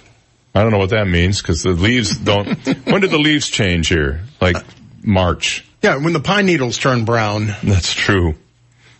I 0.54 0.62
don't 0.62 0.72
know 0.72 0.78
what 0.78 0.90
that 0.90 1.06
means 1.06 1.40
because 1.40 1.62
the 1.62 1.70
leaves 1.70 2.16
don't. 2.16 2.58
when 2.86 3.00
did 3.00 3.10
the 3.10 3.18
leaves 3.18 3.48
change 3.48 3.88
here? 3.88 4.22
Like 4.40 4.56
March. 5.02 5.64
Yeah, 5.82 5.96
when 5.96 6.12
the 6.12 6.20
pine 6.20 6.46
needles 6.46 6.78
turn 6.78 7.04
brown. 7.04 7.54
That's 7.62 7.92
true. 7.92 8.34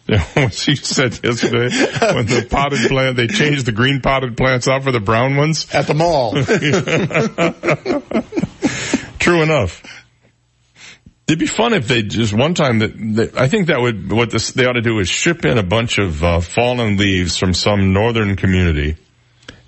Yeah, 0.06 0.20
what 0.34 0.54
she 0.54 0.76
said 0.76 1.18
yesterday, 1.24 1.74
when 2.14 2.26
the 2.26 2.46
potted 2.48 2.88
plant, 2.88 3.16
they 3.16 3.26
changed 3.26 3.66
the 3.66 3.72
green 3.72 4.00
potted 4.00 4.36
plants 4.36 4.68
out 4.68 4.84
for 4.84 4.92
the 4.92 5.00
brown 5.00 5.36
ones. 5.36 5.66
At 5.74 5.86
the 5.86 5.94
mall. 5.94 6.32
True 9.18 9.42
enough. 9.42 9.82
It'd 11.28 11.40
be 11.40 11.46
fun 11.46 11.74
if 11.74 11.88
they 11.88 12.02
just 12.02 12.32
one 12.32 12.54
time 12.54 12.78
that, 12.78 12.92
that 13.16 13.36
I 13.36 13.48
think 13.48 13.66
that 13.66 13.80
would 13.80 14.12
what 14.12 14.30
this 14.30 14.52
they 14.52 14.64
ought 14.64 14.74
to 14.74 14.80
do 14.80 14.98
is 15.00 15.08
ship 15.08 15.44
in 15.44 15.58
a 15.58 15.62
bunch 15.64 15.98
of 15.98 16.22
uh, 16.22 16.40
fallen 16.40 16.96
leaves 16.96 17.36
from 17.36 17.52
some 17.52 17.92
northern 17.92 18.36
community, 18.36 18.96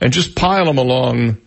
and 0.01 0.13
just 0.13 0.37
pile 0.37 0.67
them 0.67 0.79
along 0.79 1.39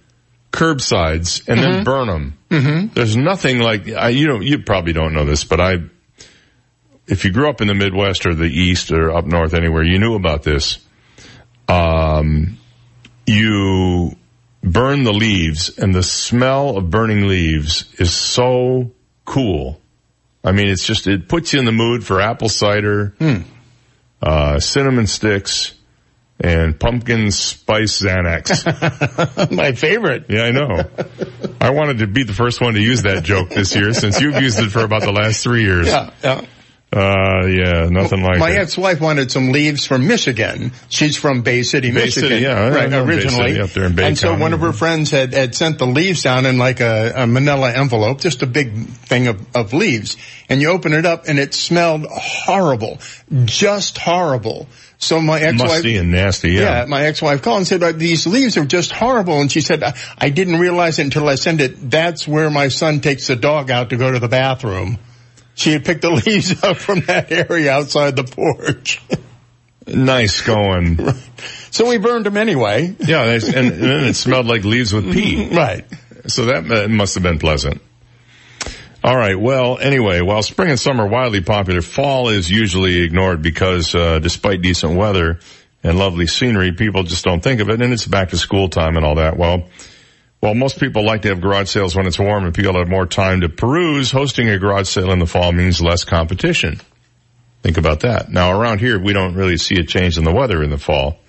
curbsides 0.52 1.48
and 1.48 1.60
Mm-hmm. 1.60 1.72
then 1.72 1.84
burn 1.86 2.08
them. 2.08 2.38
Mm-hmm. 2.50 2.88
There's 2.94 3.16
nothing 3.16 3.60
like 3.60 3.88
I, 3.88 4.10
you 4.10 4.28
know 4.28 4.42
you 4.42 4.60
probably 4.64 4.92
don't 4.92 5.14
know 5.14 5.24
this, 5.24 5.46
but 5.46 5.62
I 5.62 5.76
if 7.08 7.24
you 7.24 7.32
grew 7.32 7.50
up 7.50 7.62
in 7.62 7.68
the 7.68 7.74
Midwest 7.74 8.26
or 8.26 8.36
the 8.36 8.46
East 8.46 8.92
or 8.92 9.12
up 9.12 9.26
north 9.26 9.54
anywhere, 9.54 9.84
you 9.84 9.98
knew 9.98 10.16
about 10.16 10.44
this. 10.44 10.80
Um, 11.70 12.58
you 13.26 14.16
burn 14.62 15.04
the 15.04 15.14
leaves 15.14 15.78
and 15.78 15.96
the 15.96 16.04
smell 16.04 16.78
of 16.78 16.90
burning 16.90 17.28
leaves 17.28 17.94
is 17.98 18.14
so 18.14 18.92
cool. 19.26 19.80
I 20.44 20.52
mean, 20.52 20.68
it's 20.70 20.86
just, 20.86 21.08
it 21.08 21.28
puts 21.28 21.54
you 21.54 21.60
in 21.60 21.66
the 21.66 21.72
mood 21.72 22.04
for 22.06 22.20
apple 22.20 22.50
cider, 22.50 23.14
uh, 24.22 24.60
cinnamon 24.60 25.08
sticks, 25.08 25.74
and 26.40 26.80
pumpkin 26.80 27.30
spice 27.32 28.02
Xanax. 28.02 29.52
My 29.56 29.74
favorite. 29.74 30.26
Yeah, 30.30 30.42
I 30.44 30.52
know. 30.52 30.84
I 31.60 31.70
wanted 31.70 32.00
to 32.00 32.08
be 32.08 32.24
the 32.24 32.34
first 32.34 32.62
one 32.62 32.74
to 32.74 32.82
use 32.82 33.04
that 33.04 33.24
joke 33.24 33.50
this 33.50 33.76
year 33.76 33.94
since 33.94 34.20
you've 34.20 34.42
used 34.42 34.60
it 34.60 34.70
for 34.70 34.82
about 34.84 35.04
the 35.04 35.12
last 35.12 35.44
three 35.44 35.64
years. 35.64 35.88
Yeah, 35.88 36.10
yeah. 36.24 36.46
Uh, 36.94 37.48
yeah, 37.48 37.88
nothing 37.90 38.22
like 38.22 38.38
My 38.38 38.52
it. 38.52 38.58
ex-wife 38.58 39.00
wanted 39.00 39.32
some 39.32 39.54
leaves 39.54 39.86
from 39.86 40.08
Michigan. 40.08 40.74
She's 40.90 41.16
from 41.16 41.42
Bay 41.42 41.64
City, 41.64 41.90
Bay 41.90 42.06
Michigan. 42.06 42.30
City, 42.30 42.44
yeah, 42.44 42.68
right, 42.68 42.92
originally. 42.92 43.62
Up 43.62 43.70
there 43.70 43.86
in 43.86 43.96
Bay 43.96 44.08
and 44.08 44.18
so 44.18 44.38
one 44.38 44.52
of 44.52 44.60
her 44.60 44.74
friends 44.74 45.10
had, 45.10 45.34
had 45.34 45.56
sent 45.56 45.78
the 45.78 45.88
leaves 45.88 46.22
down 46.22 46.46
in 46.46 46.58
like 46.58 46.82
a, 46.82 47.14
a 47.16 47.28
manila 47.28 47.72
envelope, 47.72 48.20
just 48.20 48.44
a 48.44 48.46
big 48.46 48.88
thing 48.88 49.28
of, 49.28 49.56
of 49.56 49.72
leaves. 49.72 50.18
And 50.50 50.62
you 50.62 50.70
open 50.70 50.92
it 50.92 51.06
up 51.06 51.30
and 51.30 51.40
it 51.40 51.54
smelled 51.54 52.08
horrible. 52.12 53.00
Just 53.46 53.98
horrible. 53.98 54.68
So 54.98 55.22
my 55.22 55.40
ex-wife. 55.40 55.70
Musty 55.70 55.96
and 55.96 56.12
nasty, 56.12 56.52
yeah. 56.52 56.82
Yeah, 56.82 56.86
my 56.88 57.06
ex-wife 57.06 57.42
called 57.42 57.60
and 57.60 57.68
said, 57.68 57.82
"Uh, 57.82 57.94
these 57.94 58.28
leaves 58.28 58.58
are 58.58 58.66
just 58.66 58.92
horrible. 58.92 59.40
And 59.40 59.50
she 59.50 59.62
said, 59.62 59.82
I, 59.82 59.96
I 60.18 60.30
didn't 60.30 60.60
realize 60.60 61.00
it 61.00 61.04
until 61.04 61.30
I 61.30 61.36
sent 61.36 61.62
it. 61.62 61.90
That's 61.90 62.28
where 62.28 62.50
my 62.50 62.68
son 62.68 63.00
takes 63.00 63.28
the 63.28 63.38
dog 63.38 63.72
out 63.72 63.92
to 63.92 63.96
go 63.96 64.12
to 64.12 64.20
the 64.20 64.28
bathroom. 64.28 65.00
She 65.62 65.74
had 65.74 65.86
picked 65.86 66.02
the 66.02 66.10
leaves 66.10 66.64
up 66.64 66.78
from 66.78 67.02
that 67.02 67.32
area 67.32 67.72
outside 67.72 68.16
the 68.16 68.24
porch. 68.24 69.02
Nice 69.88 70.42
going. 70.42 71.00
So 71.72 71.90
we 71.90 71.98
burned 71.98 72.28
them 72.28 72.38
anyway. 72.38 72.96
Yeah, 73.00 73.24
and, 73.24 73.44
and 73.44 73.72
then 73.72 74.04
it 74.06 74.14
smelled 74.14 74.46
like 74.46 74.64
leaves 74.64 74.94
with 74.94 75.12
pee. 75.12 75.50
Right. 75.56 75.86
So 76.28 76.46
that 76.46 76.88
must 76.90 77.16
have 77.16 77.24
been 77.24 77.40
pleasant. 77.40 77.82
All 79.04 79.18
right. 79.18 79.38
Well, 79.38 79.80
anyway, 79.80 80.22
while 80.22 80.44
spring 80.44 80.70
and 80.70 80.80
summer 80.80 81.06
are 81.06 81.10
wildly 81.10 81.42
popular, 81.42 81.82
fall 81.82 82.30
is 82.30 82.50
usually 82.50 83.02
ignored 83.02 83.42
because, 83.42 83.96
uh, 83.96 84.20
despite 84.20 84.62
decent 84.62 84.96
weather 84.96 85.40
and 85.84 85.98
lovely 85.98 86.28
scenery, 86.28 86.74
people 86.74 87.02
just 87.02 87.26
don't 87.26 87.42
think 87.42 87.60
of 87.60 87.70
it, 87.70 87.82
and 87.82 87.92
it's 87.92 88.06
back 88.06 88.30
to 88.30 88.38
school 88.38 88.70
time 88.70 88.98
and 88.98 89.06
all 89.06 89.16
that. 89.16 89.36
Well, 89.36 89.64
while 90.42 90.56
most 90.56 90.80
people 90.80 91.06
like 91.06 91.22
to 91.22 91.30
have 91.30 91.40
garage 91.40 91.70
sales 91.70 91.96
when 91.96 92.08
it's 92.08 92.20
warm 92.20 92.44
and 92.44 92.54
people 92.54 92.74
have 92.74 92.90
more 92.90 93.06
time 93.06 93.42
to 93.42 93.50
peruse, 93.50 94.12
hosting 94.12 94.50
a 94.50 94.58
garage 94.58 94.90
sale 94.90 95.12
in 95.12 95.20
the 95.20 95.28
fall 95.28 95.52
means 95.52 95.82
less 95.82 96.04
competition. 96.04 96.82
Think 97.62 97.78
about 97.78 98.02
that. 98.02 98.30
Now 98.30 98.60
around 98.60 98.80
here, 98.80 99.00
we 99.00 99.14
don't 99.14 99.36
really 99.36 99.58
see 99.58 99.76
a 99.76 99.84
change 99.84 100.18
in 100.18 100.24
the 100.24 100.34
weather 100.34 100.64
in 100.64 100.72
the 100.72 100.80
fall 100.80 101.20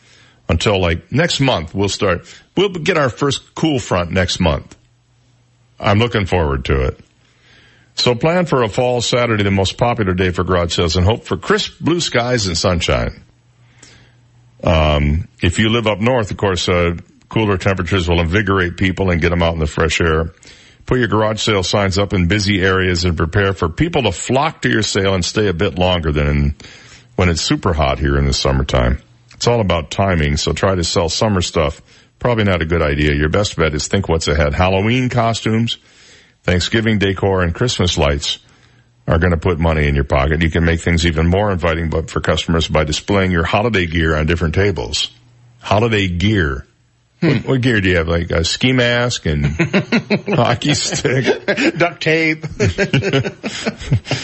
until 0.48 0.80
like 0.80 1.12
next 1.12 1.40
month. 1.40 1.74
We'll 1.74 1.90
start, 1.90 2.26
we'll 2.56 2.70
get 2.70 2.97
our 2.97 3.10
first 3.10 3.55
cool 3.55 3.78
front 3.78 4.10
next 4.12 4.40
month. 4.40 4.74
I'm 5.78 5.98
looking 5.98 6.24
forward 6.24 6.64
to 6.66 6.86
it. 6.86 6.98
So 7.94 8.14
plan 8.14 8.47
for 8.47 8.62
a 8.62 8.68
fall 8.68 9.02
Saturday, 9.02 9.43
the 9.43 9.51
most 9.51 9.76
popular 9.76 10.14
day 10.14 10.30
for 10.30 10.43
garage 10.43 10.74
sales 10.74 10.97
and 10.97 11.05
hope 11.05 11.24
for 11.24 11.36
crisp 11.36 11.80
blue 11.80 12.01
skies 12.01 12.47
and 12.47 12.56
sunshine. 12.56 13.22
Um, 14.64 15.28
if 15.43 15.59
you 15.59 15.68
live 15.68 15.86
up 15.86 16.01
north, 16.01 16.30
of 16.30 16.39
course, 16.39 16.66
uh, 16.66 16.97
cooler 17.33 17.57
temperatures 17.57 18.09
will 18.09 18.21
invigorate 18.21 18.77
people 18.77 19.11
and 19.11 19.21
get 19.21 19.31
them 19.31 19.43
out 19.43 19.55
in 19.55 19.59
the 19.59 19.67
fresh 19.67 20.01
air. 20.01 20.33
Put 20.85 20.99
your 20.99 21.09
garage 21.09 21.41
sale 21.41 21.63
signs 21.63 21.99
up 21.99 22.13
in 22.13 22.29
busy 22.29 22.61
areas 22.61 23.05
and 23.05 23.17
prepare 23.17 23.55
for 23.55 23.71
people 23.71 24.03
to 24.03 24.13
flock 24.13 24.63
to 24.63 24.69
your 24.69 24.83
sale 24.83 25.15
and 25.15 25.25
stay 25.25 25.49
a 25.49 25.55
bit 25.55 25.79
longer 25.79 26.13
than 26.13 26.27
in, 26.27 26.55
when 27.17 27.31
it's 27.31 27.41
super 27.41 27.73
hot 27.73 27.99
here 27.99 28.19
in 28.19 28.27
the 28.27 28.35
summertime. 28.35 29.01
It's 29.33 29.47
all 29.47 29.61
about 29.61 29.91
timing, 29.91 30.37
so 30.37 30.53
try 30.53 30.75
to 30.75 30.85
sell 30.85 31.09
summer 31.09 31.41
stuff. 31.41 31.81
Probably 32.19 32.45
not 32.45 32.61
a 32.61 32.67
good 32.67 32.83
idea. 32.83 33.15
Your 33.15 33.31
best 33.31 33.57
bet 33.57 33.75
is 33.75 33.89
think 33.89 34.09
what's 34.09 34.29
ahead. 34.29 34.53
Halloween 34.53 35.09
costumes, 35.09 35.79
Thanksgiving 36.43 36.99
decor, 36.99 37.43
and 37.43 37.55
Christmas 37.55 37.97
lights 37.97 38.41
are 39.09 39.19
going 39.19 39.33
to 39.33 39.39
put 39.39 39.59
money 39.59 39.89
in 39.89 39.95
your 39.95 40.05
pocket. 40.05 40.43
You 40.43 40.51
can 40.51 40.65
make 40.65 40.81
things 40.81 41.07
even 41.07 41.27
more 41.29 41.51
inviting 41.51 41.89
but 41.89 42.11
for 42.11 42.21
customers 42.21 42.69
by 42.69 42.85
displaying 42.85 43.31
your 43.31 43.45
holiday 43.45 43.87
gear 43.87 44.15
on 44.15 44.27
different 44.27 44.55
tables. 44.55 45.11
Holiday 45.61 46.09
gear. 46.09 46.67
What, 47.23 47.47
what 47.47 47.61
gear 47.61 47.81
do 47.81 47.89
you 47.89 47.97
have? 47.99 48.09
Like 48.09 48.32
a 48.32 48.44
ski 48.44 48.73
mask 48.73 49.27
and 49.27 49.47
hockey 50.28 50.74
stick, 50.74 51.47
duct 51.78 52.03
tape, 52.03 52.44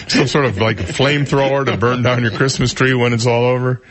some 0.09 0.27
sort 0.27 0.47
of 0.47 0.59
like 0.59 0.81
a 0.81 0.85
flamethrower 0.85 1.65
to 1.67 1.77
burn 1.77 2.03
down 2.03 2.23
your 2.23 2.33
Christmas 2.33 2.73
tree 2.73 2.95
when 2.95 3.13
it's 3.13 3.27
all 3.27 3.45
over. 3.45 3.83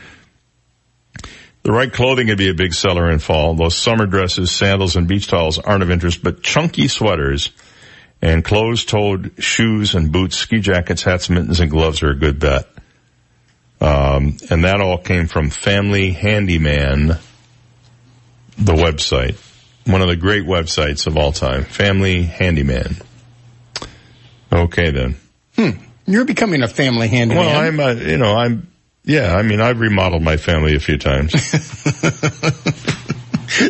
The 1.62 1.72
right 1.72 1.92
clothing 1.92 2.26
can 2.26 2.36
be 2.36 2.50
a 2.50 2.54
big 2.54 2.74
seller 2.74 3.10
in 3.10 3.18
fall. 3.18 3.54
Those 3.54 3.76
summer 3.76 4.04
dresses, 4.04 4.50
sandals, 4.50 4.96
and 4.96 5.08
beach 5.08 5.26
towels 5.26 5.58
aren't 5.58 5.82
of 5.82 5.90
interest, 5.90 6.22
but 6.22 6.42
chunky 6.42 6.86
sweaters 6.86 7.50
and 8.20 8.44
closed-toed 8.44 9.32
shoes 9.38 9.94
and 9.94 10.12
boots, 10.12 10.36
ski 10.36 10.60
jackets, 10.60 11.02
hats, 11.02 11.30
mittens, 11.30 11.60
and 11.60 11.70
gloves 11.70 12.02
are 12.02 12.10
a 12.10 12.16
good 12.16 12.38
bet. 12.38 12.68
Um, 13.80 14.36
and 14.50 14.64
that 14.64 14.80
all 14.80 14.98
came 14.98 15.28
from 15.28 15.50
Family 15.50 16.10
Handyman, 16.10 17.18
the 18.58 18.74
website. 18.74 19.36
One 19.86 20.02
of 20.02 20.08
the 20.08 20.16
great 20.16 20.44
websites 20.44 21.06
of 21.06 21.16
all 21.16 21.32
time. 21.32 21.64
Family 21.64 22.22
Handyman. 22.22 22.96
Okay 24.52 24.90
then. 24.90 25.16
Hmm. 25.56 25.70
You're 26.06 26.24
becoming 26.24 26.62
a 26.62 26.68
family 26.68 27.08
handyman. 27.08 27.44
Well, 27.44 27.58
I'm, 27.60 27.80
uh, 27.80 27.92
you 27.92 28.16
know, 28.16 28.34
I'm, 28.34 28.68
yeah, 29.04 29.34
I 29.34 29.42
mean, 29.42 29.60
I've 29.60 29.80
remodeled 29.80 30.22
my 30.22 30.36
family 30.36 30.74
a 30.74 30.80
few 30.80 30.98
times. 30.98 31.32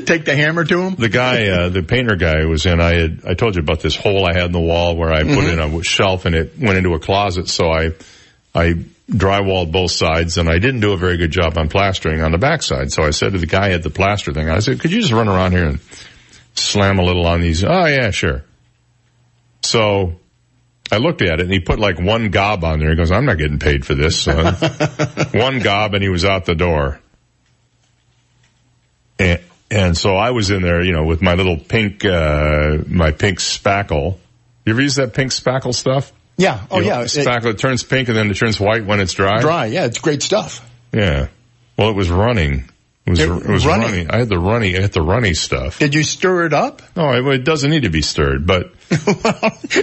Take 0.07 0.25
the 0.25 0.35
hammer 0.37 0.65
to 0.65 0.81
him? 0.83 0.95
The 0.97 1.09
guy, 1.09 1.47
uh, 1.49 1.69
the 1.69 1.83
painter 1.83 2.17
guy 2.17 2.45
was 2.45 2.67
in, 2.67 2.81
I 2.81 2.95
had, 2.95 3.23
I 3.27 3.35
told 3.35 3.55
you 3.55 3.61
about 3.63 3.81
this 3.81 3.95
hole 3.97 4.27
I 4.27 4.35
had 4.35 4.47
in 4.47 4.53
the 4.53 4.61
wall 4.61 4.97
where 4.97 5.13
I 5.13 5.23
put 5.23 5.31
Mm-hmm. 5.31 5.61
in 5.75 5.81
a 5.81 5.83
shelf 5.85 6.25
and 6.27 6.35
it 6.35 6.59
went 6.59 6.79
into 6.79 6.95
a 6.95 6.99
closet. 6.99 7.49
So 7.49 7.71
I, 7.71 7.91
I 8.55 8.75
drywalled 9.11 9.73
both 9.73 9.91
sides 9.91 10.37
and 10.37 10.49
I 10.49 10.59
didn't 10.59 10.81
do 10.81 10.93
a 10.93 10.97
very 10.97 11.17
good 11.17 11.31
job 11.31 11.57
on 11.57 11.69
plastering 11.69 12.21
on 12.21 12.33
the 12.33 12.39
backside. 12.39 12.93
So 12.93 13.03
I 13.03 13.11
said 13.11 13.33
to 13.33 13.39
the 13.39 13.47
guy 13.47 13.71
at 13.71 13.83
the 13.83 13.91
plaster 13.91 14.33
thing, 14.33 14.51
I 14.51 14.59
said, 14.59 14.81
could 14.81 14.93
you 14.93 15.01
just 15.01 15.13
run 15.13 15.29
around 15.29 15.53
here 15.53 15.67
and 15.67 15.81
slam 16.55 16.99
a 16.99 17.03
little 17.03 17.27
on 17.27 17.41
these? 17.41 17.65
Oh 17.65 17.87
yeah, 17.87 18.11
sure. 18.11 18.45
So 19.63 20.21
I 20.93 20.99
looked 20.99 21.23
at 21.23 21.41
it 21.41 21.45
and 21.45 21.53
he 21.53 21.61
put 21.61 21.79
like 21.79 21.99
one 21.99 22.31
gob 22.31 22.65
on 22.65 22.81
there. 22.81 22.91
He 22.91 22.97
goes, 22.97 23.11
I'm 23.11 23.25
not 23.25 23.39
getting 23.39 23.59
paid 23.59 23.87
for 23.87 23.95
this. 23.95 24.21
So 24.21 24.35
one 25.33 25.61
gob 25.61 25.95
and 25.95 26.03
he 26.03 26.11
was 26.11 26.27
out 26.27 26.45
the 26.45 26.55
door. 26.55 27.01
And, 29.19 29.41
and 29.71 29.97
so 29.97 30.17
I 30.17 30.31
was 30.31 30.51
in 30.51 30.61
there, 30.63 30.83
you 30.83 30.93
know, 30.93 31.05
with 31.05 31.23
my 31.23 31.35
little 31.35 31.59
pink, 31.59 32.05
uh, 32.05 32.79
my 32.87 33.13
pink 33.13 33.39
spackle. 33.39 34.19
You 34.67 34.75
ever 34.75 34.83
use 34.83 34.97
that 34.97 35.15
pink 35.15 35.33
spackle 35.33 35.75
stuff? 35.75 36.13
Yeah. 36.39 36.65
Oh 36.71 36.79
You 36.79 36.87
know, 36.87 36.89
yeah. 36.99 37.01
It- 37.03 37.07
Spackle, 37.09 37.47
it 37.47 37.59
turns 37.59 37.83
pink 37.83 38.09
and 38.09 38.17
then 38.17 38.31
it 38.31 38.35
turns 38.35 38.59
white 38.59 38.87
when 38.87 39.01
it's 39.01 39.13
dry. 39.13 39.41
dry. 39.41 39.67
Yeah. 39.67 39.85
It's 39.85 39.99
great 39.99 40.23
stuff. 40.23 40.67
Yeah. 40.93 41.29
Well, 41.77 41.91
it 41.91 41.97
was 41.97 42.09
running. 42.11 42.71
It 43.05 43.11
was, 43.11 43.21
It- 43.21 43.29
it, 43.29 43.47
was 43.47 43.67
runny. 43.67 43.85
running. 43.87 44.11
I 44.11 44.19
had 44.19 44.29
the 44.29 44.39
runny, 44.39 44.77
I 44.77 44.81
had 44.83 44.93
the 44.93 45.03
runny 45.03 45.35
stuff. 45.35 45.79
Did 45.79 45.95
you 45.95 46.03
stir 46.05 46.47
it 46.47 46.53
up? 46.55 46.81
No, 46.97 47.13
it, 47.13 47.35
it 47.41 47.45
doesn't 47.45 47.71
need 47.71 47.83
to 47.83 47.91
be 47.91 48.03
stirred, 48.03 48.47
but 48.47 48.73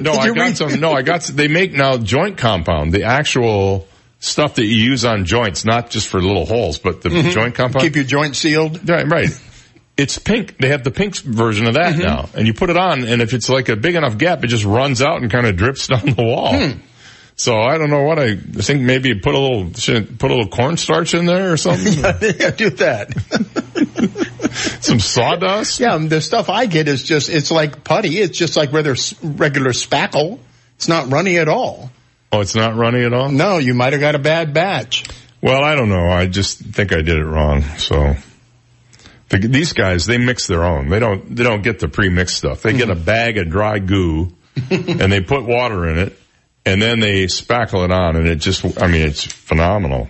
no, 0.02 0.12
I 0.14 0.28
got 0.28 0.38
read- 0.38 0.58
some, 0.58 0.80
no, 0.80 0.92
I 0.94 1.02
got, 1.02 1.24
they 1.24 1.48
make 1.48 1.74
now 1.74 1.98
joint 1.98 2.38
compound, 2.38 2.92
the 2.94 3.04
actual 3.04 3.88
stuff 4.20 4.56
that 4.56 4.66
you 4.66 4.76
use 4.76 5.06
on 5.06 5.26
joints, 5.26 5.66
not 5.66 5.90
just 5.90 6.08
for 6.08 6.22
little 6.22 6.46
holes, 6.46 6.80
but 6.80 7.02
the 7.02 7.10
Mhm. 7.10 7.32
joint 7.32 7.56
compound. 7.56 7.84
Keep 7.84 7.96
your 7.96 8.06
joint 8.06 8.36
sealed. 8.36 8.88
Right, 8.90 9.08
right. 9.08 9.30
It's 9.98 10.18
pink. 10.18 10.58
They 10.58 10.70
have 10.70 10.84
the 10.84 10.92
pink 10.92 11.16
version 11.18 11.68
of 11.68 11.76
that 11.76 11.94
Mm-hmm. 11.94 12.02
now. 12.04 12.30
And 12.36 12.46
you 12.48 12.54
put 12.54 12.70
it 12.70 12.78
on 12.78 13.06
and 13.06 13.22
if 13.22 13.34
it's 13.34 13.48
like 13.50 13.70
a 13.70 13.76
big 13.76 13.96
enough 13.96 14.18
gap, 14.18 14.44
it 14.44 14.48
just 14.48 14.66
runs 14.66 15.02
out 15.02 15.22
and 15.22 15.32
kind 15.32 15.46
of 15.48 15.56
drips 15.56 15.88
down 15.90 16.06
the 16.06 16.16
wall. 16.24 16.54
Hmm. 16.58 16.80
So 17.38 17.58
I 17.58 17.78
don't 17.78 17.90
know 17.90 18.04
what 18.04 18.18
I, 18.18 18.32
I 18.32 18.36
think 18.36 18.82
maybe 18.82 19.14
put 19.20 19.36
a 19.36 19.40
little, 19.40 19.66
put 19.70 20.32
a 20.32 20.34
little 20.36 20.48
cornstarch 20.48 21.14
in 21.14 21.26
there 21.26 21.52
or 21.52 21.58
something. 21.58 21.94
yeah, 22.40 22.52
do 22.52 22.70
that. 22.72 23.12
Some 24.82 25.00
sawdust. 25.00 25.80
Yeah, 25.82 25.98
the 25.98 26.22
stuff 26.22 26.50
I 26.50 26.66
get 26.66 26.88
is 26.88 27.04
just, 27.04 27.30
it's 27.30 27.52
like 27.52 27.84
putty. 27.84 28.20
It's 28.20 28.38
just 28.38 28.56
like 28.56 28.72
regular, 28.72 28.96
regular 29.22 29.72
spackle. 29.72 30.40
It's 30.78 30.88
not 30.88 31.12
runny 31.12 31.38
at 31.38 31.50
all. 31.50 31.92
Oh, 32.32 32.40
it's 32.40 32.56
not 32.56 32.76
runny 32.76 33.04
at 33.04 33.14
all? 33.14 33.30
No, 33.30 33.58
you 33.58 33.74
might 33.74 33.92
have 33.94 34.00
got 34.00 34.16
a 34.16 34.20
bad 34.20 34.54
batch. 34.54 35.04
Well, 35.42 35.62
I 35.64 35.76
don't 35.76 35.90
know. 35.90 36.08
I 36.10 36.28
just 36.28 36.60
think 36.60 36.94
I 36.94 36.98
did 37.02 37.18
it 37.18 37.26
wrong. 37.26 37.64
So 37.78 38.16
the, 39.42 39.48
these 39.48 39.74
guys, 39.74 40.06
they 40.06 40.18
mix 40.18 40.48
their 40.48 40.64
own. 40.64 40.90
They 40.90 41.00
don't, 41.00 41.36
they 41.36 41.44
don't 41.44 41.62
get 41.62 41.80
the 41.80 41.88
pre-mixed 41.88 42.36
stuff. 42.36 42.62
They 42.62 42.74
get 42.74 42.90
a 42.90 42.96
bag 42.96 43.38
of 43.38 43.50
dry 43.50 43.80
goo 43.80 44.32
and 44.72 45.12
they 45.12 45.22
put 45.22 45.44
water 45.46 45.88
in 45.90 45.98
it 46.00 46.18
and 46.66 46.82
then 46.82 47.00
they 47.00 47.26
spackle 47.26 47.86
it 47.86 47.92
on 47.92 48.16
and 48.16 48.28
it 48.28 48.38
just, 48.38 48.82
I 48.82 48.88
mean, 48.88 49.02
it's 49.02 49.24
phenomenal. 49.24 50.10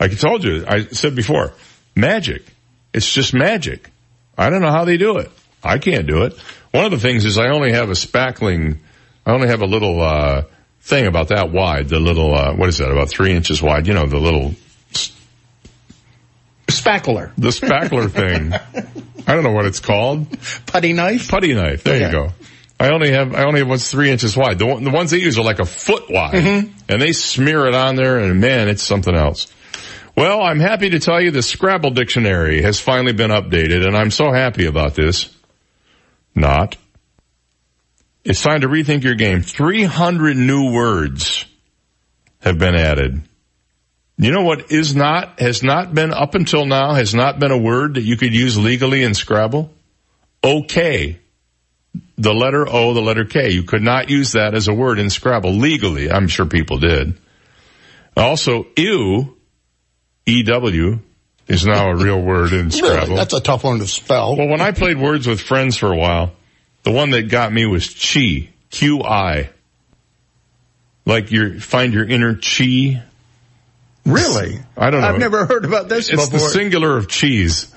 Like 0.00 0.12
I 0.12 0.14
told 0.14 0.44
you, 0.44 0.64
I 0.66 0.86
said 0.86 1.14
before, 1.14 1.52
magic. 1.94 2.42
It's 2.92 3.12
just 3.12 3.34
magic. 3.34 3.90
I 4.36 4.50
don't 4.50 4.62
know 4.62 4.70
how 4.70 4.84
they 4.84 4.96
do 4.96 5.18
it. 5.18 5.30
I 5.62 5.78
can't 5.78 6.06
do 6.06 6.22
it. 6.24 6.38
One 6.70 6.84
of 6.84 6.90
the 6.90 6.98
things 6.98 7.24
is 7.24 7.38
I 7.38 7.48
only 7.48 7.72
have 7.72 7.90
a 7.90 7.94
spackling, 7.94 8.78
I 9.26 9.32
only 9.32 9.48
have 9.48 9.62
a 9.62 9.66
little, 9.66 10.00
uh, 10.00 10.42
thing 10.80 11.06
about 11.06 11.28
that 11.28 11.50
wide, 11.50 11.88
the 11.88 11.98
little, 11.98 12.34
uh, 12.34 12.54
what 12.54 12.68
is 12.68 12.78
that, 12.78 12.90
about 12.90 13.10
three 13.10 13.32
inches 13.32 13.60
wide, 13.60 13.86
you 13.86 13.94
know, 13.94 14.06
the 14.06 14.18
little 14.18 14.54
Spackler. 16.88 17.32
the 17.36 17.48
spackler 17.48 18.10
thing. 18.10 18.52
I 19.26 19.34
don't 19.34 19.44
know 19.44 19.52
what 19.52 19.66
it's 19.66 19.80
called. 19.80 20.26
Putty 20.66 20.92
knife? 20.92 21.28
Putty 21.28 21.54
knife. 21.54 21.84
There 21.84 22.00
you 22.00 22.10
go. 22.10 22.32
I 22.80 22.90
only 22.90 23.10
have, 23.10 23.34
I 23.34 23.44
only 23.44 23.60
have 23.60 23.68
what's 23.68 23.90
three 23.90 24.10
inches 24.10 24.36
wide. 24.36 24.58
The, 24.58 24.66
one, 24.66 24.84
the 24.84 24.90
ones 24.90 25.10
they 25.10 25.18
use 25.18 25.36
are 25.36 25.44
like 25.44 25.58
a 25.58 25.64
foot 25.64 26.04
wide. 26.08 26.34
Mm-hmm. 26.34 26.72
And 26.88 27.02
they 27.02 27.12
smear 27.12 27.66
it 27.66 27.74
on 27.74 27.96
there 27.96 28.18
and 28.18 28.40
man, 28.40 28.68
it's 28.68 28.82
something 28.82 29.14
else. 29.14 29.52
Well, 30.16 30.40
I'm 30.40 30.60
happy 30.60 30.90
to 30.90 30.98
tell 30.98 31.20
you 31.20 31.30
the 31.30 31.42
Scrabble 31.42 31.90
dictionary 31.90 32.62
has 32.62 32.80
finally 32.80 33.12
been 33.12 33.30
updated 33.30 33.86
and 33.86 33.96
I'm 33.96 34.10
so 34.10 34.32
happy 34.32 34.66
about 34.66 34.94
this. 34.94 35.34
Not. 36.34 36.76
It's 38.24 38.42
time 38.42 38.60
to 38.60 38.68
rethink 38.68 39.02
your 39.02 39.14
game. 39.14 39.42
300 39.42 40.36
new 40.36 40.72
words 40.72 41.44
have 42.40 42.58
been 42.58 42.74
added. 42.74 43.22
You 44.20 44.32
know 44.32 44.42
what 44.42 44.72
is 44.72 44.96
not, 44.96 45.38
has 45.38 45.62
not 45.62 45.94
been 45.94 46.12
up 46.12 46.34
until 46.34 46.66
now, 46.66 46.94
has 46.94 47.14
not 47.14 47.38
been 47.38 47.52
a 47.52 47.58
word 47.58 47.94
that 47.94 48.02
you 48.02 48.16
could 48.16 48.34
use 48.34 48.58
legally 48.58 49.04
in 49.04 49.14
Scrabble? 49.14 49.72
Okay. 50.42 51.20
The 52.16 52.34
letter 52.34 52.68
O, 52.68 52.94
the 52.94 53.00
letter 53.00 53.24
K. 53.24 53.50
You 53.50 53.62
could 53.62 53.82
not 53.82 54.10
use 54.10 54.32
that 54.32 54.54
as 54.54 54.66
a 54.66 54.74
word 54.74 54.98
in 54.98 55.08
Scrabble 55.08 55.52
legally. 55.52 56.10
I'm 56.10 56.26
sure 56.26 56.46
people 56.46 56.78
did. 56.78 57.16
Also, 58.16 58.66
ew, 58.76 59.36
E-W, 60.26 60.98
is 61.46 61.64
now 61.64 61.90
a 61.90 61.96
real 61.96 62.20
word 62.20 62.52
in 62.52 62.70
Scrabble. 62.72 62.98
Really? 62.98 63.14
That's 63.14 63.34
a 63.34 63.40
tough 63.40 63.62
one 63.62 63.78
to 63.78 63.86
spell. 63.86 64.36
Well, 64.36 64.48
when 64.48 64.60
I 64.60 64.72
played 64.72 64.98
words 64.98 65.28
with 65.28 65.40
friends 65.40 65.76
for 65.76 65.92
a 65.92 65.96
while, 65.96 66.32
the 66.82 66.90
one 66.90 67.10
that 67.10 67.30
got 67.30 67.52
me 67.52 67.66
was 67.66 67.88
chi, 67.88 68.48
Q-I. 68.70 69.50
Like 71.06 71.30
your, 71.30 71.60
find 71.60 71.94
your 71.94 72.04
inner 72.04 72.34
chi. 72.34 73.04
Really? 74.08 74.58
I 74.76 74.90
don't 74.90 75.02
know. 75.02 75.08
I've 75.08 75.18
never 75.18 75.46
heard 75.46 75.64
about 75.64 75.88
this 75.88 76.08
It's 76.08 76.24
before. 76.24 76.38
the 76.38 76.44
singular 76.48 76.96
of 76.96 77.08
cheese. 77.08 77.72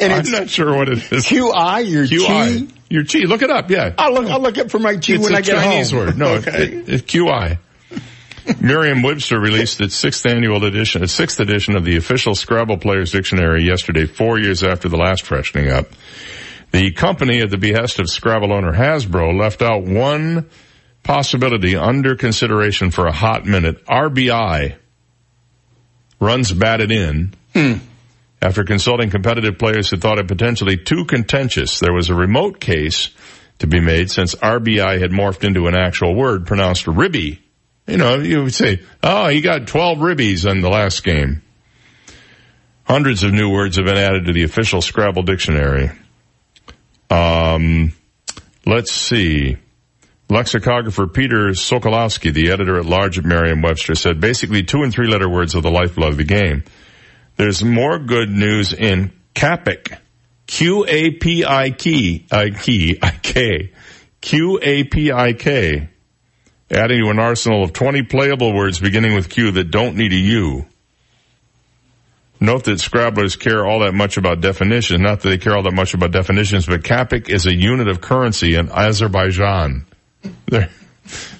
I'm 0.00 0.30
not 0.30 0.50
sure 0.50 0.76
what 0.76 0.88
it 0.88 1.12
is. 1.12 1.26
QI, 1.26 1.88
your 1.88 2.04
QI. 2.06 2.26
chi? 2.68 2.74
Your 2.88 3.04
chi. 3.04 3.20
Look 3.20 3.42
it 3.42 3.50
up, 3.50 3.70
yeah. 3.70 3.94
I'll 3.96 4.12
look, 4.12 4.26
I'll 4.26 4.40
look 4.40 4.58
up 4.58 4.70
for 4.70 4.78
my 4.78 4.94
chi 4.94 5.14
it's 5.14 5.24
when 5.24 5.34
I 5.34 5.40
get 5.40 5.54
Chinese 5.62 5.90
home. 5.90 6.00
word. 6.06 6.18
No, 6.18 6.34
okay. 6.34 6.64
it, 6.64 6.88
it's 6.88 7.02
QI. 7.04 7.58
Merriam-Webster 8.60 9.38
released 9.38 9.80
its 9.80 9.94
sixth 9.94 10.26
annual 10.26 10.64
edition, 10.64 11.04
its 11.04 11.12
sixth 11.12 11.38
edition 11.38 11.76
of 11.76 11.84
the 11.84 11.96
official 11.96 12.34
Scrabble 12.34 12.76
Players 12.78 13.12
Dictionary 13.12 13.62
yesterday, 13.62 14.06
four 14.06 14.38
years 14.40 14.64
after 14.64 14.88
the 14.88 14.96
last 14.96 15.22
freshening 15.22 15.70
up. 15.70 15.86
The 16.72 16.90
company, 16.90 17.40
at 17.40 17.50
the 17.50 17.58
behest 17.58 18.00
of 18.00 18.10
Scrabble 18.10 18.52
owner 18.52 18.72
Hasbro, 18.72 19.38
left 19.38 19.62
out 19.62 19.84
one 19.84 20.48
possibility 21.02 21.76
under 21.76 22.14
consideration 22.16 22.90
for 22.90 23.06
a 23.06 23.12
hot 23.12 23.44
minute. 23.44 23.84
RBI 23.86 24.76
runs 26.20 26.52
batted 26.52 26.90
in, 26.92 27.34
Hmm. 27.54 27.74
after 28.40 28.64
consulting 28.64 29.10
competitive 29.10 29.58
players 29.58 29.90
who 29.90 29.96
thought 29.96 30.18
it 30.18 30.28
potentially 30.28 30.76
too 30.76 31.04
contentious. 31.04 31.80
There 31.80 31.92
was 31.92 32.08
a 32.10 32.14
remote 32.14 32.60
case 32.60 33.10
to 33.58 33.66
be 33.66 33.80
made 33.80 34.10
since 34.10 34.34
RBI 34.36 34.98
had 35.00 35.10
morphed 35.10 35.44
into 35.44 35.66
an 35.66 35.74
actual 35.74 36.14
word 36.14 36.46
pronounced 36.46 36.86
ribby. 36.86 37.40
You 37.86 37.96
know, 37.98 38.16
you 38.18 38.44
would 38.44 38.54
say, 38.54 38.80
oh, 39.02 39.28
he 39.28 39.40
got 39.40 39.66
12 39.66 39.98
ribbies 39.98 40.48
in 40.50 40.60
the 40.60 40.70
last 40.70 41.02
game. 41.04 41.42
Hundreds 42.84 43.22
of 43.22 43.32
new 43.32 43.50
words 43.50 43.76
have 43.76 43.84
been 43.86 43.96
added 43.96 44.26
to 44.26 44.32
the 44.32 44.42
official 44.44 44.80
Scrabble 44.82 45.22
dictionary. 45.22 45.90
Um, 47.10 47.92
let's 48.66 48.92
see. 48.92 49.56
Lexicographer 50.32 51.06
Peter 51.06 51.48
Sokolowski, 51.48 52.32
the 52.32 52.50
editor 52.50 52.78
at 52.78 52.86
large 52.86 53.18
at 53.18 53.24
Merriam-Webster, 53.24 53.94
said 53.94 54.18
basically 54.18 54.62
two 54.62 54.82
and 54.82 54.90
three 54.90 55.06
letter 55.06 55.28
words 55.28 55.54
are 55.54 55.60
the 55.60 55.70
lifeblood 55.70 56.12
of 56.12 56.16
the 56.16 56.24
game. 56.24 56.64
There's 57.36 57.62
more 57.62 57.98
good 57.98 58.30
news 58.30 58.72
in 58.72 59.12
Qapik. 59.34 59.98
Q-A-P-I-K, 60.46 62.26
I-K, 62.30 62.98
I-K, 63.02 63.72
Q-A-P-I-K, 64.22 65.88
adding 66.70 67.04
to 67.04 67.10
an 67.10 67.18
arsenal 67.18 67.62
of 67.62 67.74
20 67.74 68.02
playable 68.04 68.54
words 68.54 68.80
beginning 68.80 69.14
with 69.14 69.28
Q 69.28 69.50
that 69.52 69.70
don't 69.70 69.96
need 69.96 70.12
a 70.12 70.16
U. 70.16 70.66
Note 72.40 72.64
that 72.64 72.80
Scrabblers 72.80 73.38
care 73.38 73.66
all 73.66 73.80
that 73.80 73.92
much 73.92 74.16
about 74.16 74.40
definitions. 74.40 75.00
Not 75.00 75.20
that 75.20 75.28
they 75.28 75.38
care 75.38 75.54
all 75.54 75.62
that 75.62 75.74
much 75.74 75.92
about 75.92 76.10
definitions, 76.10 76.66
but 76.66 76.82
Qapik 76.82 77.28
is 77.28 77.46
a 77.46 77.54
unit 77.54 77.88
of 77.88 78.00
currency 78.00 78.54
in 78.54 78.70
Azerbaijan. 78.70 79.86
They're 80.46 80.68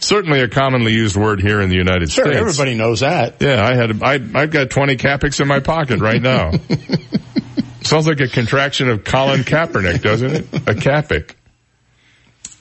certainly 0.01 0.41
a 0.41 0.49
commonly 0.49 0.93
used 0.93 1.17
word 1.17 1.41
here 1.41 1.61
in 1.61 1.70
the 1.70 1.77
United 1.77 2.11
Sure, 2.11 2.25
States. 2.25 2.39
everybody 2.39 2.75
knows 2.75 3.01
that. 3.01 3.36
Yeah, 3.41 3.65
I 3.65 3.75
had, 3.75 4.02
I, 4.02 4.15
I've 4.15 4.51
got 4.51 4.70
20 4.70 4.97
Qapiks 4.97 5.41
in 5.41 5.49
my 5.49 5.61
pocket 5.61 6.01
right 6.01 6.20
now. 6.20 6.52
Sounds 7.83 8.07
like 8.07 8.20
a 8.20 8.28
contraction 8.28 8.89
of 8.89 9.05
Colin 9.05 9.41
Kaepernick, 9.41 10.02
doesn't 10.02 10.31
it? 10.31 10.44
A 10.55 10.75
Qapik. 10.75 11.35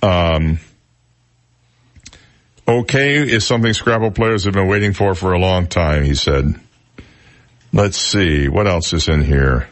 Um, 0.03 0.59
okay 2.67 3.17
is 3.17 3.45
something 3.45 3.73
Scrabble 3.73 4.11
players 4.11 4.45
have 4.45 4.53
been 4.53 4.67
waiting 4.67 4.93
for 4.93 5.13
for 5.15 5.33
a 5.33 5.39
long 5.39 5.67
time, 5.67 6.03
he 6.03 6.15
said. 6.15 6.55
Let's 7.73 7.97
see, 7.97 8.47
what 8.49 8.67
else 8.67 8.93
is 8.93 9.07
in 9.07 9.21
here? 9.23 9.69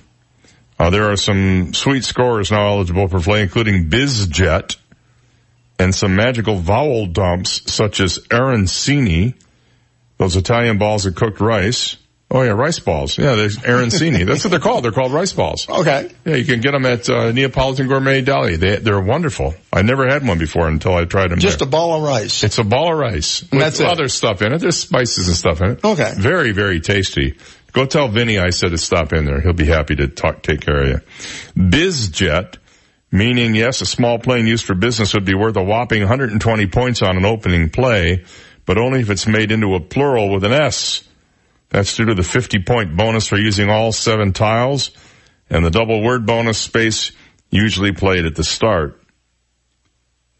Uh, 0.79 0.89
there 0.89 1.11
are 1.11 1.17
some 1.17 1.73
sweet 1.73 2.05
scores 2.05 2.51
now 2.51 2.67
eligible 2.67 3.07
for 3.09 3.19
play, 3.19 3.41
including 3.41 3.89
BizJet 3.89 4.77
and 5.80 5.95
some 5.95 6.16
magical 6.16 6.58
vowel 6.58 7.08
dumps 7.08 7.72
such 7.72 7.99
as 8.01 8.19
arancini, 8.30 9.33
those 10.17 10.35
Italian 10.35 10.77
balls 10.77 11.06
of 11.06 11.16
cooked 11.16 11.40
rice. 11.40 11.95
Oh 12.32 12.43
yeah, 12.43 12.51
rice 12.51 12.77
balls. 12.77 13.17
Yeah, 13.17 13.33
there's 13.33 13.58
arancini. 13.58 14.24
That's 14.24 14.43
what 14.43 14.51
they're 14.51 14.59
called. 14.59 14.83
They're 14.83 14.91
called 14.91 15.11
rice 15.11 15.33
balls. 15.33 15.67
Okay. 15.67 16.11
Yeah, 16.25 16.35
you 16.35 16.45
can 16.45 16.61
get 16.61 16.74
them 16.74 16.85
at 16.85 17.09
uh, 17.09 17.32
Neapolitan 17.32 17.88
Gourmet 17.88 18.22
Deli. 18.22 18.56
They, 18.56 18.75
they're 18.75 19.01
wonderful. 19.01 19.56
I 19.74 19.82
never 19.82 20.08
had 20.08 20.27
one 20.27 20.38
before 20.38 20.67
until 20.67 20.93
I 20.93 21.06
tried 21.06 21.32
them. 21.32 21.40
Just 21.40 21.58
there. 21.58 21.67
a 21.67 21.72
ball 21.72 21.95
of 21.95 22.03
rice. 22.03 22.43
It's 22.43 22.59
a 22.59 22.64
ball 22.64 22.93
of 22.93 22.99
rice 22.99 23.41
And 23.41 23.53
with 23.53 23.61
that's 23.61 23.80
it. 23.80 23.88
other 23.88 24.08
stuff 24.09 24.43
in 24.43 24.53
it. 24.53 24.59
There's 24.59 24.77
spices 24.77 25.27
and 25.27 25.35
stuff 25.35 25.59
in 25.61 25.72
it. 25.72 25.83
Okay. 25.83 26.14
Very, 26.17 26.51
very 26.51 26.80
tasty. 26.82 27.35
Go 27.72 27.88
tell 27.88 28.09
Vinny 28.09 28.38
I 28.38 28.51
said 28.51 28.72
to 28.72 28.77
stop 28.77 29.11
in 29.11 29.25
there. 29.25 29.41
He'll 29.41 29.53
be 29.53 29.66
happy 29.66 29.95
to 29.95 30.08
talk, 30.08 30.43
take 30.43 30.61
care 30.61 30.82
of 30.83 30.88
you. 30.88 31.01
BizJet, 31.58 32.58
meaning 33.11 33.55
yes, 33.55 33.81
a 33.81 33.85
small 33.85 34.19
plane 34.19 34.47
used 34.47 34.65
for 34.65 34.75
business 34.75 35.13
would 35.13 35.25
be 35.25 35.35
worth 35.35 35.57
a 35.57 35.63
whopping 35.63 36.01
120 36.01 36.67
points 36.67 37.01
on 37.01 37.17
an 37.17 37.25
opening 37.25 37.69
play, 37.69 38.25
but 38.65 38.77
only 38.77 39.01
if 39.01 39.09
it's 39.09 39.27
made 39.27 39.51
into 39.51 39.75
a 39.75 39.79
plural 39.79 40.29
with 40.31 40.43
an 40.43 40.53
S. 40.53 41.03
That's 41.69 41.95
due 41.95 42.05
to 42.05 42.15
the 42.15 42.23
50 42.23 42.63
point 42.63 42.97
bonus 42.97 43.27
for 43.27 43.38
using 43.38 43.69
all 43.69 43.91
seven 43.91 44.33
tiles 44.33 44.91
and 45.49 45.65
the 45.65 45.71
double 45.71 46.01
word 46.01 46.25
bonus 46.25 46.57
space 46.57 47.11
usually 47.49 47.91
played 47.91 48.25
at 48.25 48.35
the 48.35 48.43
start. 48.43 49.01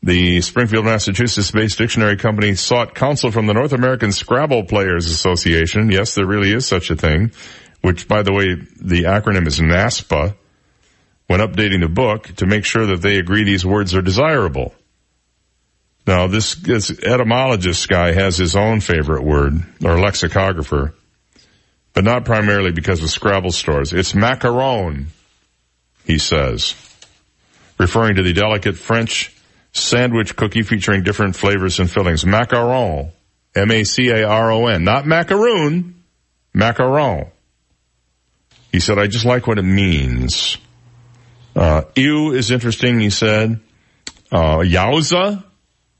The 0.01 0.39
Springfield, 0.41 0.85
Massachusetts 0.85 1.51
based 1.51 1.77
dictionary 1.77 2.15
company 2.15 2.56
sought 2.56 2.95
counsel 2.95 3.31
from 3.31 3.48
the 3.48 3.53
North 3.53 3.73
American 3.73 4.11
Scrabble 4.11 4.64
Players 4.64 5.07
Association. 5.07 5.91
Yes, 5.91 6.15
there 6.15 6.25
really 6.25 6.53
is 6.53 6.65
such 6.65 6.89
a 6.89 6.95
thing, 6.95 7.31
which 7.81 8.07
by 8.07 8.22
the 8.23 8.31
way, 8.31 8.56
the 8.80 9.03
acronym 9.03 9.45
is 9.45 9.59
NASPA, 9.59 10.35
when 11.30 11.41
updating 11.41 11.80
the 11.82 11.88
book 11.88 12.25
to 12.38 12.48
make 12.48 12.66
sure 12.66 12.88
that 12.88 13.03
they 13.03 13.17
agree 13.17 13.43
these 13.43 13.64
words 13.64 13.93
are 13.93 14.01
desirable. 14.01 14.74
Now 16.08 16.25
this, 16.25 16.56
this 16.56 16.90
etymologist 17.03 17.88
guy 17.88 18.14
has 18.14 18.35
his 18.35 18.56
own 18.56 18.82
favorite 18.82 19.24
word, 19.24 19.64
or 19.85 19.99
lexicographer, 19.99 20.95
but 21.93 22.03
not 22.03 22.25
primarily 22.25 22.72
because 22.72 23.03
of 23.03 23.11
Scrabble 23.11 23.51
stores. 23.51 23.93
It's 23.93 24.14
macaron, 24.14 25.06
he 26.03 26.17
says, 26.17 26.74
referring 27.77 28.16
to 28.16 28.24
the 28.24 28.33
delicate 28.33 28.75
French 28.75 29.32
sandwich 29.72 30.35
cookie 30.35 30.64
featuring 30.64 31.03
different 31.03 31.35
flavors 31.35 31.80
and 31.80 31.91
fillings. 31.91 32.24
Macaron. 32.24 33.11
M-A-C-A-R-O-N. 33.53 34.83
Not 34.83 35.06
macaroon. 35.06 36.03
Macaron. 36.56 37.30
He 38.72 38.80
said, 38.80 38.98
I 38.98 39.06
just 39.06 39.25
like 39.25 39.45
what 39.45 39.59
it 39.59 39.64
means. 39.64 40.58
Uh, 41.59 41.83
ew 41.97 42.31
is 42.31 42.51
interesting, 42.51 43.01
he 43.01 43.09
said. 43.09 43.59
Uh, 44.31 44.59
yowza. 44.59 45.43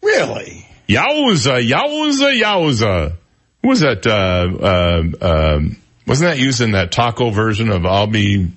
Really? 0.01 0.65
Yowza, 0.88 1.61
yowza, 1.61 2.41
yowza. 2.41 3.13
Was 3.61 3.81
that, 3.81 4.07
uh, 4.07 4.47
uh, 5.21 5.55
um, 5.55 5.75
wasn't 6.07 6.31
that 6.31 6.39
used 6.39 6.61
in 6.61 6.71
that 6.71 6.93
taco 6.93 7.29
version 7.29 7.69
of 7.71 7.85
I'll 7.85 8.07
be, 8.07 8.49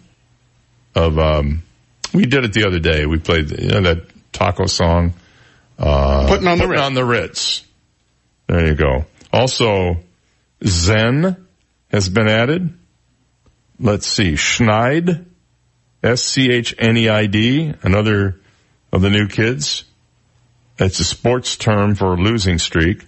of, 0.94 1.18
um, 1.18 1.64
we 2.14 2.24
did 2.24 2.44
it 2.44 2.52
the 2.52 2.68
other 2.68 2.78
day. 2.78 3.04
We 3.04 3.18
played, 3.18 3.50
you 3.50 3.68
know, 3.68 3.80
that 3.80 4.04
taco 4.32 4.66
song. 4.66 5.14
Uh, 5.76 6.28
Putting 6.28 6.46
on 6.46 6.58
the 6.58 6.64
Putting 6.66 6.70
Ritz. 6.70 6.82
on 6.82 6.94
the 6.94 7.04
Ritz. 7.04 7.64
There 8.46 8.66
you 8.68 8.74
go. 8.76 9.06
Also, 9.32 9.96
Zen 10.64 11.48
has 11.90 12.08
been 12.08 12.28
added. 12.28 12.78
Let's 13.80 14.06
see, 14.06 14.34
Schneid, 14.34 15.24
S-C-H-N-E-I-D, 16.02 17.74
another 17.82 18.40
of 18.92 19.02
the 19.02 19.10
new 19.10 19.28
kids. 19.28 19.84
It's 20.78 21.00
a 21.00 21.04
sports 21.04 21.56
term 21.56 21.94
for 21.94 22.16
losing 22.16 22.58
streak. 22.58 23.04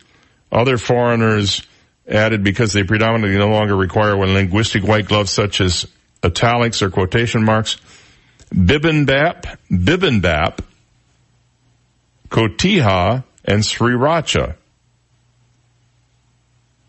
Other 0.52 0.78
foreigners 0.78 1.62
added 2.08 2.44
because 2.44 2.72
they 2.72 2.84
predominantly 2.84 3.38
no 3.38 3.48
longer 3.48 3.74
require 3.76 4.16
one 4.16 4.34
linguistic 4.34 4.84
white 4.84 5.06
gloves 5.06 5.30
such 5.30 5.60
as 5.60 5.86
italics 6.22 6.82
or 6.82 6.90
quotation 6.90 7.44
marks. 7.44 7.78
Bibimbap, 8.52 9.56
Bibimbap, 9.70 10.60
Cotija, 12.28 13.24
and 13.44 13.62
Sriracha. 13.62 14.56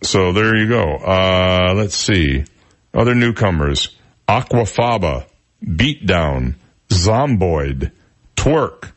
So 0.04 0.34
there 0.34 0.56
you 0.56 0.70
go. 0.70 0.98
Uh, 0.98 1.74
let's 1.76 1.96
see. 1.96 2.46
Other 2.94 3.16
newcomers. 3.16 3.90
Aquafaba, 4.28 5.26
Beatdown, 5.64 6.56
Zomboid, 6.90 7.92
Twerk, 8.36 8.92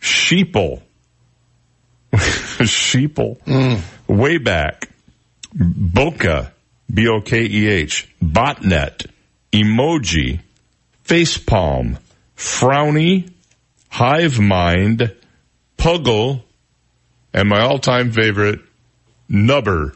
Sheeple, 0.00 0.82
Sheeple, 2.12 3.42
mm. 3.44 3.80
Wayback, 4.08 4.88
Bokeh, 5.56 6.50
B-O-K-E-H, 6.92 8.14
Botnet, 8.22 9.06
Emoji, 9.52 10.40
Facepalm, 11.04 11.98
Frowny, 12.36 13.30
Hive 13.88 14.40
Mind, 14.40 15.14
Puggle, 15.78 16.42
and 17.32 17.48
my 17.48 17.60
all-time 17.60 18.12
favorite, 18.12 18.60
Nubber. 19.28 19.94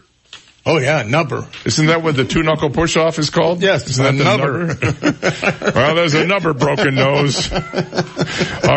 Oh 0.68 0.78
yeah, 0.78 1.02
nubber. 1.06 1.46
Isn't 1.64 1.86
that 1.86 2.02
what 2.02 2.16
the 2.16 2.24
two 2.24 2.42
knuckle 2.42 2.70
push 2.70 2.96
off 2.96 3.20
is 3.20 3.30
called? 3.30 3.62
Yes, 3.62 3.88
Isn't 3.88 4.04
that 4.04 4.16
the 4.16 4.24
nubber. 4.24 4.66
nubber? 4.66 5.72
well, 5.76 5.94
there's 5.94 6.14
a 6.14 6.26
number 6.26 6.52
broken 6.54 6.96
nose. 6.96 7.52
All 7.52 7.60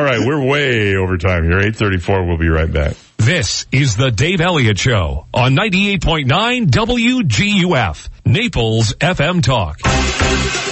right, 0.04 0.20
we're 0.24 0.46
way 0.46 0.96
over 0.96 1.18
time 1.18 1.46
here. 1.46 1.58
834, 1.58 2.28
we'll 2.28 2.38
be 2.38 2.48
right 2.48 2.72
back. 2.72 2.96
This 3.20 3.66
is 3.72 3.98
the 3.98 4.12
Dave 4.12 4.40
Elliott 4.40 4.80
Show 4.80 5.26
on 5.34 5.54
98.9 5.54 6.68
WGUF, 6.68 8.10
Naples 8.26 8.94
FM 8.94 9.44
Talk. 9.44 9.80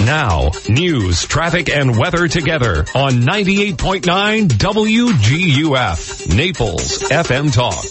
Now, 0.04 0.52
news, 0.66 1.26
traffic, 1.26 1.68
and 1.68 1.96
weather 1.98 2.26
together 2.26 2.86
on 2.94 3.20
98.9 3.20 4.48
WGUF, 4.48 6.34
Naples 6.34 6.98
FM 7.02 7.52
Talk. 7.52 7.84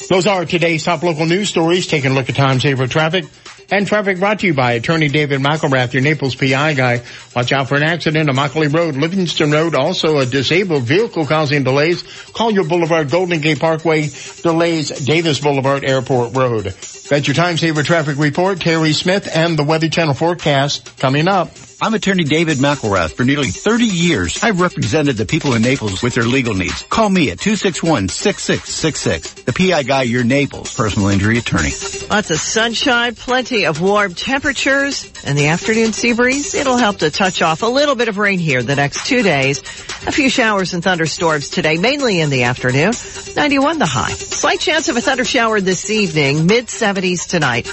Those 0.09 0.27
are 0.27 0.43
today's 0.43 0.83
top 0.83 1.01
local 1.01 1.27
news 1.27 1.47
stories. 1.47 1.87
Taking 1.87 2.11
a 2.11 2.13
look 2.13 2.27
at 2.27 2.35
time 2.35 2.59
saver 2.59 2.87
traffic. 2.87 3.23
And 3.69 3.85
traffic 3.85 4.19
brought 4.19 4.39
to 4.39 4.47
you 4.47 4.53
by 4.53 4.73
attorney 4.73 5.09
David 5.09 5.41
McElrath, 5.41 5.91
your 5.91 6.01
Naples 6.01 6.35
PI 6.35 6.73
guy. 6.73 7.01
Watch 7.35 7.51
out 7.51 7.67
for 7.67 7.75
an 7.75 7.83
accident 7.83 8.29
on 8.29 8.35
Immokalee 8.35 8.73
Road, 8.73 8.95
Livingston 8.95 9.51
Road. 9.51 9.75
Also 9.75 10.19
a 10.19 10.25
disabled 10.25 10.83
vehicle 10.83 11.25
causing 11.25 11.65
delays. 11.65 12.03
Collier 12.31 12.63
Boulevard, 12.63 13.09
Golden 13.09 13.41
Gate 13.41 13.59
Parkway, 13.59 14.07
delays 14.41 14.89
Davis 15.05 15.41
Boulevard, 15.41 15.83
Airport 15.83 16.35
Road. 16.35 16.65
That's 17.09 17.27
your 17.27 17.35
time 17.35 17.57
saver 17.57 17.83
traffic 17.83 18.17
report. 18.17 18.61
Terry 18.61 18.93
Smith 18.93 19.27
and 19.33 19.59
the 19.59 19.63
Weather 19.63 19.89
Channel 19.89 20.13
forecast 20.13 20.97
coming 20.97 21.27
up. 21.27 21.49
I'm 21.79 21.93
attorney 21.93 22.23
David 22.23 22.57
McElrath. 22.57 23.13
For 23.13 23.23
nearly 23.23 23.51
30 23.51 23.85
years, 23.85 24.43
I've 24.43 24.59
represented 24.59 25.15
the 25.15 25.27
people 25.27 25.53
in 25.53 25.61
Naples 25.61 26.01
with 26.01 26.15
their 26.15 26.23
legal 26.23 26.55
needs. 26.55 26.81
Call 26.83 27.07
me 27.07 27.29
at 27.29 27.37
261-6666. 27.37 29.45
The 29.45 29.53
PI 29.53 29.83
Guy, 29.83 30.01
your 30.03 30.23
Naples 30.23 30.75
personal 30.75 31.09
injury 31.09 31.37
attorney. 31.37 31.69
Lots 32.09 32.31
of 32.31 32.39
sunshine, 32.39 33.13
plenty 33.13 33.67
of 33.67 33.79
warm 33.79 34.15
temperatures, 34.15 35.13
and 35.23 35.37
the 35.37 35.49
afternoon 35.49 35.93
sea 35.93 36.13
breeze. 36.13 36.55
It'll 36.55 36.77
help 36.77 36.97
to 36.99 37.11
touch 37.11 37.43
off 37.43 37.61
a 37.61 37.67
little 37.67 37.93
bit 37.93 38.07
of 38.07 38.17
rain 38.17 38.39
here 38.39 38.63
the 38.63 38.75
next 38.75 39.05
two 39.05 39.21
days. 39.21 39.59
A 40.07 40.11
few 40.11 40.31
showers 40.31 40.73
and 40.73 40.83
thunderstorms 40.83 41.49
today, 41.49 41.77
mainly 41.77 42.21
in 42.21 42.31
the 42.31 42.41
afternoon. 42.43 42.93
91 43.35 43.77
the 43.77 43.85
high. 43.85 44.13
Slight 44.13 44.59
chance 44.59 44.89
of 44.89 44.97
a 44.97 45.01
thunder 45.01 45.25
shower 45.25 45.61
this 45.61 45.91
evening, 45.91 46.47
mid 46.47 46.65
70s 46.67 47.27
tonight. 47.27 47.67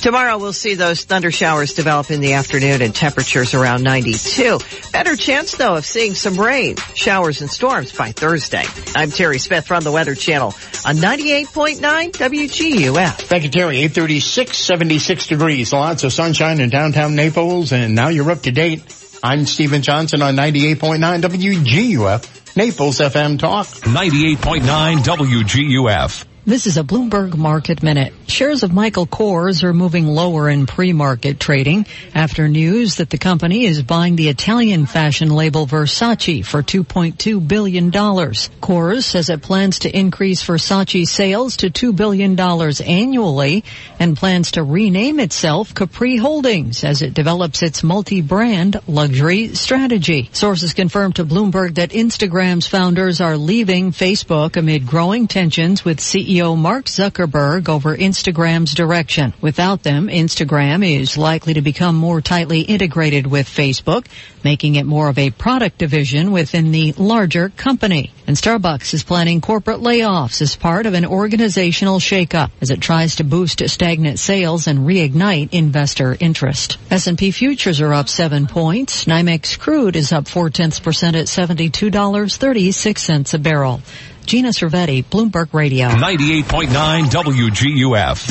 Tomorrow 0.00 0.38
we'll 0.38 0.52
see 0.52 0.74
those 0.74 1.02
thunder 1.02 1.32
showers 1.32 1.72
develop 1.72 2.12
in 2.12 2.20
the 2.20 2.34
afternoon 2.34 2.82
and 2.82 2.94
temperatures 2.94 3.47
around 3.54 3.82
92. 3.82 4.58
Better 4.92 5.16
chance 5.16 5.56
though 5.56 5.76
of 5.76 5.86
seeing 5.86 6.14
some 6.14 6.36
rain, 6.38 6.76
showers 6.94 7.40
and 7.40 7.50
storms 7.50 7.92
by 7.92 8.12
Thursday. 8.12 8.64
I'm 8.94 9.10
Terry 9.10 9.38
Smith 9.38 9.66
from 9.66 9.84
the 9.84 9.92
Weather 9.92 10.14
Channel 10.14 10.48
on 10.86 10.96
98.9 10.96 12.12
WGUF. 12.12 13.12
Thank 13.22 13.44
you, 13.44 13.50
Terry. 13.50 13.78
836, 13.78 14.56
76 14.56 15.26
degrees. 15.26 15.72
Lots 15.72 16.04
of 16.04 16.12
sunshine 16.12 16.60
in 16.60 16.70
downtown 16.70 17.14
Naples 17.14 17.72
and 17.72 17.94
now 17.94 18.08
you're 18.08 18.30
up 18.30 18.42
to 18.42 18.52
date. 18.52 18.82
I'm 19.22 19.46
Stephen 19.46 19.82
Johnson 19.82 20.22
on 20.22 20.36
98.9 20.36 21.22
WGUF, 21.22 22.56
Naples 22.56 22.98
FM 22.98 23.38
Talk. 23.38 23.66
98.9 23.66 24.98
WGUF. 24.98 26.24
This 26.48 26.66
is 26.66 26.78
a 26.78 26.82
Bloomberg 26.82 27.36
Market 27.36 27.82
Minute. 27.82 28.14
Shares 28.26 28.62
of 28.62 28.72
Michael 28.72 29.06
Kors 29.06 29.62
are 29.62 29.74
moving 29.74 30.06
lower 30.06 30.48
in 30.48 30.64
pre-market 30.64 31.38
trading 31.38 31.84
after 32.14 32.48
news 32.48 32.96
that 32.96 33.10
the 33.10 33.18
company 33.18 33.66
is 33.66 33.82
buying 33.82 34.16
the 34.16 34.30
Italian 34.30 34.86
fashion 34.86 35.28
label 35.28 35.66
Versace 35.66 36.46
for 36.46 36.62
$2.2 36.62 37.46
billion. 37.46 37.90
Kors 37.90 39.02
says 39.02 39.28
it 39.28 39.42
plans 39.42 39.80
to 39.80 39.94
increase 39.94 40.42
Versace 40.42 41.06
sales 41.06 41.58
to 41.58 41.68
$2 41.68 41.94
billion 41.94 42.40
annually 42.40 43.62
and 44.00 44.16
plans 44.16 44.52
to 44.52 44.62
rename 44.62 45.20
itself 45.20 45.74
Capri 45.74 46.16
Holdings 46.16 46.82
as 46.82 47.02
it 47.02 47.12
develops 47.12 47.62
its 47.62 47.82
multi-brand 47.82 48.80
luxury 48.86 49.48
strategy. 49.48 50.30
Sources 50.32 50.72
confirmed 50.72 51.16
to 51.16 51.26
Bloomberg 51.26 51.74
that 51.74 51.90
Instagram's 51.90 52.66
founders 52.66 53.20
are 53.20 53.36
leaving 53.36 53.92
Facebook 53.92 54.56
amid 54.56 54.86
growing 54.86 55.28
tensions 55.28 55.84
with 55.84 55.98
CEO 55.98 56.37
CEO 56.38 56.56
Mark 56.56 56.84
Zuckerberg 56.84 57.68
over 57.68 57.96
Instagram's 57.96 58.72
direction. 58.72 59.34
Without 59.40 59.82
them, 59.82 60.06
Instagram 60.06 60.88
is 60.88 61.18
likely 61.18 61.54
to 61.54 61.62
become 61.62 61.96
more 61.96 62.20
tightly 62.20 62.60
integrated 62.60 63.26
with 63.26 63.48
Facebook, 63.48 64.06
making 64.44 64.76
it 64.76 64.86
more 64.86 65.08
of 65.08 65.18
a 65.18 65.30
product 65.30 65.78
division 65.78 66.30
within 66.30 66.70
the 66.70 66.92
larger 66.92 67.48
company. 67.48 68.12
And 68.28 68.36
Starbucks 68.36 68.94
is 68.94 69.02
planning 69.02 69.40
corporate 69.40 69.80
layoffs 69.80 70.40
as 70.40 70.54
part 70.54 70.86
of 70.86 70.94
an 70.94 71.06
organizational 71.06 71.98
shakeup 71.98 72.52
as 72.60 72.70
it 72.70 72.80
tries 72.80 73.16
to 73.16 73.24
boost 73.24 73.68
stagnant 73.68 74.20
sales 74.20 74.68
and 74.68 74.80
reignite 74.80 75.52
investor 75.52 76.16
interest. 76.20 76.78
S&P 76.90 77.32
futures 77.32 77.80
are 77.80 77.92
up 77.92 78.08
seven 78.08 78.46
points. 78.46 79.06
NYMEX 79.06 79.58
crude 79.58 79.96
is 79.96 80.12
up 80.12 80.28
four 80.28 80.50
tenths 80.50 80.78
percent 80.78 81.16
at 81.16 81.26
$72.36 81.26 83.34
a 83.34 83.38
barrel. 83.38 83.80
Gina 84.28 84.50
Cervetti, 84.50 85.02
Bloomberg 85.02 85.54
Radio. 85.54 85.88
98.9 85.88 86.68
WGUF. 87.06 88.30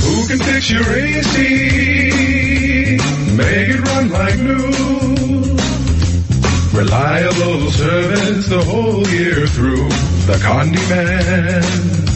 Who 0.00 0.26
can 0.26 0.38
fix 0.38 0.70
your 0.70 0.90
AC? 0.90 1.36
Make 3.36 3.68
it 3.68 3.80
run 3.80 4.08
like 4.08 4.38
new. 4.38 4.72
Reliable 6.72 7.70
service 7.72 8.48
the 8.48 8.64
whole 8.64 9.06
year 9.08 9.46
through. 9.46 9.86
The 10.24 10.38
Condi 10.40 10.88
Man. 10.88 12.15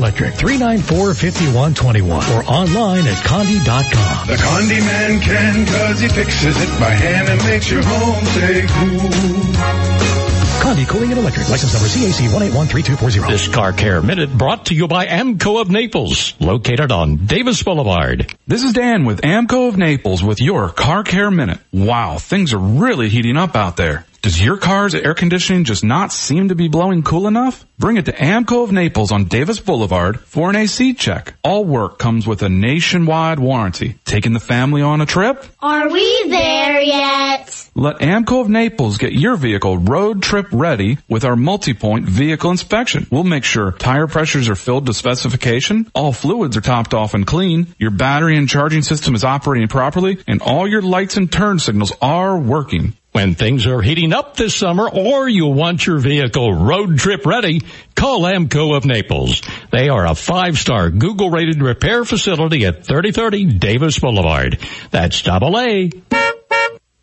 394-5121 0.00 2.34
or 2.34 2.42
online 2.50 3.06
at 3.06 3.16
condi.com. 3.24 4.26
The 4.26 4.36
Condi 4.36 4.80
Man 4.80 5.20
can 5.20 5.66
cause 5.66 6.00
he 6.00 6.08
fixes 6.08 6.60
it 6.60 6.80
by 6.80 6.90
hand 6.90 7.28
and 7.28 7.40
makes 7.44 7.70
your 7.70 7.82
home 7.82 8.24
stay 8.26 8.66
cool. 8.66 9.10
Condi 10.60 10.86
Cooling 10.86 11.10
and 11.10 11.18
Electric. 11.20 11.48
License 11.48 11.72
number 11.72 11.88
CAC 11.88 12.28
1813240. 12.28 13.28
This 13.28 13.48
Car 13.48 13.72
Care 13.72 14.02
Minute 14.02 14.36
brought 14.36 14.66
to 14.66 14.74
you 14.74 14.88
by 14.88 15.06
AAMCO 15.06 15.58
of 15.60 15.70
Naples, 15.70 16.34
located 16.38 16.92
on 16.92 17.16
Davis 17.16 17.62
Boulevard. 17.62 18.34
This 18.46 18.62
is 18.62 18.74
Dan 18.74 19.06
with 19.06 19.22
AAMCO 19.22 19.68
of 19.68 19.78
Naples 19.78 20.22
with 20.22 20.38
your 20.40 20.68
Car 20.68 21.02
Care 21.02 21.30
Minute. 21.30 21.60
Wow, 21.72 22.18
things 22.18 22.52
are 22.52 22.58
really 22.58 23.08
heating 23.08 23.38
up 23.38 23.56
out 23.56 23.78
there. 23.78 24.04
Does 24.22 24.42
your 24.44 24.58
car's 24.58 24.94
air 24.94 25.14
conditioning 25.14 25.64
just 25.64 25.82
not 25.82 26.12
seem 26.12 26.50
to 26.50 26.54
be 26.54 26.68
blowing 26.68 27.02
cool 27.02 27.26
enough? 27.26 27.64
Bring 27.78 27.96
it 27.96 28.04
to 28.04 28.12
AAMCO 28.12 28.64
of 28.64 28.70
Naples 28.70 29.12
on 29.12 29.24
Davis 29.24 29.60
Boulevard 29.60 30.20
for 30.20 30.50
an 30.50 30.56
AC 30.56 30.92
check. 30.92 31.32
All 31.42 31.64
work 31.64 31.98
comes 31.98 32.26
with 32.26 32.42
a 32.42 32.50
nationwide 32.50 33.38
warranty. 33.38 33.94
Taking 34.04 34.34
the 34.34 34.38
family 34.38 34.82
on 34.82 35.00
a 35.00 35.06
trip? 35.06 35.42
Are 35.60 35.88
we 35.88 36.28
there 36.28 36.82
yet? 36.82 37.70
Let 37.74 38.00
AAMCO 38.00 38.42
of 38.42 38.50
Naples 38.50 38.98
get 38.98 39.14
your 39.14 39.36
vehicle 39.36 39.78
road 39.78 40.22
trip 40.22 40.48
ready 40.52 40.98
with 41.08 41.24
our 41.24 41.36
multi-point 41.36 42.04
vehicle 42.06 42.50
inspection. 42.50 43.06
We'll 43.10 43.24
make 43.24 43.44
sure 43.44 43.72
tire 43.72 44.06
pressures 44.06 44.50
are 44.50 44.54
filled 44.54 44.84
to 44.84 44.92
specification, 44.92 45.90
all 45.94 46.12
fluids 46.12 46.58
are 46.58 46.60
topped 46.60 46.92
off 46.92 47.14
and 47.14 47.26
clean, 47.26 47.74
your 47.78 47.90
battery 47.90 48.36
and 48.36 48.50
charging 48.50 48.82
system 48.82 49.14
is 49.14 49.24
operating 49.24 49.68
properly, 49.68 50.18
and 50.26 50.42
all 50.42 50.68
your 50.68 50.82
lights 50.82 51.16
and 51.16 51.32
turn 51.32 51.58
signals 51.58 51.94
are 52.02 52.38
working. 52.38 52.92
When 53.20 53.34
things 53.34 53.66
are 53.66 53.82
heating 53.82 54.14
up 54.14 54.34
this 54.34 54.54
summer 54.54 54.88
or 54.88 55.28
you 55.28 55.48
want 55.48 55.86
your 55.86 55.98
vehicle 55.98 56.54
road 56.54 56.96
trip 56.96 57.26
ready, 57.26 57.60
call 57.94 58.22
AAMCO 58.22 58.74
of 58.74 58.86
Naples. 58.86 59.42
They 59.70 59.90
are 59.90 60.06
a 60.06 60.14
five-star 60.14 60.88
Google 60.88 61.28
rated 61.28 61.60
repair 61.60 62.06
facility 62.06 62.64
at 62.64 62.86
3030 62.86 63.58
Davis 63.58 63.98
Boulevard. 63.98 64.58
That's 64.90 65.20
double 65.20 65.58
A. 65.58 65.90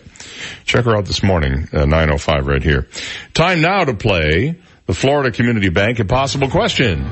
Check 0.66 0.84
her 0.84 0.98
out 0.98 1.06
this 1.06 1.24
morning, 1.24 1.70
uh, 1.72 1.86
9.05 1.86 2.48
right 2.48 2.62
here. 2.62 2.90
Time 3.34 3.62
now 3.62 3.86
to 3.86 3.94
play 3.94 4.60
the 4.88 4.94
Florida 4.94 5.32
Community 5.32 5.70
Bank 5.70 6.02
Impossible 6.02 6.50
Question. 6.50 7.04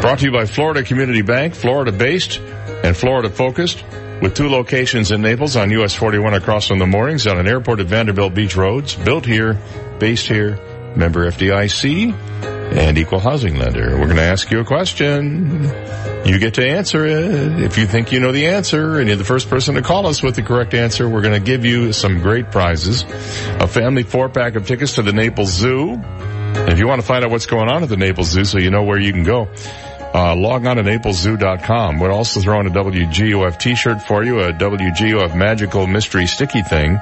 Brought 0.00 0.20
to 0.20 0.24
you 0.24 0.32
by 0.32 0.46
Florida 0.46 0.82
Community 0.82 1.20
Bank, 1.20 1.54
Florida 1.54 1.92
based 1.92 2.38
and 2.38 2.96
Florida 2.96 3.28
focused 3.28 3.84
with 4.22 4.34
two 4.34 4.48
locations 4.48 5.10
in 5.10 5.20
Naples 5.20 5.56
on 5.56 5.70
US 5.72 5.94
41 5.94 6.32
across 6.32 6.68
from 6.68 6.78
the 6.78 6.86
moorings 6.86 7.26
on 7.26 7.38
an 7.38 7.46
airport 7.46 7.80
at 7.80 7.86
Vanderbilt 7.86 8.32
Beach 8.32 8.56
Roads, 8.56 8.94
built 8.94 9.26
here, 9.26 9.60
based 9.98 10.26
here, 10.26 10.58
member 10.96 11.30
FDIC 11.30 12.51
and 12.72 12.96
equal 12.96 13.20
housing 13.20 13.56
lender. 13.56 13.90
We're 13.98 14.06
going 14.06 14.16
to 14.16 14.22
ask 14.22 14.50
you 14.50 14.60
a 14.60 14.64
question. 14.64 15.64
You 16.24 16.38
get 16.38 16.54
to 16.54 16.66
answer 16.66 17.04
it. 17.04 17.62
If 17.62 17.78
you 17.78 17.86
think 17.86 18.12
you 18.12 18.20
know 18.20 18.32
the 18.32 18.46
answer 18.46 18.98
and 18.98 19.08
you're 19.08 19.16
the 19.16 19.24
first 19.24 19.50
person 19.50 19.74
to 19.74 19.82
call 19.82 20.06
us 20.06 20.22
with 20.22 20.36
the 20.36 20.42
correct 20.42 20.72
answer, 20.72 21.08
we're 21.08 21.20
going 21.20 21.38
to 21.38 21.44
give 21.44 21.64
you 21.64 21.92
some 21.92 22.20
great 22.20 22.50
prizes. 22.50 23.04
A 23.60 23.66
family 23.66 24.04
four 24.04 24.28
pack 24.28 24.54
of 24.54 24.66
tickets 24.66 24.94
to 24.94 25.02
the 25.02 25.12
Naples 25.12 25.50
Zoo. 25.52 26.00
If 26.54 26.78
you 26.78 26.86
want 26.86 27.00
to 27.00 27.06
find 27.06 27.24
out 27.24 27.30
what's 27.30 27.46
going 27.46 27.68
on 27.68 27.82
at 27.82 27.88
the 27.88 27.96
Naples 27.96 28.28
Zoo 28.28 28.44
so 28.44 28.58
you 28.58 28.70
know 28.70 28.84
where 28.84 29.00
you 29.00 29.12
can 29.12 29.24
go, 29.24 29.48
uh, 30.14 30.36
log 30.36 30.66
on 30.66 30.76
to 30.76 30.82
napleszoo.com. 30.82 31.98
We're 31.98 32.12
also 32.12 32.40
throwing 32.40 32.66
a 32.66 32.70
WGUF 32.70 33.58
t-shirt 33.58 34.02
for 34.02 34.22
you, 34.22 34.40
a 34.40 34.52
WGUF 34.52 35.34
magical 35.36 35.86
mystery 35.86 36.26
sticky 36.26 36.62
thing, 36.62 37.00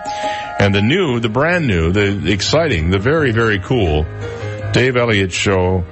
and 0.60 0.74
the 0.74 0.82
new, 0.82 1.18
the 1.20 1.28
brand 1.28 1.66
new, 1.66 1.90
the 1.90 2.30
exciting, 2.32 2.90
the 2.90 2.98
very, 2.98 3.32
very 3.32 3.58
cool 3.58 4.06
Dave 4.72 4.96
Elliott 4.96 5.32
Show 5.32 5.84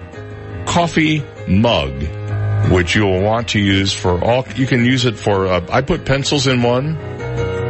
coffee 0.66 1.22
mug, 1.48 1.92
which 2.70 2.94
you'll 2.94 3.22
want 3.22 3.48
to 3.48 3.58
use 3.60 3.92
for 3.92 4.22
all, 4.22 4.46
you 4.54 4.66
can 4.66 4.84
use 4.84 5.04
it 5.04 5.18
for, 5.18 5.46
uh, 5.46 5.66
I 5.70 5.80
put 5.82 6.04
pencils 6.04 6.46
in 6.46 6.62
one. 6.62 6.96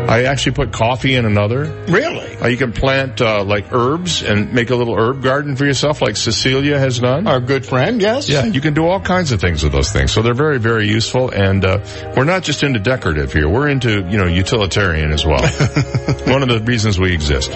I 0.09 0.25
actually 0.25 0.53
put 0.53 0.73
coffee 0.73 1.17
in 1.17 1.27
another. 1.27 1.65
Really? 1.87 2.35
Uh, 2.39 2.47
you 2.49 2.57
can 2.57 2.73
plant, 2.73 3.21
uh, 3.21 3.45
like 3.45 3.73
herbs 3.73 4.23
and 4.23 4.55
make 4.55 4.71
a 4.71 4.75
little 4.75 4.99
herb 4.99 5.23
garden 5.23 5.55
for 5.55 5.67
yourself 5.67 6.01
like 6.01 6.17
Cecilia 6.17 6.79
has 6.79 6.99
done. 6.99 7.27
Our 7.27 7.41
good 7.41 7.67
friend, 7.67 8.01
yes. 8.01 8.27
Yeah, 8.27 8.47
you 8.47 8.63
can 8.63 8.73
do 8.73 8.87
all 8.87 9.01
kinds 9.01 9.33
of 9.33 9.41
things 9.41 9.63
with 9.63 9.73
those 9.73 9.93
things. 9.93 10.11
So 10.13 10.23
they're 10.23 10.33
very, 10.33 10.59
very 10.59 10.89
useful 10.89 11.29
and, 11.31 11.63
uh, 11.63 11.85
we're 12.17 12.25
not 12.25 12.43
just 12.43 12.63
into 12.63 12.79
decorative 12.81 13.35
here. 13.35 13.51
We're 13.51 13.69
into, 13.69 14.01
you 14.09 14.17
know, 14.17 14.27
utilitarian 14.27 15.13
as 15.13 15.27
well. 15.27 15.43
One 16.27 16.43
of 16.43 16.49
the 16.49 16.63
reasons 16.65 16.99
we 16.99 17.13
exist. 17.13 17.51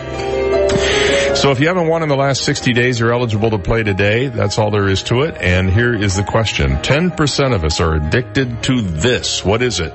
So 1.34 1.50
if 1.50 1.58
you 1.60 1.66
haven't 1.68 1.88
won 1.88 2.02
in 2.02 2.08
the 2.08 2.16
last 2.16 2.44
60 2.44 2.72
days, 2.72 3.00
you're 3.00 3.12
eligible 3.12 3.50
to 3.50 3.58
play 3.58 3.82
today. 3.82 4.28
That's 4.28 4.58
all 4.58 4.70
there 4.70 4.88
is 4.88 5.02
to 5.04 5.22
it. 5.22 5.36
And 5.40 5.68
here 5.68 5.92
is 5.94 6.14
the 6.14 6.22
question. 6.22 6.76
10% 6.76 7.54
of 7.54 7.64
us 7.64 7.80
are 7.80 7.94
addicted 7.94 8.62
to 8.64 8.80
this. 8.80 9.44
What 9.44 9.60
is 9.62 9.80
it? 9.80 9.92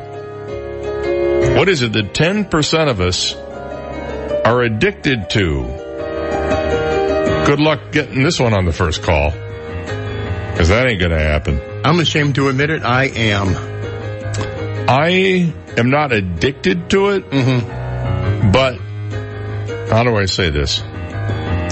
What 1.57 1.69
is 1.69 1.83
it 1.83 1.93
that 1.93 2.14
10% 2.14 2.90
of 2.90 2.99
us 2.99 3.33
are 4.45 4.61
addicted 4.61 5.30
to? 5.32 5.64
Good 7.45 7.59
luck 7.61 7.91
getting 7.93 8.24
this 8.24 8.40
one 8.40 8.53
on 8.53 8.66
the 8.66 8.74
first 8.74 9.03
call. 9.03 9.32
Cause 9.32 10.67
that 10.69 10.88
ain't 10.88 10.99
gonna 10.99 11.19
happen. 11.19 11.61
I'm 11.85 11.99
ashamed 11.99 12.35
to 12.35 12.49
admit 12.49 12.72
it. 12.72 12.82
I 12.83 13.06
am. 13.06 13.49
I 14.90 15.53
am 15.77 15.90
not 15.91 16.11
addicted 16.11 16.90
to 16.90 17.09
it, 17.11 17.30
Mm-hmm. 17.30 18.51
but 18.51 18.80
how 19.91 20.03
do 20.03 20.16
I 20.17 20.25
say 20.25 20.49
this? 20.49 20.82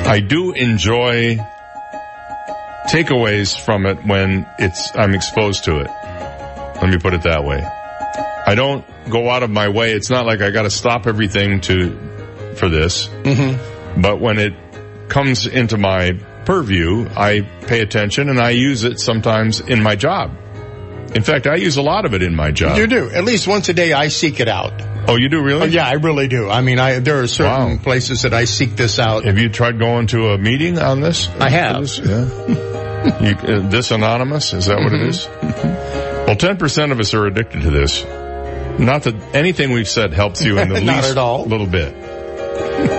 I 0.07 0.19
do 0.19 0.51
enjoy 0.51 1.37
takeaways 2.87 3.59
from 3.59 3.85
it 3.87 4.05
when 4.05 4.47
it's, 4.59 4.95
I'm 4.95 5.15
exposed 5.15 5.63
to 5.63 5.79
it. 5.79 5.87
Let 6.81 6.89
me 6.89 6.97
put 6.97 7.13
it 7.13 7.23
that 7.23 7.43
way. 7.43 7.67
I 8.45 8.53
don't 8.53 8.85
go 9.09 9.29
out 9.29 9.41
of 9.41 9.49
my 9.49 9.69
way. 9.69 9.93
It's 9.93 10.11
not 10.11 10.27
like 10.27 10.41
I 10.41 10.51
gotta 10.51 10.69
stop 10.69 11.07
everything 11.07 11.61
to, 11.61 12.53
for 12.55 12.69
this. 12.69 13.07
Mm-hmm. 13.07 14.01
But 14.01 14.21
when 14.21 14.37
it 14.37 14.53
comes 15.09 15.47
into 15.47 15.77
my 15.77 16.19
purview, 16.45 17.09
I 17.15 17.41
pay 17.65 17.81
attention 17.81 18.29
and 18.29 18.39
I 18.39 18.51
use 18.51 18.83
it 18.83 18.99
sometimes 18.99 19.59
in 19.59 19.81
my 19.81 19.95
job. 19.95 20.37
In 21.15 21.23
fact, 21.23 21.47
I 21.47 21.55
use 21.55 21.77
a 21.77 21.81
lot 21.81 22.05
of 22.05 22.13
it 22.13 22.21
in 22.21 22.35
my 22.35 22.51
job. 22.51 22.77
You 22.77 22.85
do. 22.87 23.09
At 23.09 23.23
least 23.23 23.47
once 23.47 23.69
a 23.69 23.73
day 23.73 23.93
I 23.93 24.09
seek 24.09 24.39
it 24.39 24.47
out. 24.47 24.73
Oh, 25.07 25.17
you 25.17 25.29
do 25.29 25.41
really? 25.43 25.61
Oh, 25.61 25.65
yeah, 25.65 25.87
I 25.87 25.93
really 25.93 26.27
do. 26.27 26.49
I 26.49 26.61
mean, 26.61 26.79
I, 26.79 26.97
there 26.99 27.21
are 27.21 27.27
certain 27.27 27.77
places 27.79 28.23
that 28.23 28.33
I 28.33 28.45
seek 28.45 28.75
this 28.75 28.97
out. 28.99 29.25
Have 29.25 29.37
you 29.37 29.49
tried 29.49 29.77
going 29.77 30.07
to 30.07 30.29
a 30.29 30.37
meeting 30.37 30.79
on 30.79 30.99
this? 31.01 31.27
I 31.39 31.49
have. 31.49 31.81
This? 31.81 31.99
Yeah. 31.99 32.25
you, 33.21 33.35
uh, 33.35 33.69
this 33.69 33.91
anonymous? 33.91 34.53
Is 34.53 34.65
that 34.65 34.77
what 34.79 34.93
it 34.93 35.01
Mhm. 35.01 35.09
is? 35.09 35.27
Well, 36.27 36.35
10% 36.35 36.91
of 36.91 36.99
us 36.99 37.13
are 37.13 37.27
addicted 37.27 37.61
to 37.61 37.69
this. 37.69 38.03
Not 38.79 39.03
that 39.03 39.13
anything 39.35 39.71
we've 39.73 39.87
said 39.87 40.11
helps 40.11 40.43
you 40.43 40.57
in 40.57 40.69
the 40.73 40.81
Not 40.81 40.95
least 40.97 41.11
at 41.11 41.17
all. 41.19 41.45
little 41.45 41.67
bit. 41.67 41.93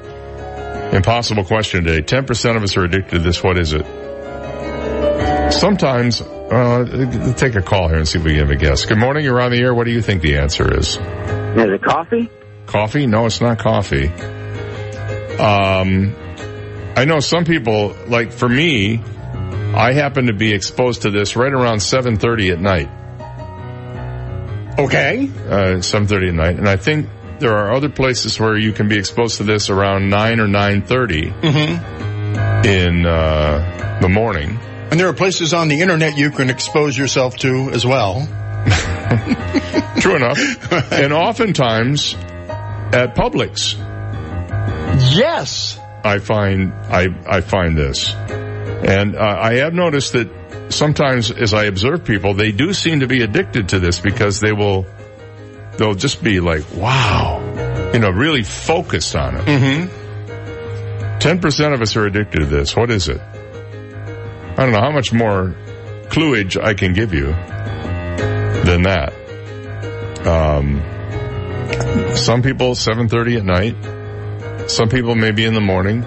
impossible 0.91 1.43
question 1.43 1.83
today. 1.83 2.01
10% 2.01 2.55
of 2.57 2.63
us 2.63 2.77
are 2.77 2.83
addicted 2.83 3.11
to 3.17 3.19
this. 3.19 3.43
What 3.43 3.57
is 3.57 3.73
it? 3.73 3.85
Sometimes, 5.53 6.21
uh, 6.51 7.33
take 7.33 7.55
a 7.55 7.61
call 7.61 7.87
here 7.89 7.97
and 7.97 8.07
see 8.07 8.19
if 8.19 8.25
we 8.25 8.31
can 8.31 8.39
have 8.41 8.49
a 8.51 8.55
guess. 8.55 8.85
Good 8.85 8.97
morning. 8.97 9.23
You're 9.25 9.41
on 9.41 9.51
the 9.51 9.59
air. 9.59 9.73
What 9.73 9.85
do 9.85 9.91
you 9.91 10.01
think 10.01 10.21
the 10.21 10.37
answer 10.37 10.77
is? 10.77 10.97
Is 10.97 10.99
it 11.69 11.81
coffee? 11.83 12.29
Coffee? 12.65 13.07
No, 13.07 13.25
it's 13.25 13.41
not 13.41 13.59
coffee. 13.59 14.07
Um, 15.39 16.15
I 16.95 17.05
know 17.05 17.19
some 17.19 17.43
people, 17.45 17.95
like 18.07 18.31
for 18.31 18.47
me, 18.47 19.01
I 19.75 19.93
happen 19.93 20.27
to 20.27 20.33
be 20.33 20.53
exposed 20.53 21.01
to 21.03 21.09
this 21.11 21.35
right 21.35 21.51
around 21.51 21.77
7.30 21.77 22.51
at 22.51 22.59
night. 22.59 22.89
Okay. 24.79 25.27
Uh, 25.47 25.79
7.30 25.79 26.29
at 26.29 26.33
night. 26.35 26.55
And 26.57 26.67
I 26.69 26.77
think 26.77 27.09
there 27.39 27.53
are 27.57 27.73
other 27.73 27.89
places 27.89 28.39
where 28.39 28.57
you 28.57 28.71
can 28.73 28.87
be 28.87 28.97
exposed 28.97 29.37
to 29.37 29.43
this 29.43 29.69
around 29.69 30.09
9 30.09 30.39
or 30.39 30.47
9.30 30.47 31.33
Mm-hmm. 31.41 32.65
in, 32.67 33.05
uh, 33.05 33.99
the 34.01 34.09
morning. 34.09 34.59
And 34.93 34.99
there 34.99 35.07
are 35.07 35.13
places 35.13 35.55
on 35.55 35.69
the 35.69 35.81
internet 35.81 36.17
you 36.17 36.29
can 36.29 36.51
expose 36.51 36.95
yourself 36.95 37.35
to 37.37 37.71
as 37.71 37.83
well. 37.83 38.27
True 39.99 40.15
enough. 40.17 40.37
and 40.91 41.11
oftentimes 41.11 42.13
at 42.13 43.15
Publix. 43.15 43.73
Yes. 45.15 45.79
I 46.03 46.19
find 46.19 46.73
I 46.73 47.07
I 47.25 47.41
find 47.41 47.75
this, 47.75 48.13
and 48.13 49.15
uh, 49.15 49.19
I 49.19 49.53
have 49.55 49.73
noticed 49.73 50.13
that 50.13 50.29
sometimes 50.69 51.31
as 51.31 51.55
I 51.55 51.63
observe 51.63 52.05
people, 52.05 52.35
they 52.35 52.51
do 52.51 52.71
seem 52.71 52.99
to 52.99 53.07
be 53.07 53.23
addicted 53.23 53.69
to 53.69 53.79
this 53.79 53.99
because 53.99 54.41
they 54.41 54.53
will 54.53 54.85
they'll 55.77 55.95
just 55.95 56.23
be 56.23 56.39
like, 56.39 56.71
wow, 56.75 57.39
you 57.93 57.99
know, 57.99 58.11
really 58.11 58.43
focused 58.43 59.15
on 59.15 59.37
it. 59.37 59.45
Mm-hmm. 59.45 61.17
Ten 61.17 61.39
percent 61.39 61.73
of 61.73 61.81
us 61.81 61.95
are 61.95 62.05
addicted 62.05 62.41
to 62.41 62.45
this. 62.45 62.75
What 62.75 62.91
is 62.91 63.09
it? 63.09 63.19
I 64.55 64.65
don't 64.65 64.71
know 64.71 64.81
how 64.81 64.91
much 64.91 65.11
more 65.11 65.55
cluage 66.09 66.61
I 66.61 66.75
can 66.75 66.93
give 66.93 67.13
you 67.13 67.27
than 68.63 68.83
that. 68.83 69.13
Um, 70.27 70.81
some 72.15 72.41
people 72.43 72.75
seven 72.75 73.09
thirty 73.09 73.35
at 73.35 73.43
night. 73.43 73.75
Some 74.69 74.89
people 74.89 75.15
maybe 75.15 75.43
in 75.45 75.53
the 75.53 75.61
morning. 75.61 76.05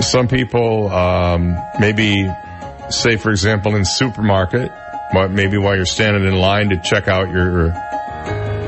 Some 0.00 0.28
people, 0.28 0.88
um, 0.90 1.56
maybe, 1.80 2.28
say 2.90 3.16
for 3.16 3.30
example, 3.30 3.74
in 3.74 3.84
supermarket, 3.84 4.70
but 5.12 5.30
maybe 5.30 5.58
while 5.58 5.74
you're 5.76 5.86
standing 5.86 6.24
in 6.24 6.34
line 6.34 6.68
to 6.70 6.80
check 6.82 7.08
out 7.08 7.30
your 7.30 7.72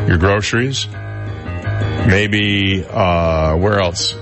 your 0.06 0.18
groceries. 0.18 0.88
Maybe 2.06 2.84
uh, 2.88 3.56
where 3.56 3.80
else? 3.80 4.14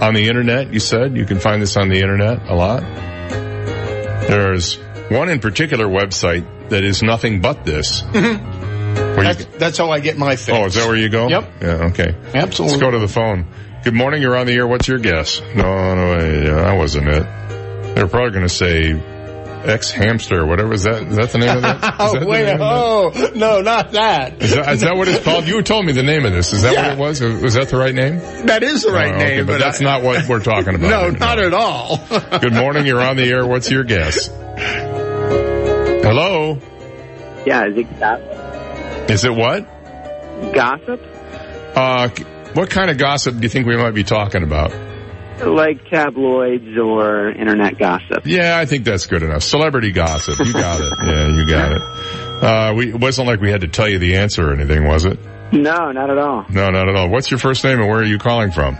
On 0.00 0.14
the 0.14 0.26
internet, 0.28 0.72
you 0.72 0.80
said 0.80 1.16
you 1.16 1.24
can 1.24 1.38
find 1.38 1.62
this 1.62 1.76
on 1.76 1.88
the 1.88 2.00
internet 2.00 2.48
a 2.48 2.54
lot. 2.54 2.82
There's 4.28 4.76
one 5.10 5.28
in 5.28 5.40
particular 5.40 5.86
website 5.86 6.70
that 6.70 6.84
is 6.84 7.02
nothing 7.02 7.40
but 7.40 7.64
this. 7.64 8.02
Mm-hmm. 8.02 8.62
You- 9.18 9.22
That's, 9.24 9.44
that's 9.58 9.78
how 9.78 9.90
I 9.90 10.00
get 10.00 10.16
my 10.18 10.36
fix. 10.36 10.50
Oh, 10.56 10.64
is 10.66 10.74
that 10.74 10.86
where 10.86 10.96
you 10.96 11.08
go? 11.08 11.28
Yep. 11.28 11.52
Yeah, 11.62 11.68
okay. 11.90 12.14
Absolutely. 12.34 12.78
Let's 12.78 12.80
go 12.82 12.90
to 12.90 12.98
the 12.98 13.08
phone. 13.08 13.46
Good 13.84 13.94
morning, 13.94 14.22
you're 14.22 14.36
on 14.36 14.46
the 14.46 14.52
air. 14.54 14.66
What's 14.66 14.86
your 14.88 14.98
guess? 14.98 15.40
No, 15.54 15.62
no, 15.94 16.18
yeah, 16.18 16.54
that 16.62 16.76
wasn't 16.78 17.08
it. 17.08 17.22
They're 17.94 18.06
probably 18.08 18.30
going 18.30 18.46
to 18.46 18.54
say 18.54 18.92
xHamster, 19.64 20.46
whatever. 20.48 20.72
Is 20.74 20.82
that, 20.84 21.02
is 21.02 21.16
that 21.16 21.30
the 21.30 21.38
name 21.38 21.56
of 21.56 21.62
that? 21.62 21.76
Is 21.76 21.80
that 21.80 21.96
Oh, 22.00 22.26
wait, 22.26 22.44
name 22.46 22.60
of 22.60 22.60
oh, 23.16 23.30
no, 23.34 23.60
not 23.60 23.92
that. 23.92 24.38
that? 24.38 24.42
Is 24.42 24.54
that, 24.54 24.72
is 24.74 24.80
that 24.82 24.96
what 24.96 25.08
it's 25.08 25.24
called? 25.24 25.46
You 25.46 25.62
told 25.62 25.84
me 25.86 25.92
the 25.92 26.02
name 26.02 26.24
of 26.24 26.32
this. 26.32 26.52
Is 26.52 26.62
that 26.62 26.72
Yeah. 26.74 26.88
what 26.88 26.92
it 26.92 26.98
was? 27.00 27.42
Was 27.42 27.54
that 27.54 27.68
the 27.68 27.76
right 27.76 27.94
name? 27.94 28.18
That 28.46 28.62
is 28.62 28.82
the 28.82 28.92
right 28.92 29.12
Oh, 29.12 29.16
okay, 29.16 29.36
name, 29.36 29.46
but, 29.46 29.58
that's 29.58 29.80
I- 29.80 29.84
not 29.84 30.02
what 30.02 30.28
we're 30.28 30.40
talking 30.40 30.74
about. 30.74 30.90
No, 30.90 31.00
here. 31.10 31.18
not 31.18 31.38
at 31.38 31.54
all. 31.54 31.98
Good 32.40 32.52
morning, 32.54 32.86
you're 32.86 33.00
on 33.00 33.16
the 33.16 33.28
air. 33.30 33.46
What's 33.46 33.70
your 33.70 33.84
guess? 33.84 34.28
Hello? 36.04 36.58
Yeah, 37.46 37.66
is 37.66 37.76
it 37.76 37.98
gossip? 37.98 39.10
Is 39.10 39.24
it 39.24 39.32
what? 39.34 39.66
Gossip? 40.54 41.00
Uh, 41.76 42.08
what 42.54 42.68
kind 42.70 42.90
of 42.90 42.98
gossip 42.98 43.36
do 43.36 43.42
you 43.42 43.48
think 43.48 43.66
we 43.66 43.76
might 43.76 43.94
be 43.94 44.04
talking 44.04 44.42
about? 44.42 44.72
Like 45.40 45.88
tabloids 45.88 46.76
or 46.78 47.30
internet 47.30 47.78
gossip? 47.78 48.24
Yeah, 48.26 48.58
I 48.58 48.66
think 48.66 48.84
that's 48.84 49.06
good 49.06 49.22
enough. 49.22 49.42
Celebrity 49.42 49.90
gossip. 49.92 50.38
You 50.44 50.52
got 50.52 50.80
it. 50.80 50.92
Yeah, 51.02 51.28
you 51.28 51.46
got 51.46 51.72
it. 51.72 51.82
Uh, 52.42 52.74
we, 52.76 52.88
it 52.90 53.00
wasn't 53.00 53.26
like 53.26 53.40
we 53.40 53.50
had 53.50 53.62
to 53.62 53.68
tell 53.68 53.88
you 53.88 53.98
the 53.98 54.16
answer 54.16 54.48
or 54.48 54.52
anything, 54.52 54.86
was 54.86 55.04
it? 55.04 55.18
No, 55.52 55.90
not 55.92 56.10
at 56.10 56.18
all. 56.18 56.44
No, 56.48 56.70
not 56.70 56.88
at 56.88 56.94
all. 56.96 57.10
What's 57.10 57.30
your 57.30 57.38
first 57.38 57.62
name 57.64 57.78
and 57.80 57.88
where 57.88 57.98
are 58.00 58.04
you 58.04 58.18
calling 58.18 58.52
from? 58.52 58.78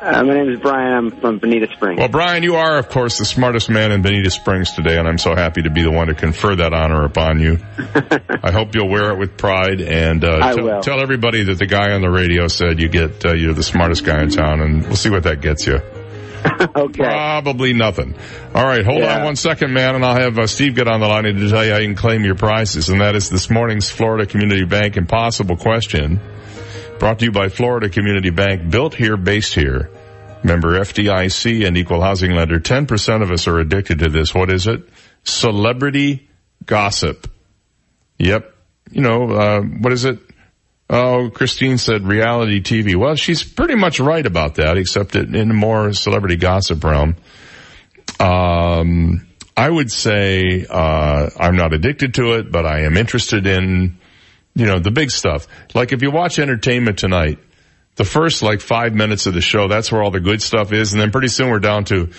Uh, 0.00 0.22
my 0.22 0.34
name 0.34 0.48
is 0.50 0.60
Brian. 0.60 0.92
I'm 0.94 1.10
from 1.10 1.38
Bonita 1.38 1.66
Springs. 1.74 1.98
Well, 1.98 2.08
Brian, 2.08 2.44
you 2.44 2.54
are, 2.54 2.78
of 2.78 2.88
course, 2.88 3.18
the 3.18 3.24
smartest 3.24 3.68
man 3.68 3.90
in 3.90 4.00
Bonita 4.00 4.30
Springs 4.30 4.70
today, 4.72 4.96
and 4.96 5.08
I'm 5.08 5.18
so 5.18 5.34
happy 5.34 5.62
to 5.62 5.70
be 5.70 5.82
the 5.82 5.90
one 5.90 6.06
to 6.06 6.14
confer 6.14 6.54
that 6.54 6.72
honor 6.72 7.04
upon 7.04 7.40
you. 7.40 7.58
I 8.44 8.52
hope 8.52 8.76
you'll 8.76 8.88
wear 8.88 9.10
it 9.10 9.18
with 9.18 9.36
pride 9.36 9.80
and 9.80 10.22
uh, 10.22 10.38
I 10.40 10.54
tell, 10.54 10.64
will. 10.64 10.80
tell 10.82 11.00
everybody 11.00 11.42
that 11.44 11.58
the 11.58 11.66
guy 11.66 11.92
on 11.94 12.00
the 12.02 12.10
radio 12.10 12.46
said 12.46 12.78
you 12.80 12.88
get 12.88 13.24
uh, 13.26 13.32
you're 13.34 13.54
the 13.54 13.64
smartest 13.64 14.04
guy 14.04 14.22
in 14.22 14.30
town, 14.30 14.60
and 14.60 14.82
we'll 14.86 14.94
see 14.96 15.10
what 15.10 15.24
that 15.24 15.40
gets 15.40 15.66
you. 15.66 15.78
okay. 16.76 17.02
Probably 17.02 17.72
nothing. 17.72 18.14
All 18.54 18.64
right, 18.64 18.84
hold 18.84 19.00
Yeah. 19.00 19.18
on 19.18 19.24
one 19.24 19.34
second, 19.36 19.72
man, 19.72 19.96
and 19.96 20.04
I'll 20.04 20.20
have 20.20 20.38
uh, 20.38 20.46
Steve 20.46 20.76
get 20.76 20.86
on 20.86 21.00
the 21.00 21.08
line 21.08 21.24
to 21.24 21.32
tell 21.50 21.64
you 21.64 21.72
how 21.72 21.78
you 21.78 21.88
can 21.88 21.96
claim 21.96 22.24
your 22.24 22.36
prizes, 22.36 22.88
and 22.88 23.00
that 23.00 23.16
is 23.16 23.28
this 23.30 23.50
morning's 23.50 23.90
Florida 23.90 24.26
Community 24.26 24.64
Bank 24.64 24.96
Impossible 24.96 25.56
Question, 25.56 26.20
brought 26.98 27.18
to 27.20 27.26
you 27.26 27.32
by 27.32 27.48
Florida 27.48 27.88
Community 27.88 28.30
Bank, 28.30 28.70
built 28.70 28.94
here, 28.94 29.16
based 29.16 29.54
here. 29.54 29.90
Member 30.42 30.78
FDIC 30.78 31.66
and 31.66 31.76
equal 31.76 32.00
housing 32.00 32.32
lender. 32.32 32.60
10% 32.60 33.22
of 33.22 33.30
us 33.30 33.48
are 33.48 33.58
addicted 33.58 34.00
to 34.00 34.08
this. 34.08 34.34
What 34.34 34.50
is 34.50 34.66
it? 34.66 34.88
Celebrity 35.24 36.28
gossip. 36.64 37.30
Yep. 38.18 38.54
You 38.90 39.00
know, 39.02 39.30
uh, 39.30 39.60
what 39.62 39.92
is 39.92 40.04
it? 40.04 40.18
Oh, 40.90 41.30
Christine 41.30 41.76
said 41.76 42.06
reality 42.06 42.62
TV. 42.62 42.96
Well, 42.96 43.14
she's 43.14 43.42
pretty 43.42 43.74
much 43.74 44.00
right 44.00 44.24
about 44.24 44.54
that, 44.54 44.78
except 44.78 45.14
in 45.16 45.54
more 45.54 45.92
celebrity 45.92 46.36
gossip 46.36 46.82
realm. 46.82 47.16
Um, 48.18 49.26
I 49.56 49.68
would 49.68 49.90
say, 49.90 50.64
uh, 50.68 51.30
I'm 51.38 51.56
not 51.56 51.74
addicted 51.74 52.14
to 52.14 52.34
it, 52.34 52.50
but 52.50 52.64
I 52.64 52.84
am 52.84 52.96
interested 52.96 53.46
in, 53.46 53.98
you 54.58 54.66
know, 54.66 54.80
the 54.80 54.90
big 54.90 55.12
stuff. 55.12 55.46
Like 55.72 55.92
if 55.92 56.02
you 56.02 56.10
watch 56.10 56.40
Entertainment 56.40 56.98
Tonight, 56.98 57.38
the 57.94 58.04
first 58.04 58.42
like 58.42 58.60
five 58.60 58.92
minutes 58.92 59.26
of 59.26 59.34
the 59.34 59.40
show, 59.40 59.68
that's 59.68 59.92
where 59.92 60.02
all 60.02 60.10
the 60.10 60.20
good 60.20 60.42
stuff 60.42 60.72
is. 60.72 60.92
And 60.92 61.00
then 61.00 61.12
pretty 61.12 61.28
soon 61.28 61.50
we're 61.50 61.60
down 61.60 61.84
to 61.84 62.10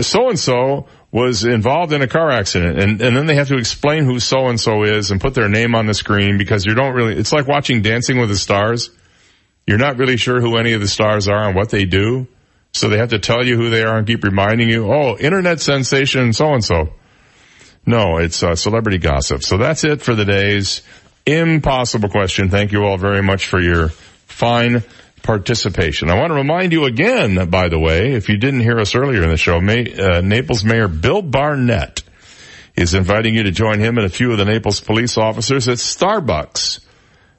so 0.00 0.28
and 0.28 0.38
so 0.38 0.86
was 1.10 1.44
involved 1.44 1.92
in 1.92 2.02
a 2.02 2.06
car 2.06 2.30
accident. 2.30 2.78
And, 2.78 3.02
and 3.02 3.16
then 3.16 3.26
they 3.26 3.34
have 3.34 3.48
to 3.48 3.56
explain 3.56 4.04
who 4.04 4.20
so 4.20 4.46
and 4.46 4.60
so 4.60 4.84
is 4.84 5.10
and 5.10 5.20
put 5.20 5.34
their 5.34 5.48
name 5.48 5.74
on 5.74 5.86
the 5.86 5.94
screen 5.94 6.38
because 6.38 6.64
you 6.64 6.74
don't 6.74 6.94
really, 6.94 7.16
it's 7.16 7.32
like 7.32 7.48
watching 7.48 7.82
Dancing 7.82 8.20
with 8.20 8.28
the 8.28 8.36
Stars. 8.36 8.90
You're 9.66 9.78
not 9.78 9.98
really 9.98 10.16
sure 10.16 10.40
who 10.40 10.58
any 10.58 10.74
of 10.74 10.80
the 10.80 10.86
stars 10.86 11.26
are 11.26 11.48
and 11.48 11.56
what 11.56 11.70
they 11.70 11.84
do. 11.84 12.28
So 12.72 12.88
they 12.88 12.98
have 12.98 13.10
to 13.10 13.18
tell 13.18 13.44
you 13.44 13.56
who 13.56 13.70
they 13.70 13.82
are 13.82 13.98
and 13.98 14.06
keep 14.06 14.22
reminding 14.22 14.68
you, 14.68 14.92
oh, 14.92 15.16
internet 15.18 15.60
sensation 15.60 16.32
so 16.32 16.54
and 16.54 16.64
so. 16.64 16.92
No, 17.84 18.18
it's 18.18 18.42
uh, 18.42 18.54
celebrity 18.54 18.98
gossip. 18.98 19.42
So 19.42 19.58
that's 19.58 19.82
it 19.82 20.02
for 20.02 20.14
the 20.14 20.24
day's 20.24 20.82
impossible 21.26 22.08
question. 22.08 22.48
Thank 22.50 22.72
you 22.72 22.84
all 22.84 22.96
very 22.96 23.22
much 23.22 23.46
for 23.46 23.60
your 23.60 23.88
fine 23.88 24.82
participation. 25.22 26.08
I 26.08 26.18
want 26.18 26.30
to 26.30 26.34
remind 26.34 26.72
you 26.72 26.84
again, 26.84 27.50
by 27.50 27.68
the 27.68 27.78
way, 27.78 28.12
if 28.12 28.28
you 28.28 28.36
didn't 28.36 28.60
hear 28.60 28.78
us 28.78 28.94
earlier 28.94 29.22
in 29.24 29.30
the 29.30 29.36
show, 29.36 29.60
May, 29.60 29.92
uh, 29.92 30.20
Naples 30.20 30.64
Mayor 30.64 30.86
Bill 30.86 31.22
Barnett 31.22 32.04
is 32.76 32.94
inviting 32.94 33.34
you 33.34 33.42
to 33.42 33.50
join 33.50 33.80
him 33.80 33.98
and 33.98 34.06
a 34.06 34.10
few 34.10 34.30
of 34.30 34.38
the 34.38 34.44
Naples 34.44 34.80
police 34.80 35.18
officers 35.18 35.66
at 35.66 35.78
Starbucks 35.78 36.80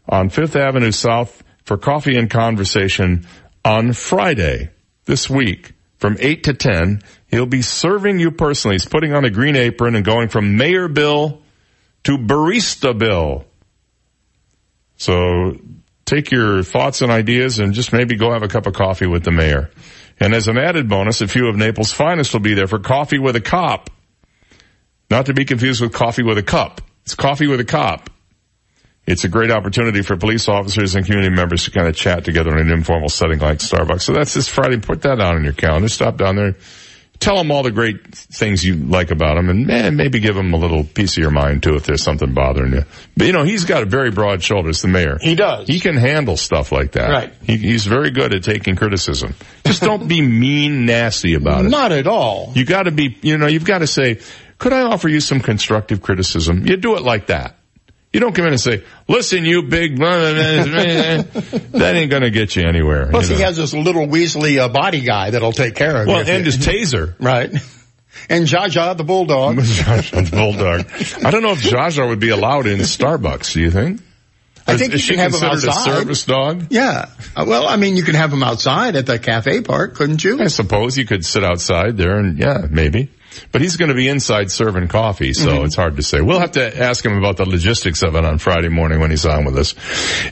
on 0.09 0.29
Fifth 0.29 0.55
Avenue 0.55 0.91
South 0.91 1.43
for 1.63 1.77
coffee 1.77 2.17
and 2.17 2.29
conversation 2.29 3.25
on 3.63 3.93
Friday 3.93 4.69
this 5.05 5.29
week 5.29 5.73
from 5.97 6.17
8 6.19 6.43
to 6.43 6.53
10. 6.53 7.01
He'll 7.27 7.45
be 7.45 7.61
serving 7.61 8.19
you 8.19 8.31
personally. 8.31 8.75
He's 8.75 8.85
putting 8.85 9.13
on 9.13 9.25
a 9.25 9.29
green 9.29 9.55
apron 9.55 9.95
and 9.95 10.03
going 10.03 10.29
from 10.29 10.57
Mayor 10.57 10.87
Bill 10.87 11.41
to 12.03 12.17
Barista 12.17 12.97
Bill. 12.97 13.45
So 14.97 15.57
take 16.05 16.31
your 16.31 16.63
thoughts 16.63 17.01
and 17.01 17.11
ideas 17.11 17.59
and 17.59 17.73
just 17.73 17.93
maybe 17.93 18.15
go 18.15 18.31
have 18.33 18.43
a 18.43 18.47
cup 18.47 18.65
of 18.65 18.73
coffee 18.73 19.07
with 19.07 19.23
the 19.23 19.31
mayor. 19.31 19.69
And 20.19 20.33
as 20.33 20.47
an 20.47 20.57
added 20.57 20.89
bonus, 20.89 21.21
a 21.21 21.27
few 21.27 21.47
of 21.47 21.55
Naples' 21.55 21.91
finest 21.91 22.33
will 22.33 22.39
be 22.39 22.55
there 22.55 22.67
for 22.67 22.79
coffee 22.79 23.19
with 23.19 23.35
a 23.35 23.41
cop. 23.41 23.89
Not 25.09 25.27
to 25.27 25.33
be 25.33 25.45
confused 25.45 25.81
with 25.81 25.93
coffee 25.93 26.23
with 26.23 26.37
a 26.37 26.43
cup. 26.43 26.81
It's 27.03 27.15
coffee 27.15 27.47
with 27.47 27.59
a 27.59 27.65
cop. 27.65 28.09
It's 29.05 29.23
a 29.23 29.29
great 29.29 29.51
opportunity 29.51 30.01
for 30.01 30.17
police 30.17 30.49
officers 30.49 30.95
and 30.95 31.05
community 31.05 31.33
members 31.33 31.63
to 31.63 31.71
kind 31.71 31.87
of 31.87 31.95
chat 31.95 32.25
together 32.25 32.51
in 32.57 32.67
an 32.67 32.73
informal 32.73 33.07
setting 33.07 33.39
like 33.39 33.59
Starbucks. 33.59 34.01
So 34.01 34.11
that's 34.11 34.33
this 34.33 34.49
Friday. 34.49 34.79
Put 34.79 35.03
that 35.03 35.21
on 35.21 35.45
your 35.45 35.53
calendar. 35.53 35.87
Stop 35.87 36.17
down 36.17 36.35
there. 36.35 36.55
Tell 37.19 37.35
them 37.35 37.51
all 37.51 37.63
the 37.63 37.71
great 37.71 38.13
things 38.13 38.63
you 38.63 38.75
like 38.75 39.11
about 39.11 39.35
them 39.35 39.49
and 39.49 39.65
man, 39.65 39.95
maybe 39.95 40.19
give 40.19 40.35
them 40.35 40.53
a 40.53 40.57
little 40.57 40.83
piece 40.83 41.17
of 41.17 41.21
your 41.21 41.31
mind 41.31 41.63
too 41.63 41.75
if 41.75 41.83
there's 41.83 42.03
something 42.03 42.33
bothering 42.33 42.73
you. 42.73 42.83
But 43.15 43.27
you 43.27 43.33
know, 43.33 43.43
he's 43.43 43.65
got 43.65 43.83
a 43.83 43.85
very 43.85 44.11
broad 44.11 44.43
shoulders, 44.43 44.81
the 44.81 44.87
mayor. 44.87 45.17
He 45.19 45.35
does. 45.35 45.67
He 45.67 45.79
can 45.79 45.95
handle 45.95 46.37
stuff 46.37 46.71
like 46.71 46.93
that. 46.93 47.09
Right. 47.09 47.33
He, 47.41 47.57
he's 47.57 47.85
very 47.85 48.11
good 48.11 48.33
at 48.35 48.43
taking 48.43 48.75
criticism. 48.75 49.35
Just 49.65 49.81
don't 49.81 50.07
be 50.07 50.21
mean, 50.21 50.85
nasty 50.85 51.33
about 51.33 51.65
it. 51.65 51.69
Not 51.69 51.91
at 51.91 52.07
all. 52.07 52.51
You 52.55 52.65
gotta 52.65 52.91
be, 52.91 53.17
you 53.21 53.37
know, 53.37 53.47
you've 53.47 53.65
gotta 53.65 53.87
say, 53.87 54.19
could 54.57 54.73
I 54.73 54.81
offer 54.81 55.07
you 55.07 55.19
some 55.19 55.39
constructive 55.39 56.01
criticism? 56.01 56.65
You 56.65 56.77
do 56.77 56.95
it 56.95 57.03
like 57.03 57.27
that. 57.27 57.57
You 58.17 58.21
don't 58.21 58.33
come 58.33 58.47
in 58.47 58.53
and 58.53 58.59
say, 58.59 58.83
listen, 59.07 59.45
you 59.45 59.61
big, 59.61 59.99
that 59.99 61.91
ain't 61.93 62.09
gonna 62.09 62.31
get 62.31 62.55
you 62.55 62.67
anywhere. 62.67 63.09
Plus, 63.11 63.29
you 63.29 63.35
he 63.35 63.41
has 63.43 63.57
this 63.57 63.75
little 63.75 64.07
Weasley 64.07 64.57
uh, 64.57 64.69
body 64.69 65.01
guy 65.01 65.29
that'll 65.29 65.51
take 65.51 65.75
care 65.75 66.01
of 66.01 66.07
you. 66.07 66.13
Well, 66.13 66.27
and 66.27 66.43
his 66.43 66.57
taser. 66.57 67.13
right. 67.19 67.51
And 68.27 68.47
Jaja 68.47 68.97
the 68.97 69.03
bulldog. 69.03 69.57
Jaja 69.59 70.31
the 70.31 70.35
bulldog. 70.35 70.87
I 71.23 71.29
don't 71.29 71.43
know 71.43 71.51
if 71.51 71.61
Jaja 71.61 72.07
would 72.09 72.19
be 72.19 72.29
allowed 72.29 72.65
in 72.65 72.79
Starbucks, 72.79 73.53
do 73.53 73.61
you 73.61 73.69
think? 73.69 74.01
I 74.65 74.77
think 74.77 74.95
is 74.95 75.07
you 75.07 75.13
can 75.15 75.19
have 75.19 75.35
him 75.35 75.47
considered 75.47 75.69
outside. 75.69 75.91
a 75.91 75.95
service 75.99 76.25
dog? 76.25 76.65
Yeah. 76.71 77.09
Uh, 77.35 77.45
Well, 77.47 77.67
I 77.67 77.75
mean, 77.75 77.95
you 77.95 78.01
can 78.01 78.15
have 78.15 78.33
him 78.33 78.41
outside 78.41 78.95
at 78.95 79.05
the 79.05 79.19
cafe 79.19 79.61
park, 79.61 79.93
couldn't 79.93 80.23
you? 80.23 80.41
I 80.41 80.47
suppose 80.47 80.97
you 80.97 81.05
could 81.05 81.23
sit 81.23 81.43
outside 81.43 81.95
there 81.97 82.17
and 82.17 82.39
yeah, 82.39 82.65
maybe. 82.67 83.11
But 83.51 83.61
he's 83.61 83.77
going 83.77 83.89
to 83.89 83.95
be 83.95 84.07
inside 84.07 84.51
serving 84.51 84.87
coffee, 84.87 85.33
so 85.33 85.49
Mhm. 85.49 85.65
it's 85.65 85.75
hard 85.75 85.95
to 85.97 86.03
say. 86.03 86.21
We'll 86.21 86.39
have 86.39 86.51
to 86.53 86.81
ask 86.81 87.03
him 87.05 87.17
about 87.17 87.37
the 87.37 87.45
logistics 87.45 88.03
of 88.03 88.15
it 88.15 88.25
on 88.25 88.37
Friday 88.37 88.69
morning 88.69 88.99
when 88.99 89.09
he's 89.11 89.25
on 89.25 89.45
with 89.45 89.57
us. 89.57 89.73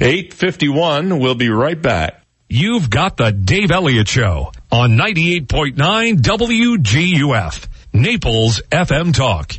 851, 0.01 1.19
we'll 1.19 1.35
be 1.35 1.50
right 1.50 1.82
back. 1.82 2.22
You've 2.50 2.90
got 2.90 3.17
the 3.17 3.32
Dave 3.32 3.72
Elliott 3.72 4.08
Show 4.08 4.51
on 4.72 4.95
98.9 4.95 6.17
WGUF, 6.22 7.67
Naples 7.93 8.61
FM 8.72 9.14
Talk. 9.14 9.53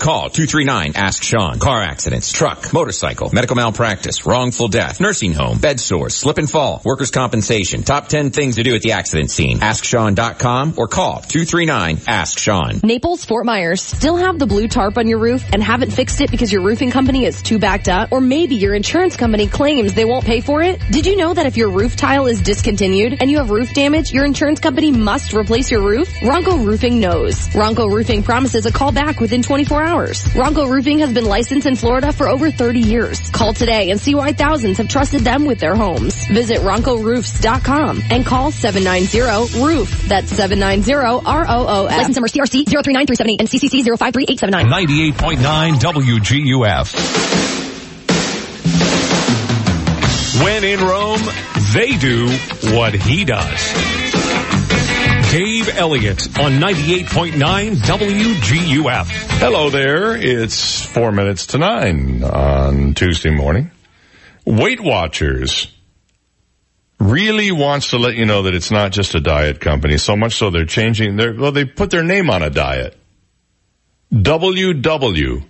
call 0.00 0.30
239 0.30 0.92
Ask 0.96 1.22
Sean. 1.22 1.58
Car 1.58 1.82
accidents, 1.82 2.32
truck, 2.32 2.72
motorcycle, 2.72 3.30
medical 3.32 3.54
malpractice, 3.54 4.24
wrongful 4.24 4.68
death, 4.68 4.98
nursing 4.98 5.34
home, 5.34 5.58
bed 5.58 5.78
sores, 5.78 6.16
slip 6.16 6.38
and 6.38 6.50
fall, 6.50 6.80
workers' 6.84 7.10
compensation. 7.10 7.82
Top 7.82 8.08
10 8.08 8.30
things 8.30 8.56
to 8.56 8.62
do 8.62 8.74
at 8.74 8.80
the 8.80 8.92
accident 8.92 9.30
scene. 9.30 9.58
AskSean.com 9.60 10.74
or 10.78 10.88
call 10.88 11.20
239 11.20 11.98
Ask 12.08 12.38
Sean. 12.38 12.80
Naples, 12.82 13.24
Fort 13.24 13.44
Myers, 13.44 13.82
still 13.82 14.16
have 14.16 14.38
the 14.38 14.46
blue 14.46 14.66
tarp 14.66 14.96
on 14.96 15.06
your 15.06 15.18
roof 15.18 15.44
and 15.52 15.62
haven't 15.62 15.90
fixed 15.90 16.20
it 16.22 16.30
because 16.30 16.50
your 16.50 16.62
roofing 16.62 16.90
company 16.90 17.26
is 17.26 17.42
too 17.42 17.58
backed 17.58 17.88
up? 17.88 18.10
Or 18.10 18.22
maybe 18.22 18.54
your 18.54 18.74
insurance 18.74 19.16
company 19.16 19.46
claims 19.46 19.92
they 19.92 20.06
won't 20.06 20.24
pay 20.24 20.40
for 20.40 20.62
it? 20.62 20.80
Did 20.90 21.04
you 21.04 21.16
know 21.16 21.34
that 21.34 21.44
if 21.44 21.58
your 21.58 21.68
roof 21.68 21.94
tile 21.96 22.26
is 22.26 22.40
discontinued 22.40 23.18
and 23.20 23.30
you 23.30 23.36
have 23.36 23.50
roof 23.50 23.74
damage, 23.74 24.12
your 24.12 24.24
insurance 24.24 24.60
company 24.60 24.90
must 24.90 25.34
replace 25.34 25.70
your 25.70 25.82
roof? 25.82 26.08
Ronco 26.22 26.64
Roofing 26.64 27.00
knows. 27.00 27.48
Ronco 27.48 27.92
Roofing 27.92 28.22
promises 28.22 28.64
a 28.64 28.72
call 28.72 28.92
back 28.92 29.20
within 29.20 29.42
24 29.42 29.82
hours. 29.82 29.89
Ronco 29.90 30.70
Roofing 30.70 31.00
has 31.00 31.12
been 31.12 31.24
licensed 31.24 31.66
in 31.66 31.74
Florida 31.74 32.12
for 32.12 32.28
over 32.28 32.50
30 32.50 32.78
years. 32.80 33.30
Call 33.30 33.52
today 33.52 33.90
and 33.90 34.00
see 34.00 34.14
why 34.14 34.32
thousands 34.32 34.78
have 34.78 34.88
trusted 34.88 35.22
them 35.22 35.46
with 35.46 35.58
their 35.58 35.74
homes. 35.74 36.14
Visit 36.28 36.58
RoncoRoofs.com 36.58 38.02
and 38.10 38.24
call 38.24 38.52
790-ROOF. 38.52 40.08
That's 40.08 40.32
790-R-O-O-F. 40.32 41.90
License 41.90 42.16
number 42.16 42.28
CRC 42.28 42.66
039378 42.68 43.40
and 43.40 43.48
CCC 43.48 43.82
053879. 43.84 44.66
98.9 45.10 45.74
WGUF. 45.80 47.60
When 50.44 50.64
in 50.64 50.80
Rome, 50.80 51.20
they 51.74 51.96
do 51.96 52.28
what 52.76 52.94
he 52.94 53.24
does. 53.24 53.99
Dave 55.30 55.68
Elliott 55.76 56.26
on 56.40 56.54
98.9 56.54 57.76
WGUF. 57.76 59.06
Hello 59.38 59.70
there. 59.70 60.16
It's 60.16 60.84
four 60.84 61.12
minutes 61.12 61.46
to 61.46 61.58
nine 61.58 62.24
on 62.24 62.94
Tuesday 62.94 63.30
morning. 63.30 63.70
Weight 64.44 64.80
Watchers 64.80 65.72
really 66.98 67.52
wants 67.52 67.90
to 67.90 67.98
let 67.98 68.16
you 68.16 68.26
know 68.26 68.42
that 68.42 68.56
it's 68.56 68.72
not 68.72 68.90
just 68.90 69.14
a 69.14 69.20
diet 69.20 69.60
company. 69.60 69.98
So 69.98 70.16
much 70.16 70.34
so 70.34 70.50
they're 70.50 70.64
changing 70.64 71.14
their, 71.14 71.32
well, 71.32 71.52
they 71.52 71.64
put 71.64 71.90
their 71.90 72.02
name 72.02 72.28
on 72.28 72.42
a 72.42 72.50
diet. 72.50 72.98
WW. 74.12 75.44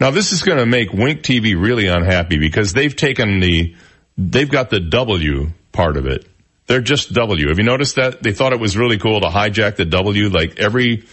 Now 0.00 0.10
this 0.10 0.32
is 0.32 0.42
going 0.42 0.58
to 0.58 0.66
make 0.66 0.92
Wink 0.92 1.22
TV 1.22 1.58
really 1.58 1.86
unhappy 1.86 2.38
because 2.38 2.74
they've 2.74 2.94
taken 2.94 3.40
the, 3.40 3.74
they've 4.18 4.50
got 4.50 4.68
the 4.68 4.80
W 4.80 5.50
part 5.72 5.96
of 5.96 6.04
it. 6.04 6.26
They're 6.66 6.80
just 6.80 7.12
W. 7.12 7.48
Have 7.48 7.58
you 7.58 7.64
noticed 7.64 7.96
that? 7.96 8.22
They 8.22 8.32
thought 8.32 8.52
it 8.52 8.60
was 8.60 8.76
really 8.76 8.98
cool 8.98 9.20
to 9.20 9.28
hijack 9.28 9.76
the 9.76 9.84
W. 9.84 10.28
Like 10.28 10.58
every 10.58 11.04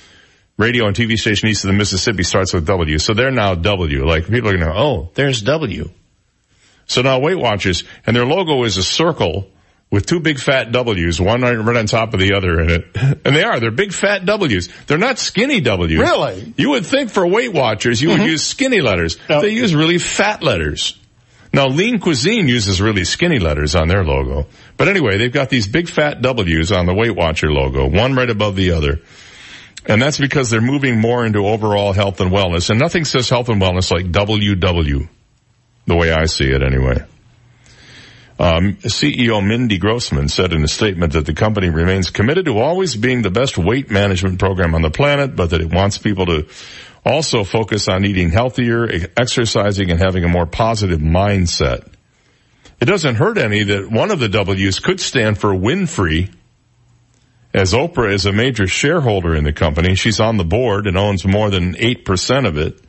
radio 0.58 0.88
and 0.88 0.96
TV 0.96 1.18
station 1.18 1.50
east 1.50 1.64
of 1.64 1.70
the 1.70 1.78
Mississippi 1.78 2.24
starts 2.24 2.54
with 2.54 2.66
W. 2.66 2.98
So 3.00 3.14
they're 3.14 3.32
now 3.32 3.56
W. 3.56 4.06
Like 4.06 4.28
people 4.28 4.50
are 4.50 4.58
going 4.58 4.72
to, 4.72 4.78
oh, 4.78 5.10
there's 5.16 5.42
W. 5.42 5.90
So 6.86 7.02
now 7.02 7.20
Weight 7.20 7.38
Watchers, 7.38 7.84
and 8.06 8.16
their 8.16 8.26
logo 8.26 8.64
is 8.64 8.78
a 8.78 8.84
circle 8.84 9.50
with 9.90 10.06
two 10.06 10.20
big 10.22 10.40
fat 10.40 10.72
W's, 10.72 11.20
one 11.20 11.42
right 11.42 11.78
on 11.78 11.86
top 11.86 12.14
of 12.14 12.20
the 12.20 12.34
other 12.34 12.60
in 12.62 12.70
it. 12.70 12.86
And 13.24 13.36
they 13.36 13.44
are, 13.44 13.60
they're 13.60 13.72
big 13.72 13.94
fat 13.94 14.26
W's. 14.26 14.70
They're 14.88 14.98
not 14.98 15.20
skinny 15.20 15.62
W's. 15.62 16.00
Really? 16.00 16.54
You 16.58 16.72
would 16.72 16.86
think 16.86 17.12
for 17.12 17.28
Weight 17.28 17.54
Watchers 17.54 18.02
you 18.02 18.10
would 18.10 18.20
mm-hmm. 18.20 18.30
use 18.30 18.44
skinny 18.44 18.82
letters. 18.82 19.18
They 19.28 19.50
use 19.50 19.76
really 19.76 20.00
fat 20.00 20.42
letters. 20.42 20.98
Now 21.54 21.68
Lean 21.68 22.00
Cuisine 22.00 22.48
uses 22.48 22.82
really 22.82 23.04
skinny 23.04 23.40
letters 23.40 23.76
on 23.76 23.88
their 23.88 24.04
logo. 24.04 24.48
But 24.78 24.88
anyway, 24.88 25.18
they've 25.18 25.32
got 25.32 25.50
these 25.50 25.68
big 25.68 25.90
fat 25.90 26.22
W's 26.22 26.72
on 26.72 26.86
the 26.86 26.94
Weight 26.94 27.16
Watcher 27.16 27.52
logo, 27.52 27.88
one 27.88 28.14
right 28.14 28.30
above 28.30 28.56
the 28.56 28.72
other. 28.72 29.02
And 29.86 30.02
that's 30.02 30.20
because 30.20 30.50
they're 30.50 30.62
moving 30.62 31.00
more 31.00 31.26
into 31.26 31.48
overall 31.48 31.92
health 31.92 32.22
and 32.22 32.32
wellness. 32.32 32.70
And 32.70 32.80
nothing 32.80 33.04
says 33.04 33.30
health 33.30 33.50
and 33.50 33.62
wellness 33.62 33.92
like 33.92 34.06
WW. 34.06 35.10
The 35.88 35.96
way 35.96 36.12
I 36.12 36.26
see 36.26 36.46
it 36.46 36.62
anyway. 36.62 37.04
Um, 38.40 38.78
CEO 38.78 39.46
Mindy 39.46 39.78
Grossman 39.78 40.28
said 40.28 40.54
in 40.54 40.64
a 40.64 40.68
statement 40.68 41.14
that 41.14 41.26
the 41.26 41.34
company 41.34 41.70
remains 41.70 42.10
committed 42.10 42.46
to 42.46 42.58
always 42.58 42.96
being 42.96 43.22
the 43.22 43.30
best 43.30 43.58
weight 43.58 43.92
management 43.92 44.40
program 44.40 44.74
on 44.74 44.82
the 44.82 44.90
planet, 44.90 45.36
but 45.36 45.52
that 45.52 45.62
it 45.62 45.72
wants 45.72 45.98
people 45.98 46.26
to 46.28 46.48
also 47.06 47.44
focus 47.44 47.88
on 47.88 48.06
eating 48.06 48.30
healthier, 48.30 48.88
exercising, 49.18 49.92
and 49.92 50.00
having 50.00 50.24
a 50.24 50.30
more 50.30 50.46
positive 50.46 51.00
mindset. 51.00 51.88
It 52.80 52.86
doesn't 52.86 53.16
hurt 53.16 53.38
any 53.38 53.64
that 53.64 53.92
one 53.92 54.12
of 54.12 54.20
the 54.20 54.30
W's 54.30 54.80
could 54.80 55.00
stand 55.00 55.38
for 55.38 55.54
Winfrey, 55.54 56.34
as 57.54 57.74
Oprah 57.74 58.14
is 58.14 58.26
a 58.26 58.32
major 58.32 58.66
shareholder 58.66 59.36
in 59.36 59.44
the 59.44 59.54
company. 59.54 59.96
She's 59.96 60.20
on 60.20 60.38
the 60.38 60.46
board 60.46 60.88
and 60.88 60.98
owns 60.98 61.26
more 61.26 61.50
than 61.50 61.74
8% 61.74 62.48
of 62.48 62.58
it. 62.58 62.80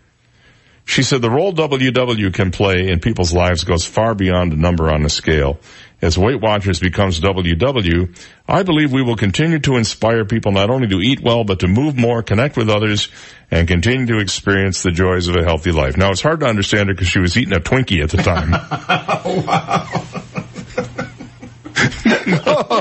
She 0.84 1.02
said 1.02 1.23
the 1.23 1.31
role 1.31 1.52
WW 1.52 2.32
can 2.34 2.50
play 2.50 2.89
in 2.89 3.00
people's 3.00 3.32
lives 3.32 3.65
goes 3.65 3.84
far 3.84 4.15
beyond 4.15 4.52
a 4.52 4.57
number 4.57 4.91
on 4.91 5.05
a 5.05 5.08
scale. 5.08 5.60
As 6.02 6.18
Weight 6.18 6.40
Watchers 6.40 6.81
becomes 6.81 7.20
WW, 7.20 8.08
I 8.48 8.64
believe 8.64 8.92
we 8.92 9.02
will 9.02 9.14
continue 9.14 9.60
to 9.60 9.76
inspire 9.76 10.24
people 10.24 10.50
not 10.50 10.68
only 10.68 10.89
to 10.89 11.00
eat 11.00 11.20
well, 11.20 11.44
but 11.44 11.60
to 11.60 11.68
move 11.68 11.97
more, 11.97 12.24
connect 12.24 12.56
with 12.56 12.68
others, 12.68 13.08
and 13.52 13.68
continue 13.68 14.06
to 14.06 14.18
experience 14.18 14.82
the 14.82 14.90
joys 14.90 15.28
of 15.28 15.36
a 15.36 15.44
healthy 15.44 15.70
life. 15.70 15.97
Now 15.97 16.10
it's 16.10 16.20
hard 16.20 16.40
to 16.40 16.47
understand 16.47 16.89
her 16.89 16.94
because 16.94 17.06
she 17.06 17.20
was 17.20 17.36
eating 17.36 17.55
a 17.55 17.60
Twinkie 17.60 18.02
at 18.02 18.10
the 18.10 18.16
time. 18.16 18.50
wow. 19.47 19.86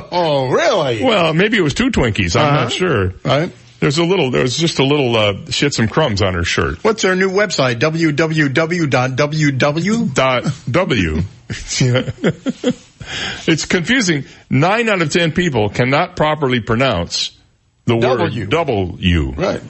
oh, 0.12 0.50
really? 0.52 1.04
well, 1.04 1.34
maybe 1.36 1.58
it 1.58 1.62
was 1.62 1.76
two 1.76 1.92
Twinkies. 1.92 2.36
I'm 2.36 2.46
Uh-huh. 2.48 2.64
not 2.64 2.72
sure. 2.72 3.14
Right. 3.24 3.52
There's 3.80 3.98
a 4.00 4.04
little, 4.04 4.32
there 4.32 4.42
was 4.44 4.58
just 4.58 4.80
a 4.80 4.84
little, 4.84 5.16
uh, 5.16 5.34
had 5.52 5.74
some 5.76 5.88
crumbs 5.88 6.22
on 6.24 6.34
her 6.34 6.44
shirt. 6.44 6.84
What's 6.84 7.02
their 7.04 7.16
new 7.16 7.30
website? 7.30 7.80
www.ww? 7.80 8.50
Dot 10.14 10.44
W. 10.72 11.22
it's 13.48 13.66
confusing. 13.66 14.26
Nine 14.50 14.90
out 14.90 15.02
of 15.02 15.12
ten 15.12 15.32
people 15.32 15.70
cannot 15.70 16.16
properly 16.16 16.60
pronounce 16.60 17.38
the 17.86 17.98
W. 17.98 18.42
word 18.42 18.50
W. 18.50 19.32
Right. 19.32 19.62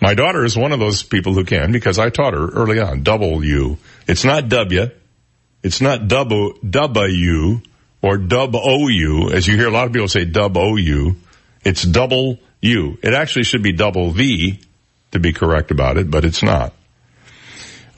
My 0.00 0.14
daughter 0.14 0.44
is 0.44 0.56
one 0.56 0.72
of 0.72 0.80
those 0.80 1.02
people 1.02 1.32
who 1.32 1.44
can 1.44 1.72
because 1.72 1.98
I 1.98 2.10
taught 2.10 2.34
her 2.34 2.48
early 2.48 2.78
on. 2.78 3.02
W. 3.04 3.76
It's 4.06 4.24
not 4.24 4.48
W. 4.48 4.90
It's 5.62 5.80
not 5.80 6.08
double 6.08 6.52
W 6.68 7.60
or 8.02 8.18
dub 8.18 8.54
OU 8.54 9.30
as 9.32 9.46
you 9.46 9.56
hear 9.56 9.68
a 9.68 9.70
lot 9.70 9.86
of 9.86 9.92
people 9.94 10.08
say 10.08 10.26
dub 10.26 10.56
OU. 10.58 11.16
It's 11.64 11.82
double 11.82 12.38
U. 12.60 12.98
It 13.02 13.14
actually 13.14 13.44
should 13.44 13.62
be 13.62 13.72
double 13.72 14.10
V 14.10 14.60
to 15.12 15.18
be 15.18 15.32
correct 15.32 15.70
about 15.70 15.96
it, 15.96 16.10
but 16.10 16.24
it's 16.26 16.42
not. 16.42 16.74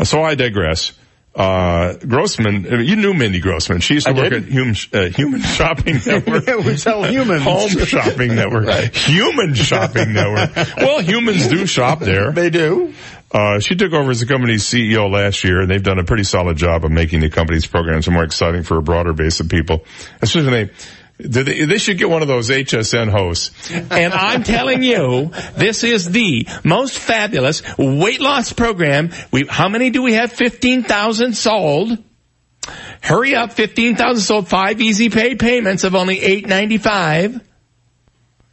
So 0.05 0.23
I 0.23 0.37
digress. 0.37 0.93
Uh, 1.37 1.93
Grossman, 1.99 2.67
uh, 2.73 2.79
you 2.79 2.97
knew 2.97 3.13
Mindy 3.13 3.41
Grossman. 3.41 3.81
She 3.81 3.95
used 3.95 4.07
to 4.07 4.13
I 4.13 4.17
work 4.17 4.31
did. 4.31 4.45
at 4.45 4.49
Human, 4.49 4.75
uh, 4.95 5.05
Human 5.11 5.41
Shopping 5.43 6.01
Network. 6.07 6.47
Yeah, 6.47 6.57
we 6.57 6.77
sell 6.79 7.05
humans. 7.05 7.43
Home 7.43 7.69
Shopping 7.85 8.35
Network. 8.35 8.95
Human 8.95 9.53
Shopping 9.53 10.15
Network. 10.15 10.57
Well, 10.79 11.03
humans 11.03 11.49
do 11.49 11.67
shop 11.67 12.01
there. 12.01 12.33
They 12.33 12.49
do. 12.49 12.95
Uh, 13.31 13.59
she 13.61 13.75
took 13.75 13.93
over 13.93 14.11
as 14.13 14.21
the 14.21 14.27
company's 14.27 14.65
CEO 14.65 15.13
last 15.13 15.45
year, 15.45 15.61
and 15.61 15.71
they've 15.71 15.83
done 15.83 15.99
a 15.99 16.05
pretty 16.05 16.25
solid 16.25 16.57
job 16.57 16.85
of 16.87 16.91
making 16.91 17.21
the 17.21 17.29
company's 17.29 17.67
programs 17.67 18.09
more 18.09 18.25
exciting 18.25 18.63
for 18.63 18.79
a 18.79 18.83
broader 18.83 19.13
base 19.13 19.41
of 19.41 19.49
people. 19.51 19.85
Especially 20.23 20.51
when 20.51 20.69
they 20.69 20.73
They, 21.19 21.65
they 21.65 21.79
should 21.79 21.97
get 21.97 22.11
one 22.11 22.21
of 22.23 22.29
those 22.29 22.51
HSN 22.51 23.09
hosts. 23.11 23.71
And 23.71 24.13
I'm 24.13 24.43
telling 24.43 24.83
you, 24.83 25.31
this 25.57 25.83
is 25.83 26.11
the 26.11 26.47
most 26.63 26.99
fabulous 26.99 27.63
weight 27.79 28.21
loss 28.21 28.53
program. 28.53 29.11
We, 29.31 29.47
how 29.49 29.69
many 29.71 29.89
do 29.91 30.03
we 30.03 30.13
have? 30.15 30.31
15,000 30.33 31.35
sold. 31.35 31.97
Hurry 33.03 33.35
up, 33.35 33.53
15,000 33.53 34.21
sold, 34.21 34.49
five 34.49 34.81
easy 34.81 35.09
pay 35.09 35.37
payments 35.37 35.85
of 35.85 35.95
only 35.95 36.21
895. 36.21 37.41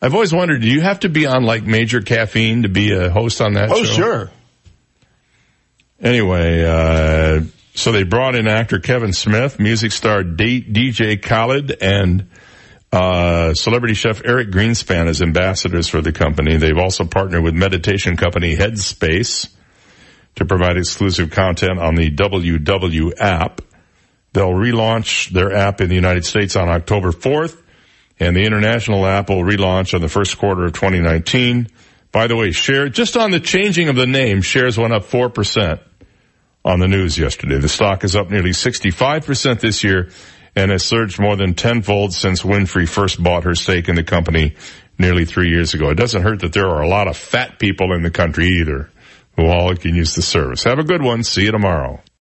I've 0.02 0.14
always 0.14 0.34
wondered, 0.34 0.62
do 0.62 0.68
you 0.68 0.82
have 0.82 1.02
to 1.02 1.10
be 1.10 1.26
on 1.26 1.44
like 1.44 1.64
major 1.64 2.02
caffeine 2.02 2.64
to 2.64 2.70
be 2.70 2.92
a 2.94 3.10
host 3.10 3.42
on 3.42 3.54
that 3.54 3.72
Oh, 3.72 3.84
show? 3.84 3.94
sure. 3.94 4.32
Anyway, 6.02 6.64
uh, 6.66 7.42
so 7.76 7.92
they 7.92 8.04
brought 8.04 8.36
in 8.36 8.48
actor 8.48 8.80
Kevin 8.80 9.14
Smith, 9.14 9.60
music 9.60 9.92
star 9.92 10.24
D- 10.24 10.62
DJ 10.64 11.22
Khaled, 11.22 11.72
and 11.82 12.30
uh, 12.94 13.56
celebrity 13.56 13.96
chef 13.96 14.22
Eric 14.24 14.50
Greenspan 14.50 15.08
is 15.08 15.20
ambassadors 15.20 15.88
for 15.88 16.00
the 16.00 16.12
company. 16.12 16.58
They've 16.58 16.78
also 16.78 17.06
partnered 17.06 17.44
with 17.44 17.56
meditation 17.56 18.16
company 18.16 18.56
Headspace 18.56 19.52
to 20.36 20.46
provide 20.46 20.78
exclusive 20.78 21.32
content 21.32 21.80
on 21.80 21.96
the 21.96 22.12
WW 22.12 23.14
app. 23.20 23.62
They'll 24.34 24.54
relaunch 24.54 25.30
their 25.30 25.56
app 25.56 25.82
in 25.82 25.90
the 25.90 25.96
United 25.96 26.24
States 26.24 26.56
on 26.56 26.70
October 26.70 27.12
4th, 27.12 27.60
and 28.20 28.36
the 28.36 28.44
international 28.44 29.08
app 29.08 29.30
will 29.30 29.42
relaunch 29.42 29.96
on 29.96 30.02
the 30.02 30.10
first 30.10 30.38
quarter 30.38 30.66
of 30.66 30.74
2019. 30.74 31.70
By 32.12 32.28
the 32.28 32.36
way, 32.36 32.52
share, 32.52 32.90
just 32.90 33.18
on 33.18 33.32
the 33.32 33.40
changing 33.40 33.90
of 33.90 33.96
the 33.96 34.06
name, 34.06 34.44
shares 34.44 34.78
went 34.78 34.94
up 34.94 35.06
4% 35.06 35.80
on 36.64 36.80
the 36.80 36.88
news 36.88 37.18
yesterday. 37.18 37.58
The 37.58 37.70
stock 37.70 38.04
is 38.04 38.16
up 38.16 38.30
nearly 38.30 38.52
65% 38.52 39.60
this 39.62 39.84
year 39.84 40.12
and 40.56 40.72
has 40.72 40.84
surged 40.84 41.20
more 41.20 41.36
than 41.36 41.54
tenfold 41.54 42.14
since 42.14 42.44
Winfrey 42.44 42.88
first 42.88 43.22
bought 43.22 43.44
her 43.46 43.56
stake 43.56 43.90
in 43.90 43.96
the 43.96 44.04
company 44.04 44.56
nearly 45.00 45.26
three 45.26 45.50
years 45.50 45.74
ago. 45.74 45.90
It 45.90 45.96
doesn't 45.96 46.22
hurt 46.22 46.42
that 46.42 46.54
there 46.54 46.68
are 46.68 46.82
a 46.82 46.88
lot 46.88 47.08
of 47.08 47.18
fat 47.18 47.58
people 47.58 47.94
in 47.94 48.04
the 48.04 48.12
country 48.12 48.48
either 48.60 48.90
who 49.36 49.48
all 49.48 49.76
can 49.76 49.96
use 49.96 50.14
the 50.14 50.22
service. 50.22 50.64
Have 50.66 50.80
a 50.80 50.84
good 50.84 51.02
one. 51.02 51.24
See 51.24 51.46
you 51.46 51.52
tomorrow. 51.52 52.04